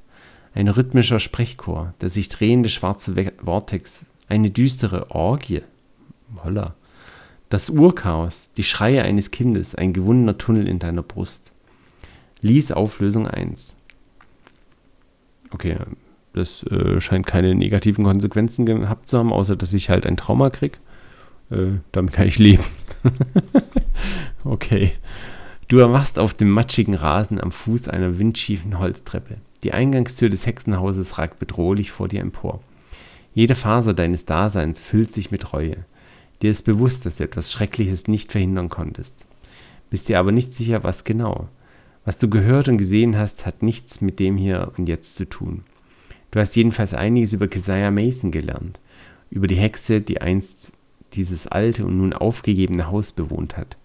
ein 0.55 0.67
rhythmischer 0.67 1.19
Sprechchor, 1.19 1.93
der 2.01 2.09
sich 2.09 2.29
drehende 2.29 2.69
schwarze 2.69 3.13
Vortex, 3.45 4.03
eine 4.29 4.49
düstere 4.49 5.11
Orgie, 5.11 5.61
holla, 6.43 6.73
das 7.49 7.69
Urchaos, 7.69 8.49
die 8.57 8.63
Schreie 8.63 9.03
eines 9.03 9.29
Kindes, 9.29 9.75
ein 9.75 9.93
gewundener 9.93 10.39
Tunnel 10.39 10.67
in 10.67 10.79
deiner 10.79 11.03
Brust. 11.03 11.51
Lies 12.41 12.71
Auflösung 12.71 13.27
1. 13.27 13.75
Okay, 15.51 15.77
das 16.33 16.63
äh, 16.63 16.99
scheint 16.99 17.27
keine 17.27 17.53
negativen 17.53 18.05
Konsequenzen 18.05 18.65
gehabt 18.65 19.07
zu 19.07 19.19
haben, 19.19 19.31
außer 19.31 19.55
dass 19.55 19.71
ich 19.73 19.91
halt 19.91 20.07
ein 20.07 20.17
Trauma 20.17 20.49
krieg. 20.49 20.79
Äh, 21.51 21.79
damit 21.91 22.13
kann 22.13 22.27
ich 22.27 22.39
leben. 22.39 22.63
okay. 24.43 24.93
Du 25.67 25.77
erwachst 25.77 26.19
auf 26.19 26.33
dem 26.33 26.49
matschigen 26.49 26.95
Rasen 26.95 27.39
am 27.39 27.51
Fuß 27.51 27.87
einer 27.87 28.19
windschiefen 28.19 28.79
Holztreppe. 28.79 29.37
Die 29.63 29.73
Eingangstür 29.73 30.29
des 30.29 30.45
Hexenhauses 30.45 31.17
ragt 31.17 31.39
bedrohlich 31.39 31.91
vor 31.91 32.07
dir 32.07 32.21
empor. 32.21 32.61
Jede 33.33 33.55
Faser 33.55 33.93
deines 33.93 34.25
Daseins 34.25 34.79
füllt 34.79 35.13
sich 35.13 35.31
mit 35.31 35.53
Reue. 35.53 35.77
Dir 36.41 36.51
ist 36.51 36.63
bewusst, 36.63 37.05
dass 37.05 37.17
du 37.17 37.23
etwas 37.23 37.51
Schreckliches 37.51 38.07
nicht 38.07 38.31
verhindern 38.31 38.69
konntest. 38.69 39.27
Bist 39.89 40.09
dir 40.09 40.19
aber 40.19 40.31
nicht 40.31 40.55
sicher, 40.55 40.83
was 40.83 41.03
genau. 41.03 41.47
Was 42.03 42.17
du 42.17 42.29
gehört 42.29 42.67
und 42.67 42.77
gesehen 42.77 43.17
hast, 43.17 43.45
hat 43.45 43.61
nichts 43.61 44.01
mit 44.01 44.19
dem 44.19 44.37
hier 44.37 44.71
und 44.77 44.89
jetzt 44.89 45.15
zu 45.15 45.29
tun. 45.29 45.63
Du 46.31 46.39
hast 46.39 46.55
jedenfalls 46.55 46.93
einiges 46.93 47.33
über 47.33 47.47
Keziah 47.47 47.91
Mason 47.91 48.31
gelernt, 48.31 48.79
über 49.29 49.47
die 49.47 49.55
Hexe, 49.55 50.01
die 50.01 50.19
einst 50.19 50.71
dieses 51.15 51.47
alte 51.47 51.85
und 51.85 51.97
nun 51.97 52.13
aufgegebene 52.13 52.87
Haus 52.87 53.11
bewohnt 53.11 53.57
hat. 53.57 53.77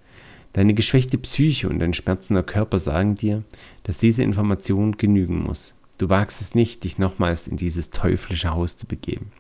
Deine 0.53 0.75
geschwächte 0.75 1.19
Psyche 1.19 1.69
und 1.69 1.79
dein 1.79 1.93
schmerzender 1.93 2.43
Körper 2.43 2.79
sagen 2.79 3.15
dir, 3.15 3.43
dass 3.83 3.99
diese 3.99 4.23
Information 4.23 4.97
genügen 4.97 5.43
muss. 5.43 5.75
Du 5.99 6.09
wagst 6.09 6.41
es 6.41 6.55
nicht, 6.55 6.85
dich 6.85 6.99
nochmals 6.99 7.49
in 7.49 7.57
dieses 7.57 7.91
teuflische 7.91 8.51
Haus 8.51 8.77
zu 8.77 8.87
begeben. 8.87 9.33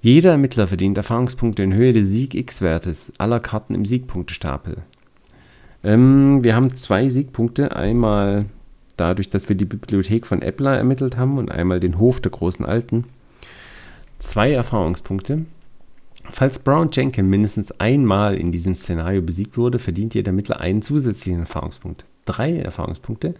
Jeder 0.00 0.32
Ermittler 0.32 0.66
verdient 0.66 0.96
Erfahrungspunkte 0.96 1.62
in 1.62 1.74
Höhe 1.74 1.92
des 1.92 2.08
Sieg-X-Wertes 2.08 3.12
aller 3.18 3.38
Karten 3.38 3.74
im 3.74 3.84
Siegpunktestapel. 3.84 4.78
Ähm, 5.84 6.42
wir 6.42 6.56
haben 6.56 6.74
zwei 6.74 7.08
Siegpunkte. 7.08 7.76
Einmal 7.76 8.46
dadurch, 8.96 9.30
dass 9.30 9.48
wir 9.48 9.56
die 9.56 9.64
Bibliothek 9.64 10.26
von 10.26 10.42
Epler 10.42 10.76
ermittelt 10.76 11.16
haben 11.16 11.38
und 11.38 11.50
einmal 11.50 11.80
den 11.80 11.98
Hof 11.98 12.20
der 12.20 12.32
großen 12.32 12.64
Alten. 12.64 13.04
Zwei 14.18 14.52
Erfahrungspunkte. 14.52 15.46
Falls 16.30 16.58
Brown 16.58 16.90
Jenkins 16.92 17.28
mindestens 17.28 17.72
einmal 17.72 18.36
in 18.36 18.52
diesem 18.52 18.74
Szenario 18.74 19.22
besiegt 19.22 19.56
wurde, 19.56 19.78
verdient 19.78 20.14
jeder 20.14 20.28
Ermittler 20.28 20.60
einen 20.60 20.82
zusätzlichen 20.82 21.40
Erfahrungspunkt. 21.40 22.04
Drei 22.24 22.56
Erfahrungspunkte. 22.56 23.34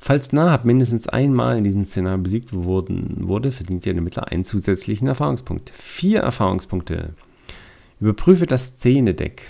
Falls 0.00 0.32
Nahab 0.32 0.64
mindestens 0.64 1.08
einmal 1.08 1.58
in 1.58 1.64
diesem 1.64 1.84
Szenario 1.84 2.18
besiegt 2.18 2.54
worden, 2.54 3.28
wurde, 3.28 3.50
verdient 3.50 3.84
der 3.84 3.94
Ermittler 3.94 4.28
einen 4.28 4.44
zusätzlichen 4.44 5.08
Erfahrungspunkt. 5.08 5.70
Vier 5.70 6.20
Erfahrungspunkte. 6.20 7.14
Überprüfe 8.00 8.46
das 8.46 8.66
Szenedeck. 8.66 9.42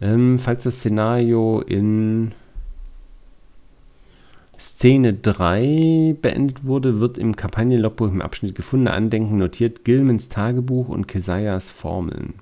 Ähm, 0.00 0.38
falls 0.38 0.64
das 0.64 0.76
Szenario 0.76 1.60
in 1.60 2.32
Szene 4.58 5.14
3 5.14 6.16
beendet 6.20 6.64
wurde, 6.64 7.00
wird 7.00 7.18
im 7.18 7.36
Kampagnenlogbuch 7.36 8.08
im 8.08 8.22
Abschnitt 8.22 8.54
gefundene 8.54 8.92
Andenken 8.92 9.38
notiert 9.38 9.84
Gilmans 9.84 10.28
Tagebuch 10.28 10.88
und 10.88 11.08
Kesayas 11.08 11.70
Formeln. 11.70 12.34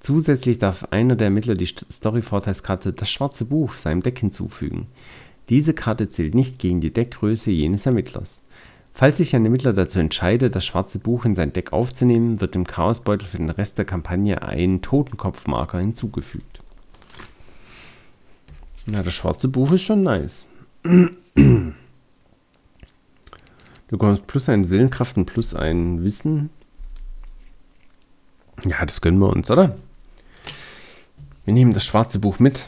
Zusätzlich 0.00 0.58
darf 0.58 0.88
einer 0.90 1.16
der 1.16 1.26
Ermittler 1.26 1.54
die 1.54 1.66
Story-Vorteilskarte 1.66 2.92
Das 2.94 3.10
Schwarze 3.10 3.44
Buch 3.44 3.74
seinem 3.74 4.02
Deck 4.02 4.18
hinzufügen. 4.18 4.86
Diese 5.50 5.74
Karte 5.74 6.08
zählt 6.08 6.34
nicht 6.34 6.58
gegen 6.58 6.80
die 6.80 6.92
Deckgröße 6.92 7.50
jenes 7.50 7.84
Ermittlers. 7.84 8.42
Falls 8.94 9.18
sich 9.18 9.36
ein 9.36 9.44
Ermittler 9.44 9.72
dazu 9.72 9.98
entscheidet, 9.98 10.56
das 10.56 10.64
Schwarze 10.64 10.98
Buch 10.98 11.24
in 11.24 11.34
sein 11.34 11.52
Deck 11.52 11.72
aufzunehmen, 11.72 12.40
wird 12.40 12.54
dem 12.54 12.66
Chaosbeutel 12.66 13.26
für 13.26 13.36
den 13.36 13.50
Rest 13.50 13.78
der 13.78 13.84
Kampagne 13.84 14.42
ein 14.42 14.80
Totenkopfmarker 14.82 15.78
hinzugefügt. 15.78 16.60
Na, 18.86 19.02
das 19.02 19.12
Schwarze 19.12 19.48
Buch 19.48 19.70
ist 19.72 19.82
schon 19.82 20.02
nice. 20.02 20.46
Du 20.82 21.72
bekommst 23.88 24.26
plus 24.26 24.48
ein 24.48 24.70
Willenkraft 24.70 25.16
und 25.16 25.26
plus 25.26 25.54
ein 25.54 26.02
Wissen. 26.04 26.50
Ja, 28.64 28.84
das 28.84 29.00
gönnen 29.00 29.18
wir 29.18 29.30
uns, 29.30 29.50
oder? 29.50 29.76
Wir 31.44 31.54
nehmen 31.54 31.72
das 31.72 31.84
schwarze 31.84 32.18
Buch 32.18 32.38
mit 32.38 32.66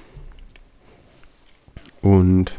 und 2.00 2.58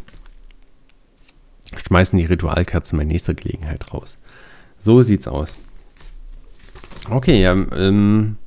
schmeißen 1.75 2.17
die 2.17 2.25
Ritualkerzen 2.25 2.97
bei 2.97 3.03
nächster 3.03 3.33
Gelegenheit 3.33 3.93
raus. 3.93 4.17
So 4.77 5.01
sieht's 5.01 5.27
aus. 5.27 5.57
Okay, 7.09 7.41
ja, 7.41 7.51
ähm, 7.51 8.37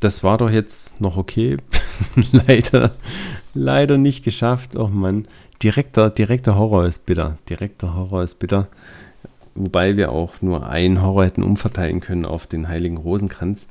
das 0.00 0.24
war 0.24 0.38
doch 0.38 0.50
jetzt 0.50 1.00
noch 1.00 1.16
okay. 1.16 1.58
Leider 2.32 2.94
leider 3.54 3.98
nicht 3.98 4.24
geschafft. 4.24 4.76
Oh 4.76 4.88
Mann. 4.88 5.26
Direkter, 5.62 6.10
direkter 6.10 6.56
Horror 6.56 6.86
ist 6.86 7.06
bitter. 7.06 7.38
Direkter 7.48 7.94
Horror 7.94 8.24
ist 8.24 8.38
bitter. 8.38 8.68
Wobei 9.54 9.96
wir 9.96 10.10
auch 10.10 10.40
nur 10.42 10.66
einen 10.66 11.02
Horror 11.02 11.24
hätten 11.24 11.42
umverteilen 11.42 12.00
können 12.00 12.24
auf 12.24 12.46
den 12.46 12.68
Heiligen 12.68 12.96
Rosenkranz. 12.96 13.68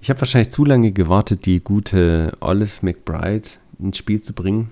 Ich 0.00 0.10
habe 0.10 0.20
wahrscheinlich 0.20 0.52
zu 0.52 0.64
lange 0.64 0.92
gewartet, 0.92 1.46
die 1.46 1.60
gute 1.60 2.36
Olive 2.40 2.70
McBride 2.82 3.48
ins 3.78 3.96
Spiel 3.96 4.20
zu 4.20 4.34
bringen. 4.34 4.70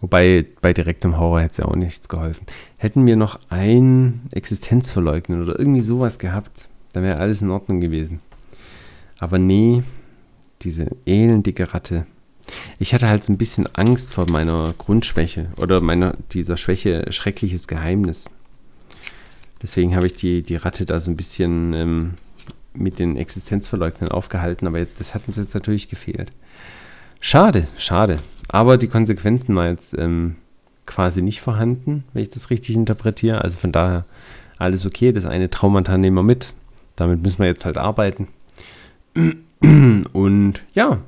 Wobei 0.00 0.46
bei 0.62 0.72
direktem 0.72 1.18
Horror 1.18 1.42
hätte 1.42 1.52
es 1.52 1.58
ja 1.58 1.64
auch 1.66 1.76
nichts 1.76 2.08
geholfen. 2.08 2.46
Hätten 2.78 3.06
wir 3.06 3.16
noch 3.16 3.38
ein 3.50 4.22
Existenzverleugnen 4.32 5.42
oder 5.42 5.58
irgendwie 5.58 5.82
sowas 5.82 6.18
gehabt, 6.18 6.68
dann 6.94 7.02
wäre 7.02 7.18
alles 7.18 7.42
in 7.42 7.50
Ordnung 7.50 7.80
gewesen. 7.80 8.20
Aber 9.18 9.38
nee, 9.38 9.82
diese 10.62 10.86
elendicke 11.04 11.74
Ratte 11.74 12.06
ich 12.78 12.94
hatte 12.94 13.08
halt 13.08 13.24
so 13.24 13.32
ein 13.32 13.38
bisschen 13.38 13.66
Angst 13.74 14.14
vor 14.14 14.30
meiner 14.30 14.72
Grundschwäche 14.76 15.48
oder 15.60 15.80
meiner, 15.80 16.14
dieser 16.32 16.56
Schwäche 16.56 17.10
schreckliches 17.10 17.68
Geheimnis. 17.68 18.28
Deswegen 19.62 19.94
habe 19.94 20.06
ich 20.06 20.14
die, 20.14 20.42
die 20.42 20.56
Ratte 20.56 20.86
da 20.86 21.00
so 21.00 21.10
ein 21.10 21.16
bisschen 21.16 21.74
ähm, 21.74 22.14
mit 22.72 22.98
den 22.98 23.16
Existenzverleugnern 23.16 24.10
aufgehalten, 24.10 24.66
aber 24.66 24.78
jetzt, 24.78 25.00
das 25.00 25.14
hat 25.14 25.22
uns 25.26 25.36
jetzt 25.36 25.54
natürlich 25.54 25.88
gefehlt. 25.88 26.32
Schade, 27.20 27.66
schade. 27.76 28.18
Aber 28.48 28.78
die 28.78 28.88
Konsequenzen 28.88 29.54
waren 29.54 29.70
jetzt 29.70 29.96
ähm, 29.96 30.36
quasi 30.86 31.22
nicht 31.22 31.40
vorhanden, 31.40 32.04
wenn 32.12 32.22
ich 32.22 32.30
das 32.30 32.50
richtig 32.50 32.74
interpretiere. 32.74 33.42
Also 33.42 33.58
von 33.58 33.72
daher 33.72 34.04
alles 34.58 34.86
okay. 34.86 35.12
Das 35.12 35.24
eine 35.24 35.50
Traumata 35.50 35.96
nehmen 35.98 36.16
wir 36.16 36.22
mit. 36.22 36.52
Damit 36.96 37.22
müssen 37.22 37.38
wir 37.38 37.46
jetzt 37.46 37.64
halt 37.64 37.78
arbeiten. 37.78 38.28
Und 39.62 40.54
ja, 40.74 40.98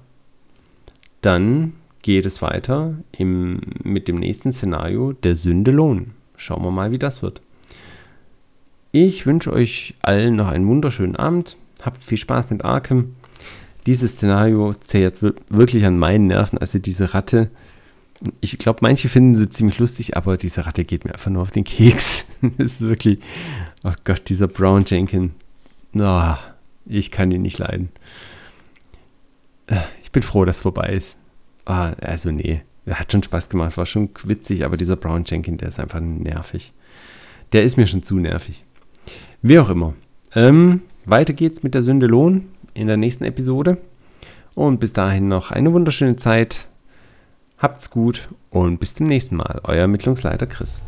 dann 1.23 1.73
geht 2.03 2.27
es 2.27 2.43
weiter 2.43 2.97
im, 3.12 3.61
mit 3.82 4.09
dem 4.09 4.16
nächsten 4.16 4.53
Szenario, 4.53 5.12
der 5.12 5.36
Sünde 5.36 5.70
Lohn. 5.70 6.12
Schauen 6.36 6.62
wir 6.62 6.70
mal, 6.70 6.90
wie 6.90 6.99
das 6.99 7.23
wird. 7.23 7.40
Ich 8.90 9.24
wünsche 9.24 9.53
euch 9.53 9.94
allen 10.03 10.36
noch 10.36 10.49
einen 10.49 10.66
wunderschönen 10.66 11.16
Abend. 11.16 11.57
Habt 11.81 12.05
viel 12.05 12.19
Spaß 12.19 12.51
mit 12.51 12.65
Arkham. 12.65 13.15
Dieses 13.86 14.12
Szenario 14.12 14.74
zehrt 14.74 15.23
wirklich 15.23 15.85
an 15.86 15.99
meinen 15.99 16.27
Nerven. 16.27 16.59
Also 16.59 16.78
diese 16.78 17.15
Ratte, 17.15 17.51
ich 18.40 18.59
glaube, 18.59 18.81
manche 18.82 19.09
finden 19.09 19.35
sie 19.35 19.49
ziemlich 19.49 19.78
lustig, 19.78 20.16
aber 20.16 20.36
diese 20.36 20.66
Ratte 20.66 20.85
geht 20.85 21.05
mir 21.05 21.12
einfach 21.12 21.31
nur 21.31 21.43
auf 21.43 21.53
den 21.53 21.65
Keks. 21.65 22.28
das 22.59 22.74
ist 22.74 22.81
wirklich, 22.82 23.20
oh 23.85 23.94
Gott, 24.05 24.28
dieser 24.28 24.49
Brown 24.49 24.85
Jenkin. 24.86 25.32
Oh, 25.94 26.35
ich 26.86 27.11
kann 27.11 27.31
ihn 27.31 27.43
nicht 27.43 27.59
leiden. 27.59 27.90
Ich 30.12 30.20
bin 30.20 30.22
froh, 30.24 30.44
dass 30.44 30.56
es 30.56 30.62
vorbei 30.62 30.93
ist. 30.93 31.16
Ah, 31.64 31.93
also 32.02 32.30
nee, 32.30 32.60
hat 32.86 33.10
schon 33.10 33.22
Spaß 33.22 33.48
gemacht, 33.48 33.78
war 33.78 33.86
schon 33.86 34.10
witzig, 34.24 34.62
aber 34.62 34.76
dieser 34.76 34.97
Brown 34.97 35.24
Jenkins, 35.24 35.60
der 35.60 35.68
ist 35.68 35.80
einfach 35.80 36.01
nervig. 36.01 36.74
Der 37.52 37.62
ist 37.62 37.78
mir 37.78 37.86
schon 37.86 38.02
zu 38.02 38.18
nervig. 38.18 38.62
Wie 39.40 39.59
auch 39.59 39.70
immer. 39.70 39.94
Ähm, 40.34 40.82
weiter 41.06 41.32
geht's 41.32 41.62
mit 41.62 41.72
der 41.72 41.80
Sünde 41.80 42.09
Lohn 42.09 42.48
in 42.74 42.89
der 42.89 42.98
nächsten 42.98 43.24
Episode. 43.24 43.78
Und 44.55 44.80
bis 44.80 44.93
dahin 44.93 45.28
noch 45.28 45.51
eine 45.51 45.72
wunderschöne 45.72 46.16
Zeit. 46.16 46.68
Habt's 47.56 47.89
gut 47.89 48.28
und 48.51 48.80
bis 48.80 48.94
zum 48.94 49.06
nächsten 49.06 49.36
Mal. 49.36 49.62
Euer 49.64 49.80
Ermittlungsleiter 49.80 50.47
Chris. 50.47 50.84